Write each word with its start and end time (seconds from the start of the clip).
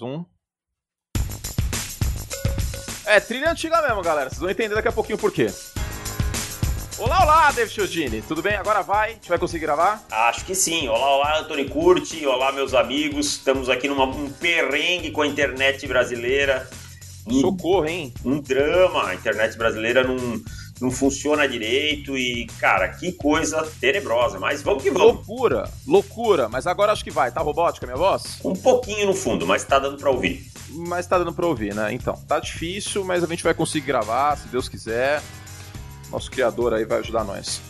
Um. 0.00 0.24
É, 3.06 3.20
trilha 3.20 3.52
antiga 3.52 3.80
mesmo, 3.82 4.02
galera. 4.02 4.28
Vocês 4.28 4.40
vão 4.40 4.50
entender 4.50 4.74
daqui 4.74 4.88
a 4.88 4.92
pouquinho 4.92 5.18
por 5.18 5.30
quê. 5.30 5.46
Olá, 6.98 7.22
olá, 7.22 7.52
David 7.52 7.72
Chiodini. 7.72 8.22
Tudo 8.22 8.42
bem? 8.42 8.54
Agora 8.54 8.82
vai? 8.82 9.10
A 9.10 9.14
gente 9.14 9.28
vai 9.28 9.38
conseguir 9.38 9.66
gravar? 9.66 10.04
Acho 10.10 10.44
que 10.44 10.54
sim. 10.54 10.88
Olá, 10.88 11.16
olá, 11.16 11.38
Antônio 11.38 11.68
Curti. 11.68 12.26
Olá, 12.26 12.50
meus 12.50 12.74
amigos. 12.74 13.26
Estamos 13.26 13.68
aqui 13.68 13.86
num 13.86 14.00
um 14.02 14.32
perrengue 14.32 15.12
com 15.12 15.22
a 15.22 15.26
internet 15.26 15.86
brasileira. 15.86 16.68
Um, 17.26 17.40
Socorro, 17.40 17.86
hein? 17.86 18.12
Um 18.24 18.40
drama. 18.40 19.08
A 19.08 19.14
internet 19.14 19.56
brasileira 19.56 20.02
não, 20.02 20.16
não 20.80 20.90
funciona 20.90 21.46
direito 21.48 22.16
e, 22.16 22.46
cara, 22.58 22.88
que 22.88 23.12
coisa 23.12 23.66
tenebrosa. 23.80 24.38
Mas 24.38 24.62
vamos 24.62 24.82
que 24.82 24.90
vamos. 24.90 25.14
Loucura, 25.14 25.70
loucura. 25.86 26.48
Mas 26.48 26.66
agora 26.66 26.92
acho 26.92 27.04
que 27.04 27.10
vai. 27.10 27.30
Tá 27.30 27.40
robótica 27.40 27.86
minha 27.86 27.96
voz? 27.96 28.40
Um 28.44 28.54
pouquinho 28.54 29.06
no 29.06 29.14
fundo, 29.14 29.46
mas 29.46 29.64
tá 29.64 29.78
dando 29.78 29.96
pra 29.96 30.10
ouvir. 30.10 30.50
Mas 30.70 31.06
tá 31.06 31.18
dando 31.18 31.32
pra 31.32 31.46
ouvir, 31.46 31.74
né? 31.74 31.92
Então, 31.92 32.14
tá 32.26 32.40
difícil, 32.40 33.04
mas 33.04 33.22
a 33.22 33.26
gente 33.26 33.44
vai 33.44 33.54
conseguir 33.54 33.86
gravar, 33.86 34.36
se 34.36 34.48
Deus 34.48 34.68
quiser. 34.68 35.22
Nosso 36.10 36.30
criador 36.30 36.74
aí 36.74 36.84
vai 36.84 36.98
ajudar 36.98 37.24
nós. 37.24 37.60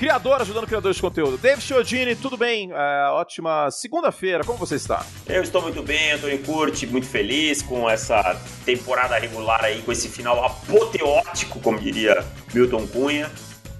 Criador 0.00 0.40
ajudando 0.40 0.66
criadores 0.66 0.96
de 0.96 1.02
conteúdo. 1.02 1.36
David 1.36 1.62
Chiodini, 1.62 2.16
tudo 2.16 2.34
bem? 2.34 2.70
É, 2.72 3.10
ótima 3.10 3.70
segunda-feira, 3.70 4.42
como 4.42 4.58
você 4.58 4.76
está? 4.76 5.04
Eu 5.26 5.42
estou 5.42 5.60
muito 5.60 5.82
bem, 5.82 6.12
Antônio 6.12 6.38
Curti, 6.38 6.86
muito 6.86 7.06
feliz 7.06 7.60
com 7.60 7.88
essa 7.88 8.34
temporada 8.64 9.18
regular 9.18 9.62
aí, 9.62 9.82
com 9.82 9.92
esse 9.92 10.08
final 10.08 10.42
apoteótico, 10.42 11.60
como 11.60 11.78
diria 11.78 12.24
Milton 12.54 12.86
Cunha. 12.86 13.30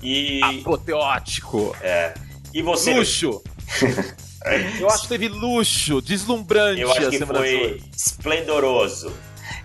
E... 0.03 0.43
Apoteótico! 0.61 1.75
É. 1.81 2.13
E 2.53 2.61
você? 2.61 2.93
Luxo! 2.93 3.43
Eu 4.79 4.91
acho 4.91 5.05
que 5.05 5.09
teve 5.09 5.29
luxo, 5.29 6.03
deslumbrante 6.03 6.83
Eu 6.83 6.93
acho 6.93 7.09
que 7.09 7.25
foi 7.25 7.81
esplendoroso. 7.97 9.11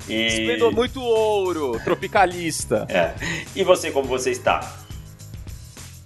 E... 0.08 0.28
Esplendor 0.28 0.72
muito 0.72 1.02
ouro, 1.02 1.78
tropicalista. 1.84 2.88
É. 2.88 3.14
E 3.54 3.62
você, 3.62 3.92
como 3.92 4.08
você 4.08 4.32
está? 4.32 4.85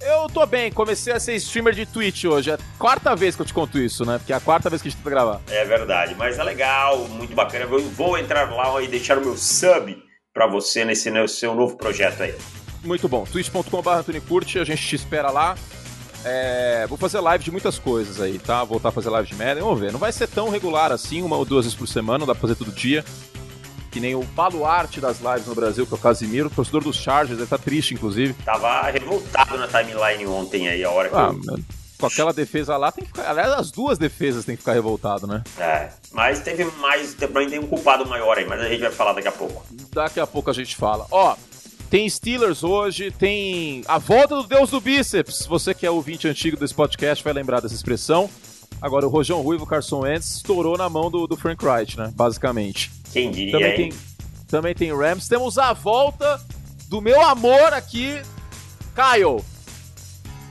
Eu 0.02 0.30
tô 0.30 0.46
bem, 0.46 0.72
comecei 0.72 1.12
a 1.12 1.20
ser 1.20 1.36
streamer 1.36 1.74
de 1.74 1.86
Twitch 1.86 2.24
hoje. 2.24 2.52
É 2.52 2.54
a 2.54 2.60
quarta 2.78 3.16
vez 3.16 3.36
que 3.36 3.42
eu 3.42 3.46
te 3.46 3.54
conto 3.54 3.78
isso, 3.78 4.06
né? 4.06 4.18
Porque 4.18 4.32
é 4.32 4.36
a 4.36 4.40
quarta 4.40 4.70
vez 4.70 4.82
que 4.82 4.88
a 4.88 4.92
gente 4.92 4.98
tenta 4.98 5.10
gravar. 5.10 5.42
É 5.48 5.66
verdade, 5.66 6.16
mas 6.16 6.40
é 6.40 6.44
legal, 6.44 7.00
muito 7.10 7.36
bacana. 7.36 7.66
Eu 7.66 7.90
vou 7.90 8.18
entrar 8.18 8.50
lá 8.50 8.82
e 8.82 8.88
deixar 8.88 9.18
o 9.18 9.22
meu 9.22 9.36
sub 9.36 9.98
pra 10.34 10.48
você 10.48 10.86
nesse 10.86 11.12
seu 11.28 11.54
novo 11.54 11.76
projeto 11.76 12.24
aí. 12.24 12.34
Muito 12.84 13.10
bom. 13.10 13.26
twitch.com.br 13.26 13.90
a 13.90 14.64
gente 14.64 14.88
te 14.88 14.96
espera 14.96 15.32
lá. 15.32 15.56
É, 16.24 16.86
vou 16.88 16.98
fazer 16.98 17.20
live 17.20 17.44
de 17.44 17.52
muitas 17.52 17.78
coisas 17.78 18.20
aí, 18.22 18.40
tá? 18.40 18.64
Voltar 18.64 18.90
a 18.90 18.92
fazer 18.92 19.10
live 19.10 19.28
de 19.28 19.36
Madden, 19.36 19.64
vamos 19.64 19.80
ver. 19.80 19.92
Não 19.92 20.00
vai 20.00 20.12
ser 20.12 20.28
tão 20.28 20.50
regular 20.50 20.92
assim, 20.92 21.22
uma 21.22 21.36
ou 21.36 21.46
duas 21.46 21.66
vezes 21.66 21.78
por 21.78 21.88
semana, 21.88 22.20
não 22.20 22.28
dá 22.28 22.34
pra 22.34 22.42
fazer 22.42 22.56
todo 22.56 22.72
dia 22.72 23.04
que 23.90 24.00
nem 24.00 24.16
o 24.16 24.24
baluarte 24.24 25.02
das 25.02 25.20
lives 25.20 25.48
no 25.48 25.56
Brasil, 25.56 25.86
que 25.86 25.94
é 25.94 25.98
o 25.98 26.00
Casimiro, 26.00 26.48
o 26.48 26.52
torcedor 26.52 26.84
dos 26.84 26.96
Chargers, 26.96 27.40
ele 27.40 27.48
tá 27.48 27.58
triste, 27.58 27.94
inclusive. 27.94 28.34
Tava 28.46 28.84
revoltado 28.90 29.58
na 29.58 29.68
timeline 29.68 30.26
ontem 30.28 30.68
aí, 30.68 30.84
a 30.84 30.92
hora 30.92 31.10
que 31.10 31.16
ah, 31.16 31.32
eu... 31.34 31.60
Com 32.00 32.06
aquela 32.06 32.32
defesa 32.32 32.78
lá, 32.78 32.94
tem 32.94 33.04
que 33.04 33.10
ficar. 33.10 33.30
Aliás, 33.30 33.52
as 33.52 33.72
duas 33.72 33.98
defesas 33.98 34.46
tem 34.46 34.56
que 34.56 34.62
ficar 34.62 34.72
revoltado, 34.72 35.28
né? 35.28 35.44
É, 35.58 35.90
mas 36.14 36.40
teve 36.40 36.64
mais. 36.78 37.14
Também 37.14 37.50
tem 37.50 37.60
um 37.60 37.68
culpado 37.68 38.08
maior 38.08 38.38
aí, 38.38 38.46
mas 38.46 38.62
a 38.62 38.70
gente 38.70 38.80
vai 38.80 38.92
falar 38.92 39.12
daqui 39.12 39.28
a 39.28 39.34
pouco. 39.34 39.66
Daqui 39.92 40.18
a 40.18 40.26
pouco 40.26 40.50
a 40.50 40.54
gente 40.54 40.78
fala. 40.78 41.06
Ó, 41.12 41.36
tem 41.90 42.10
Steelers 42.10 42.64
hoje, 42.64 43.12
tem 43.12 43.84
a 43.86 43.98
volta 43.98 44.36
do 44.36 44.44
Deus 44.44 44.70
do 44.70 44.80
Bíceps. 44.80 45.46
Você 45.46 45.74
que 45.74 45.86
é 45.86 45.92
ouvinte 45.92 46.26
antigo 46.26 46.56
desse 46.56 46.74
podcast 46.74 47.22
vai 47.22 47.34
lembrar 47.34 47.60
dessa 47.60 47.76
expressão. 47.76 48.30
Agora, 48.82 49.06
o 49.06 49.10
Rojão 49.10 49.42
Ruivo, 49.42 49.66
Carson 49.66 50.04
Wentz, 50.04 50.38
estourou 50.38 50.78
na 50.78 50.88
mão 50.88 51.12
do, 51.12 51.28
do 51.28 51.36
Frank 51.36 51.66
Wright, 51.66 51.98
né? 51.98 52.14
Basicamente. 52.16 52.99
Quem 53.12 53.32
diria, 53.32 53.52
também 53.54 53.76
tem, 53.76 53.94
também 54.48 54.76
tem 54.76 54.96
Rams. 54.96 55.28
Temos 55.28 55.58
a 55.58 55.74
volta 55.74 56.40
do 56.88 57.02
meu 57.02 57.22
amor 57.22 57.74
aqui, 57.74 58.22
Kyle. 58.96 59.44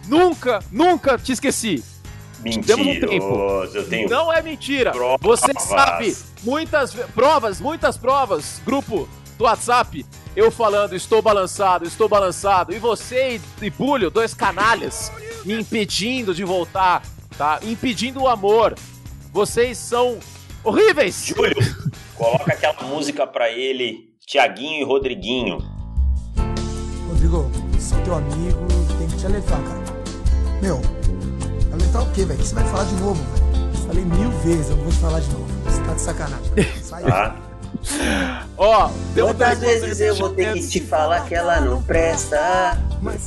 Nunca, 0.06 0.60
nunca 0.70 1.18
te 1.18 1.32
esqueci. 1.32 1.84
Temos 2.64 2.86
um. 2.86 3.64
Eu 3.74 3.88
tenho 3.88 4.08
Não 4.08 4.32
é 4.32 4.40
mentira. 4.40 4.92
Provas. 4.92 5.20
Você 5.20 5.52
sabe, 5.58 6.16
muitas 6.42 6.94
provas, 6.94 7.60
muitas 7.60 7.96
provas, 7.96 8.62
grupo 8.64 9.08
do 9.36 9.44
WhatsApp, 9.44 10.04
eu 10.34 10.50
falando, 10.50 10.94
estou 10.94 11.22
balançado, 11.22 11.84
estou 11.84 12.08
balançado, 12.08 12.72
e 12.74 12.78
você 12.78 13.40
e, 13.60 13.66
e 13.66 13.70
Bulho, 13.70 14.10
dois 14.10 14.34
canalhas, 14.34 15.12
me 15.44 15.54
impedindo 15.60 16.34
de 16.34 16.44
voltar, 16.44 17.02
tá? 17.36 17.60
Impedindo 17.62 18.22
o 18.22 18.28
amor. 18.28 18.74
Vocês 19.32 19.78
são 19.78 20.18
horríveis. 20.64 21.24
Júlio, 21.26 21.67
Coloca 22.18 22.52
aquela 22.52 22.82
música 22.82 23.24
pra 23.28 23.48
ele, 23.48 24.12
Tiaguinho 24.26 24.80
e 24.80 24.84
Rodriguinho. 24.84 25.58
Rodrigo, 27.06 27.48
sou 27.78 27.96
teu 28.02 28.14
amigo, 28.14 28.66
tem 28.98 29.06
que 29.06 29.16
te 29.16 29.24
alertar, 29.24 29.62
cara. 29.62 29.80
Meu, 30.60 30.80
alertar 31.72 32.02
o 32.02 32.12
quê, 32.12 32.24
velho? 32.24 32.36
Que 32.40 32.44
você 32.44 32.56
vai 32.56 32.64
falar 32.64 32.84
de 32.86 32.94
novo, 32.96 33.22
velho? 33.22 33.76
Falei 33.86 34.04
mil 34.04 34.30
vezes, 34.40 34.70
eu 34.70 34.76
não 34.76 34.82
vou 34.82 34.92
te 34.92 34.98
falar 34.98 35.20
de 35.20 35.30
novo. 35.30 35.46
Você 35.64 35.82
tá 35.82 35.94
de 35.94 36.00
sacanagem. 36.00 36.82
Sai 36.82 37.04
ah. 37.04 37.36
Ó, 38.58 38.86
oh, 38.88 39.20
quantas 39.20 39.60
vezes 39.60 40.00
eu 40.00 40.16
vou 40.16 40.30
ter 40.30 40.54
que 40.54 40.66
te 40.66 40.80
falar 40.80 41.24
que 41.28 41.36
ela 41.36 41.60
não 41.60 41.80
presta? 41.80 42.76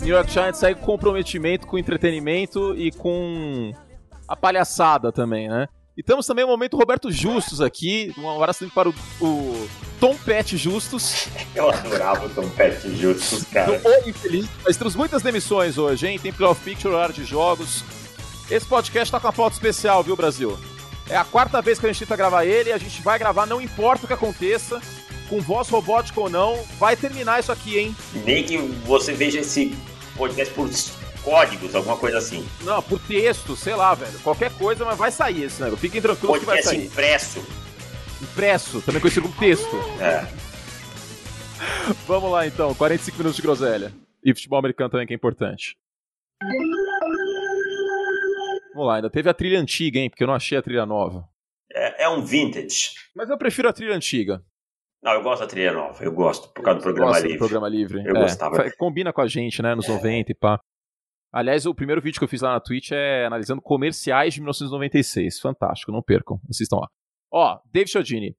New 0.02 0.13
York 0.13 0.29
Giants 0.29 0.59
segue 0.59 0.81
com 0.81 0.85
comprometimento, 0.85 1.66
com 1.66 1.78
entretenimento 1.78 2.75
e 2.75 2.91
com 2.91 3.72
a 4.28 4.35
palhaçada 4.35 5.13
também, 5.13 5.47
né? 5.47 5.68
E 5.96 6.02
temos 6.02 6.25
também 6.25 6.46
o 6.46 6.47
momento 6.47 6.78
Roberto 6.78 7.12
Justus 7.12 7.59
aqui. 7.59 8.13
Um 8.18 8.29
abraço 8.29 8.69
para 8.74 8.90
o, 8.90 8.94
o 9.19 9.69
Tom 10.00 10.16
Pet 10.16 10.56
Justus. 10.56 11.28
Eu 11.53 11.69
adorava 11.69 12.25
o 12.25 12.29
Tom 12.29 12.50
Pet 12.50 12.90
Justus, 12.96 13.44
cara. 13.44 13.81
O 13.84 14.09
infeliz. 14.09 14.47
Mas 14.63 14.78
temos 14.78 14.96
muitas 14.96 15.22
demissões 15.22 15.78
hoje, 15.78 16.07
hein? 16.07 16.18
Tem 16.18 16.31
Playoff 16.31 16.62
Picture, 16.63 16.94
horário 16.94 17.13
de 17.13 17.25
jogos. 17.25 17.84
Esse 18.50 18.66
podcast 18.66 19.12
tá 19.12 19.19
com 19.19 19.28
uma 19.28 19.34
foto 19.34 19.53
especial, 19.53 20.02
viu, 20.02 20.16
Brasil? 20.16 20.57
É 21.09 21.18
a 21.18 21.25
quarta 21.25 21.62
vez 21.62 21.78
que 21.78 21.85
a 21.85 21.90
gente 21.91 22.00
tenta 22.00 22.16
gravar 22.16 22.46
ele 22.46 22.69
e 22.69 22.73
a 22.73 22.78
gente 22.78 23.02
vai 23.02 23.19
gravar, 23.19 23.46
não 23.46 23.62
importa 23.62 24.06
o 24.06 24.08
que 24.08 24.13
aconteça, 24.13 24.81
com 25.29 25.41
voz 25.41 25.68
robótica 25.68 26.22
ou 26.22 26.29
não, 26.29 26.58
vai 26.79 26.96
terminar 26.96 27.41
isso 27.41 27.52
aqui, 27.52 27.78
hein? 27.78 27.96
Nem 28.25 28.46
que 28.46 28.58
você 28.85 29.13
veja 29.13 29.40
esse 29.40 29.75
podcast 30.16 30.53
por 30.53 30.69
códigos, 31.24 31.76
alguma 31.76 31.98
coisa 31.98 32.18
assim. 32.18 32.48
Não, 32.64 32.82
por 32.82 33.00
texto, 33.00 33.56
sei 33.56 33.76
lá, 33.76 33.94
velho. 33.94 34.18
Qualquer 34.20 34.52
coisa, 34.54 34.86
mas 34.86 34.98
vai 34.98 35.12
sair 35.12 35.44
esse 35.44 35.62
negócio. 35.62 35.82
Fiquem 35.82 36.02
tranquilos 36.02 36.40
que 36.40 36.46
vai 36.46 36.62
sair. 36.62 36.86
impresso. 36.86 37.46
Impresso, 38.22 38.82
também 38.82 39.02
conhecido 39.02 39.28
como 39.28 39.40
texto. 39.40 39.76
É. 40.00 40.26
Vamos 42.08 42.32
lá 42.32 42.46
então, 42.46 42.74
45 42.76 43.18
minutos 43.18 43.36
de 43.36 43.42
groselha. 43.42 43.94
E 44.24 44.34
futebol 44.34 44.59
americano 44.59 44.90
também 44.90 45.08
que 45.08 45.14
é 45.14 45.16
importante. 45.16 45.76
Vamos 48.74 48.88
lá, 48.88 48.96
ainda 48.96 49.09
teve 49.09 49.30
a 49.30 49.34
trilha 49.34 49.59
antiga, 49.59 50.00
hein? 50.00 50.09
Porque 50.09 50.24
eu 50.24 50.28
não 50.28 50.36
achei 50.36 50.58
a 50.58 50.62
trilha 50.62 50.86
nova. 50.86 51.28
É, 51.74 52.03
é 52.03 52.09
um 52.09 52.24
vintage. 52.24 52.92
Mas 53.16 53.30
eu 53.30 53.38
prefiro 53.38 53.68
a 53.70 53.74
trilha 53.74 53.96
antiga. 53.96 54.44
Não, 55.03 55.14
eu 55.14 55.24
gosto 55.24 55.42
da 55.42 55.48
trilha 55.48 55.74
nova, 55.74 56.03
eu 56.03 56.12
gosto, 56.12 56.50
por 56.53 56.64
causa 56.64 56.80
do 56.80 56.84
programa 56.84 57.18
livre. 57.18 57.34
Do 57.34 57.40
programa 57.40 57.70
livre. 57.70 58.03
Eu 58.06 58.16
é, 58.16 58.22
gostava. 58.22 58.72
Combina 58.78 59.12
com 59.12 59.22
a 59.22 59.28
gente, 59.28 59.62
né, 59.62 59.74
nos 59.74 59.90
é. 59.90 59.92
90 59.92 60.32
e 60.32 60.36
pá. 60.36 60.59
Aliás, 61.34 61.66
o 61.66 61.74
primeiro 61.74 62.02
vídeo 62.02 62.19
que 62.19 62.24
eu 62.24 62.28
fiz 62.28 62.42
lá 62.42 62.52
na 62.53 62.59
Twitch 62.59 62.92
é 62.92 63.25
analisando 63.25 63.62
comerciais 63.62 64.34
de 64.34 64.42
1996. 64.42 65.40
Fantástico, 65.40 65.92
não 65.92 66.02
percam. 66.02 66.40
Assistam 66.50 66.78
lá. 66.78 66.88
Ó, 67.31 67.59
David 67.72 67.92
Chiodini. 67.92 68.36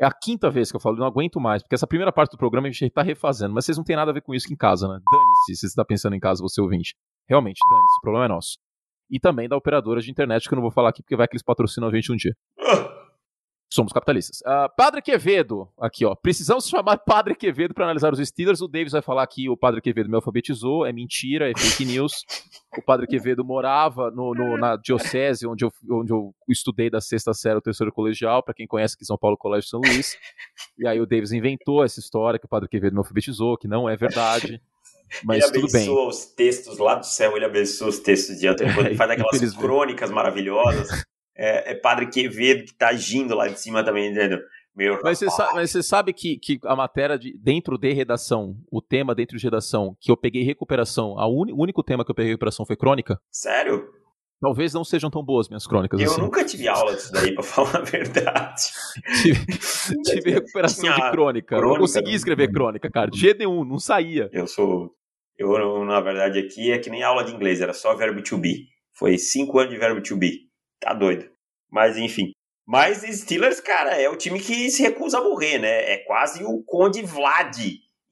É 0.00 0.04
a 0.04 0.10
quinta 0.10 0.50
vez 0.50 0.70
que 0.70 0.76
eu 0.76 0.80
falo, 0.80 0.96
não 0.96 1.06
aguento 1.06 1.38
mais, 1.38 1.62
porque 1.62 1.76
essa 1.76 1.86
primeira 1.86 2.10
parte 2.10 2.32
do 2.32 2.38
programa 2.38 2.66
a 2.66 2.70
gente 2.70 2.90
tá 2.90 3.02
refazendo, 3.02 3.54
mas 3.54 3.64
vocês 3.64 3.76
não 3.76 3.84
tem 3.84 3.94
nada 3.94 4.10
a 4.10 4.14
ver 4.14 4.22
com 4.22 4.34
isso 4.34 4.46
aqui 4.46 4.54
em 4.54 4.56
casa, 4.56 4.88
né? 4.88 4.94
Dane-se 4.94 5.54
se 5.54 5.68
você 5.68 5.76
tá 5.76 5.84
pensando 5.84 6.16
em 6.16 6.18
casa, 6.18 6.42
você 6.42 6.60
ouvinte. 6.60 6.96
Realmente, 7.28 7.60
dane-se, 7.70 7.98
o 7.98 8.00
problema 8.00 8.24
é 8.24 8.28
nosso. 8.28 8.58
E 9.08 9.20
também 9.20 9.48
da 9.48 9.56
operadora 9.56 10.00
de 10.00 10.10
internet, 10.10 10.48
que 10.48 10.54
eu 10.54 10.56
não 10.56 10.62
vou 10.62 10.72
falar 10.72 10.88
aqui 10.88 11.02
porque 11.02 11.14
vai 11.14 11.28
que 11.28 11.34
eles 11.34 11.44
patrocinam 11.44 11.88
a 11.88 11.94
gente 11.94 12.10
um 12.10 12.16
dia. 12.16 12.34
Somos 13.72 13.90
capitalistas. 13.90 14.42
Uh, 14.42 14.68
Padre 14.76 15.00
Quevedo, 15.00 15.66
aqui 15.80 16.04
ó. 16.04 16.14
Precisamos 16.14 16.68
chamar 16.68 16.98
Padre 16.98 17.34
Quevedo 17.34 17.72
para 17.72 17.86
analisar 17.86 18.12
os 18.12 18.18
Steelers. 18.18 18.60
O 18.60 18.68
Davis 18.68 18.92
vai 18.92 19.00
falar 19.00 19.26
que 19.26 19.48
o 19.48 19.56
Padre 19.56 19.80
Quevedo 19.80 20.10
me 20.10 20.14
alfabetizou, 20.14 20.84
é 20.84 20.92
mentira, 20.92 21.50
é 21.50 21.54
fake 21.56 21.86
news. 21.86 22.12
o 22.76 22.82
Padre 22.82 23.06
Quevedo 23.06 23.42
morava 23.42 24.10
no, 24.10 24.34
no, 24.34 24.58
na 24.58 24.76
diocese 24.76 25.46
onde 25.46 25.64
eu, 25.64 25.72
onde 25.90 26.12
eu 26.12 26.34
estudei 26.50 26.90
da 26.90 27.00
sexta 27.00 27.32
série 27.32 27.54
ao 27.54 27.62
terceiro 27.62 27.90
colegial, 27.90 28.42
para 28.42 28.52
quem 28.52 28.66
conhece 28.66 28.94
aqui 28.94 29.06
São 29.06 29.16
Paulo 29.16 29.38
Colégio 29.38 29.70
São 29.70 29.80
Luís. 29.80 30.18
E 30.78 30.86
aí 30.86 31.00
o 31.00 31.06
Davis 31.06 31.32
inventou 31.32 31.82
essa 31.82 31.98
história 31.98 32.38
que 32.38 32.44
o 32.44 32.50
Padre 32.50 32.68
Quevedo 32.68 32.92
me 32.92 32.98
alfabetizou, 32.98 33.56
que 33.56 33.66
não 33.66 33.88
é 33.88 33.96
verdade. 33.96 34.60
Mas 35.24 35.50
ele 35.50 35.64
abençoa 35.64 36.08
os 36.08 36.26
textos 36.26 36.76
lá 36.76 36.96
do 36.96 37.06
céu, 37.06 37.34
ele 37.36 37.46
abençoa 37.46 37.88
os 37.88 37.98
textos 38.00 38.38
de 38.38 38.46
Antônio, 38.48 38.78
ele 38.80 38.96
faz 38.96 39.10
aquelas 39.10 39.56
crônicas 39.56 40.10
maravilhosas 40.10 41.06
é, 41.36 41.72
é 41.72 41.74
Padre 41.74 42.08
Quevedo 42.08 42.64
que 42.64 42.74
tá 42.74 42.88
agindo 42.88 43.34
lá 43.34 43.48
de 43.48 43.58
cima 43.60 43.84
também, 43.84 44.10
entendeu? 44.10 44.40
Meu 44.74 44.98
mas, 45.02 45.18
você 45.18 45.30
sabe, 45.30 45.54
mas 45.54 45.70
você 45.70 45.82
sabe 45.82 46.12
que, 46.14 46.38
que 46.38 46.58
a 46.64 46.74
matéria 46.74 47.18
de, 47.18 47.36
dentro 47.36 47.76
de 47.76 47.92
redação, 47.92 48.56
o 48.70 48.80
tema 48.80 49.14
dentro 49.14 49.36
de 49.36 49.44
redação, 49.44 49.94
que 50.00 50.10
eu 50.10 50.16
peguei 50.16 50.42
recuperação, 50.44 51.18
a 51.18 51.28
un, 51.28 51.52
o 51.52 51.62
único 51.62 51.82
tema 51.82 52.04
que 52.04 52.10
eu 52.10 52.14
peguei 52.14 52.32
recuperação 52.32 52.64
foi 52.64 52.74
crônica? 52.74 53.20
Sério? 53.30 53.86
Talvez 54.40 54.72
não 54.72 54.82
sejam 54.82 55.10
tão 55.10 55.22
boas 55.22 55.48
minhas 55.48 55.66
crônicas. 55.66 56.00
Eu 56.00 56.10
assim. 56.10 56.20
nunca 56.20 56.44
tive 56.44 56.66
aula 56.66 56.94
disso 56.96 57.12
daí, 57.12 57.34
pra 57.34 57.44
falar 57.44 57.76
a 57.76 57.80
verdade. 57.82 58.62
tive, 59.22 59.46
tive 60.04 60.30
recuperação 60.32 60.90
de 60.90 61.10
crônica. 61.10 61.56
crônica. 61.56 61.60
Não 61.60 61.76
consegui 61.76 62.14
escrever 62.14 62.50
crônica, 62.50 62.90
cara. 62.90 63.10
De 63.10 63.20
jeito 63.20 63.38
nenhum, 63.38 63.64
não 63.64 63.78
saía. 63.78 64.28
Eu 64.32 64.46
sou. 64.46 64.90
Eu, 65.38 65.84
na 65.84 66.00
verdade, 66.00 66.38
aqui 66.38 66.72
é 66.72 66.78
que 66.78 66.90
nem 66.90 67.02
aula 67.02 67.24
de 67.24 67.32
inglês, 67.32 67.60
era 67.60 67.72
só 67.72 67.94
verbo 67.94 68.22
to 68.22 68.38
be. 68.38 68.66
Foi 68.94 69.16
cinco 69.16 69.58
anos 69.58 69.72
de 69.72 69.78
verbo 69.78 70.02
to 70.02 70.16
be. 70.16 70.51
Tá 70.82 70.92
doido. 70.92 71.30
Mas 71.70 71.96
enfim. 71.96 72.32
Mas 72.66 73.02
Steelers, 73.02 73.60
cara, 73.60 74.00
é 74.00 74.08
o 74.08 74.16
time 74.16 74.40
que 74.40 74.68
se 74.70 74.82
recusa 74.82 75.18
a 75.18 75.24
morrer, 75.24 75.58
né? 75.58 75.92
É 75.92 75.98
quase 75.98 76.44
o 76.44 76.62
Conde 76.64 77.02
Vlad 77.02 77.56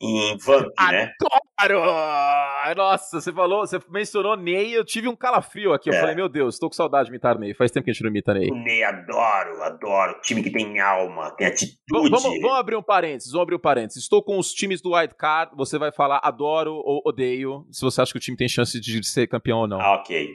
em 0.00 0.38
Vamp, 0.38 0.72
né? 0.90 1.12
Adoro! 1.58 2.74
Nossa, 2.76 3.20
você 3.20 3.32
falou, 3.32 3.66
você 3.66 3.78
mencionou 3.90 4.36
Ney, 4.36 4.72
eu 4.72 4.84
tive 4.84 5.08
um 5.08 5.16
calafrio 5.16 5.72
aqui. 5.72 5.90
Eu 5.90 5.94
é. 5.94 6.00
falei, 6.00 6.14
meu 6.14 6.28
Deus, 6.28 6.58
tô 6.58 6.68
com 6.68 6.74
saudade 6.74 7.06
de 7.06 7.10
imitar 7.10 7.38
Ney. 7.38 7.52
Faz 7.52 7.70
tempo 7.70 7.84
que 7.84 7.90
a 7.90 7.92
gente 7.92 8.02
não 8.02 8.10
imita 8.10 8.32
Ney. 8.32 8.50
O 8.50 8.54
Ney, 8.54 8.82
adoro, 8.82 9.62
adoro. 9.62 10.20
Time 10.22 10.42
que 10.42 10.50
tem 10.50 10.80
alma, 10.80 11.30
tem 11.32 11.48
atitude. 11.48 11.78
Vamos, 11.90 12.10
vamos 12.10 12.56
abrir 12.56 12.76
um 12.76 12.82
parênteses, 12.82 13.32
vamos 13.32 13.42
abrir 13.42 13.56
um 13.56 13.60
parênteses. 13.60 14.02
Estou 14.02 14.22
com 14.22 14.38
os 14.38 14.52
times 14.52 14.80
do 14.80 14.96
White 14.96 15.16
Card, 15.16 15.52
você 15.56 15.78
vai 15.78 15.92
falar 15.92 16.20
adoro 16.22 16.74
ou 16.74 17.02
odeio, 17.04 17.66
se 17.70 17.82
você 17.82 18.00
acha 18.00 18.12
que 18.12 18.18
o 18.18 18.20
time 18.20 18.36
tem 18.36 18.48
chance 18.48 18.80
de 18.80 19.04
ser 19.04 19.26
campeão 19.26 19.58
ou 19.58 19.66
não. 19.66 19.80
Ah, 19.80 19.96
ok. 19.96 20.30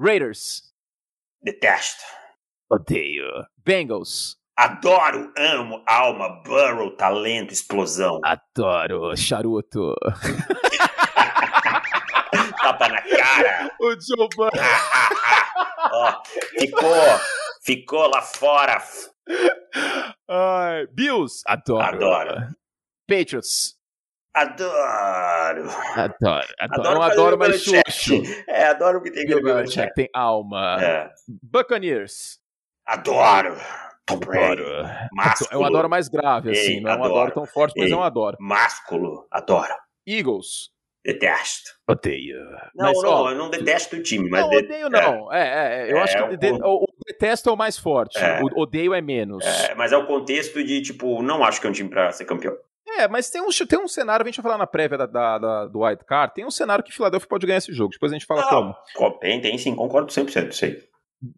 Raiders. 0.00 0.67
Detesto. 1.42 2.02
Odeio. 2.70 3.46
Bengals. 3.64 4.36
Adoro, 4.56 5.32
amo, 5.38 5.84
alma, 5.86 6.42
Burrow, 6.42 6.90
talento, 6.96 7.52
explosão. 7.52 8.20
Adoro, 8.26 9.16
charuto. 9.16 9.94
Tapa 12.60 12.88
na 12.88 13.00
cara. 13.02 13.70
O 13.80 13.90
Joe 13.92 14.28
Burrow. 14.34 14.50
Ó, 15.92 16.22
ficou, 16.58 17.20
ficou 17.62 18.08
lá 18.08 18.20
fora. 18.20 18.82
Ai, 20.28 20.86
Bills. 20.88 21.42
Adoro. 21.46 21.84
Adoro. 21.84 22.48
Patriots. 23.06 23.77
Adoro. 24.38 25.68
Adoro. 25.96 26.46
Adoro, 26.60 27.00
adoro, 27.00 27.02
adoro 27.02 27.38
mais 27.38 27.60
xoxo. 27.60 28.22
É, 28.46 28.66
adoro 28.66 29.02
que 29.02 29.10
tem 29.10 29.26
Bill 29.26 29.42
Belichick. 29.42 29.92
Tem 29.94 30.08
alma. 30.14 30.76
É. 30.80 31.10
Buccaneers. 31.42 32.38
Adoro. 32.86 33.56
Tom 34.06 34.18
Brady. 34.18 34.62
Másculo. 35.12 35.50
Eu 35.52 35.64
adoro 35.64 35.88
mais 35.90 36.08
grave, 36.08 36.52
assim. 36.52 36.74
Ei, 36.74 36.80
não 36.80 36.92
adoro. 36.92 37.10
adoro 37.10 37.30
tão 37.32 37.46
forte, 37.46 37.74
mas 37.76 37.88
Ei, 37.88 37.92
eu 37.92 38.02
adoro. 38.02 38.36
Másculo. 38.40 39.26
Adoro. 39.28 39.74
Eagles. 40.06 40.70
Detesto. 41.04 41.72
Odeio. 41.88 42.38
Não, 42.74 42.92
mas, 42.92 43.02
não, 43.02 43.10
ó, 43.10 43.30
eu 43.30 43.36
não 43.36 43.50
detesto 43.50 43.96
o 43.96 44.02
time, 44.02 44.30
mas. 44.30 44.42
Não, 44.42 44.50
odeio 44.50 44.88
não. 44.88 45.32
É, 45.32 45.40
é, 45.40 45.88
é 45.88 45.92
eu 45.92 45.96
é, 45.96 46.02
acho 46.02 46.16
que 46.16 46.22
o, 46.22 46.36
de, 46.36 46.52
o, 46.52 46.84
o, 46.84 46.86
detesto 47.06 47.50
é 47.50 47.52
o 47.52 47.56
mais 47.56 47.78
forte. 47.78 48.18
É. 48.18 48.40
O 48.42 48.60
odeio 48.60 48.94
é 48.94 49.00
menos. 49.00 49.44
É, 49.44 49.74
mas 49.74 49.90
é 49.90 49.96
o 49.96 50.06
contexto 50.06 50.62
de, 50.62 50.80
tipo, 50.80 51.22
não 51.22 51.42
acho 51.42 51.60
que 51.60 51.66
é 51.66 51.70
um 51.70 51.72
time 51.72 51.90
pra 51.90 52.12
ser 52.12 52.24
campeão. 52.24 52.56
É, 52.98 53.06
mas 53.06 53.30
tem 53.30 53.40
um, 53.40 53.48
tem 53.48 53.78
um 53.78 53.86
cenário, 53.86 54.24
a 54.24 54.26
gente 54.26 54.42
vai 54.42 54.50
falar 54.50 54.58
na 54.58 54.66
prévia 54.66 54.98
da, 54.98 55.06
da, 55.06 55.38
da, 55.38 55.66
do 55.66 55.84
White 55.84 56.04
Card, 56.04 56.34
tem 56.34 56.44
um 56.44 56.50
cenário 56.50 56.82
que 56.82 56.92
Philadelphia 56.92 57.28
pode 57.28 57.46
ganhar 57.46 57.58
esse 57.58 57.72
jogo. 57.72 57.92
Depois 57.92 58.10
a 58.10 58.16
gente 58.16 58.26
fala 58.26 58.42
não, 58.42 58.74
como. 58.96 59.18
Tem, 59.20 59.40
tem 59.40 59.56
sim, 59.56 59.74
concordo 59.76 60.12
100%, 60.12 60.52
sei. 60.52 60.88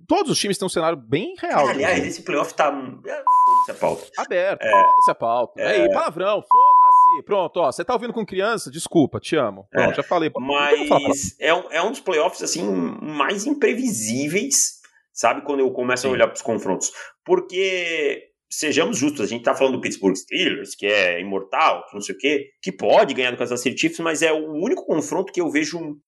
Todos 0.06 0.32
os 0.32 0.38
times 0.38 0.58
têm 0.58 0.66
um 0.66 0.70
cenário 0.70 0.96
bem 0.96 1.34
real. 1.38 1.66
Ah, 1.66 1.70
aliás, 1.70 2.06
esse 2.06 2.22
playoff 2.22 2.52
tá. 2.52 2.68
É, 2.68 3.22
foda-se 3.22 3.70
a 3.70 3.74
pauta. 3.74 4.06
Aberto, 4.18 4.62
é. 4.62 4.70
foda-se 4.70 5.10
a 5.10 5.14
pauta. 5.14 5.60
É. 5.60 5.82
Aí, 5.82 5.92
palavrão, 5.92 6.42
foda-se. 6.42 7.22
Pronto, 7.24 7.56
ó, 7.58 7.72
você 7.72 7.84
tá 7.84 7.94
ouvindo 7.94 8.12
com 8.12 8.24
criança? 8.24 8.70
Desculpa, 8.70 9.20
te 9.20 9.36
amo. 9.36 9.66
Pronto, 9.70 9.92
é. 9.92 9.94
já 9.94 10.02
falei. 10.02 10.30
Mas 10.38 11.36
é 11.38 11.54
um, 11.54 11.70
é 11.70 11.82
um 11.82 11.90
dos 11.90 12.00
playoffs, 12.00 12.42
assim, 12.42 12.62
mais 12.62 13.46
imprevisíveis, 13.46 14.80
sabe? 15.14 15.42
Quando 15.42 15.60
eu 15.60 15.70
começo 15.70 16.02
Sim. 16.02 16.08
a 16.08 16.10
olhar 16.12 16.28
pros 16.28 16.42
confrontos. 16.42 16.90
Porque 17.24 18.29
sejamos 18.50 18.98
justos, 18.98 19.20
a 19.20 19.26
gente 19.26 19.44
tá 19.44 19.54
falando 19.54 19.74
do 19.74 19.80
Pittsburgh 19.80 20.16
Steelers, 20.16 20.74
que 20.74 20.86
é 20.86 21.20
imortal, 21.20 21.86
que 21.86 21.94
não 21.94 22.00
sei 22.00 22.14
o 22.14 22.18
quê, 22.18 22.50
que 22.60 22.72
pode 22.72 23.14
ganhar 23.14 23.30
do 23.30 23.36
Kansas 23.36 23.60
City 23.60 23.78
Chiefs, 23.78 24.00
mas 24.00 24.22
é 24.22 24.32
o 24.32 24.52
único 24.52 24.84
confronto 24.84 25.32
que 25.32 25.40
eu 25.40 25.50
vejo 25.50 25.98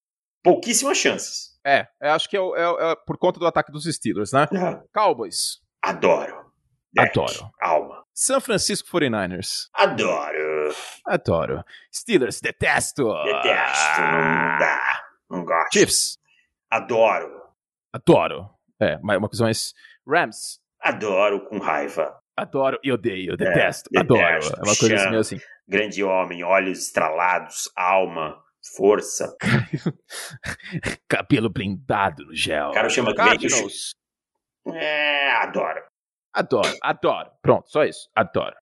pouquíssimas 0.42 0.98
chances. 0.98 1.52
É, 1.64 1.86
acho 2.00 2.28
que 2.28 2.36
é, 2.36 2.40
é, 2.40 2.90
é, 2.92 2.96
por 3.06 3.16
conta 3.16 3.38
do 3.38 3.46
ataque 3.46 3.70
dos 3.70 3.84
Steelers, 3.84 4.32
né? 4.32 4.48
Uhum. 4.50 4.82
Cowboys. 4.92 5.60
Adoro. 5.80 6.50
Deck. 6.92 7.18
Adoro. 7.18 7.50
Alma. 7.60 8.04
San 8.12 8.40
Francisco 8.40 8.88
49ers. 8.90 9.68
Adoro. 9.72 10.74
Adoro. 11.06 11.64
Steelers, 11.94 12.40
detesto. 12.40 13.04
Detesto. 13.24 14.00
Não 14.00 14.58
dá. 14.58 15.04
Não 15.30 15.44
gosto. 15.44 15.72
Chiefs. 15.72 16.18
Adoro. 16.70 17.42
Adoro. 17.92 18.50
É, 18.80 18.96
uma 18.96 19.28
coisa 19.28 19.44
mais. 19.44 19.72
Rams. 20.06 20.60
Adoro 20.80 21.48
com 21.48 21.58
raiva. 21.58 22.21
Adoro 22.36 22.78
e 22.82 22.90
odeio, 22.90 23.36
detesto. 23.36 23.90
É, 23.94 24.00
adoro. 24.00 24.20
Detesto. 24.22 24.54
É 24.54 24.58
uma 24.58 24.76
coisa 24.76 24.94
assim, 24.94 25.08
meio 25.08 25.20
assim. 25.20 25.40
Grande 25.68 26.02
homem, 26.02 26.42
olhos 26.42 26.86
estralados, 26.86 27.70
alma. 27.76 28.42
Força. 28.76 29.36
Cabelo 31.08 31.50
blindado 31.50 32.24
no 32.26 32.34
gel. 32.34 32.68
O 32.68 32.72
cara 32.72 32.88
chama 32.88 33.12
Cardinals. 33.12 33.96
É, 34.66 35.32
adoro. 35.32 35.82
Adoro, 36.32 36.78
adoro. 36.80 37.30
Pronto, 37.42 37.68
só 37.68 37.84
isso. 37.84 38.08
Adoro. 38.14 38.54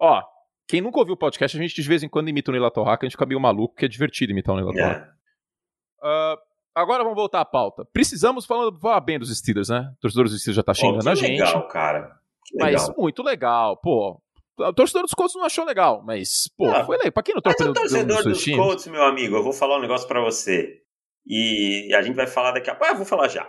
Ó, 0.00 0.22
quem 0.68 0.80
nunca 0.80 0.98
ouviu 0.98 1.14
o 1.14 1.18
podcast, 1.18 1.56
a 1.56 1.60
gente 1.60 1.74
de 1.74 1.88
vez 1.88 2.02
em 2.02 2.08
quando 2.08 2.28
imita 2.28 2.50
o 2.50 2.52
Neila 2.52 2.70
Torraca, 2.70 3.04
a 3.04 3.06
gente 3.06 3.12
fica 3.12 3.26
meio 3.26 3.40
maluco, 3.40 3.74
porque 3.74 3.84
é 3.84 3.88
divertido 3.88 4.32
imitar 4.32 4.54
o 4.54 4.58
Neila 4.58 4.72
Torraca. 4.72 5.16
É. 6.02 6.06
Uh, 6.06 6.38
agora 6.74 7.02
vamos 7.02 7.16
voltar 7.16 7.40
à 7.40 7.44
pauta. 7.44 7.84
Precisamos 7.92 8.46
falar, 8.46 8.72
falar 8.80 9.00
bem 9.00 9.18
dos 9.18 9.36
Steelers, 9.36 9.68
né? 9.68 9.92
O 9.96 10.00
torcedor 10.00 10.24
dos 10.24 10.40
Steelers 10.40 10.56
já 10.56 10.62
tá 10.62 10.72
xingando 10.72 11.04
oh, 11.04 11.10
a 11.10 11.14
gente. 11.14 11.40
legal, 11.40 11.68
cara. 11.68 12.21
Legal. 12.52 12.86
Mas 12.86 12.96
muito 12.96 13.22
legal. 13.22 13.76
Pô, 13.76 14.20
o 14.58 14.72
torcedor 14.72 15.02
dos 15.02 15.14
Colts 15.14 15.34
não 15.34 15.44
achou 15.44 15.64
legal, 15.64 16.02
mas, 16.04 16.48
pô, 16.56 16.68
ah, 16.68 16.84
foi 16.84 16.96
legal. 16.96 17.12
Pra 17.12 17.22
quem 17.22 17.34
não 17.34 17.42
torce 17.42 17.62
o 17.62 17.72
torcedor 17.72 18.22
dos 18.22 18.42
times? 18.42 18.58
Colts, 18.58 18.86
meu 18.86 19.02
amigo, 19.04 19.36
eu 19.36 19.42
vou 19.42 19.52
falar 19.52 19.78
um 19.78 19.80
negócio 19.80 20.06
pra 20.06 20.20
você. 20.20 20.80
E 21.26 21.92
a 21.94 22.02
gente 22.02 22.16
vai 22.16 22.26
falar 22.26 22.52
daqui 22.52 22.68
a 22.68 22.74
pouco. 22.74 22.86
Ah, 22.86 22.94
eu 22.94 22.96
vou 22.96 23.06
falar 23.06 23.28
já. 23.28 23.48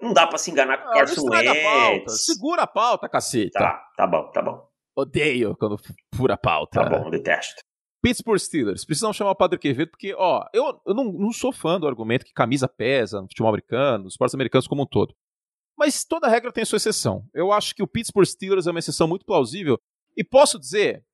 Não 0.00 0.12
dá 0.12 0.26
pra 0.26 0.38
se 0.38 0.50
enganar 0.50 0.78
com 0.78 0.88
o 0.88 0.90
ah, 0.92 0.94
Carson 0.94 1.28
Wentz. 1.28 2.24
Segura 2.24 2.62
a 2.62 2.66
pauta, 2.66 3.08
cacete. 3.08 3.50
Tá, 3.50 3.82
tá 3.96 4.06
bom, 4.06 4.30
tá 4.30 4.40
bom. 4.40 4.68
Odeio 4.96 5.56
quando 5.56 5.76
fura 6.14 6.34
a 6.34 6.38
pauta. 6.38 6.82
Tá 6.82 6.88
bom, 6.88 7.10
detesto. 7.10 7.62
Pittsburgh 8.02 8.38
Steelers. 8.38 8.84
Precisam 8.84 9.12
chamar 9.12 9.32
o 9.32 9.36
Padre 9.36 9.58
Quevedo, 9.58 9.90
porque, 9.90 10.14
ó, 10.14 10.44
eu, 10.52 10.80
eu 10.86 10.94
não, 10.94 11.04
não 11.12 11.32
sou 11.32 11.52
fã 11.52 11.80
do 11.80 11.86
argumento 11.88 12.24
que 12.24 12.32
camisa 12.32 12.68
pesa 12.68 13.20
no 13.20 13.28
futebol 13.28 13.48
americano, 13.48 14.04
nos 14.04 14.14
esportes 14.14 14.34
americanos 14.34 14.68
como 14.68 14.82
um 14.82 14.86
todo. 14.86 15.14
Mas 15.78 16.04
toda 16.04 16.28
regra 16.28 16.52
tem 16.52 16.64
sua 16.64 16.76
exceção. 16.76 17.24
Eu 17.32 17.52
acho 17.52 17.74
que 17.74 17.82
o 17.82 17.86
Pittsburgh 17.86 18.26
Steelers 18.26 18.66
é 18.66 18.70
uma 18.70 18.80
exceção 18.80 19.06
muito 19.06 19.24
plausível. 19.24 19.78
E 20.16 20.24
posso 20.24 20.58
dizer, 20.58 21.04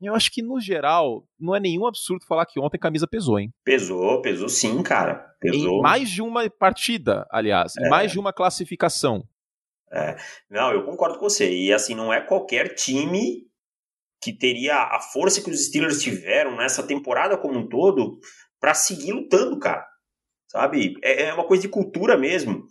eu 0.00 0.12
acho 0.12 0.32
que 0.32 0.42
no 0.42 0.60
geral 0.60 1.24
não 1.38 1.54
é 1.54 1.60
nenhum 1.60 1.86
absurdo 1.86 2.26
falar 2.26 2.44
que 2.44 2.58
ontem 2.58 2.76
a 2.76 2.80
camisa 2.80 3.06
pesou, 3.06 3.38
hein? 3.38 3.52
Pesou, 3.64 4.20
pesou 4.20 4.48
sim, 4.48 4.82
cara. 4.82 5.24
Pesou. 5.40 5.78
Em 5.78 5.82
mais 5.82 6.10
de 6.10 6.20
uma 6.20 6.50
partida, 6.50 7.26
aliás, 7.30 7.74
é. 7.76 7.86
em 7.86 7.88
mais 7.88 8.10
de 8.10 8.18
uma 8.18 8.32
classificação. 8.32 9.22
É. 9.92 10.16
Não, 10.50 10.72
eu 10.72 10.84
concordo 10.84 11.18
com 11.18 11.28
você. 11.28 11.48
E 11.50 11.72
assim, 11.72 11.94
não 11.94 12.12
é 12.12 12.20
qualquer 12.20 12.74
time 12.74 13.46
que 14.20 14.32
teria 14.32 14.74
a 14.74 15.00
força 15.00 15.40
que 15.40 15.50
os 15.50 15.66
Steelers 15.66 16.02
tiveram 16.02 16.56
nessa 16.56 16.84
temporada 16.84 17.38
como 17.38 17.56
um 17.56 17.68
todo 17.68 18.18
para 18.60 18.74
seguir 18.74 19.12
lutando, 19.12 19.56
cara. 19.60 19.86
Sabe? 20.48 20.94
É, 21.02 21.24
é 21.24 21.34
uma 21.34 21.46
coisa 21.46 21.62
de 21.62 21.68
cultura 21.68 22.16
mesmo. 22.16 22.66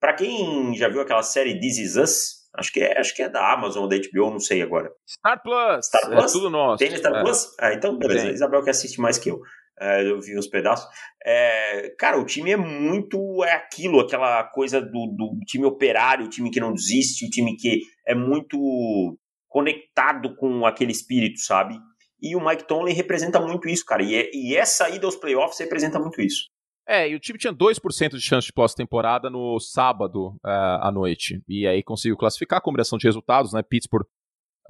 Para 0.00 0.14
quem 0.14 0.74
já 0.76 0.88
viu 0.88 1.00
aquela 1.00 1.22
série 1.22 1.58
This 1.58 1.78
Is 1.78 1.96
Us, 1.96 2.48
acho 2.56 2.72
que 2.72 2.80
é, 2.80 2.98
acho 2.98 3.14
que 3.14 3.22
é 3.22 3.28
da 3.28 3.52
Amazon 3.52 3.84
ou 3.84 3.88
da 3.88 3.96
HBO, 3.96 4.30
não 4.30 4.40
sei 4.40 4.62
agora. 4.62 4.90
Star 5.08 5.42
Plus. 5.42 5.86
Star 5.86 6.12
é 6.12 6.16
Plus? 6.16 6.30
É 6.30 6.32
tudo 6.32 6.50
nosso. 6.50 6.78
Tem 6.78 6.96
Star 6.96 7.14
é. 7.14 7.20
Plus? 7.22 7.54
Ah, 7.58 7.72
então 7.72 7.98
beleza. 7.98 8.26
Tem. 8.26 8.34
Isabel 8.34 8.62
que 8.62 8.70
assiste 8.70 9.00
mais 9.00 9.18
que 9.18 9.30
eu. 9.30 9.40
É, 9.80 10.04
eu 10.10 10.20
vi 10.20 10.36
uns 10.36 10.48
pedaços. 10.48 10.88
É, 11.24 11.94
cara, 11.98 12.18
o 12.18 12.24
time 12.24 12.50
é 12.50 12.56
muito. 12.56 13.44
É 13.44 13.52
aquilo, 13.52 14.00
aquela 14.00 14.44
coisa 14.44 14.80
do, 14.80 15.06
do 15.06 15.38
time 15.46 15.64
operário, 15.64 16.26
o 16.26 16.28
time 16.28 16.50
que 16.50 16.60
não 16.60 16.72
desiste, 16.72 17.26
o 17.26 17.30
time 17.30 17.56
que 17.56 17.82
é 18.06 18.14
muito 18.14 19.16
conectado 19.48 20.36
com 20.36 20.66
aquele 20.66 20.92
espírito, 20.92 21.38
sabe? 21.40 21.78
E 22.20 22.34
o 22.34 22.44
Mike 22.44 22.66
Tomlin 22.66 22.92
representa 22.92 23.40
muito 23.40 23.68
isso, 23.68 23.84
cara. 23.84 24.02
E, 24.02 24.14
é, 24.14 24.30
e 24.34 24.56
essa 24.56 24.88
ida 24.90 25.06
aos 25.06 25.16
playoffs 25.16 25.58
representa 25.58 25.98
muito 25.98 26.20
isso. 26.20 26.48
É, 26.88 27.06
e 27.06 27.14
o 27.14 27.20
time 27.20 27.38
tinha 27.38 27.52
2% 27.52 28.16
de 28.16 28.20
chance 28.22 28.46
de 28.46 28.52
pós-temporada 28.52 29.28
no 29.28 29.60
sábado 29.60 30.28
uh, 30.42 30.80
à 30.80 30.90
noite. 30.90 31.42
E 31.46 31.66
aí 31.66 31.82
conseguiu 31.82 32.16
classificar 32.16 32.60
a 32.60 32.62
combinação 32.62 32.96
de 32.96 33.06
resultados, 33.06 33.52
né? 33.52 33.62
Pittsburgh 33.62 34.06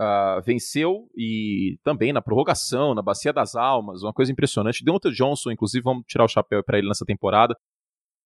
uh, 0.00 0.42
venceu 0.42 1.08
e 1.16 1.78
também 1.84 2.12
na 2.12 2.20
prorrogação, 2.20 2.92
na 2.92 3.02
Bacia 3.02 3.32
das 3.32 3.54
Almas, 3.54 4.02
uma 4.02 4.12
coisa 4.12 4.32
impressionante. 4.32 4.84
Deontay 4.84 5.12
Johnson, 5.12 5.52
inclusive, 5.52 5.80
vamos 5.80 6.02
tirar 6.08 6.24
o 6.24 6.28
chapéu 6.28 6.60
para 6.64 6.78
ele 6.78 6.88
nessa 6.88 7.04
temporada. 7.04 7.56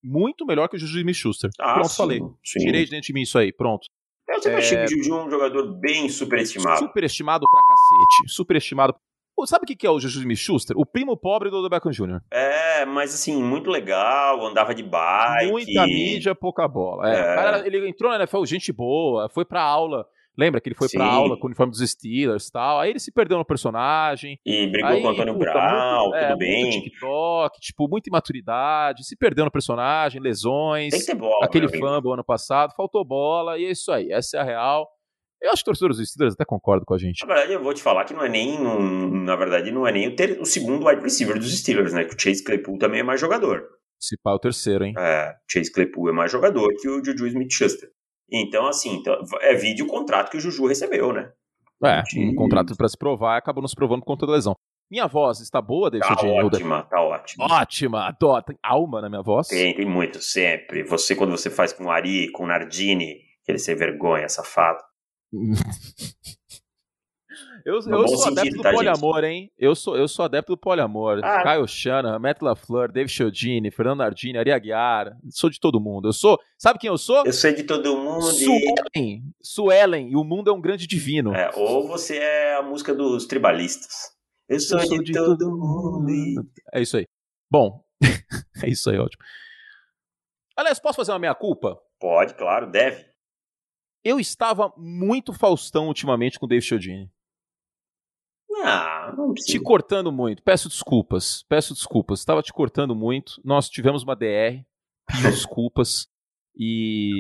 Muito 0.03 0.47
melhor 0.47 0.69
que 0.69 0.77
o 0.77 0.79
Juju 0.79 0.99
Smith-Schuster. 1.01 1.51
Ah, 1.61 1.75
pronto, 1.75 1.91
sim, 1.91 1.97
falei. 1.97 2.21
Sim. 2.43 2.61
Tirei 2.61 2.85
de 2.87 2.93
dentro 2.93 3.09
de 3.09 3.13
mim 3.13 3.23
isso 3.23 3.37
aí, 3.39 3.53
pronto. 3.53 3.87
Eu 4.27 4.41
sempre 4.41 4.53
é... 4.53 4.59
achei 4.59 4.79
que 4.79 4.85
o 4.85 4.89
Juju 4.89 5.27
um 5.27 5.31
jogador 5.31 5.79
bem 5.79 6.09
superestimado. 6.09 6.79
Superestimado 6.79 7.47
pra 7.51 7.61
cacete. 7.63 8.33
Superestimado 8.33 8.95
sabe 9.47 9.65
o 9.65 9.77
que 9.77 9.87
é 9.87 9.91
o 9.91 9.99
Juju 9.99 10.21
Smith-Schuster? 10.21 10.77
O 10.77 10.87
primo 10.87 11.17
pobre 11.17 11.51
do 11.51 11.59
Odell 11.59 11.71
Beckham 11.71 11.93
Jr. 11.93 12.21
É, 12.31 12.85
mas 12.85 13.15
assim, 13.15 13.43
muito 13.43 13.71
legal, 13.71 14.45
andava 14.47 14.75
de 14.75 14.83
bike. 14.83 15.51
Muita 15.51 15.87
mídia, 15.87 16.35
pouca 16.35 16.67
bola. 16.69 17.09
É, 17.09 17.21
é. 17.21 17.35
Cara, 17.35 17.67
ele 17.67 17.89
entrou 17.89 18.11
na 18.11 18.19
NFL, 18.19 18.45
gente 18.45 18.73
boa, 18.73 19.29
foi 19.29 19.45
pra 19.45 19.63
aula. 19.63 20.07
Lembra 20.37 20.61
que 20.61 20.69
ele 20.69 20.75
foi 20.75 20.89
Sim. 20.89 20.97
pra 20.97 21.07
aula 21.07 21.37
com 21.37 21.45
o 21.45 21.47
uniforme 21.47 21.73
dos 21.73 21.91
Steelers 21.91 22.49
e 22.49 22.53
tal. 22.53 22.81
Aí 22.81 22.91
ele 22.91 22.99
se 22.99 23.13
perdeu 23.13 23.37
no 23.37 23.45
personagem. 23.45 24.39
E 24.47 24.67
brigou 24.67 24.91
aí, 24.91 25.03
com 25.03 25.09
o 25.09 25.11
Antônio 25.11 25.35
puta, 25.35 25.53
Brown, 25.53 26.03
muito, 26.05 26.17
é, 26.17 26.27
tudo 26.29 26.39
bem. 26.39 26.63
Muito 26.63 26.85
TikTok, 26.85 27.61
tipo, 27.61 27.89
muita 27.89 28.09
imaturidade, 28.09 29.05
se 29.05 29.15
perdeu 29.15 29.45
no 29.45 29.51
personagem, 29.51 30.23
lesões. 30.23 30.91
Tem 30.91 31.01
que 31.01 31.07
ter 31.07 31.15
bola. 31.15 31.45
Aquele 31.45 31.69
fumble 31.69 32.13
ano 32.13 32.25
passado, 32.25 32.73
faltou 32.75 33.05
bola, 33.05 33.59
e 33.59 33.67
é 33.67 33.71
isso 33.71 33.93
aí. 33.93 34.11
Essa 34.11 34.39
é 34.39 34.41
a 34.41 34.45
real. 34.45 34.89
Eu 35.43 35.51
acho 35.51 35.63
que 35.63 35.65
torcedores 35.65 35.97
dos 35.97 36.09
Steelers 36.09 36.35
até 36.35 36.45
concordam 36.45 36.85
com 36.85 36.95
a 36.95 36.99
gente. 36.99 37.27
Na 37.27 37.35
verdade, 37.35 37.53
eu 37.53 37.63
vou 37.63 37.75
te 37.75 37.83
falar 37.83 38.05
que 38.05 38.15
não 38.15 38.25
é 38.25 38.29
nem, 38.29 38.61
na 38.61 39.35
verdade, 39.35 39.73
não 39.73 39.85
é 39.85 39.91
nem 39.91 40.07
o, 40.07 40.15
ter, 40.15 40.41
o 40.41 40.45
segundo 40.45 40.87
wide 40.87 41.03
receiver 41.03 41.37
dos 41.37 41.59
Steelers, 41.59 41.93
né? 41.93 42.05
Que 42.05 42.15
o 42.15 42.21
Chase 42.21 42.45
Claypool 42.45 42.79
também 42.79 43.01
é 43.01 43.03
mais 43.03 43.21
jogador. 43.21 43.69
Se 43.99 44.17
pá, 44.23 44.33
o 44.33 44.39
terceiro, 44.39 44.85
hein? 44.85 44.95
É, 44.97 45.35
Chase 45.51 45.73
Claypool 45.73 46.11
é 46.11 46.13
mais 46.13 46.31
jogador 46.31 46.69
que 46.81 46.89
o 46.89 47.05
Juju 47.05 47.27
Smith-Schuster. 47.27 47.89
Então, 48.31 48.67
assim, 48.69 48.97
então, 48.97 49.17
é 49.41 49.55
vídeo 49.55 49.85
o 49.85 49.89
contrato 49.89 50.31
que 50.31 50.37
o 50.37 50.41
Juju 50.41 50.67
recebeu, 50.67 51.13
né? 51.13 51.33
É, 51.85 52.03
um 52.17 52.35
contrato 52.37 52.77
para 52.77 52.89
se 52.89 52.97
provar 52.97 53.37
acabou 53.37 53.61
nos 53.61 53.75
provando 53.75 54.01
por 54.01 54.07
conta 54.07 54.27
da 54.27 54.33
lesão. 54.33 54.55
Minha 54.89 55.09
voz 55.09 55.41
está 55.41 55.61
boa, 55.61 55.91
deixa 55.91 56.15
tá 56.15 56.25
ótima, 56.25 56.83
tá 56.83 57.01
ótima. 57.01 57.47
Ótima, 57.47 58.07
adoro. 58.07 58.45
Tem 58.45 58.57
alma 58.63 59.01
na 59.01 59.09
minha 59.09 59.23
voz? 59.23 59.49
Tem, 59.49 59.75
tem 59.75 59.87
muito, 59.87 60.21
sempre. 60.23 60.85
Você, 60.85 61.17
quando 61.17 61.31
você 61.31 61.51
faz 61.51 61.73
com 61.73 61.87
o 61.87 61.91
Ari, 61.91 62.31
com 62.31 62.45
o 62.45 62.47
Nardini, 62.47 63.17
que 63.45 63.51
ele 63.51 63.59
sem 63.59 63.75
vergonha, 63.75 64.29
safado. 64.29 64.79
Eu, 67.65 67.75
eu 67.75 67.83
sou 68.09 68.17
sentido, 68.19 68.41
adepto 68.41 68.57
do 68.57 68.63
tá, 68.63 68.73
poliamor, 68.73 69.21
gente? 69.23 69.27
hein? 69.27 69.53
Eu 69.57 69.75
sou, 69.75 69.97
eu 69.97 70.09
sou 70.09 70.25
adepto 70.25 70.53
do 70.53 70.59
poliamor. 70.59 71.21
Ah. 71.23 71.43
Caio 71.43 71.67
Shanahan, 71.67 72.19
Matt 72.19 72.43
LaFleur, 72.43 72.91
Dave 72.91 73.09
Chiodini, 73.09 73.71
Fernando 73.71 73.99
Nardini, 73.99 74.39
Ari 74.39 74.51
Aguiar. 74.51 75.17
Sou 75.31 75.49
de 75.49 75.61
todo 75.61 75.81
mundo. 75.81 76.09
Eu 76.09 76.13
sou. 76.13 76.39
Sabe 76.59 76.79
quem 76.79 76.89
eu 76.89 76.99
sou? 76.99 77.25
Eu 77.25 77.33
sou 77.33 77.53
de 77.53 77.63
todo 77.63 77.97
mundo. 77.97 78.23
Suelen. 78.23 79.23
Suelen. 79.41 80.11
E 80.11 80.17
o 80.17 80.25
mundo 80.25 80.51
é 80.51 80.53
um 80.53 80.61
grande 80.61 80.87
divino. 80.87 81.35
É, 81.35 81.51
ou 81.55 81.87
você 81.87 82.19
é 82.19 82.57
a 82.57 82.63
música 82.63 82.95
dos 82.95 83.27
tribalistas. 83.27 84.11
Eu 84.49 84.61
sou, 84.61 84.81
eu 84.81 84.87
sou 84.87 84.99
de, 84.99 85.05
de, 85.05 85.13
todo, 85.13 85.39
todo 85.39 85.51
mundo. 85.51 86.01
mundo. 86.01 86.51
É 86.75 86.83
isso 86.83 86.97
aí. 86.97 87.07
Bom, 87.51 87.85
é 88.63 88.69
isso 88.69 88.91
aí, 88.91 88.99
ótimo. 88.99 89.23
Aliás, 90.57 90.79
posso 90.81 90.97
fazer 90.97 91.13
uma 91.13 91.19
meia-culpa? 91.19 91.79
Pode, 91.99 92.35
claro, 92.35 92.71
deve. 92.71 93.12
Eu 94.05 94.19
estava 94.19 94.73
muito 94.77 95.33
Faustão 95.33 95.89
ultimamente 95.89 96.39
com 96.39 96.47
o 96.47 96.49
Dave 96.49 96.65
Chiodini. 96.65 97.11
Ah, 98.65 99.13
não 99.17 99.33
Te 99.35 99.59
cortando 99.59 100.13
muito. 100.13 100.43
Peço 100.43 100.69
desculpas. 100.69 101.45
Peço 101.49 101.75
desculpas. 101.75 102.21
Estava 102.21 102.43
te 102.43 102.53
cortando 102.53 102.95
muito. 102.95 103.41
Nós 103.45 103.69
tivemos 103.69 104.03
uma 104.03 104.15
DR. 104.15 104.65
Desculpas. 105.23 106.09
E 106.57 107.19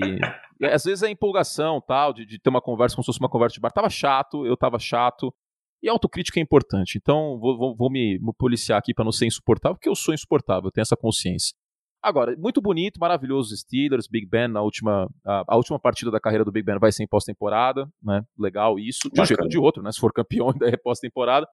às 0.62 0.85
vezes 0.85 1.03
é 1.03 1.11
empolgação 1.11 1.81
tal, 1.81 2.12
de, 2.12 2.25
de, 2.27 2.39
ter 2.39 2.51
uma 2.51 2.61
conversa 2.61 2.95
como 2.95 3.03
se 3.03 3.07
fosse 3.07 3.21
uma 3.21 3.29
conversa 3.29 3.55
de 3.55 3.61
bar. 3.61 3.73
Tava 3.73 3.91
chato, 3.91 4.47
eu 4.47 4.57
tava 4.57 4.79
chato. 4.79 5.35
E 5.83 5.89
autocrítica 5.89 6.39
é 6.39 6.43
importante. 6.43 6.99
Então 6.99 7.39
vou, 7.41 7.57
vou, 7.57 7.77
vou 7.77 7.91
me, 7.91 8.19
me, 8.21 8.33
policiar 8.39 8.79
aqui 8.79 8.95
para 8.95 9.05
não 9.05 9.12
ser 9.12 9.27
insuportável, 9.27 9.77
porque 9.77 9.89
eu 9.89 9.95
sou 9.95 10.15
insuportável, 10.15 10.69
eu 10.69 10.71
tenho 10.71 10.83
essa 10.83 10.97
consciência. 10.97 11.57
Agora, 12.03 12.35
muito 12.37 12.61
bonito, 12.61 12.99
maravilhoso 12.99 13.55
os 13.55 13.61
Steelers, 13.61 14.09
Big 14.09 14.27
Ben 14.27 14.49
na 14.49 14.61
última 14.61 15.09
a, 15.25 15.45
a, 15.47 15.57
última 15.57 15.79
partida 15.79 16.11
da 16.11 16.19
carreira 16.19 16.45
do 16.45 16.51
Big 16.51 16.67
Ben 16.67 16.79
vai 16.79 16.91
ser 16.91 17.05
em 17.05 17.07
pós-temporada, 17.07 17.89
né? 18.03 18.23
Legal 18.37 18.77
isso, 18.79 19.09
de 19.09 19.21
um 19.21 19.25
jeito 19.25 19.43
ou 19.43 19.49
de 19.49 19.59
outro, 19.59 19.83
né? 19.83 19.93
Se 19.93 20.01
for 20.01 20.13
campeão 20.13 20.51
ainda 20.51 20.69
é 20.69 20.77
pós-temporada. 20.77 21.47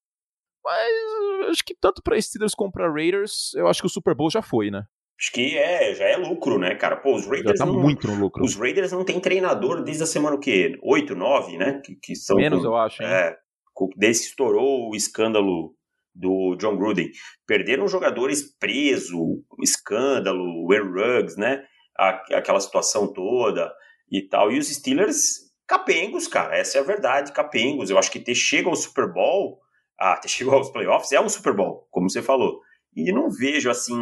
Mas 0.65 1.49
acho 1.51 1.63
que 1.63 1.75
tanto 1.79 2.01
para 2.01 2.19
Steelers 2.19 2.55
como 2.55 2.71
para 2.71 2.91
Raiders, 2.91 3.53
eu 3.53 3.67
acho 3.67 3.81
que 3.81 3.87
o 3.87 3.91
Super 3.91 4.15
Bowl 4.15 4.31
já 4.31 4.41
foi, 4.41 4.71
né? 4.71 4.83
Acho 5.19 5.33
que 5.33 5.57
é, 5.57 5.93
já 5.93 6.05
é 6.05 6.15
lucro, 6.15 6.57
né, 6.57 6.75
cara? 6.75 6.95
Pô, 6.95 7.13
os 7.13 7.27
Raiders 7.27 7.59
já 7.59 7.65
tá 7.65 7.71
não, 7.71 7.79
muito 7.79 8.07
no 8.07 8.15
lucro. 8.15 8.43
Os 8.43 8.55
Raiders 8.55 8.91
não 8.91 9.03
tem 9.03 9.19
treinador 9.19 9.83
desde 9.83 10.03
a 10.03 10.07
semana 10.07 10.35
o 10.35 10.39
quê? 10.39 10.79
8, 10.81 11.13
9, 11.13 11.57
né? 11.57 11.81
Que, 11.83 11.95
que 12.01 12.15
são 12.15 12.37
Menos, 12.37 12.63
eu 12.63 12.75
acho, 12.75 13.03
hein? 13.03 13.09
É, 13.09 13.35
desde 13.97 14.23
que 14.23 14.29
estourou 14.29 14.89
o 14.89 14.95
escândalo 14.95 15.75
do 16.13 16.55
John 16.55 16.77
Gruden. 16.77 17.11
Perderam 17.45 17.87
jogadores 17.87 18.55
presos, 18.57 19.19
escândalo, 19.61 20.71
Aaron 20.71 20.91
Ruggs, 20.91 21.37
né? 21.37 21.63
Aquela 21.97 22.59
situação 22.59 23.11
toda 23.11 23.71
e 24.11 24.21
tal. 24.21 24.51
E 24.51 24.59
os 24.59 24.67
Steelers, 24.67 25.49
capengos, 25.67 26.27
cara, 26.27 26.57
essa 26.57 26.77
é 26.77 26.81
a 26.81 26.85
verdade, 26.85 27.33
capengos. 27.33 27.89
Eu 27.89 27.97
acho 27.97 28.11
que 28.11 28.19
ter 28.19 28.35
chego 28.35 28.69
ao 28.69 28.75
Super 28.75 29.11
Bowl, 29.11 29.59
ah, 29.99 30.17
ter 30.17 30.29
chegado 30.29 30.57
aos 30.57 30.71
playoffs 30.71 31.11
é 31.11 31.19
um 31.19 31.29
Super 31.29 31.53
Bowl, 31.53 31.87
como 31.91 32.09
você 32.09 32.21
falou. 32.21 32.61
E 32.95 33.11
não 33.11 33.29
vejo 33.29 33.69
assim, 33.69 34.01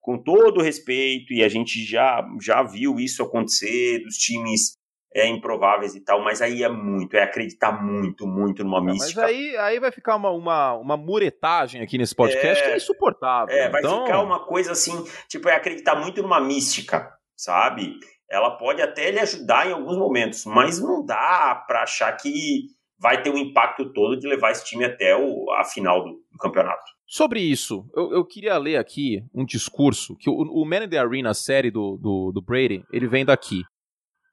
com 0.00 0.22
todo 0.22 0.62
respeito, 0.62 1.32
e 1.32 1.42
a 1.42 1.48
gente 1.48 1.84
já, 1.84 2.26
já 2.40 2.62
viu 2.62 2.98
isso 2.98 3.22
acontecer, 3.22 4.02
dos 4.02 4.16
times 4.16 4.77
é, 5.18 5.26
improváveis 5.26 5.94
e 5.94 6.00
tal, 6.00 6.22
mas 6.22 6.40
aí 6.40 6.62
é 6.62 6.68
muito, 6.68 7.16
é 7.16 7.22
acreditar 7.22 7.72
muito, 7.72 8.26
muito 8.26 8.62
numa 8.62 8.80
mística. 8.80 9.22
Mas 9.22 9.30
aí, 9.30 9.56
aí 9.56 9.80
vai 9.80 9.90
ficar 9.90 10.16
uma, 10.16 10.30
uma, 10.30 10.74
uma 10.74 10.96
muretagem 10.96 11.82
aqui 11.82 11.98
nesse 11.98 12.14
podcast 12.14 12.62
é, 12.62 12.66
que 12.66 12.72
é 12.72 12.76
insuportável. 12.76 13.54
É, 13.54 13.68
vai 13.68 13.80
então... 13.80 14.04
ficar 14.04 14.22
uma 14.22 14.46
coisa 14.46 14.72
assim, 14.72 15.04
tipo, 15.28 15.48
é 15.48 15.54
acreditar 15.54 15.96
muito 15.96 16.22
numa 16.22 16.40
mística, 16.40 17.12
sabe? 17.36 17.98
Ela 18.30 18.56
pode 18.56 18.82
até 18.82 19.10
lhe 19.10 19.18
ajudar 19.20 19.68
em 19.68 19.72
alguns 19.72 19.96
momentos, 19.96 20.44
mas 20.44 20.80
não 20.80 21.04
dá 21.04 21.64
para 21.66 21.82
achar 21.82 22.12
que 22.12 22.66
vai 22.98 23.22
ter 23.22 23.30
o 23.30 23.34
um 23.34 23.38
impacto 23.38 23.92
todo 23.92 24.18
de 24.18 24.26
levar 24.26 24.50
esse 24.50 24.64
time 24.64 24.84
até 24.84 25.16
o, 25.16 25.50
a 25.52 25.64
final 25.64 26.04
do, 26.04 26.10
do 26.10 26.38
campeonato. 26.38 26.84
Sobre 27.06 27.40
isso, 27.40 27.88
eu, 27.96 28.12
eu, 28.12 28.24
queria 28.24 28.58
ler 28.58 28.76
aqui 28.76 29.24
um 29.32 29.44
discurso 29.44 30.14
que 30.16 30.28
o, 30.28 30.34
o 30.34 30.64
Man 30.66 30.84
in 30.84 30.88
the 30.90 30.98
Arena, 30.98 31.30
a 31.30 31.34
série 31.34 31.70
do, 31.70 31.96
do, 31.96 32.32
do 32.32 32.42
Brady, 32.42 32.84
ele 32.92 33.08
vem 33.08 33.24
daqui. 33.24 33.62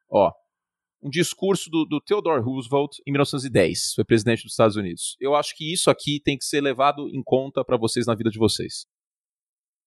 Ó, 0.09 0.29
um 1.05 1.09
discurso 1.09 1.69
do, 1.69 1.85
do, 1.85 2.01
Theodore 2.01 2.41
Roosevelt 2.41 2.97
em 3.05 3.11
1910, 3.11 3.93
foi 3.93 4.03
presidente 4.03 4.41
dos 4.41 4.53
Estados 4.53 4.75
Unidos. 4.75 5.15
Eu 5.21 5.35
acho 5.35 5.55
que 5.55 5.71
isso 5.71 5.91
aqui 5.91 6.19
tem 6.19 6.35
que 6.35 6.43
ser 6.43 6.61
levado 6.61 7.07
em 7.09 7.21
conta 7.23 7.63
para 7.63 7.77
vocês 7.77 8.07
na 8.07 8.15
vida 8.15 8.31
de 8.31 8.39
vocês. 8.39 8.87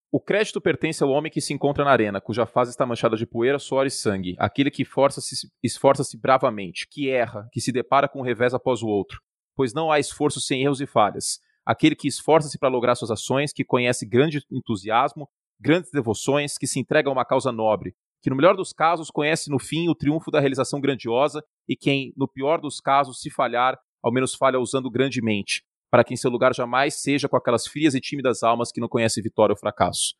O 0.09 0.19
crédito 0.21 0.61
pertence 0.61 1.03
ao 1.03 1.09
homem 1.09 1.29
que 1.29 1.41
se 1.41 1.53
encontra 1.53 1.83
na 1.83 1.91
arena, 1.91 2.21
cuja 2.21 2.45
face 2.45 2.71
está 2.71 2.85
manchada 2.85 3.17
de 3.17 3.27
poeira, 3.27 3.59
suor 3.59 3.85
e 3.85 3.91
sangue, 3.91 4.33
aquele 4.39 4.71
que 4.71 4.83
esforça-se 4.83 5.51
esforça 5.61 6.03
bravamente, 6.17 6.87
que 6.89 7.09
erra, 7.09 7.49
que 7.51 7.59
se 7.59 7.73
depara 7.73 8.07
com 8.07 8.19
um 8.19 8.23
revés 8.23 8.53
após 8.53 8.81
o 8.81 8.87
outro, 8.87 9.19
pois 9.57 9.73
não 9.73 9.91
há 9.91 9.99
esforço 9.99 10.39
sem 10.39 10.63
erros 10.63 10.79
e 10.79 10.87
falhas, 10.87 11.39
aquele 11.65 11.95
que 11.95 12.07
esforça-se 12.07 12.57
para 12.57 12.69
lograr 12.69 12.95
suas 12.95 13.11
ações, 13.11 13.51
que 13.51 13.65
conhece 13.65 14.07
grande 14.07 14.41
entusiasmo, 14.49 15.29
grandes 15.59 15.91
devoções, 15.91 16.57
que 16.57 16.65
se 16.65 16.79
entrega 16.79 17.09
a 17.09 17.13
uma 17.13 17.25
causa 17.25 17.51
nobre, 17.51 17.93
que 18.21 18.29
no 18.29 18.35
melhor 18.35 18.55
dos 18.55 18.73
casos 18.73 19.09
conhece 19.09 19.49
no 19.49 19.59
fim 19.59 19.89
o 19.89 19.95
triunfo 19.95 20.31
da 20.31 20.39
realização 20.39 20.81
grandiosa 20.81 21.43
e 21.67 21.75
quem, 21.75 22.13
no 22.17 22.27
pior 22.27 22.59
dos 22.59 22.79
casos, 22.79 23.21
se 23.21 23.29
falhar, 23.29 23.77
ao 24.03 24.11
menos 24.11 24.35
falha 24.35 24.59
usando 24.59 24.89
grandemente, 24.89 25.63
para 25.91 26.03
que 26.03 26.13
em 26.13 26.17
seu 26.17 26.29
lugar 26.29 26.53
jamais 26.53 27.01
seja 27.01 27.27
com 27.27 27.37
aquelas 27.37 27.65
frias 27.67 27.95
e 27.95 28.01
tímidas 28.01 28.43
almas 28.43 28.71
que 28.71 28.81
não 28.81 28.87
conhecem 28.87 29.23
vitória 29.23 29.53
ou 29.53 29.59
fracasso. 29.59 30.15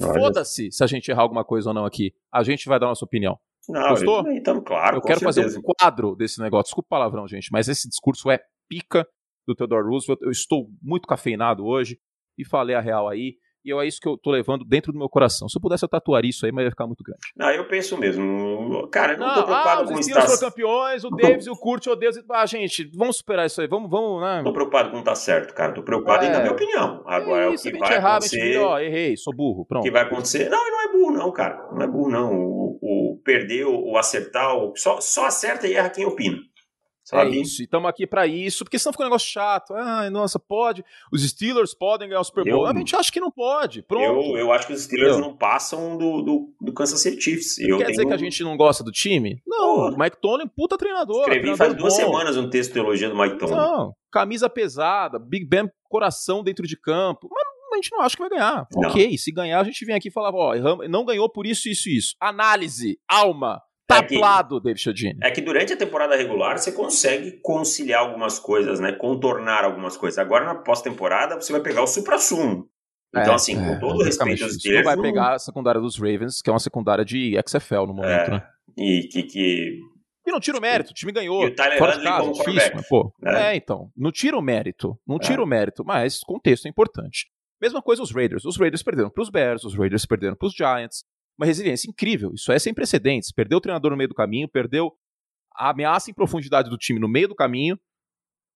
Foda-se 0.00 0.72
se 0.72 0.82
a 0.82 0.86
gente 0.86 1.10
errar 1.10 1.22
alguma 1.22 1.44
coisa 1.44 1.70
ou 1.70 1.74
não 1.74 1.84
aqui. 1.84 2.12
A 2.32 2.42
gente 2.42 2.68
vai 2.68 2.80
dar 2.80 2.86
nossa 2.86 3.04
opinião. 3.04 3.38
Não, 3.68 3.88
Gostou? 3.90 4.30
Então, 4.32 4.62
claro. 4.62 4.98
Eu 4.98 5.00
quero 5.00 5.20
certeza. 5.20 5.42
fazer 5.42 5.58
um 5.58 5.62
quadro 5.62 6.16
desse 6.16 6.40
negócio. 6.40 6.64
Desculpa 6.64 6.86
o 6.86 6.90
palavrão, 6.90 7.26
gente, 7.28 7.48
mas 7.52 7.68
esse 7.68 7.88
discurso 7.88 8.30
é 8.30 8.40
pica 8.68 9.06
do 9.46 9.54
Theodore 9.54 9.86
Roosevelt. 9.86 10.20
Eu 10.22 10.30
estou 10.30 10.68
muito 10.82 11.06
cafeinado 11.06 11.64
hoje 11.64 11.98
e 12.36 12.44
falei 12.44 12.74
a 12.74 12.80
real 12.80 13.08
aí. 13.08 13.36
E 13.64 13.72
é 13.72 13.86
isso 13.86 14.00
que 14.00 14.08
eu 14.08 14.18
tô 14.18 14.30
levando 14.30 14.64
dentro 14.64 14.92
do 14.92 14.98
meu 14.98 15.08
coração. 15.08 15.48
Se 15.48 15.56
eu 15.56 15.62
pudesse, 15.62 15.84
eu 15.84 15.88
tatuaria 15.88 16.28
isso 16.28 16.44
aí, 16.44 16.52
mas 16.52 16.64
ia 16.64 16.70
ficar 16.70 16.86
muito 16.86 17.02
grande. 17.02 17.20
Não, 17.34 17.50
eu 17.50 17.66
penso 17.66 17.96
mesmo. 17.96 18.86
Cara, 18.88 19.14
eu 19.14 19.18
não, 19.18 19.26
não 19.26 19.34
tô 19.34 19.44
preocupado 19.44 19.82
ah, 19.82 19.86
com 19.86 19.94
os 19.94 20.04
Steelers 20.04 20.26
foram 20.26 20.50
campeões, 20.50 21.04
o 21.04 21.10
Davis 21.10 21.46
e 21.46 21.50
o 21.50 21.56
Kurt, 21.56 21.86
oh 21.86 21.96
Deus. 21.96 22.16
Ah, 22.30 22.44
gente, 22.44 22.90
vamos 22.94 23.16
superar 23.16 23.46
isso 23.46 23.60
aí. 23.60 23.66
Vamos, 23.66 23.90
vamos, 23.90 24.20
né? 24.20 24.42
Tô 24.44 24.52
preocupado 24.52 24.90
com 24.90 25.02
tá 25.02 25.14
certo, 25.14 25.54
cara. 25.54 25.72
Tô 25.72 25.82
preocupado 25.82 26.24
é. 26.24 26.30
na 26.30 26.40
minha 26.40 26.52
opinião. 26.52 27.02
Agora, 27.06 27.50
é 27.50 27.54
isso, 27.54 27.68
o 27.68 27.72
que 27.72 27.78
vai 27.78 27.94
errar, 27.94 28.16
acontecer... 28.16 28.40
Vira, 28.40 28.66
ó, 28.66 28.78
errei, 28.78 29.16
sou 29.16 29.34
burro, 29.34 29.64
pronto. 29.64 29.82
O 29.82 29.84
que 29.84 29.90
vai 29.90 30.02
acontecer... 30.02 30.50
Não, 30.50 30.70
não 30.70 30.82
é 30.82 30.92
burro 30.92 31.12
não, 31.12 31.32
cara. 31.32 31.68
Não 31.72 31.82
é 31.82 31.86
burro 31.86 32.10
não. 32.10 32.34
O, 32.34 32.78
o 32.82 33.20
perder, 33.24 33.64
o 33.64 33.96
acertar, 33.96 34.54
o... 34.56 34.74
Só, 34.76 35.00
só 35.00 35.26
acerta 35.26 35.66
e 35.66 35.74
erra 35.74 35.88
quem 35.88 36.04
opina. 36.04 36.36
Sabe? 37.04 37.36
É 37.36 37.40
isso, 37.42 37.60
e 37.60 37.66
estamos 37.66 37.86
aqui 37.86 38.06
para 38.06 38.26
isso, 38.26 38.64
porque 38.64 38.78
senão 38.78 38.92
fica 38.92 39.04
um 39.04 39.08
negócio 39.08 39.30
chato. 39.30 39.74
Ai, 39.74 40.08
nossa, 40.08 40.38
pode. 40.38 40.82
Os 41.12 41.22
Steelers 41.22 41.74
podem 41.74 42.08
ganhar 42.08 42.20
o 42.20 42.24
Super 42.24 42.44
Bowl. 42.44 42.64
Eu, 42.64 42.66
a 42.66 42.74
gente 42.74 42.96
acha 42.96 43.12
que 43.12 43.20
não 43.20 43.30
pode. 43.30 43.82
Pronto. 43.82 44.22
Eu, 44.30 44.38
eu 44.38 44.52
acho 44.52 44.66
que 44.66 44.72
os 44.72 44.84
Steelers 44.84 45.16
eu. 45.16 45.20
não 45.20 45.36
passam 45.36 45.98
do, 45.98 46.22
do, 46.22 46.54
do 46.58 46.72
Kansas 46.72 47.02
City 47.02 47.20
Chiefs. 47.20 47.58
Eu 47.58 47.76
quer 47.76 47.84
tenho... 47.84 47.96
dizer 47.96 48.06
que 48.06 48.14
a 48.14 48.16
gente 48.16 48.42
não 48.42 48.56
gosta 48.56 48.82
do 48.82 48.90
time? 48.90 49.42
Não, 49.46 49.90
o 49.90 49.98
Mike 49.98 50.18
Tomlin, 50.18 50.48
puta 50.48 50.78
treinador. 50.78 51.20
Escrevi 51.20 51.40
treinador 51.40 51.66
faz 51.66 51.76
duas 51.76 51.92
bom. 51.92 52.00
semanas 52.00 52.36
um 52.38 52.48
texto 52.48 52.72
de 52.72 52.78
elogio 52.78 53.10
do 53.10 53.16
Mike 53.16 53.38
Tomlin. 53.38 53.54
Não, 53.54 53.92
camisa 54.10 54.48
pesada, 54.48 55.18
Big 55.18 55.44
Ben 55.44 55.68
coração 55.90 56.42
dentro 56.42 56.66
de 56.66 56.80
campo. 56.80 57.28
Mas 57.30 57.44
a 57.72 57.76
gente 57.76 57.92
não 57.92 58.00
acha 58.00 58.16
que 58.16 58.22
vai 58.22 58.30
ganhar. 58.30 58.66
Não. 58.72 58.88
Ok, 58.88 59.18
se 59.18 59.30
ganhar, 59.30 59.60
a 59.60 59.64
gente 59.64 59.84
vem 59.84 59.94
aqui 59.94 60.08
e 60.08 60.10
fala, 60.10 60.30
ó, 60.32 60.54
não 60.88 61.04
ganhou 61.04 61.28
por 61.28 61.46
isso, 61.46 61.68
isso 61.68 61.90
isso. 61.90 62.14
Análise, 62.18 62.98
alma 63.06 63.60
Tablado, 63.86 64.58
é 64.58 64.60
David 64.60 64.80
Chodini. 64.80 65.18
É 65.22 65.30
que 65.30 65.40
durante 65.40 65.72
a 65.72 65.76
temporada 65.76 66.16
regular 66.16 66.58
você 66.58 66.72
consegue 66.72 67.38
conciliar 67.42 68.00
algumas 68.00 68.38
coisas, 68.38 68.80
né? 68.80 68.92
Contornar 68.92 69.64
algumas 69.64 69.96
coisas. 69.96 70.18
Agora 70.18 70.44
na 70.44 70.54
pós-temporada 70.54 71.40
você 71.40 71.52
vai 71.52 71.60
pegar 71.60 71.82
o 71.82 71.86
supra-sumo. 71.86 72.68
Então, 73.10 73.32
é, 73.32 73.36
assim, 73.36 73.54
com 73.54 73.74
é, 73.74 73.78
todo 73.78 74.00
o 74.00 74.04
respeito 74.04 74.42
aos 74.42 74.54
Steelers. 74.54 74.84
Você 74.84 74.96
vai 74.96 75.00
pegar 75.00 75.34
a 75.34 75.38
secundária 75.38 75.80
dos 75.80 75.96
Ravens, 75.96 76.42
que 76.42 76.50
é 76.50 76.52
uma 76.52 76.58
secundária 76.58 77.04
de 77.04 77.40
XFL 77.46 77.86
no 77.86 77.94
momento, 77.94 78.08
é, 78.08 78.30
né? 78.30 78.42
E 78.76 79.02
que, 79.08 79.22
que 79.22 79.78
e 80.26 80.32
não 80.32 80.40
tira 80.40 80.56
o 80.56 80.60
mérito, 80.60 80.90
o 80.90 80.94
time 80.94 81.12
ganhou. 81.12 81.44
E 81.44 81.48
o 81.48 81.54
Tyler 81.54 81.78
fora 81.78 81.98
de 81.98 82.02
casa, 82.02 82.32
difícil, 82.32 82.72
mas, 82.74 82.88
pô. 82.88 83.14
É. 83.24 83.52
é. 83.52 83.56
então. 83.56 83.90
Não 83.94 84.10
tira 84.10 84.38
o 84.38 84.42
mérito. 84.42 84.98
Não 85.06 85.18
tira 85.18 85.40
é. 85.40 85.44
o 85.44 85.46
mérito, 85.46 85.84
mas 85.84 86.20
contexto 86.20 86.66
é 86.66 86.70
importante. 86.70 87.26
Mesma 87.60 87.82
coisa 87.82 88.02
os 88.02 88.10
Raiders. 88.10 88.44
Os 88.44 88.56
Raiders 88.56 88.82
perderam 88.82 89.10
para 89.10 89.22
os 89.22 89.28
Bears, 89.28 89.64
os 89.64 89.76
Raiders 89.76 90.06
perderam 90.06 90.34
para 90.34 90.46
os 90.46 90.54
Giants. 90.54 91.04
Uma 91.38 91.46
resiliência 91.46 91.88
incrível. 91.88 92.32
Isso 92.34 92.52
é 92.52 92.58
sem 92.58 92.72
precedentes. 92.72 93.32
Perdeu 93.32 93.58
o 93.58 93.60
treinador 93.60 93.90
no 93.90 93.96
meio 93.96 94.08
do 94.08 94.14
caminho, 94.14 94.48
perdeu 94.48 94.92
a 95.52 95.70
ameaça 95.70 96.10
em 96.10 96.14
profundidade 96.14 96.70
do 96.70 96.78
time 96.78 97.00
no 97.00 97.08
meio 97.08 97.28
do 97.28 97.34
caminho. 97.34 97.78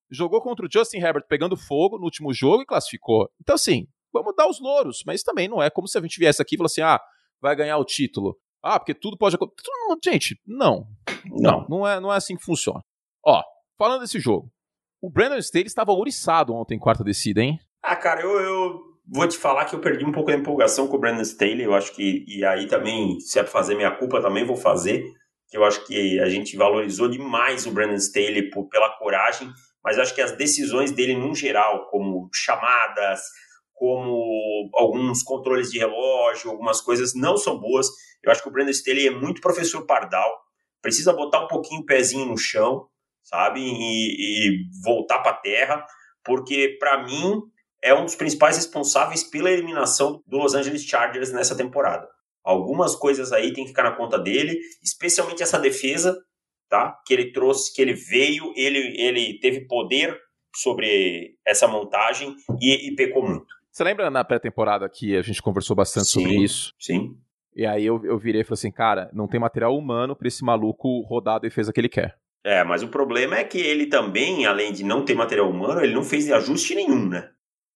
Jogou 0.09 0.41
contra 0.41 0.65
o 0.65 0.69
Justin 0.71 0.97
Herbert 0.97 1.25
pegando 1.27 1.55
fogo 1.55 1.97
no 1.97 2.05
último 2.05 2.33
jogo 2.33 2.63
e 2.63 2.65
classificou. 2.65 3.29
Então, 3.39 3.55
assim, 3.55 3.87
vamos 4.11 4.35
dar 4.35 4.47
os 4.47 4.59
louros, 4.59 5.03
mas 5.05 5.23
também 5.23 5.47
não 5.47 5.61
é 5.61 5.69
como 5.69 5.87
se 5.87 5.97
a 5.97 6.01
gente 6.01 6.17
viesse 6.17 6.41
aqui 6.41 6.55
e 6.55 6.57
falasse 6.57 6.81
assim: 6.81 6.93
ah, 6.93 7.01
vai 7.41 7.55
ganhar 7.55 7.77
o 7.77 7.85
título. 7.85 8.37
Ah, 8.61 8.79
porque 8.79 8.93
tudo 8.93 9.17
pode 9.17 9.35
acontecer. 9.35 9.69
Gente, 10.03 10.41
não. 10.45 10.87
Não, 11.25 11.65
não 11.69 11.87
é, 11.87 11.99
não 11.99 12.11
é 12.11 12.17
assim 12.17 12.35
que 12.35 12.43
funciona. 12.43 12.81
Ó, 13.25 13.41
falando 13.77 14.01
desse 14.01 14.19
jogo. 14.19 14.51
O 15.01 15.09
Brandon 15.09 15.37
Staley 15.37 15.67
estava 15.67 15.93
ouriçado 15.93 16.53
ontem 16.53 16.75
em 16.75 16.79
quarta 16.79 17.03
descida, 17.03 17.41
hein? 17.41 17.57
Ah, 17.81 17.95
cara, 17.95 18.21
eu, 18.21 18.39
eu 18.41 18.88
vou 19.11 19.27
te 19.27 19.37
falar 19.37 19.65
que 19.65 19.75
eu 19.75 19.81
perdi 19.81 20.05
um 20.05 20.11
pouco 20.11 20.31
da 20.31 20.37
empolgação 20.37 20.87
com 20.87 20.97
o 20.97 20.99
Brandon 20.99 21.21
Staley. 21.21 21.63
Eu 21.63 21.73
acho 21.73 21.93
que, 21.93 22.23
e 22.27 22.45
aí 22.45 22.67
também, 22.67 23.19
se 23.19 23.39
é 23.39 23.43
pra 23.43 23.51
fazer 23.51 23.75
minha 23.75 23.91
culpa, 23.91 24.21
também 24.21 24.45
vou 24.45 24.55
fazer. 24.55 25.03
Eu 25.51 25.63
acho 25.63 25.85
que 25.85 26.19
a 26.19 26.29
gente 26.29 26.55
valorizou 26.55 27.09
demais 27.09 27.65
o 27.65 27.71
Brandon 27.71 27.95
Staley 27.95 28.49
por, 28.51 28.67
pela 28.69 28.89
coragem, 28.97 29.49
mas 29.83 29.97
acho 29.97 30.13
que 30.13 30.21
as 30.21 30.33
decisões 30.33 30.91
dele, 30.91 31.15
num 31.15 31.33
geral, 31.33 31.87
como 31.89 32.29
chamadas, 32.33 33.21
como 33.73 34.69
alguns 34.75 35.23
controles 35.23 35.71
de 35.71 35.79
relógio, 35.79 36.51
algumas 36.51 36.81
coisas 36.81 37.15
não 37.15 37.35
são 37.35 37.57
boas. 37.59 37.87
Eu 38.21 38.31
acho 38.31 38.43
que 38.43 38.49
o 38.49 38.51
Brandon 38.51 38.71
Staley 38.71 39.07
é 39.07 39.11
muito 39.11 39.41
professor 39.41 39.85
Pardal, 39.85 40.29
precisa 40.81 41.13
botar 41.13 41.43
um 41.45 41.47
pouquinho 41.47 41.81
o 41.81 41.85
pezinho 41.85 42.25
no 42.25 42.37
chão, 42.37 42.87
sabe, 43.23 43.61
e, 43.61 44.49
e 44.49 44.65
voltar 44.83 45.19
para 45.19 45.31
a 45.31 45.37
terra, 45.37 45.85
porque 46.23 46.77
para 46.79 47.03
mim 47.03 47.41
é 47.83 47.93
um 47.93 48.05
dos 48.05 48.15
principais 48.15 48.57
responsáveis 48.57 49.23
pela 49.23 49.51
eliminação 49.51 50.21
do 50.27 50.37
Los 50.37 50.53
Angeles 50.53 50.83
Chargers 50.83 51.31
nessa 51.31 51.55
temporada. 51.55 52.07
Algumas 52.43 52.95
coisas 52.95 53.31
aí 53.31 53.53
tem 53.53 53.63
que 53.63 53.69
ficar 53.69 53.83
na 53.83 53.95
conta 53.95 54.17
dele, 54.17 54.59
especialmente 54.83 55.43
essa 55.43 55.59
defesa, 55.59 56.17
tá? 56.69 56.97
Que 57.05 57.13
ele 57.13 57.31
trouxe, 57.31 57.73
que 57.73 57.81
ele 57.81 57.93
veio, 57.93 58.53
ele, 58.55 58.79
ele 58.99 59.39
teve 59.39 59.61
poder 59.67 60.17
sobre 60.55 61.35
essa 61.45 61.67
montagem 61.67 62.35
e, 62.61 62.89
e 62.89 62.95
pecou 62.95 63.27
muito. 63.27 63.47
Você 63.71 63.83
lembra 63.83 64.09
na 64.09 64.23
pré-temporada 64.23 64.89
que 64.89 65.15
a 65.15 65.21
gente 65.21 65.41
conversou 65.41 65.75
bastante 65.75 66.07
sim, 66.07 66.21
sobre 66.21 66.43
isso? 66.43 66.73
Sim. 66.79 67.15
E 67.55 67.65
aí 67.65 67.85
eu, 67.85 68.03
eu 68.03 68.17
virei 68.17 68.41
e 68.41 68.43
falei 68.43 68.53
assim, 68.53 68.71
cara, 68.71 69.09
não 69.13 69.27
tem 69.27 69.39
material 69.39 69.77
humano 69.77 70.15
para 70.15 70.27
esse 70.27 70.43
maluco 70.43 71.01
rodar 71.01 71.35
a 71.35 71.39
defesa 71.39 71.71
que 71.71 71.79
ele 71.79 71.89
quer. 71.89 72.17
É, 72.43 72.63
mas 72.63 72.81
o 72.81 72.87
problema 72.87 73.37
é 73.37 73.43
que 73.43 73.59
ele 73.59 73.87
também, 73.87 74.45
além 74.45 74.71
de 74.71 74.83
não 74.83 75.03
ter 75.03 75.13
material 75.13 75.49
humano, 75.49 75.81
ele 75.81 75.93
não 75.93 76.03
fez 76.03 76.31
ajuste 76.31 76.73
nenhum, 76.73 77.07
né? 77.07 77.29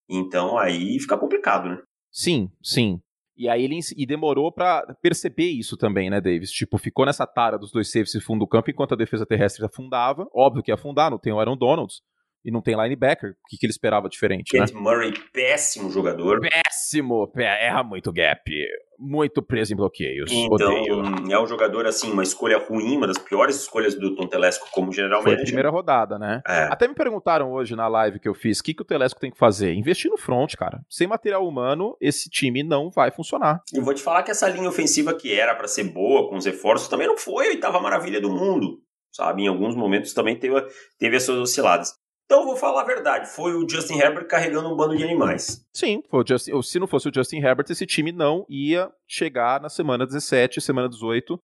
Então 0.10 0.58
aí 0.58 1.00
fica 1.00 1.18
complicado, 1.18 1.70
né? 1.70 1.82
Sim, 2.12 2.50
sim. 2.62 3.00
E 3.36 3.50
aí 3.50 3.64
ele 3.64 3.80
e 3.98 4.06
demorou 4.06 4.52
para 4.52 4.96
perceber 5.02 5.50
isso 5.50 5.76
também, 5.76 6.10
né, 6.10 6.22
Davis? 6.22 6.52
Tipo, 6.52 6.78
ficou 6.78 7.06
nessa 7.06 7.26
tara 7.26 7.58
dos 7.58 7.72
dois 7.72 7.92
safes 7.92 8.24
fundo 8.24 8.40
do 8.40 8.48
campo 8.48 8.70
enquanto 8.70 8.94
a 8.94 8.98
defesa 8.98 9.26
terrestre 9.26 9.66
afundava. 9.66 10.28
Óbvio 10.34 10.62
que 10.62 10.70
ia 10.70 10.76
afundar, 10.76 11.10
não 11.10 11.18
tem 11.18 11.34
o 11.34 11.40
Aaron 11.40 11.58
Donalds 11.58 12.02
e 12.44 12.52
não 12.52 12.62
tem 12.62 12.76
linebacker, 12.76 13.32
o 13.32 13.48
que, 13.48 13.58
que 13.58 13.66
ele 13.66 13.72
esperava 13.72 14.10
diferente, 14.10 14.52
Kent 14.52 14.74
né? 14.74 14.80
Murray, 14.80 15.14
péssimo 15.32 15.90
jogador. 15.90 16.42
Péssimo, 16.42 17.32
erra 17.36 17.84
muito 17.84 18.12
gap, 18.12 18.52
muito 19.00 19.42
preso 19.42 19.74
em 19.74 19.76
bloqueios. 19.76 20.32
Então, 20.32 20.54
Odeio. 20.54 21.32
é 21.32 21.40
um 21.40 21.48
jogador, 21.48 21.86
assim, 21.86 22.12
uma 22.12 22.24
escolha 22.24 22.58
ruim, 22.58 22.98
uma 22.98 23.08
das 23.08 23.18
piores 23.18 23.56
escolhas 23.56 23.96
do 23.96 24.16
Tom 24.16 24.28
Telesco 24.28 24.68
como 24.72 24.92
general 24.92 25.22
Foi 25.22 25.36
a 25.36 25.42
primeira 25.42 25.70
rodada, 25.70 26.20
né? 26.20 26.42
É. 26.48 26.64
Até 26.64 26.88
me 26.88 26.94
perguntaram 26.94 27.52
hoje 27.52 27.76
na 27.76 27.88
live 27.88 28.20
que 28.20 28.28
eu 28.28 28.34
fiz, 28.34 28.60
o 28.60 28.64
que, 28.64 28.74
que 28.74 28.82
o 28.82 28.86
Telesco 28.86 29.20
tem 29.20 29.32
que 29.32 29.38
fazer? 29.38 29.74
Investir 29.74 30.12
no 30.12 30.18
front, 30.18 30.56
cara. 30.56 30.82
Sem 30.90 31.08
material 31.08 31.48
humano, 31.48 31.96
esse 32.02 32.30
time 32.30 32.64
não 32.64 32.90
vai 32.90 33.12
funcionar. 33.12 33.62
E 33.74 33.80
vou 33.80 33.94
te 33.94 34.02
falar 34.02 34.24
que 34.24 34.32
essa 34.32 34.50
linha 34.50 34.68
ofensiva 34.68 35.14
que 35.14 35.34
era 35.34 35.56
para 35.56 35.68
ser 35.68 35.86
boa, 35.86 36.30
com 36.30 36.36
os 36.36 36.46
reforços, 36.46 36.88
também 36.88 37.08
não 37.08 37.18
foi 37.18 37.48
a 37.48 37.50
oitava 37.50 37.80
maravilha 37.80 38.20
do 38.20 38.30
mundo 38.30 38.82
sabe? 39.14 39.44
Em 39.44 39.48
alguns 39.48 39.76
momentos 39.76 40.12
também 40.14 40.38
teve, 40.38 40.60
teve 40.98 41.16
as 41.16 41.24
suas 41.24 41.38
osciladas. 41.38 41.94
Então, 42.26 42.46
vou 42.46 42.56
falar 42.56 42.82
a 42.82 42.86
verdade, 42.86 43.30
foi 43.30 43.54
o 43.54 43.68
Justin 43.70 44.00
Herbert 44.00 44.28
carregando 44.28 44.72
um 44.72 44.76
bando 44.76 44.96
de 44.96 45.04
animais. 45.04 45.64
Sim, 45.74 46.02
foi 46.10 46.24
o 46.24 46.28
Justin, 46.28 46.62
se 46.62 46.80
não 46.80 46.88
fosse 46.88 47.10
o 47.10 47.12
Justin 47.14 47.38
Herbert, 47.38 47.66
esse 47.70 47.86
time 47.86 48.12
não 48.12 48.46
ia 48.50 48.90
chegar 49.08 49.62
na 49.62 49.70
semana 49.70 50.06
17, 50.06 50.62
semana 50.62 50.90
18, 50.90 51.38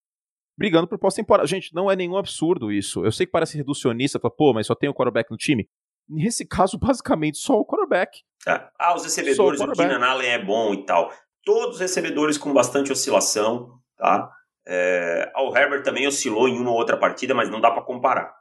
brigando 0.57 0.87
por 0.87 0.97
pós-temporada. 0.97 1.47
Gente, 1.47 1.73
não 1.73 1.91
é 1.91 1.95
nenhum 1.95 2.17
absurdo 2.17 2.71
isso. 2.71 3.05
Eu 3.05 3.11
sei 3.11 3.25
que 3.25 3.31
parece 3.31 3.57
reducionista, 3.57 4.19
fala, 4.19 4.33
pô, 4.35 4.53
mas 4.53 4.67
só 4.67 4.75
tem 4.75 4.89
o 4.89 4.93
quarterback 4.93 5.29
no 5.29 5.37
time. 5.37 5.67
Nesse 6.07 6.45
caso, 6.45 6.77
basicamente, 6.79 7.37
só 7.37 7.53
o 7.53 7.65
quarterback. 7.65 8.19
É. 8.47 8.67
Ah, 8.79 8.95
os 8.95 9.03
recebedores, 9.03 9.59
o, 9.59 9.65
o 9.65 9.71
Keenan 9.73 10.05
Allen 10.05 10.29
é 10.29 10.43
bom 10.43 10.73
e 10.73 10.85
tal. 10.85 11.13
Todos 11.45 11.75
os 11.75 11.81
recebedores 11.81 12.37
com 12.37 12.53
bastante 12.53 12.91
oscilação, 12.91 13.79
tá? 13.97 14.29
É, 14.67 15.31
o 15.37 15.55
Herbert 15.55 15.83
também 15.83 16.07
oscilou 16.07 16.47
em 16.47 16.59
uma 16.59 16.71
ou 16.71 16.77
outra 16.77 16.97
partida, 16.97 17.33
mas 17.33 17.49
não 17.49 17.61
dá 17.61 17.71
para 17.71 17.83
comparar. 17.83 18.33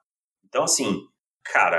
Então, 0.45 0.65
assim, 0.65 1.03
cara, 1.53 1.77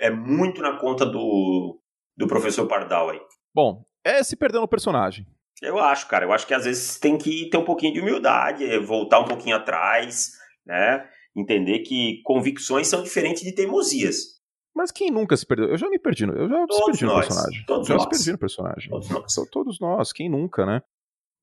é, 0.00 0.06
é 0.06 0.10
muito 0.10 0.60
na 0.60 0.78
conta 0.78 1.04
do, 1.04 1.78
do 2.16 2.26
professor 2.26 2.66
Pardal 2.66 3.10
aí. 3.10 3.20
Bom, 3.54 3.84
é 4.04 4.22
se 4.22 4.36
perdendo 4.36 4.62
no 4.62 4.68
personagem. 4.68 5.26
Eu 5.62 5.78
acho, 5.78 6.08
cara. 6.08 6.24
Eu 6.24 6.32
acho 6.32 6.46
que 6.46 6.54
às 6.54 6.64
vezes 6.64 6.98
tem 6.98 7.16
que 7.16 7.48
ter 7.48 7.56
um 7.56 7.64
pouquinho 7.64 7.94
de 7.94 8.00
humildade, 8.00 8.64
é, 8.64 8.78
voltar 8.78 9.20
um 9.20 9.24
pouquinho 9.24 9.56
atrás, 9.56 10.32
né? 10.66 11.08
Entender 11.34 11.80
que 11.80 12.20
convicções 12.24 12.86
são 12.86 13.02
diferentes 13.02 13.42
de 13.42 13.54
teimosias. 13.54 14.34
Mas 14.74 14.90
quem 14.90 15.10
nunca 15.10 15.36
se 15.36 15.46
perdeu? 15.46 15.68
Eu 15.68 15.76
já 15.76 15.88
me 15.88 15.98
perdi, 15.98 16.24
eu 16.24 16.48
já 16.48 16.66
todos 16.66 16.76
se 16.76 16.84
perdi 16.84 17.04
nós, 17.04 17.14
no 17.14 17.20
personagem. 17.20 17.64
Todos 17.66 17.88
já 17.88 17.94
nós. 17.94 18.06
perdi 18.06 18.32
no 18.32 18.38
personagem. 18.38 18.90
Todos 18.90 19.08
nós. 19.08 19.32
Então, 19.32 19.46
todos 19.50 19.80
nós, 19.80 20.12
quem 20.12 20.28
nunca, 20.28 20.66
né? 20.66 20.82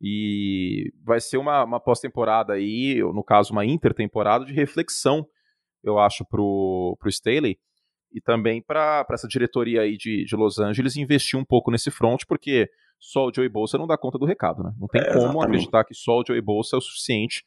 E 0.02 0.92
vai 1.04 1.22
ser 1.22 1.38
uma, 1.38 1.64
uma 1.64 1.80
pós-temporada 1.80 2.54
aí, 2.54 3.00
no 3.00 3.24
caso, 3.24 3.54
uma 3.54 3.66
intertemporada 3.66 4.44
de 4.44 4.52
reflexão 4.52 5.26
eu 5.84 6.00
acho, 6.00 6.26
pro, 6.26 6.98
pro 7.00 7.10
Staley 7.10 7.58
e 8.14 8.20
também 8.20 8.62
para 8.62 9.06
essa 9.12 9.28
diretoria 9.28 9.82
aí 9.82 9.98
de, 9.98 10.26
de 10.26 10.36
Los 10.36 10.60
Angeles 10.60 10.98
investir 10.98 11.40
um 11.40 11.46
pouco 11.46 11.72
nesse 11.72 11.90
front, 11.90 12.24
porque 12.28 12.70
só 13.00 13.28
o 13.28 13.32
Joey 13.34 13.50
Bolsa 13.50 13.78
não 13.78 13.88
dá 13.88 13.98
conta 13.98 14.18
do 14.18 14.26
recado, 14.26 14.64
né? 14.64 14.72
Não 14.80 14.88
tem 14.88 15.02
é, 15.02 15.14
como 15.14 15.42
acreditar 15.42 15.84
que 15.86 15.94
só 15.94 16.20
o 16.20 16.24
Joey 16.26 16.42
Bolsa 16.42 16.76
é 16.76 16.78
o 16.78 16.82
suficiente, 16.82 17.44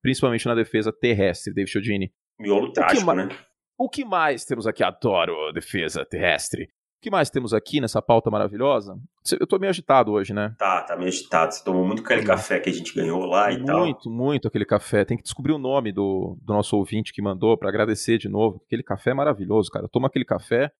principalmente 0.00 0.46
na 0.46 0.54
defesa 0.54 0.92
terrestre, 0.92 1.52
David 1.52 1.70
Chiodini. 1.70 2.12
Miolo 2.38 2.72
trágico, 2.72 3.12
né? 3.12 3.28
O 3.76 3.88
que 3.88 4.04
mais 4.04 4.44
temos 4.44 4.66
aqui? 4.66 4.84
Adoro 4.84 5.52
defesa 5.52 6.04
terrestre 6.04 6.68
que 7.04 7.10
mais 7.10 7.28
temos 7.28 7.52
aqui 7.52 7.82
nessa 7.82 8.00
pauta 8.00 8.30
maravilhosa? 8.30 8.96
Eu 9.38 9.46
tô 9.46 9.58
meio 9.58 9.68
agitado 9.68 10.10
hoje, 10.10 10.32
né? 10.32 10.54
Tá, 10.58 10.82
tá 10.84 10.96
meio 10.96 11.08
agitado. 11.08 11.52
Você 11.52 11.62
tomou 11.62 11.86
muito 11.86 12.02
aquele 12.02 12.24
café 12.24 12.58
que 12.58 12.70
a 12.70 12.72
gente 12.72 12.94
ganhou 12.94 13.26
lá 13.26 13.52
e 13.52 13.56
muito, 13.56 13.66
tal. 13.66 13.80
Muito, 13.80 14.10
muito 14.10 14.48
aquele 14.48 14.64
café. 14.64 15.04
Tem 15.04 15.14
que 15.14 15.22
descobrir 15.22 15.52
o 15.52 15.58
nome 15.58 15.92
do, 15.92 16.38
do 16.40 16.54
nosso 16.54 16.74
ouvinte 16.78 17.12
que 17.12 17.20
mandou 17.20 17.58
para 17.58 17.68
agradecer 17.68 18.16
de 18.16 18.26
novo. 18.26 18.62
Aquele 18.64 18.82
café 18.82 19.10
é 19.10 19.14
maravilhoso, 19.14 19.70
cara. 19.70 19.84
Eu 19.84 19.88
tomo 19.90 20.06
aquele 20.06 20.24
café, 20.24 20.70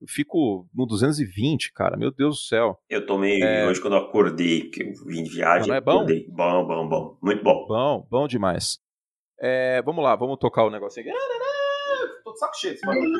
eu 0.00 0.08
fico 0.08 0.66
no 0.74 0.86
220, 0.86 1.74
cara. 1.74 1.98
Meu 1.98 2.10
Deus 2.10 2.36
do 2.36 2.42
céu. 2.44 2.78
Eu 2.88 3.04
tomei 3.04 3.42
é... 3.42 3.66
hoje 3.66 3.78
quando 3.78 3.96
eu 3.96 4.00
acordei, 4.00 4.70
que 4.70 4.82
eu 4.82 4.92
vim 5.06 5.22
de 5.22 5.34
viagem. 5.34 5.68
Não 5.68 5.76
é 5.76 5.82
bom? 5.82 5.96
Acordei. 5.96 6.26
Bom, 6.30 6.66
bom, 6.66 6.88
bom. 6.88 7.18
Muito 7.22 7.44
bom. 7.44 7.66
Bom, 7.68 8.06
bom 8.10 8.26
demais. 8.26 8.78
É, 9.38 9.82
vamos 9.82 10.02
lá, 10.02 10.16
vamos 10.16 10.38
tocar 10.38 10.64
o 10.64 10.70
negócio 10.70 11.02
aqui. 11.02 11.10
Tô 12.24 12.32
de 12.32 12.38
saco 12.38 12.56
cheio 12.56 12.72
desse 12.72 12.86
barulho. 12.86 13.12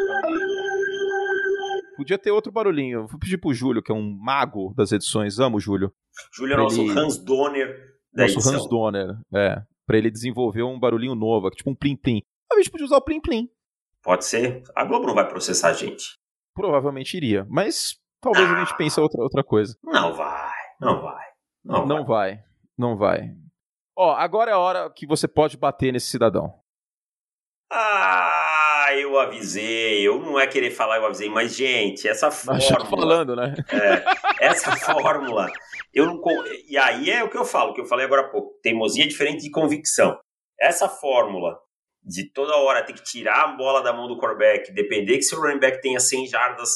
Podia 1.97 2.19
ter 2.19 2.31
outro 2.31 2.51
barulhinho. 2.51 3.07
Vou 3.07 3.19
pedir 3.19 3.39
pro 3.39 3.53
Júlio, 3.53 3.83
que 3.83 3.93
é 3.93 3.95
um 3.95 4.17
mago 4.19 4.73
das 4.77 4.93
edições. 4.93 5.39
Amo 5.39 5.57
o 5.57 5.61
Júlio. 5.61 5.93
Júlio 6.33 6.55
é 6.55 6.57
nosso 6.57 6.81
ele... 6.81 6.99
Hans 6.99 7.19
Donner 7.19 7.93
da 8.13 8.25
Nosso 8.25 8.35
edição. 8.35 8.55
Hans 8.55 8.69
Donner, 8.69 9.09
é. 9.35 9.63
Pra 9.87 9.99
ele 9.99 10.11
desenvolver 10.11 10.63
um 10.63 10.79
barulhinho 10.79 11.15
novo, 11.15 11.51
tipo 11.51 11.71
um 11.71 11.75
plim-plim. 11.75 12.23
A 12.53 12.57
gente 12.57 12.71
podia 12.71 12.87
usar 12.87 12.99
o 12.99 13.03
plim-plim. 13.03 13.49
Pode 14.03 14.25
ser. 14.25 14.63
A 14.77 14.85
Globo 14.85 15.07
não 15.07 15.15
vai 15.15 15.29
processar 15.29 15.69
a 15.69 15.73
gente. 15.73 16.19
Provavelmente 16.55 17.17
iria, 17.17 17.47
mas 17.49 17.97
talvez 18.21 18.49
ah, 18.49 18.53
a 18.55 18.61
gente 18.61 18.77
pense 18.77 19.01
outra, 19.01 19.23
outra 19.23 19.43
coisa. 19.43 19.77
Não 19.83 20.15
vai, 20.15 20.53
não 20.81 21.01
vai. 21.01 21.25
Não, 21.65 21.87
não 21.87 22.05
vai. 22.05 22.35
vai, 22.37 22.45
não 22.77 22.97
vai. 22.97 23.35
Ó, 23.97 24.13
agora 24.15 24.51
é 24.51 24.55
a 24.55 24.59
hora 24.59 24.91
que 24.91 25.07
você 25.07 25.27
pode 25.27 25.57
bater 25.57 25.93
nesse 25.93 26.09
cidadão. 26.09 26.53
Ah! 27.71 28.32
Eu 28.99 29.19
avisei, 29.19 30.07
eu 30.07 30.19
não 30.19 30.39
é 30.39 30.47
querer 30.47 30.71
falar 30.71 30.97
eu 30.97 31.07
avisei, 31.07 31.29
mas 31.29 31.55
gente, 31.55 32.09
essa 32.09 32.31
fórmula. 32.33 32.87
Falando, 32.87 33.37
né? 33.37 33.55
É, 33.73 34.47
essa 34.47 34.77
fórmula, 34.77 35.51
eu 35.93 36.07
não. 36.07 36.21
E 36.69 36.77
aí 36.77 37.11
é 37.11 37.23
o 37.23 37.29
que 37.29 37.37
eu 37.37 37.45
falo, 37.45 37.75
que 37.75 37.81
eu 37.81 37.87
falei 37.87 38.07
agora 38.07 38.23
há 38.23 38.29
pouco. 38.29 38.59
Teimosia 38.63 39.05
é 39.05 39.09
diferente 39.09 39.43
de 39.43 39.51
convicção. 39.51 40.19
essa 40.61 40.89
fórmula 40.89 41.59
de 42.05 42.33
toda 42.33 42.57
hora 42.57 42.85
ter 42.85 42.95
que 42.95 43.03
tirar 43.03 43.45
a 43.45 43.49
bola 43.49 43.83
da 43.83 43.93
mão 43.93 44.09
do 44.09 44.19
quarterback, 44.19 44.73
depender 44.73 45.17
que 45.17 45.23
seu 45.23 45.41
running 45.41 45.61
back 45.61 45.81
tenha 45.81 46.01
100 46.01 46.27
jardas 46.27 46.71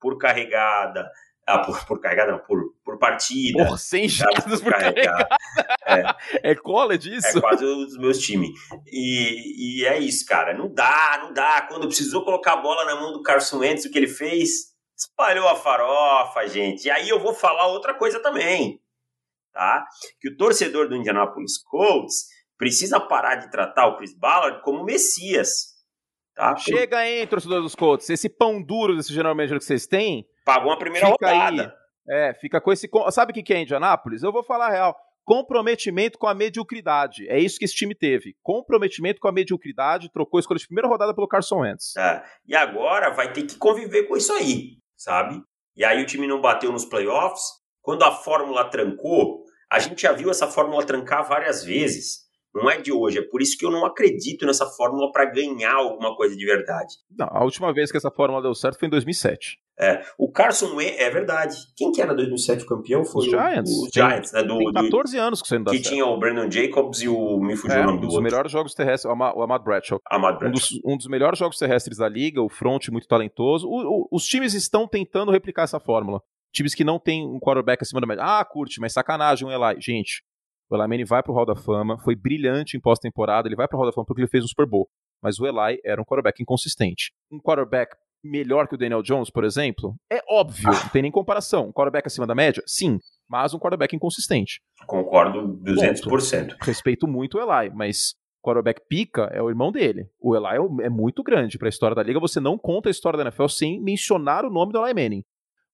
por 0.00 0.18
carregada, 0.18 1.08
ah, 1.46 1.58
por, 1.58 1.84
por 1.86 2.00
carregada, 2.00 2.32
não, 2.32 2.38
por, 2.38 2.74
por 2.84 2.98
partida. 2.98 3.66
Por 3.66 3.78
100 3.78 4.08
jardas 4.08 4.60
por, 4.60 4.72
por 4.72 4.78
carregada. 4.78 5.28
É, 5.84 6.50
é 6.52 6.54
college 6.54 7.16
isso? 7.16 7.38
É 7.38 7.40
quase 7.40 7.64
um 7.64 7.84
dos 7.84 7.98
meus 7.98 8.18
times. 8.18 8.50
E, 8.86 9.80
e 9.80 9.86
é 9.86 9.98
isso, 9.98 10.24
cara. 10.24 10.54
Não 10.54 10.72
dá, 10.72 11.18
não 11.22 11.32
dá. 11.32 11.62
Quando 11.62 11.88
precisou 11.88 12.24
colocar 12.24 12.54
a 12.54 12.62
bola 12.62 12.84
na 12.84 12.94
mão 12.94 13.12
do 13.12 13.22
Carson 13.22 13.58
Wentz, 13.58 13.84
o 13.84 13.90
que 13.90 13.98
ele 13.98 14.06
fez? 14.06 14.72
Espalhou 14.96 15.48
a 15.48 15.56
farofa, 15.56 16.46
gente. 16.46 16.84
E 16.84 16.90
aí 16.90 17.08
eu 17.08 17.18
vou 17.18 17.34
falar 17.34 17.66
outra 17.66 17.92
coisa 17.94 18.20
também, 18.20 18.80
tá? 19.52 19.84
Que 20.20 20.28
o 20.28 20.36
torcedor 20.36 20.88
do 20.88 20.94
Indianapolis 20.94 21.58
Colts 21.58 22.26
precisa 22.56 23.00
parar 23.00 23.36
de 23.36 23.50
tratar 23.50 23.88
o 23.88 23.96
Chris 23.96 24.16
Ballard 24.16 24.62
como 24.62 24.84
Messias. 24.84 25.72
Tá? 26.34 26.56
Chega 26.56 26.98
aí, 26.98 27.26
torcedor 27.26 27.60
dos 27.60 27.74
Colts. 27.74 28.08
Esse 28.08 28.28
pão 28.28 28.62
duro 28.62 28.96
desse 28.96 29.12
general 29.12 29.34
manager 29.34 29.58
que 29.58 29.64
vocês 29.64 29.86
têm. 29.86 30.24
Pagou 30.44 30.70
uma 30.70 30.78
primeira 30.78 31.10
fica 31.10 31.32
rodada. 31.32 31.74
Aí. 32.08 32.30
É, 32.30 32.34
fica 32.34 32.60
com 32.60 32.72
esse. 32.72 32.88
Sabe 33.10 33.32
o 33.32 33.44
que 33.44 33.52
é 33.52 33.60
Indianapolis? 33.60 34.22
Eu 34.22 34.32
vou 34.32 34.42
falar 34.42 34.68
a 34.68 34.70
real. 34.70 34.96
Comprometimento 35.24 36.18
com 36.18 36.26
a 36.26 36.34
mediocridade. 36.34 37.28
É 37.28 37.38
isso 37.38 37.58
que 37.58 37.64
esse 37.64 37.74
time 37.74 37.94
teve. 37.94 38.34
Comprometimento 38.42 39.20
com 39.20 39.28
a 39.28 39.32
mediocridade, 39.32 40.10
trocou 40.12 40.38
a 40.38 40.40
escolha 40.40 40.58
de 40.58 40.66
primeira 40.66 40.88
rodada 40.88 41.14
pelo 41.14 41.28
Carson 41.28 41.60
Wentz. 41.60 41.96
É, 41.96 42.24
e 42.46 42.56
agora 42.56 43.10
vai 43.10 43.32
ter 43.32 43.44
que 43.44 43.56
conviver 43.56 44.08
com 44.08 44.16
isso 44.16 44.32
aí, 44.32 44.78
sabe? 44.96 45.40
E 45.76 45.84
aí 45.84 46.02
o 46.02 46.06
time 46.06 46.26
não 46.26 46.40
bateu 46.40 46.72
nos 46.72 46.84
playoffs. 46.84 47.42
Quando 47.80 48.02
a 48.02 48.10
fórmula 48.10 48.68
trancou, 48.68 49.44
a 49.70 49.78
gente 49.78 50.02
já 50.02 50.12
viu 50.12 50.28
essa 50.30 50.48
fórmula 50.48 50.84
trancar 50.84 51.26
várias 51.28 51.64
vezes. 51.64 52.22
Não 52.54 52.68
é 52.68 52.80
de 52.80 52.92
hoje. 52.92 53.18
É 53.18 53.22
por 53.22 53.40
isso 53.40 53.56
que 53.56 53.64
eu 53.64 53.70
não 53.70 53.86
acredito 53.86 54.44
nessa 54.44 54.66
fórmula 54.66 55.10
para 55.10 55.24
ganhar 55.24 55.74
alguma 55.74 56.14
coisa 56.16 56.36
de 56.36 56.44
verdade. 56.44 56.94
Não, 57.16 57.28
a 57.30 57.42
última 57.44 57.72
vez 57.72 57.90
que 57.90 57.96
essa 57.96 58.10
fórmula 58.10 58.42
deu 58.42 58.54
certo 58.54 58.78
foi 58.78 58.88
em 58.88 58.90
2007. 58.90 59.58
É, 59.80 60.02
o 60.18 60.30
Carson 60.30 60.74
Wentz, 60.76 60.98
é 60.98 61.10
verdade. 61.10 61.56
Quem 61.76 61.90
que 61.92 62.00
era 62.00 62.14
2007 62.14 62.66
campeão? 62.66 63.04
Foi 63.04 63.24
os 63.24 63.30
Giants. 63.30 63.70
Os 63.70 63.90
Giants, 63.92 64.32
né? 64.32 64.42
Do, 64.42 64.58
tem 64.58 64.72
14 64.72 65.16
do, 65.16 65.22
anos 65.22 65.42
que 65.42 65.48
você 65.48 65.58
dá 65.58 65.70
Que 65.70 65.78
certo. 65.78 65.88
tinha 65.88 66.06
o 66.06 66.18
Brandon 66.18 66.50
Jacobs 66.50 67.00
e 67.00 67.08
o... 67.08 67.38
Me 67.38 67.56
fugiu 67.56 67.78
é, 67.78 67.86
o 67.86 67.90
um 67.90 67.96
dos 67.96 68.10
outro. 68.10 68.22
melhores 68.22 68.52
jogos 68.52 68.74
terrestres, 68.74 69.04
o 69.04 69.42
Ahmad 69.42 69.62
Bradshaw. 69.62 69.98
Ahmad 70.10 70.38
Bradshaw. 70.38 70.48
Um 70.48 70.52
dos, 70.52 70.80
um 70.84 70.96
dos 70.96 71.06
melhores 71.06 71.38
jogos 71.38 71.58
terrestres 71.58 71.98
da 71.98 72.08
liga, 72.08 72.42
o 72.42 72.48
front 72.48 72.88
muito 72.88 73.08
talentoso. 73.08 73.66
O, 73.66 74.02
o, 74.02 74.08
os 74.12 74.24
times 74.24 74.54
estão 74.54 74.86
tentando 74.86 75.32
replicar 75.32 75.62
essa 75.62 75.80
fórmula. 75.80 76.20
Times 76.52 76.74
que 76.74 76.84
não 76.84 76.98
tem 76.98 77.26
um 77.26 77.40
quarterback 77.40 77.82
acima 77.82 78.00
da 78.00 78.06
média. 78.06 78.22
Ah, 78.22 78.44
curte, 78.44 78.78
mas 78.78 78.92
sacanagem 78.92 79.48
um 79.48 79.50
Eli. 79.50 79.80
Gente, 79.80 80.22
o 80.70 80.76
Eli 80.76 80.86
Manning 80.86 81.04
vai 81.04 81.22
pro 81.22 81.32
Hall 81.32 81.46
da 81.46 81.56
Fama, 81.56 81.98
foi 81.98 82.14
brilhante 82.14 82.76
em 82.76 82.80
pós-temporada, 82.80 83.48
ele 83.48 83.56
vai 83.56 83.66
pro 83.66 83.78
Hall 83.78 83.86
da 83.86 83.92
Fama 83.92 84.04
porque 84.06 84.20
ele 84.20 84.28
fez 84.28 84.44
um 84.44 84.48
Super 84.48 84.66
Bowl. 84.66 84.88
Mas 85.22 85.38
o 85.38 85.46
Eli 85.46 85.80
era 85.84 86.00
um 86.00 86.04
quarterback 86.04 86.42
inconsistente. 86.42 87.12
Um 87.30 87.38
quarterback 87.38 87.96
melhor 88.22 88.68
que 88.68 88.74
o 88.74 88.78
Daniel 88.78 89.02
Jones, 89.02 89.30
por 89.30 89.44
exemplo, 89.44 89.94
é 90.10 90.20
óbvio, 90.28 90.70
não 90.70 90.88
tem 90.90 91.02
nem 91.02 91.10
comparação. 91.10 91.68
Um 91.68 91.72
quarterback 91.72 92.06
acima 92.06 92.26
da 92.26 92.34
média? 92.34 92.62
Sim, 92.66 92.98
mas 93.28 93.54
um 93.54 93.58
quarterback 93.58 93.94
inconsistente. 93.94 94.60
Concordo 94.86 95.58
200%. 95.64 96.50
Ponto. 96.50 96.56
Respeito 96.62 97.08
muito 97.08 97.38
o 97.38 97.40
Eli, 97.40 97.70
mas 97.74 98.14
quarterback 98.42 98.82
pica 98.88 99.30
é 99.32 99.40
o 99.40 99.48
irmão 99.48 99.72
dele. 99.72 100.08
O 100.20 100.36
Eli 100.36 100.58
é 100.82 100.88
muito 100.88 101.22
grande 101.22 101.58
para 101.58 101.68
a 101.68 101.70
história 101.70 101.94
da 101.94 102.02
liga. 102.02 102.20
Você 102.20 102.40
não 102.40 102.58
conta 102.58 102.88
a 102.88 102.90
história 102.90 103.16
da 103.16 103.24
NFL 103.24 103.48
sem 103.48 103.80
mencionar 103.80 104.44
o 104.44 104.50
nome 104.50 104.72
do 104.72 104.84
Eli 104.84 104.94
Manning. 104.94 105.24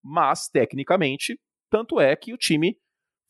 Mas, 0.02 0.48
tecnicamente, 0.48 1.38
tanto 1.70 2.00
é 2.00 2.14
que 2.14 2.32
o 2.32 2.36
time 2.36 2.76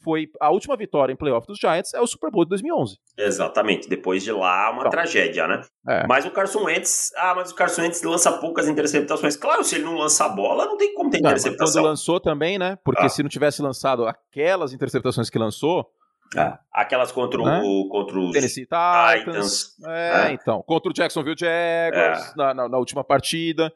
foi 0.02 0.28
a 0.40 0.50
última 0.50 0.76
vitória 0.76 1.12
em 1.12 1.16
playoff 1.16 1.46
dos 1.46 1.58
Giants 1.58 1.92
é 1.94 2.00
o 2.00 2.06
Super 2.06 2.30
Bowl 2.30 2.44
de 2.44 2.50
2011. 2.50 2.96
Exatamente. 3.16 3.88
Depois 3.88 4.22
de 4.22 4.32
lá, 4.32 4.70
uma 4.70 4.80
então, 4.80 4.90
tragédia, 4.90 5.46
né? 5.46 5.62
É. 5.88 6.06
Mas 6.06 6.24
o 6.24 6.30
Carson 6.30 6.64
Wentz, 6.64 7.12
ah, 7.16 7.34
mas 7.34 7.50
o 7.50 7.54
Carson 7.54 7.82
Wentz 7.82 8.02
lança 8.02 8.32
poucas 8.38 8.68
interceptações. 8.68 9.36
Claro, 9.36 9.64
se 9.64 9.76
ele 9.76 9.84
não 9.84 9.96
lança 9.96 10.24
a 10.24 10.28
bola, 10.28 10.66
não 10.66 10.76
tem 10.76 10.94
como 10.94 11.10
ter 11.10 11.20
não, 11.20 11.30
interceptação. 11.30 11.82
Quando 11.82 11.88
lançou 11.90 12.20
também, 12.20 12.58
né? 12.58 12.78
Porque 12.84 13.06
ah. 13.06 13.08
se 13.08 13.22
não 13.22 13.28
tivesse 13.28 13.60
lançado 13.60 14.06
aquelas 14.06 14.72
interceptações 14.72 15.28
que 15.28 15.38
lançou, 15.38 15.90
ah, 16.36 16.60
aquelas 16.72 17.10
contra, 17.10 17.42
né? 17.42 17.62
o, 17.64 17.88
contra 17.88 18.18
os 18.18 18.32
Tennessee 18.32 18.66
Titans. 18.66 19.24
Titans 19.24 19.76
é, 19.86 20.28
é, 20.28 20.32
então. 20.32 20.62
Contra 20.62 20.90
o 20.90 20.94
Jacksonville 20.94 21.36
Jaguars 21.38 22.30
é. 22.30 22.36
na, 22.36 22.54
na, 22.54 22.68
na 22.68 22.78
última 22.78 23.02
partida. 23.02 23.72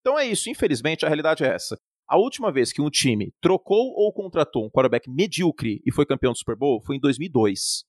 Então 0.00 0.18
é 0.18 0.26
isso. 0.26 0.50
Infelizmente, 0.50 1.04
a 1.04 1.08
realidade 1.08 1.44
é 1.44 1.48
essa. 1.48 1.78
A 2.08 2.18
última 2.18 2.52
vez 2.52 2.72
que 2.72 2.82
um 2.82 2.90
time 2.90 3.32
trocou 3.40 3.92
ou 3.96 4.12
contratou 4.12 4.64
um 4.64 4.70
quarterback 4.70 5.10
medíocre 5.10 5.80
e 5.86 5.92
foi 5.92 6.04
campeão 6.04 6.32
do 6.32 6.38
Super 6.38 6.56
Bowl 6.56 6.80
foi 6.80 6.96
em 6.96 7.00
2002, 7.00 7.84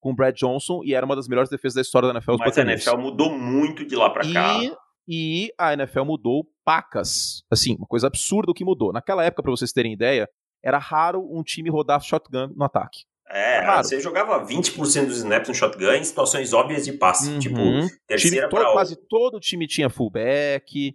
com 0.00 0.10
o 0.10 0.14
Brad 0.14 0.34
Johnson, 0.34 0.80
e 0.84 0.94
era 0.94 1.04
uma 1.04 1.14
das 1.14 1.28
melhores 1.28 1.50
defesas 1.50 1.74
da 1.74 1.80
história 1.82 2.08
da 2.08 2.14
NFL. 2.14 2.36
Mas 2.38 2.56
a 2.58 2.62
NFL 2.62 2.96
mudou 2.96 3.30
muito 3.30 3.84
de 3.84 3.94
lá 3.94 4.10
para 4.10 4.30
cá. 4.32 4.60
E 5.06 5.50
a 5.56 5.72
NFL 5.72 6.04
mudou 6.04 6.46
pacas. 6.64 7.42
Assim, 7.50 7.74
uma 7.76 7.86
coisa 7.86 8.06
absurda 8.08 8.50
o 8.50 8.54
que 8.54 8.64
mudou. 8.64 8.92
Naquela 8.92 9.24
época, 9.24 9.42
para 9.42 9.50
vocês 9.50 9.72
terem 9.72 9.94
ideia, 9.94 10.28
era 10.62 10.78
raro 10.78 11.26
um 11.30 11.42
time 11.42 11.70
rodar 11.70 12.00
shotgun 12.02 12.52
no 12.54 12.64
ataque. 12.64 13.04
É, 13.30 13.62
claro. 13.62 13.84
você 13.84 14.00
jogava 14.00 14.46
20% 14.46 15.06
dos 15.06 15.18
snaps 15.18 15.48
no 15.48 15.54
shotgun 15.54 15.92
em 15.92 16.04
situações 16.04 16.52
óbvias 16.52 16.84
de 16.84 16.92
passe. 16.92 17.30
Uhum. 17.30 17.38
Tipo, 17.38 17.58
terceira 18.06 18.48
para 18.48 18.72
Quase 18.72 18.96
todo 19.08 19.38
time 19.38 19.66
tinha 19.66 19.90
fullback. 19.90 20.94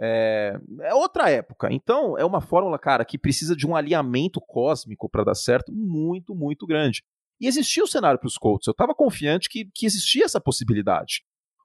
É, 0.00 0.58
é, 0.80 0.94
outra 0.94 1.30
época. 1.30 1.68
Então, 1.70 2.16
é 2.16 2.24
uma 2.24 2.40
fórmula, 2.40 2.78
cara, 2.78 3.04
que 3.04 3.18
precisa 3.18 3.54
de 3.54 3.66
um 3.66 3.76
alinhamento 3.76 4.40
cósmico 4.40 5.08
para 5.10 5.24
dar 5.24 5.34
certo 5.34 5.70
muito, 5.72 6.34
muito 6.34 6.66
grande. 6.66 7.02
E 7.38 7.46
existia 7.46 7.84
o 7.84 7.88
cenário 7.88 8.18
para 8.18 8.26
os 8.26 8.38
Colts. 8.38 8.66
Eu 8.66 8.72
estava 8.72 8.94
confiante 8.94 9.48
que, 9.48 9.68
que 9.74 9.86
existia 9.86 10.24
essa 10.24 10.40
possibilidade. 10.40 11.22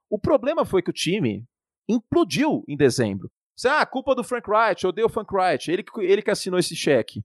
O 0.09 0.19
problema 0.19 0.65
foi 0.65 0.81
que 0.81 0.89
o 0.89 0.93
time 0.93 1.45
implodiu 1.87 2.63
em 2.67 2.75
dezembro. 2.75 3.29
Você, 3.55 3.69
ah, 3.69 3.85
culpa 3.85 4.13
do 4.13 4.23
Frank 4.23 4.49
Wright, 4.49 4.83
eu 4.83 4.89
odeio 4.89 5.07
o 5.07 5.09
Frank 5.09 5.33
Wright, 5.33 5.71
ele, 5.71 5.83
ele 5.99 6.21
que 6.21 6.31
assinou 6.31 6.59
esse 6.59 6.75
cheque. 6.75 7.23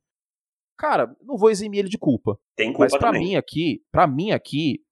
Cara, 0.78 1.14
não 1.22 1.36
vou 1.36 1.50
eximir 1.50 1.80
ele 1.80 1.88
de 1.88 1.98
culpa. 1.98 2.38
Tem 2.56 2.72
culpa 2.72 2.84
Mas 2.84 2.96
para 2.96 3.12
mim 3.12 3.34
aqui, 3.34 3.82
para 3.90 4.06
mim 4.06 4.30
aqui, 4.30 4.82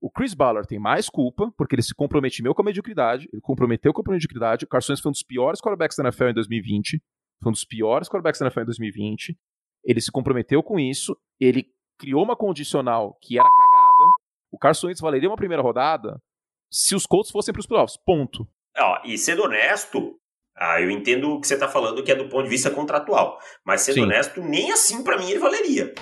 o 0.00 0.10
Chris 0.10 0.32
Ballard 0.32 0.66
tem 0.66 0.78
mais 0.78 1.08
culpa, 1.08 1.52
porque 1.56 1.74
ele 1.74 1.82
se 1.82 1.94
comprometeu 1.94 2.54
com 2.54 2.62
a 2.62 2.64
mediocridade, 2.64 3.28
ele 3.32 3.42
comprometeu 3.42 3.92
com 3.92 4.00
a 4.00 4.12
mediocridade. 4.12 4.64
O 4.64 4.68
Carson 4.68 4.96
foi 4.96 5.10
um 5.10 5.12
dos 5.12 5.22
piores 5.22 5.60
quarterbacks 5.60 5.96
da 5.96 6.04
NFL 6.04 6.28
em 6.28 6.34
2020. 6.34 7.02
Foi 7.42 7.50
um 7.50 7.52
dos 7.52 7.64
piores 7.64 8.08
quarterbacks 8.08 8.40
da 8.40 8.46
NFL 8.46 8.60
em 8.60 8.64
2020. 8.64 9.38
Ele 9.84 10.00
se 10.00 10.10
comprometeu 10.10 10.62
com 10.62 10.78
isso, 10.78 11.16
ele 11.38 11.66
criou 11.98 12.22
uma 12.22 12.36
condicional 12.36 13.16
que 13.20 13.38
era 13.38 13.48
cagada. 13.48 14.10
O 14.50 14.58
Carson 14.58 14.88
Wentz 14.88 15.00
valeria 15.00 15.28
uma 15.28 15.36
primeira 15.36 15.62
rodada 15.62 16.20
se 16.70 16.94
os 16.94 17.04
Colts 17.04 17.30
fossem 17.30 17.52
para 17.52 17.60
os 17.60 17.66
playoffs. 17.66 17.98
Ponto. 18.04 18.46
Ó, 18.78 19.00
e 19.04 19.18
sendo 19.18 19.42
honesto, 19.42 20.18
ah, 20.56 20.80
eu 20.80 20.90
entendo 20.90 21.32
o 21.32 21.40
que 21.40 21.46
você 21.46 21.54
está 21.54 21.68
falando 21.68 22.02
que 22.02 22.12
é 22.12 22.14
do 22.14 22.28
ponto 22.28 22.44
de 22.44 22.50
vista 22.50 22.70
contratual. 22.70 23.38
Mas 23.64 23.82
sendo 23.82 23.96
Sim. 23.96 24.02
honesto, 24.02 24.40
nem 24.40 24.72
assim 24.72 25.02
para 25.02 25.18
mim 25.18 25.30
ele 25.30 25.38
valeria. 25.38 25.94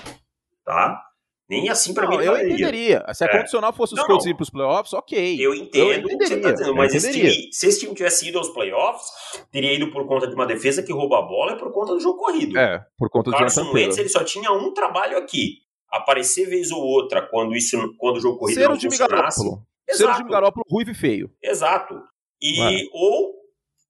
Tá? 0.65 1.03
Nem 1.49 1.71
assim 1.71 1.95
para 1.95 2.07
mim 2.07 2.17
eu 2.17 2.33
valeria. 2.33 2.55
entenderia. 2.55 3.07
Se 3.15 3.25
a 3.25 3.27
é. 3.27 3.39
condicional 3.39 3.73
fosse 3.73 3.95
os 3.95 4.03
Colts 4.03 4.27
ir 4.27 4.35
para 4.35 4.43
os 4.43 4.51
playoffs, 4.51 4.93
ok. 4.93 5.37
Eu 5.41 5.55
entendo 5.55 5.93
eu 5.93 6.01
o 6.01 6.19
que 6.19 6.27
você 6.27 6.35
está 6.35 6.53
dizendo, 6.53 6.75
mas 6.75 6.95
esse 6.95 7.11
time, 7.11 7.49
se 7.51 7.67
esse 7.67 7.81
time 7.81 7.95
tivesse 7.95 8.29
ido 8.29 8.37
aos 8.37 8.51
playoffs, 8.51 9.07
teria 9.51 9.73
ido 9.73 9.91
por 9.91 10.07
conta 10.07 10.27
de 10.27 10.35
uma 10.35 10.47
defesa 10.47 10.83
que 10.83 10.93
rouba 10.93 11.21
a 11.21 11.23
bola 11.23 11.53
e 11.53 11.59
por 11.59 11.73
conta 11.73 11.95
do 11.95 12.01
jogo 12.01 12.19
corrido. 12.19 12.59
É, 12.59 12.85
por 12.99 13.09
conta 13.09 13.31
do 13.31 13.37
Carson 13.37 13.73
Wentz, 13.73 13.97
ele 13.97 14.11
só 14.11 14.23
tinha 14.23 14.53
um 14.53 14.75
trabalho 14.75 15.17
aqui. 15.17 15.63
Aparecer 15.91 16.47
vez 16.47 16.71
ou 16.71 16.83
outra 16.83 17.27
quando, 17.27 17.57
isso, 17.57 17.79
quando 17.97 18.19
o 18.19 18.21
jogo 18.21 18.39
corrido 18.39 18.61
Ser 18.61 18.69
não 18.69 18.75
o 18.75 18.79
Jimmy 18.79 18.95
funcionasse. 18.95 19.43
Garoppolo. 19.43 19.67
Ser 19.89 20.05
o 20.05 20.15
Jimmy 20.15 20.31
Garoppolo 20.31 20.67
ruivo 20.71 20.91
e 20.91 20.95
feio. 20.95 21.31
Exato. 21.43 21.99
E, 22.43 22.61
é. 22.61 22.85
ou, 22.93 23.33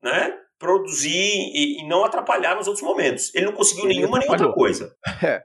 né, 0.01 0.33
produzir 0.59 1.11
e, 1.11 1.81
e, 1.81 1.89
não 1.89 2.05
atrapalhar 2.05 2.55
nos 2.55 2.69
outros 2.69 2.85
momentos. 2.85 3.35
Ele 3.35 3.47
não 3.47 3.53
conseguiu 3.53 3.85
ele 3.87 3.95
nenhuma 3.95 4.21
nem 4.21 4.31
outra 4.31 4.53
coisa. 4.53 4.95
É. 5.23 5.43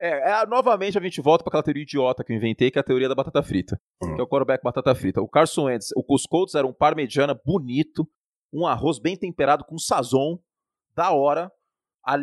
É, 0.00 0.42
é, 0.42 0.46
novamente 0.46 0.98
a 0.98 1.00
gente 1.00 1.20
volta 1.20 1.42
para 1.42 1.50
aquela 1.50 1.62
teoria 1.62 1.82
idiota 1.82 2.22
que 2.22 2.32
eu 2.32 2.36
inventei, 2.36 2.70
que 2.70 2.78
é 2.78 2.80
a 2.80 2.84
teoria 2.84 3.08
da 3.08 3.14
batata 3.14 3.42
frita. 3.42 3.80
Uhum. 4.02 4.14
Que 4.14 4.20
é 4.20 4.24
o 4.24 4.28
quarterback 4.28 4.62
batata 4.62 4.94
frita. 4.94 5.22
O 5.22 5.28
Carson 5.28 5.64
Wentz, 5.64 5.88
os 5.96 6.26
Colts 6.26 6.54
eram 6.54 6.70
um 6.70 6.74
parmegiana 6.74 7.34
bonito, 7.34 8.06
um 8.52 8.66
arroz 8.66 8.98
bem 8.98 9.16
temperado 9.16 9.64
com 9.64 9.78
sazon, 9.78 10.38
da 10.94 11.12
hora, 11.12 11.50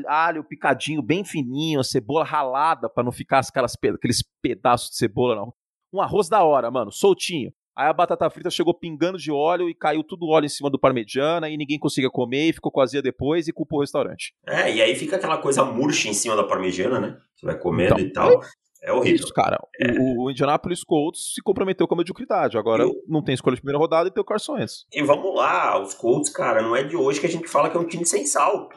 alho 0.08 0.44
picadinho 0.44 1.02
bem 1.02 1.24
fininho, 1.24 1.80
a 1.80 1.84
cebola 1.84 2.24
ralada 2.24 2.90
para 2.90 3.04
não 3.04 3.12
ficar 3.12 3.40
aquelas, 3.40 3.76
aqueles 3.76 4.24
pedaços 4.42 4.90
de 4.92 4.98
cebola, 4.98 5.36
não. 5.36 5.54
Um 5.92 6.02
arroz 6.02 6.28
da 6.30 6.44
hora, 6.44 6.72
mano, 6.72 6.92
soltinho. 6.92 7.54
Aí 7.76 7.88
a 7.88 7.94
batata 7.94 8.30
frita 8.30 8.52
chegou 8.52 8.74
pingando 8.74 9.18
de 9.18 9.32
óleo 9.32 9.68
e 9.68 9.74
caiu 9.74 10.04
tudo 10.04 10.28
óleo 10.28 10.46
em 10.46 10.50
cima 10.50 10.70
do 10.70 10.80
parmegiana 10.80 11.50
e 11.50 11.58
ninguém 11.58 11.80
conseguia 11.80 12.10
comer 12.10 12.50
e 12.50 12.54
ficou 12.54 12.72
com 12.72 12.82
azia 12.82 13.02
depois 13.02 13.48
e 13.48 13.54
culpou 13.54 13.80
o 13.80 13.82
restaurante. 13.82 14.34
É, 14.48 14.74
e 14.74 14.82
aí 14.82 14.96
fica 14.96 15.16
aquela 15.16 15.40
coisa 15.40 15.66
murcha 15.66 16.08
em 16.08 16.14
cima 16.14 16.36
da 16.36 16.44
parmegiana, 16.44 17.00
né? 17.00 17.18
Você 17.36 17.46
vai 17.46 17.58
comendo 17.58 18.00
então, 18.00 18.06
e 18.06 18.12
tal. 18.12 18.44
É, 18.84 18.90
é 18.90 18.94
horrível. 18.94 19.24
Isso, 19.24 19.34
cara. 19.34 19.58
É. 19.80 19.92
O, 20.00 20.26
o, 20.26 20.32
Indianapolis 20.32 20.84
Colts 20.84 21.34
se 21.34 21.42
comprometeu 21.42 21.88
com 21.88 21.96
a 21.96 21.98
mediocridade. 21.98 22.58
Agora 22.58 22.86
não 23.08 23.24
tem 23.24 23.34
escolha 23.34 23.56
de 23.56 23.62
primeira 23.62 23.80
rodada 23.80 24.08
e 24.08 24.12
tem 24.12 24.22
o 24.22 24.26
Carson 24.26 24.54
Wentz. 24.54 24.86
E 24.94 25.02
vamos 25.02 25.34
lá, 25.36 25.82
os 25.82 25.96
Colts, 25.96 26.30
cara, 26.30 26.62
não 26.62 26.76
é 26.76 26.84
de 26.84 26.96
hoje 26.96 27.20
que 27.20 27.26
a 27.26 27.32
gente 27.32 27.48
fala 27.48 27.70
que 27.70 27.78
é 27.78 27.80
um 27.80 27.88
time 27.88 28.06
sem 28.06 28.26
sal. 28.28 28.70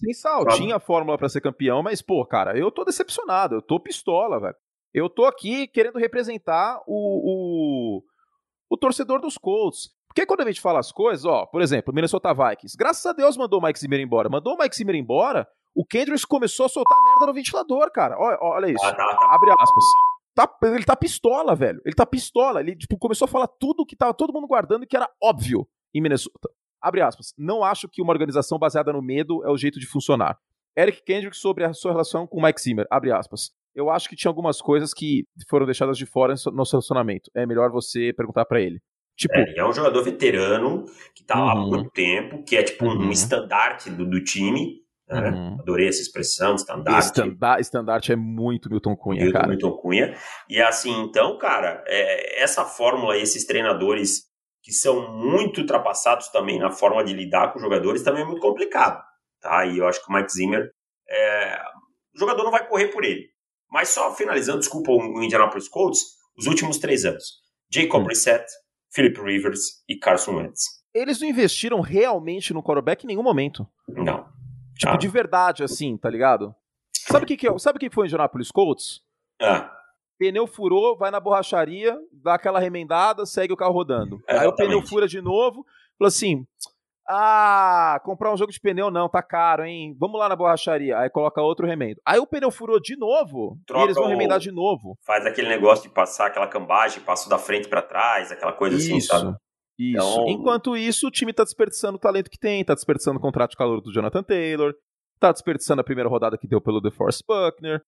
Sem 0.00 0.12
sal. 0.14 0.42
Pra... 0.42 0.56
Tinha 0.56 0.76
a 0.76 0.80
fórmula 0.80 1.16
para 1.16 1.28
ser 1.28 1.40
campeão, 1.40 1.80
mas, 1.80 2.02
pô, 2.02 2.26
cara, 2.26 2.58
eu 2.58 2.72
tô 2.72 2.84
decepcionado. 2.84 3.54
Eu 3.54 3.62
tô 3.62 3.78
pistola, 3.78 4.40
velho. 4.40 4.56
Eu 4.92 5.08
tô 5.08 5.24
aqui 5.24 5.66
querendo 5.68 5.98
representar 5.98 6.82
o, 6.86 7.98
o 7.98 8.02
o 8.72 8.76
torcedor 8.78 9.20
dos 9.20 9.36
Colts. 9.36 9.90
Porque 10.08 10.24
quando 10.24 10.40
a 10.40 10.46
gente 10.46 10.60
fala 10.60 10.78
as 10.78 10.90
coisas, 10.90 11.26
ó, 11.26 11.44
por 11.44 11.60
exemplo, 11.60 11.92
Minnesota 11.92 12.32
Vikings, 12.32 12.74
graças 12.74 13.04
a 13.04 13.12
Deus 13.12 13.36
mandou 13.36 13.60
o 13.60 13.62
Mike 13.62 13.78
Zimmer 13.78 14.00
embora. 14.00 14.30
Mandou 14.30 14.54
o 14.54 14.58
Mike 14.58 14.74
Zimmer 14.74 14.94
embora, 14.94 15.46
o 15.74 15.84
Kendricks 15.84 16.24
começou 16.24 16.64
a 16.64 16.68
soltar 16.70 16.98
merda 17.04 17.26
no 17.26 17.34
ventilador, 17.34 17.90
cara. 17.92 18.16
Olha, 18.18 18.38
olha 18.40 18.66
isso. 18.72 18.84
Ah, 18.84 18.94
tá, 18.94 19.06
tá. 19.06 19.34
Abre 19.34 19.50
aspas. 19.50 19.84
Tá, 20.34 20.50
ele 20.62 20.84
tá 20.84 20.96
pistola, 20.96 21.54
velho. 21.54 21.82
Ele 21.84 21.94
tá 21.94 22.06
pistola. 22.06 22.60
Ele 22.60 22.74
tipo, 22.74 22.96
começou 22.96 23.26
a 23.26 23.28
falar 23.28 23.46
tudo 23.46 23.84
que 23.84 23.94
tava 23.94 24.14
todo 24.14 24.32
mundo 24.32 24.46
guardando 24.46 24.84
e 24.84 24.86
que 24.86 24.96
era 24.96 25.10
óbvio 25.22 25.68
em 25.94 26.00
Minnesota. 26.00 26.48
Abre 26.80 27.02
aspas. 27.02 27.34
Não 27.36 27.62
acho 27.62 27.88
que 27.88 28.00
uma 28.00 28.12
organização 28.12 28.58
baseada 28.58 28.90
no 28.90 29.02
medo 29.02 29.44
é 29.44 29.50
o 29.50 29.56
jeito 29.58 29.78
de 29.78 29.86
funcionar. 29.86 30.38
Eric 30.76 31.02
Kendrick 31.04 31.36
sobre 31.36 31.64
a 31.64 31.74
sua 31.74 31.92
relação 31.92 32.26
com 32.26 32.42
Mike 32.42 32.60
Zimmer. 32.60 32.86
Abre 32.90 33.12
aspas. 33.12 33.50
Eu 33.74 33.90
acho 33.90 34.08
que 34.08 34.16
tinha 34.16 34.30
algumas 34.30 34.60
coisas 34.60 34.92
que 34.92 35.24
foram 35.48 35.66
deixadas 35.66 35.96
de 35.96 36.06
fora 36.06 36.34
no 36.52 36.64
seu 36.64 36.78
relacionamento. 36.78 37.30
É 37.34 37.46
melhor 37.46 37.70
você 37.70 38.12
perguntar 38.12 38.44
para 38.44 38.60
ele. 38.60 38.80
Tipo, 39.16 39.34
é, 39.34 39.54
é 39.58 39.64
um 39.64 39.72
jogador 39.72 40.02
veterano 40.02 40.84
que 41.14 41.24
tá 41.24 41.38
uhum. 41.38 41.44
lá 41.44 41.52
há 41.52 41.56
muito 41.56 41.90
tempo, 41.90 42.42
que 42.44 42.56
é 42.56 42.62
tipo 42.62 42.86
uhum. 42.86 43.08
um 43.08 43.10
estandarte 43.10 43.90
do, 43.90 44.08
do 44.08 44.22
time. 44.22 44.82
Né? 45.08 45.30
Uhum. 45.30 45.58
Adorei 45.60 45.88
essa 45.88 46.00
expressão, 46.00 46.54
estandarte. 46.54 47.06
Estanda 47.06 47.60
estandarte 47.60 48.12
é 48.12 48.16
muito 48.16 48.70
Milton 48.70 48.96
Cunha, 48.96 49.22
muito 49.22 49.32
cara. 49.32 49.48
Milton 49.48 49.72
Cunha. 49.72 50.16
E 50.48 50.60
assim, 50.60 51.02
então, 51.02 51.36
cara, 51.38 51.82
é, 51.86 52.42
essa 52.42 52.64
fórmula, 52.64 53.16
esses 53.16 53.44
treinadores 53.46 54.30
que 54.62 54.72
são 54.72 55.12
muito 55.12 55.60
ultrapassados 55.60 56.28
também 56.28 56.58
na 56.58 56.70
forma 56.70 57.04
de 57.04 57.12
lidar 57.12 57.52
com 57.52 57.58
os 57.58 57.62
jogadores, 57.62 58.02
também 58.02 58.22
é 58.22 58.26
muito 58.26 58.40
complicado. 58.40 59.02
Tá? 59.40 59.66
E 59.66 59.78
eu 59.78 59.88
acho 59.88 60.04
que 60.04 60.10
o 60.10 60.14
Mike 60.14 60.32
Zimmer, 60.32 60.70
é... 61.10 61.60
o 62.14 62.18
jogador 62.18 62.44
não 62.44 62.50
vai 62.50 62.66
correr 62.66 62.88
por 62.88 63.04
ele. 63.04 63.31
Mas 63.72 63.88
só 63.88 64.14
finalizando, 64.14 64.58
desculpa 64.58 64.92
o 64.92 65.22
Indianapolis 65.22 65.66
Colts, 65.66 66.02
os 66.36 66.46
últimos 66.46 66.76
três 66.76 67.06
anos. 67.06 67.40
Jacob 67.72 68.02
hum. 68.02 68.04
Brissett, 68.04 68.44
Philip 68.94 69.18
Rivers 69.18 69.82
e 69.88 69.96
Carson 69.96 70.36
Wentz. 70.36 70.82
Eles 70.94 71.18
não 71.20 71.28
investiram 71.28 71.80
realmente 71.80 72.52
no 72.52 72.62
quarterback 72.62 73.04
em 73.04 73.06
nenhum 73.06 73.22
momento. 73.22 73.66
Não. 73.88 74.26
Tipo, 74.76 74.92
ah. 74.92 74.96
de 74.96 75.08
verdade, 75.08 75.64
assim, 75.64 75.96
tá 75.96 76.10
ligado? 76.10 76.54
Sabe 76.92 77.24
o 77.24 77.26
que, 77.26 77.36
que, 77.36 77.48
é, 77.48 77.58
sabe 77.58 77.78
que 77.78 77.88
foi 77.88 78.04
o 78.04 78.06
Indianapolis 78.06 78.50
Colts? 78.50 79.00
Ah. 79.40 79.72
Pneu 80.18 80.46
furou, 80.46 80.96
vai 80.96 81.10
na 81.10 81.18
borracharia, 81.18 81.98
dá 82.12 82.34
aquela 82.34 82.60
remendada, 82.60 83.24
segue 83.24 83.54
o 83.54 83.56
carro 83.56 83.72
rodando. 83.72 84.22
Aí 84.28 84.46
o 84.46 84.54
pneu 84.54 84.82
fura 84.82 85.08
de 85.08 85.20
novo, 85.20 85.64
falou 85.98 86.08
assim: 86.08 86.46
ah, 87.14 88.00
comprar 88.04 88.32
um 88.32 88.36
jogo 88.36 88.50
de 88.50 88.58
pneu 88.58 88.90
não, 88.90 89.08
tá 89.08 89.22
caro, 89.22 89.64
hein? 89.64 89.94
Vamos 90.00 90.18
lá 90.18 90.28
na 90.28 90.36
borracharia. 90.36 90.98
Aí 90.98 91.10
coloca 91.10 91.42
outro 91.42 91.66
remendo. 91.66 92.00
Aí 92.06 92.18
o 92.18 92.26
pneu 92.26 92.50
furou 92.50 92.80
de 92.80 92.96
novo 92.96 93.58
Troca 93.66 93.82
e 93.82 93.84
eles 93.86 93.96
vão 93.96 94.08
remendar 94.08 94.38
de 94.38 94.50
novo. 94.50 94.96
Faz 95.04 95.26
aquele 95.26 95.48
negócio 95.48 95.86
de 95.86 95.94
passar 95.94 96.28
aquela 96.28 96.46
cambagem, 96.46 97.02
passo 97.02 97.28
da 97.28 97.38
frente 97.38 97.68
para 97.68 97.82
trás, 97.82 98.32
aquela 98.32 98.52
coisa 98.52 98.76
isso, 98.76 98.90
assim, 98.90 99.00
sabe? 99.00 99.36
Isso. 99.78 99.96
Então... 99.96 100.28
Enquanto 100.28 100.76
isso, 100.76 101.08
o 101.08 101.10
time 101.10 101.32
tá 101.32 101.44
desperdiçando 101.44 101.96
o 101.96 102.00
talento 102.00 102.30
que 102.30 102.38
tem, 102.38 102.64
tá 102.64 102.74
desperdiçando 102.74 103.18
o 103.18 103.22
contrato 103.22 103.50
de 103.50 103.56
calor 103.56 103.80
do 103.80 103.92
Jonathan 103.92 104.22
Taylor, 104.22 104.72
tá 105.20 105.32
desperdiçando 105.32 105.80
a 105.80 105.84
primeira 105.84 106.08
rodada 106.08 106.38
que 106.38 106.48
deu 106.48 106.60
pelo 106.60 106.80
DeForest 106.80 107.22
Buckner, 107.28 107.82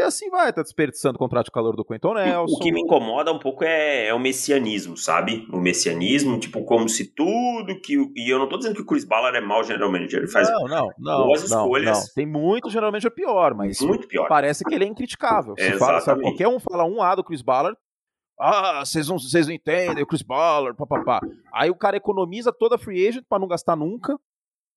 e 0.00 0.02
assim 0.02 0.30
vai, 0.30 0.52
tá 0.52 0.62
desperdiçando 0.62 1.16
o 1.16 1.18
contrato 1.18 1.46
de 1.46 1.50
calor 1.50 1.76
do 1.76 1.84
Quentin 1.84 2.14
Nelson. 2.14 2.54
O 2.54 2.58
que 2.58 2.72
me 2.72 2.80
incomoda 2.80 3.30
um 3.32 3.38
pouco 3.38 3.64
é, 3.64 4.06
é, 4.06 4.14
o 4.14 4.18
messianismo, 4.18 4.96
sabe? 4.96 5.46
O 5.52 5.58
messianismo, 5.58 6.38
tipo, 6.40 6.64
como 6.64 6.88
se 6.88 7.14
tudo 7.14 7.80
que. 7.80 7.94
E 8.16 8.32
eu 8.32 8.38
não 8.38 8.48
tô 8.48 8.56
dizendo 8.56 8.74
que 8.74 8.82
o 8.82 8.86
Chris 8.86 9.04
Ballard 9.04 9.36
é 9.36 9.40
mau 9.40 9.62
general 9.62 9.92
manager, 9.92 10.20
ele 10.20 10.28
faz 10.28 10.50
não, 10.50 10.66
não, 10.66 10.88
não, 10.98 11.26
boas 11.26 11.48
não, 11.50 11.64
escolhas. 11.64 11.98
Não. 11.98 12.14
Tem 12.14 12.26
muito 12.26 12.70
general 12.70 12.90
manager 12.90 13.14
pior, 13.14 13.54
mas 13.54 13.80
muito 13.80 14.08
pior. 14.08 14.26
parece 14.26 14.64
que 14.64 14.74
ele 14.74 14.84
é 14.84 14.88
incriticável. 14.88 15.54
É, 15.58 15.72
fala, 15.72 16.00
sabe, 16.00 16.22
qualquer 16.22 16.48
um 16.48 16.58
fala 16.58 16.84
um 16.84 17.02
A 17.02 17.14
do 17.14 17.22
Chris 17.22 17.42
Ballard, 17.42 17.76
ah, 18.38 18.82
vocês 18.82 19.06
não, 19.06 19.18
vocês 19.18 19.46
não 19.46 19.54
entendem, 19.54 20.02
o 20.02 20.06
Chris 20.06 20.22
Ballard, 20.22 20.76
papapá. 20.76 21.20
Aí 21.52 21.68
o 21.68 21.76
cara 21.76 21.98
economiza 21.98 22.50
toda 22.50 22.76
a 22.76 22.78
free 22.78 23.06
agent 23.06 23.24
pra 23.28 23.38
não 23.38 23.46
gastar 23.46 23.76
nunca. 23.76 24.18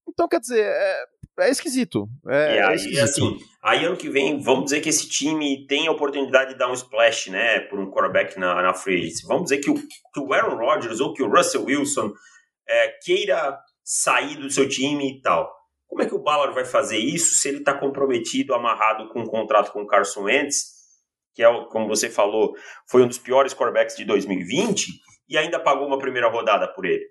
Então, 0.05 0.27
quer 0.27 0.41
dizer, 0.41 0.65
é, 0.65 1.05
é 1.39 1.49
esquisito. 1.49 2.07
É, 2.27 2.55
e 2.55 2.57
é 2.57 2.63
aí, 2.63 2.75
esquisito. 2.75 3.03
assim, 3.03 3.37
aí 3.61 3.85
ano 3.85 3.97
que 3.97 4.09
vem, 4.09 4.39
vamos 4.39 4.65
dizer 4.65 4.81
que 4.81 4.89
esse 4.89 5.07
time 5.07 5.65
tem 5.67 5.87
a 5.87 5.91
oportunidade 5.91 6.53
de 6.53 6.59
dar 6.59 6.69
um 6.69 6.73
splash, 6.73 7.29
né, 7.29 7.61
por 7.61 7.79
um 7.79 7.89
quarterback 7.89 8.39
na, 8.39 8.61
na 8.61 8.73
free 8.73 8.99
agency. 8.99 9.25
Vamos 9.25 9.43
dizer 9.43 9.59
que 9.59 9.69
o, 9.69 9.75
que 9.75 10.19
o 10.19 10.33
Aaron 10.33 10.57
Rodgers 10.57 10.99
ou 10.99 11.13
que 11.13 11.23
o 11.23 11.29
Russell 11.29 11.65
Wilson 11.65 12.11
é, 12.67 12.87
queira 13.03 13.57
sair 13.83 14.37
do 14.37 14.49
seu 14.49 14.67
time 14.67 15.17
e 15.17 15.21
tal. 15.21 15.51
Como 15.87 16.01
é 16.01 16.05
que 16.05 16.15
o 16.15 16.23
Ballard 16.23 16.55
vai 16.55 16.65
fazer 16.65 16.97
isso 16.97 17.35
se 17.35 17.49
ele 17.49 17.59
está 17.59 17.73
comprometido, 17.73 18.53
amarrado 18.53 19.09
com 19.09 19.21
um 19.21 19.27
contrato 19.27 19.71
com 19.71 19.83
o 19.83 19.87
Carson 19.87 20.23
Wentz, 20.23 20.73
que 21.35 21.43
é, 21.43 21.65
como 21.65 21.87
você 21.87 22.09
falou, 22.09 22.55
foi 22.89 23.03
um 23.03 23.07
dos 23.07 23.17
piores 23.17 23.53
quarterbacks 23.53 23.95
de 23.95 24.05
2020 24.05 24.87
e 25.29 25.37
ainda 25.37 25.59
pagou 25.59 25.87
uma 25.87 25.97
primeira 25.97 26.29
rodada 26.29 26.67
por 26.67 26.85
ele? 26.85 27.05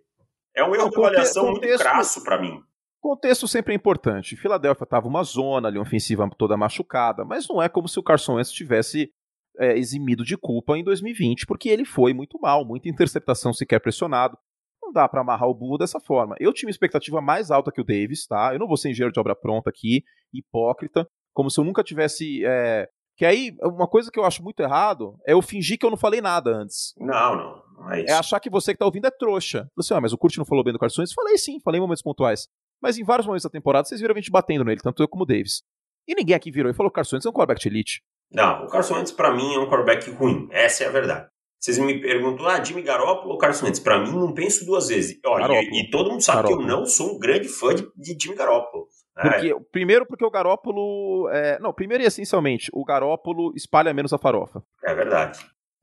É 0.54 0.64
um 0.64 0.74
erro 0.74 0.90
de 0.90 0.98
avaliação 0.98 1.50
muito 1.50 1.78
crasso 1.78 2.22
para 2.22 2.40
mim. 2.40 2.60
Contexto 3.02 3.48
sempre 3.48 3.72
é 3.72 3.76
importante. 3.76 4.36
Filadélfia 4.36 4.84
estava 4.84 5.08
uma 5.08 5.24
zona 5.24 5.66
ali, 5.66 5.76
ofensiva 5.76 6.30
toda 6.38 6.56
machucada, 6.56 7.24
mas 7.24 7.48
não 7.48 7.60
é 7.60 7.68
como 7.68 7.88
se 7.88 7.98
o 7.98 8.02
Carson 8.02 8.36
Wentz 8.36 8.52
tivesse 8.52 9.10
é, 9.58 9.76
eximido 9.76 10.24
de 10.24 10.36
culpa 10.36 10.78
em 10.78 10.84
2020, 10.84 11.44
porque 11.44 11.68
ele 11.68 11.84
foi 11.84 12.14
muito 12.14 12.38
mal, 12.40 12.64
muita 12.64 12.88
interceptação 12.88 13.52
sequer 13.52 13.80
pressionado. 13.80 14.38
Não 14.80 14.92
dá 14.92 15.08
para 15.08 15.20
amarrar 15.20 15.48
o 15.48 15.54
burro 15.54 15.78
dessa 15.78 15.98
forma. 15.98 16.36
Eu 16.38 16.52
tinha 16.52 16.68
uma 16.68 16.70
expectativa 16.72 17.20
mais 17.20 17.50
alta 17.50 17.72
que 17.72 17.80
o 17.80 17.84
Davis, 17.84 18.24
tá? 18.24 18.52
Eu 18.52 18.60
não 18.60 18.68
vou 18.68 18.76
ser 18.76 18.90
engenheiro 18.90 19.12
de 19.12 19.18
obra 19.18 19.34
pronta 19.34 19.68
aqui, 19.68 20.04
hipócrita, 20.32 21.04
como 21.34 21.50
se 21.50 21.58
eu 21.58 21.64
nunca 21.64 21.82
tivesse. 21.82 22.44
É... 22.44 22.88
Que 23.16 23.26
aí, 23.26 23.56
uma 23.62 23.88
coisa 23.88 24.12
que 24.12 24.18
eu 24.18 24.24
acho 24.24 24.44
muito 24.44 24.60
errado 24.60 25.18
é 25.26 25.32
eu 25.32 25.42
fingir 25.42 25.76
que 25.76 25.84
eu 25.84 25.90
não 25.90 25.96
falei 25.96 26.20
nada 26.20 26.50
antes. 26.50 26.94
Não, 26.96 27.36
não. 27.36 27.62
não 27.78 27.92
é, 27.92 28.04
é, 28.04 28.12
achar 28.12 28.38
que 28.38 28.48
você 28.48 28.72
que 28.72 28.78
tá 28.78 28.86
ouvindo 28.86 29.06
é 29.06 29.10
trouxa. 29.10 29.68
Você, 29.76 29.92
ah, 29.92 30.00
mas 30.00 30.12
o 30.12 30.18
Kurt 30.18 30.36
não 30.38 30.44
falou 30.44 30.62
bem 30.62 30.72
do 30.72 30.78
Carson 30.78 31.02
Wentz? 31.02 31.12
Falei 31.12 31.36
sim, 31.36 31.60
falei 31.60 31.78
em 31.78 31.82
momentos 31.82 32.02
pontuais. 32.02 32.48
Mas 32.82 32.98
em 32.98 33.04
vários 33.04 33.26
momentos 33.26 33.44
da 33.44 33.50
temporada, 33.50 33.86
vocês 33.86 34.00
viram 34.00 34.14
a 34.14 34.18
gente 34.18 34.30
batendo 34.30 34.64
nele, 34.64 34.80
tanto 34.82 35.02
eu 35.02 35.08
como 35.08 35.22
o 35.22 35.26
Davis. 35.26 35.62
E 36.06 36.14
ninguém 36.14 36.34
aqui 36.34 36.50
virou 36.50 36.70
e 36.70 36.74
falou 36.74 36.90
que 36.90 36.94
o 36.94 36.96
Carson 36.96 37.16
Wentz 37.16 37.26
é 37.26 37.28
um 37.28 37.32
quarterback 37.32 37.60
de 37.60 37.68
elite. 37.68 38.02
Não, 38.32 38.64
o 38.64 38.68
Carson 38.68 38.94
Wentz 38.94 39.12
pra 39.12 39.32
mim 39.32 39.54
é 39.54 39.58
um 39.58 39.68
quarterback 39.68 40.10
ruim. 40.10 40.48
Essa 40.50 40.84
é 40.84 40.86
a 40.88 40.90
verdade. 40.90 41.28
Vocês 41.60 41.78
me 41.78 42.00
perguntam, 42.00 42.48
ah, 42.48 42.62
Jimmy 42.62 42.82
Garoppolo 42.82 43.34
ou 43.34 43.38
Carson 43.38 43.66
Wentz? 43.66 43.78
Pra 43.78 44.00
mim, 44.00 44.10
não 44.10 44.34
penso 44.34 44.66
duas 44.66 44.88
vezes. 44.88 45.16
Olha, 45.24 45.62
e, 45.62 45.82
e, 45.82 45.90
todo 45.90 46.10
mundo 46.10 46.20
sabe 46.20 46.38
Garoppolo. 46.38 46.66
que 46.66 46.72
eu 46.72 46.76
não 46.76 46.86
sou 46.86 47.14
um 47.14 47.18
grande 47.20 47.48
fã 47.48 47.72
de, 47.72 47.88
de 47.96 48.16
Jimmy 48.20 48.34
Garoppolo. 48.34 48.88
Né? 49.16 49.30
Porque, 49.30 49.56
primeiro 49.70 50.04
porque 50.04 50.24
o 50.24 50.30
Garópolo. 50.30 51.28
É... 51.30 51.60
Não, 51.60 51.72
primeiro 51.72 52.02
e 52.02 52.06
essencialmente, 52.06 52.68
o 52.72 52.84
Garópolo 52.84 53.52
espalha 53.54 53.94
menos 53.94 54.12
a 54.12 54.18
farofa. 54.18 54.60
É 54.84 54.92
verdade. 54.92 55.38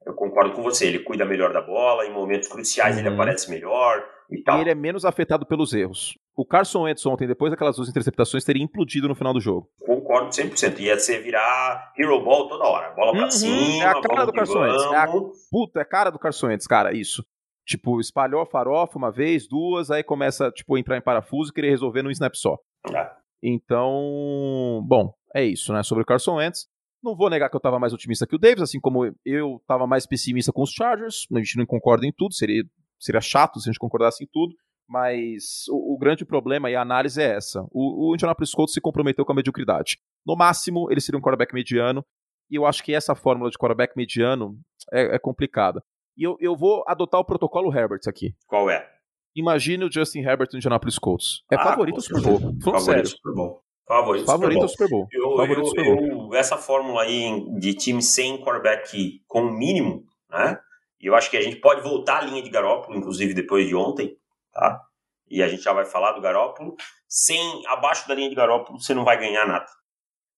Eu 0.05 0.13
concordo 0.13 0.51
com 0.51 0.63
você. 0.63 0.87
Ele 0.87 0.99
cuida 0.99 1.23
melhor 1.23 1.53
da 1.53 1.61
bola, 1.61 2.05
em 2.05 2.11
momentos 2.11 2.49
cruciais 2.49 2.95
uhum. 2.95 3.01
ele 3.01 3.13
aparece 3.13 3.49
melhor 3.49 4.03
e. 4.29 4.37
E 4.37 4.61
ele 4.61 4.69
é 4.69 4.75
menos 4.75 5.05
afetado 5.05 5.45
pelos 5.45 5.73
erros 5.73 6.15
o 6.39 6.45
Carson 6.45 6.83
Wentz 6.83 7.05
ontem, 7.05 7.27
depois 7.27 7.51
daquelas 7.51 7.75
duas 7.75 7.89
interceptações, 7.89 8.45
teria 8.45 8.63
implodido 8.63 9.09
no 9.09 9.15
final 9.15 9.33
do 9.33 9.41
jogo. 9.41 9.69
Concordo 9.85 10.29
100%. 10.29 10.79
Ia 10.79 10.97
ser 10.97 11.21
virar 11.21 11.91
hero 11.97 12.23
ball 12.23 12.47
toda 12.47 12.63
hora. 12.63 12.95
Bola 12.95 13.11
pra 13.11 13.23
uhum, 13.25 13.31
cima, 13.31 13.83
É 13.83 13.87
a 13.87 14.01
cara 14.01 14.25
do 14.25 14.31
Carson 14.31 14.61
Wentz. 14.61 14.83
É 14.83 14.97
a, 14.97 15.07
puta, 15.51 15.79
é 15.79 15.81
a 15.81 15.85
cara 15.85 16.09
do 16.09 16.17
Carson 16.17 16.47
Wentz, 16.47 16.65
cara, 16.65 16.95
isso. 16.95 17.25
Tipo, 17.67 17.99
espalhou 17.99 18.39
a 18.39 18.45
farofa 18.45 18.97
uma 18.97 19.11
vez, 19.11 19.49
duas, 19.49 19.91
aí 19.91 20.01
começa, 20.01 20.49
tipo, 20.49 20.75
a 20.75 20.79
entrar 20.79 20.97
em 20.97 21.01
parafuso 21.01 21.51
e 21.51 21.53
querer 21.53 21.71
resolver 21.71 22.03
num 22.03 22.09
snap 22.09 22.33
só. 22.35 22.57
É. 22.89 23.09
Então, 23.43 24.81
bom, 24.87 25.13
é 25.35 25.43
isso, 25.43 25.73
né? 25.73 25.83
Sobre 25.83 26.03
o 26.03 26.05
Carson 26.05 26.35
Wentz. 26.35 26.67
Não 27.03 27.17
vou 27.17 27.29
negar 27.29 27.49
que 27.49 27.55
eu 27.55 27.61
tava 27.61 27.79
mais 27.79 27.91
otimista 27.91 28.25
que 28.25 28.35
o 28.35 28.39
Davis, 28.39 28.61
assim 28.61 28.79
como 28.79 29.13
eu 29.25 29.61
tava 29.67 29.85
mais 29.85 30.05
pessimista 30.05 30.53
com 30.53 30.61
os 30.61 30.71
Chargers. 30.71 31.27
A 31.33 31.39
gente 31.39 31.57
não 31.57 31.65
concorda 31.65 32.05
em 32.05 32.13
tudo, 32.15 32.33
seria, 32.33 32.63
seria 32.99 33.21
chato 33.21 33.59
se 33.59 33.69
a 33.69 33.71
gente 33.71 33.79
concordasse 33.79 34.23
em 34.23 34.27
tudo. 34.31 34.53
Mas 34.87 35.65
o, 35.69 35.93
o, 35.93 35.97
grande 35.99 36.25
problema 36.25 36.69
e 36.69 36.75
a 36.75 36.81
análise 36.81 37.21
é 37.21 37.35
essa. 37.35 37.63
O, 37.71 38.09
o 38.09 38.15
Indianapolis 38.15 38.51
Colts 38.51 38.73
se 38.73 38.81
comprometeu 38.81 39.23
com 39.23 39.31
a 39.31 39.35
mediocridade. 39.35 39.99
No 40.25 40.35
máximo, 40.35 40.91
ele 40.91 40.99
seria 40.99 41.19
um 41.19 41.21
quarterback 41.21 41.53
mediano. 41.53 42.03
E 42.49 42.55
eu 42.55 42.65
acho 42.65 42.83
que 42.83 42.95
essa 42.95 43.13
fórmula 43.13 43.51
de 43.51 43.57
quarterback 43.57 43.95
mediano 43.95 44.59
é, 44.91 45.15
é 45.15 45.19
complicada. 45.19 45.83
E 46.17 46.23
eu, 46.23 46.35
eu 46.39 46.55
vou 46.55 46.83
adotar 46.87 47.21
o 47.21 47.25
protocolo 47.25 47.71
Herbert 47.71 48.01
aqui. 48.07 48.33
Qual 48.47 48.67
é? 48.67 48.89
Imagine 49.35 49.85
o 49.85 49.91
Justin 49.91 50.19
Herbert 50.21 50.49
no 50.51 50.57
Indianapolis 50.57 50.97
Colts. 50.97 51.43
É 51.51 51.55
ah, 51.55 51.63
favorito 51.63 51.95
ao 51.95 52.01
Super 52.01 52.21
Bowl. 52.21 52.39
Falando 52.63 52.81
sério. 52.81 53.07
Super 53.07 53.33
Bowl. 53.33 53.61
Favorito, 53.87 54.25
favorito 54.25 54.61
ao 54.61 54.67
Super 54.69 54.89
Bowl. 54.89 55.07
Eu, 55.11 55.37
favorito 55.37 55.61
eu, 55.61 55.65
Super 55.65 55.85
Bowl. 55.85 56.33
Eu, 56.33 56.33
essa 56.35 56.57
fórmula 56.57 57.03
aí 57.03 57.43
de 57.59 57.73
time 57.73 58.01
sem 58.01 58.37
quarterback 58.43 59.21
com 59.27 59.43
mínimo, 59.51 60.03
né? 60.29 60.59
E 60.99 61.07
eu 61.07 61.15
acho 61.15 61.29
que 61.29 61.37
a 61.37 61.41
gente 61.41 61.57
pode 61.57 61.81
voltar 61.81 62.19
à 62.19 62.21
linha 62.25 62.41
de 62.41 62.49
Garópolo, 62.49 62.97
inclusive 62.97 63.33
depois 63.33 63.67
de 63.67 63.75
ontem, 63.75 64.17
tá? 64.51 64.81
E 65.29 65.41
a 65.41 65.47
gente 65.47 65.61
já 65.61 65.71
vai 65.71 65.85
falar 65.85 66.11
do 66.13 66.21
Garópolo. 66.21 66.75
Sem 67.07 67.65
abaixo 67.67 68.07
da 68.07 68.15
linha 68.15 68.29
de 68.29 68.35
Garópolo, 68.35 68.81
você 68.81 68.93
não 68.93 69.05
vai 69.05 69.17
ganhar 69.17 69.47
nada. 69.47 69.65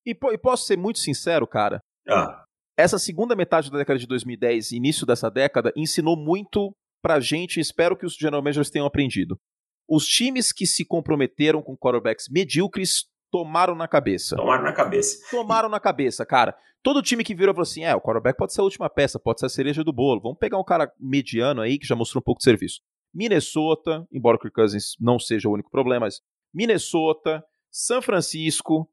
E, 0.05 0.11
e 0.11 0.37
posso 0.37 0.65
ser 0.65 0.77
muito 0.77 0.99
sincero, 0.99 1.47
cara? 1.47 1.81
Ah. 2.07 2.43
Essa 2.77 2.99
segunda 2.99 3.35
metade 3.35 3.71
da 3.71 3.77
década 3.77 3.99
de 3.99 4.07
2010, 4.07 4.71
início 4.71 5.05
dessa 5.05 5.29
década, 5.29 5.71
ensinou 5.75 6.17
muito 6.17 6.75
pra 7.01 7.19
gente, 7.19 7.59
espero 7.59 7.97
que 7.97 8.05
os 8.05 8.15
general 8.15 8.41
managers 8.41 8.69
tenham 8.69 8.87
aprendido. 8.87 9.39
Os 9.89 10.05
times 10.05 10.51
que 10.51 10.65
se 10.65 10.85
comprometeram 10.85 11.61
com 11.61 11.75
quarterbacks 11.75 12.27
medíocres 12.29 13.05
tomaram 13.31 13.73
na 13.73 13.87
cabeça. 13.87 14.35
Tomaram 14.35 14.63
na 14.63 14.73
cabeça. 14.73 15.17
Tomaram 15.31 15.69
na 15.69 15.79
cabeça, 15.79 16.25
cara. 16.25 16.55
Todo 16.83 17.01
time 17.01 17.23
que 17.23 17.33
virou 17.33 17.53
falou 17.53 17.63
assim: 17.63 17.83
é, 17.83 17.95
o 17.95 18.01
quarterback 18.01 18.37
pode 18.37 18.53
ser 18.53 18.61
a 18.61 18.63
última 18.63 18.89
peça, 18.89 19.19
pode 19.19 19.39
ser 19.39 19.45
a 19.45 19.49
cereja 19.49 19.83
do 19.83 19.93
bolo. 19.93 20.21
Vamos 20.21 20.37
pegar 20.37 20.59
um 20.59 20.63
cara 20.63 20.91
mediano 20.99 21.61
aí 21.61 21.79
que 21.79 21.87
já 21.87 21.95
mostrou 21.95 22.19
um 22.19 22.23
pouco 22.23 22.39
de 22.39 22.43
serviço. 22.43 22.81
Minnesota, 23.13 24.05
embora 24.11 24.37
o 24.37 24.39
Kirk 24.39 24.53
Cousins 24.53 24.95
não 24.99 25.19
seja 25.19 25.49
o 25.49 25.53
único 25.53 25.69
problema, 25.69 26.05
mas 26.05 26.21
Minnesota, 26.53 27.43
São 27.69 28.01
Francisco, 28.01 28.89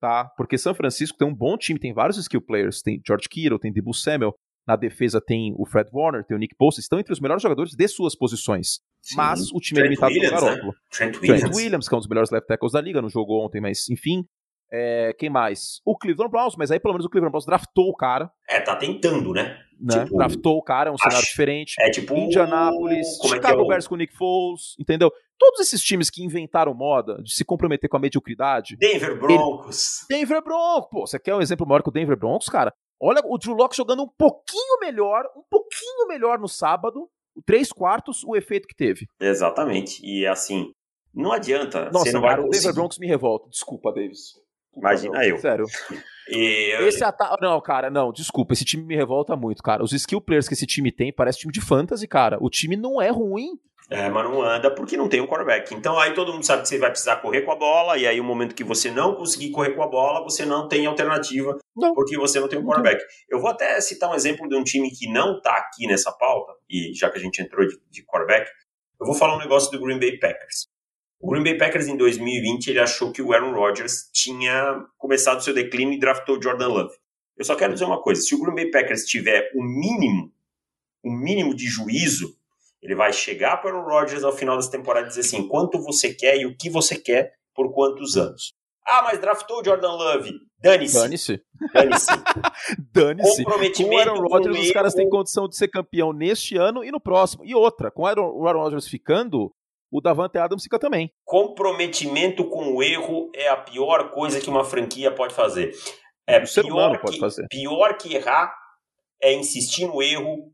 tá? 0.00 0.24
Porque 0.36 0.58
São 0.58 0.74
Francisco 0.74 1.16
tem 1.16 1.26
um 1.26 1.34
bom 1.34 1.56
time, 1.56 1.78
tem 1.78 1.92
vários 1.92 2.16
skill 2.18 2.42
players, 2.42 2.82
tem 2.82 3.00
George 3.06 3.28
Kittle, 3.28 3.58
tem 3.58 3.72
Debo 3.72 3.94
Samuel, 3.94 4.34
na 4.66 4.76
defesa 4.76 5.20
tem 5.20 5.54
o 5.56 5.64
Fred 5.64 5.88
Warner, 5.92 6.24
tem 6.24 6.36
o 6.36 6.40
Nick 6.40 6.54
Bosa, 6.58 6.80
estão 6.80 6.98
entre 6.98 7.12
os 7.12 7.20
melhores 7.20 7.42
jogadores 7.42 7.74
de 7.74 7.88
suas 7.88 8.14
posições. 8.14 8.80
Sim. 9.02 9.16
Mas 9.16 9.50
o 9.52 9.58
time 9.58 9.80
Trent 9.80 9.86
é 9.86 9.88
limitado 9.88 10.12
pelo 10.12 10.30
Garoppolo. 10.30 10.72
Né? 10.72 10.78
Trent, 10.90 11.16
Williams. 11.16 11.40
Trent 11.40 11.54
Williams, 11.54 11.88
que 11.88 11.94
é 11.94 11.96
um 11.96 12.00
dos 12.00 12.08
melhores 12.08 12.30
left 12.30 12.46
tackles 12.46 12.72
da 12.72 12.80
liga, 12.80 13.00
não 13.00 13.08
jogou 13.08 13.44
ontem, 13.44 13.60
mas 13.60 13.88
enfim. 13.88 14.24
É, 14.72 15.12
quem 15.18 15.28
mais? 15.28 15.80
O 15.84 15.98
Cleveland 15.98 16.30
Browns, 16.30 16.54
mas 16.56 16.70
aí 16.70 16.78
pelo 16.78 16.94
menos 16.94 17.04
o 17.04 17.10
Cleveland 17.10 17.32
Browns 17.32 17.44
draftou 17.44 17.88
o 17.88 17.96
cara. 17.96 18.30
É, 18.48 18.60
tá 18.60 18.76
tentando, 18.76 19.32
né? 19.32 19.58
né? 19.80 20.04
Tipo, 20.04 20.16
draftou 20.16 20.58
o 20.58 20.62
cara, 20.62 20.90
é 20.90 20.92
um 20.92 20.94
acho, 20.94 21.02
cenário 21.02 21.26
diferente. 21.26 21.74
É 21.80 21.90
tipo. 21.90 22.14
Indianapolis, 22.14 23.18
como 23.18 23.34
Chicago 23.34 23.58
é 23.58 23.62
é 23.62 23.64
o... 23.64 23.68
Bears 23.68 23.88
com 23.88 23.96
Nick 23.96 24.14
Foles, 24.14 24.76
entendeu? 24.78 25.10
Todos 25.38 25.60
esses 25.60 25.82
times 25.82 26.10
que 26.10 26.22
inventaram 26.22 26.74
moda 26.74 27.20
de 27.22 27.32
se 27.32 27.44
comprometer 27.44 27.88
com 27.88 27.96
a 27.96 28.00
mediocridade. 28.00 28.76
Denver 28.76 29.18
Broncos. 29.18 30.06
Ele... 30.08 30.20
Denver 30.20 30.44
Broncos. 30.44 30.88
Pô, 30.90 31.06
você 31.06 31.18
quer 31.18 31.34
um 31.34 31.40
exemplo 31.40 31.66
maior 31.66 31.82
que 31.82 31.88
o 31.88 31.92
Denver 31.92 32.16
Broncos, 32.16 32.48
cara? 32.48 32.72
Olha 33.00 33.22
o 33.24 33.38
Drew 33.38 33.54
Locke 33.54 33.74
jogando 33.74 34.02
um 34.02 34.08
pouquinho 34.08 34.78
melhor, 34.78 35.24
um 35.34 35.42
pouquinho 35.50 36.06
melhor 36.06 36.38
no 36.38 36.46
sábado, 36.46 37.08
três 37.44 37.72
quartos, 37.72 38.22
o 38.24 38.36
efeito 38.36 38.68
que 38.68 38.74
teve. 38.74 39.06
Exatamente. 39.20 40.00
E 40.04 40.26
assim, 40.26 40.72
não 41.14 41.32
adianta. 41.32 41.90
Nossa, 41.90 42.06
você 42.06 42.12
não 42.12 42.22
cara, 42.22 42.36
vai 42.36 42.46
o 42.46 42.50
Denver 42.50 42.74
Broncos 42.74 42.98
me 42.98 43.06
revolta. 43.06 43.48
Desculpa, 43.50 43.92
Davis. 43.92 44.34
Imagina 44.76 45.24
eu. 45.24 45.38
Sério. 45.38 45.66
E... 46.32 46.86
Esse 46.86 47.02
ataque. 47.02 47.42
Não, 47.42 47.60
cara, 47.60 47.90
não, 47.90 48.12
desculpa. 48.12 48.52
Esse 48.52 48.64
time 48.64 48.84
me 48.84 48.94
revolta 48.94 49.34
muito, 49.34 49.64
cara. 49.64 49.82
Os 49.82 49.92
skill 49.92 50.20
players 50.20 50.46
que 50.46 50.54
esse 50.54 50.64
time 50.64 50.92
tem 50.92 51.12
parece 51.12 51.40
time 51.40 51.52
de 51.52 51.60
fantasy, 51.60 52.06
cara. 52.06 52.38
O 52.40 52.48
time 52.48 52.76
não 52.76 53.02
é 53.02 53.10
ruim. 53.10 53.58
É, 53.90 54.08
mas 54.08 54.22
não 54.22 54.40
anda 54.40 54.72
porque 54.72 54.96
não 54.96 55.08
tem 55.08 55.20
um 55.20 55.26
quarterback. 55.26 55.74
Então 55.74 55.98
aí 55.98 56.14
todo 56.14 56.32
mundo 56.32 56.44
sabe 56.44 56.62
que 56.62 56.68
você 56.68 56.78
vai 56.78 56.90
precisar 56.90 57.16
correr 57.16 57.42
com 57.42 57.50
a 57.50 57.56
bola, 57.56 57.98
e 57.98 58.06
aí 58.06 58.20
o 58.20 58.24
momento 58.24 58.54
que 58.54 58.62
você 58.62 58.88
não 58.92 59.16
conseguir 59.16 59.50
correr 59.50 59.72
com 59.72 59.82
a 59.82 59.88
bola, 59.88 60.22
você 60.22 60.46
não 60.46 60.68
tem 60.68 60.86
alternativa, 60.86 61.58
não. 61.76 61.94
porque 61.94 62.16
você 62.16 62.40
não 62.40 62.48
tem 62.48 62.58
um 62.58 62.64
quarterback. 62.64 63.04
Eu 63.28 63.40
vou 63.40 63.50
até 63.50 63.80
citar 63.80 64.10
um 64.10 64.14
exemplo 64.14 64.48
de 64.48 64.56
um 64.56 64.64
time 64.64 64.90
que 64.90 65.10
não 65.10 65.40
tá 65.40 65.54
aqui 65.54 65.86
nessa 65.86 66.12
pauta, 66.12 66.52
e 66.68 66.92
já 66.94 67.10
que 67.10 67.18
a 67.18 67.20
gente 67.20 67.40
entrou 67.40 67.66
de, 67.66 67.78
de 67.90 68.04
quarterback, 68.04 68.50
eu 69.00 69.06
vou 69.06 69.14
falar 69.14 69.36
um 69.36 69.40
negócio 69.40 69.70
do 69.70 69.80
Green 69.84 69.98
Bay 69.98 70.18
Packers. 70.18 70.68
O 71.20 71.30
Green 71.30 71.44
Bay 71.44 71.58
Packers 71.58 71.86
em 71.86 71.96
2020 71.96 72.68
ele 72.68 72.80
achou 72.80 73.12
que 73.12 73.20
o 73.20 73.32
Aaron 73.32 73.52
Rodgers 73.52 74.10
tinha 74.12 74.84
começado 74.96 75.44
seu 75.44 75.52
declínio 75.52 75.94
e 75.94 75.98
draftou 75.98 76.38
o 76.38 76.42
Jordan 76.42 76.68
Love. 76.68 76.94
Eu 77.36 77.44
só 77.44 77.54
quero 77.54 77.72
dizer 77.72 77.84
uma 77.84 78.02
coisa: 78.02 78.20
se 78.22 78.34
o 78.34 78.40
Green 78.40 78.54
Bay 78.54 78.70
Packers 78.70 79.04
tiver 79.04 79.50
o 79.54 79.62
mínimo, 79.62 80.32
o 81.02 81.10
mínimo 81.10 81.54
de 81.54 81.66
juízo, 81.66 82.34
ele 82.82 82.94
vai 82.94 83.12
chegar 83.12 83.58
para 83.58 83.76
o 83.76 83.84
Rodgers 83.84 84.24
ao 84.24 84.32
final 84.32 84.56
dessa 84.56 84.70
temporada 84.70 85.06
e 85.06 85.08
dizer 85.08 85.20
assim: 85.20 85.46
quanto 85.46 85.78
você 85.82 86.14
quer 86.14 86.38
e 86.38 86.46
o 86.46 86.56
que 86.56 86.70
você 86.70 86.96
quer 86.96 87.34
por 87.54 87.72
quantos 87.72 88.16
anos. 88.16 88.54
Ah, 88.90 89.02
mas 89.04 89.20
draftou 89.20 89.60
o 89.60 89.64
Jordan 89.64 89.92
Love. 89.92 90.32
Dane-se. 90.62 90.94
Dane-se. 90.98 91.40
Dane-se. 92.92 93.44
Com 93.84 93.94
o 93.94 93.98
Aaron 93.98 94.20
Rodgers, 94.28 94.58
os 94.58 94.72
caras 94.72 94.94
têm 94.94 95.08
condição 95.08 95.48
de 95.48 95.56
ser 95.56 95.68
campeão 95.68 96.12
neste 96.12 96.56
ano 96.56 96.82
e 96.84 96.90
no 96.90 97.00
próximo. 97.00 97.44
E 97.44 97.54
outra, 97.54 97.90
com 97.90 98.02
o 98.02 98.06
Aaron, 98.06 98.30
o 98.34 98.46
Aaron 98.46 98.60
Rodgers 98.62 98.88
ficando, 98.88 99.52
o 99.90 100.00
Davante 100.00 100.38
Adams 100.38 100.62
fica 100.62 100.78
também. 100.78 101.10
Comprometimento 101.24 102.44
com 102.48 102.74
o 102.74 102.82
erro 102.82 103.30
é 103.34 103.48
a 103.48 103.56
pior 103.56 104.10
coisa 104.10 104.40
que 104.40 104.48
uma 104.50 104.64
franquia 104.64 105.10
pode 105.14 105.34
fazer. 105.34 105.72
É 106.26 106.42
O 106.42 106.46
ser 106.46 106.62
pior 106.64 106.98
pode 107.00 107.14
que, 107.14 107.20
fazer. 107.20 107.46
pior 107.48 107.96
que 107.96 108.14
errar 108.14 108.52
é 109.22 109.32
insistir 109.34 109.86
no 109.86 110.02
erro 110.02 110.52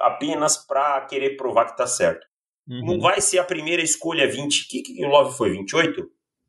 apenas 0.00 0.56
para 0.56 1.00
querer 1.06 1.36
provar 1.36 1.66
que 1.66 1.76
tá 1.76 1.86
certo. 1.86 2.26
Não 2.66 2.94
Uhum. 2.94 3.00
vai 3.00 3.20
ser 3.20 3.38
a 3.38 3.44
primeira 3.44 3.82
escolha 3.82 4.28
20. 4.30 4.62
O 4.62 4.68
que, 4.68 4.82
que 4.82 5.04
o 5.04 5.08
Love 5.08 5.36
foi? 5.36 5.50
28? 5.50 6.06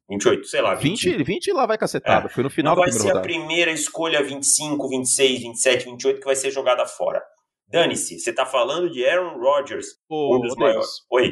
28, 0.10 0.46
sei 0.48 0.62
lá. 0.62 0.76
20, 0.76 1.24
20 1.24 1.52
lá 1.54 1.66
vai 1.66 1.78
cacetada. 1.78 2.28
Foi 2.30 2.44
no 2.44 2.50
final 2.50 2.74
É. 2.74 2.76
Não 2.76 2.84
da 2.86 2.92
vai 2.92 2.92
primeira 2.92 3.14
ser 3.14 3.18
a 3.18 3.22
primeira 3.22 3.72
escolha 3.72 4.24
25, 4.24 4.90
26, 4.90 5.42
27, 5.42 5.86
28 5.86 6.20
que 6.20 6.26
vai 6.26 6.36
ser 6.36 6.52
jogada 6.52 6.86
fora. 6.86 7.22
Dane-se, 7.68 8.20
você 8.20 8.32
tá 8.34 8.46
falando 8.46 8.90
de 8.90 9.06
Aaron 9.06 9.40
Rodgers, 9.40 9.88
Ô, 10.10 10.36
um 10.38 10.42
dos 10.42 10.56
maiores. 10.56 10.88
Oi, 11.10 11.32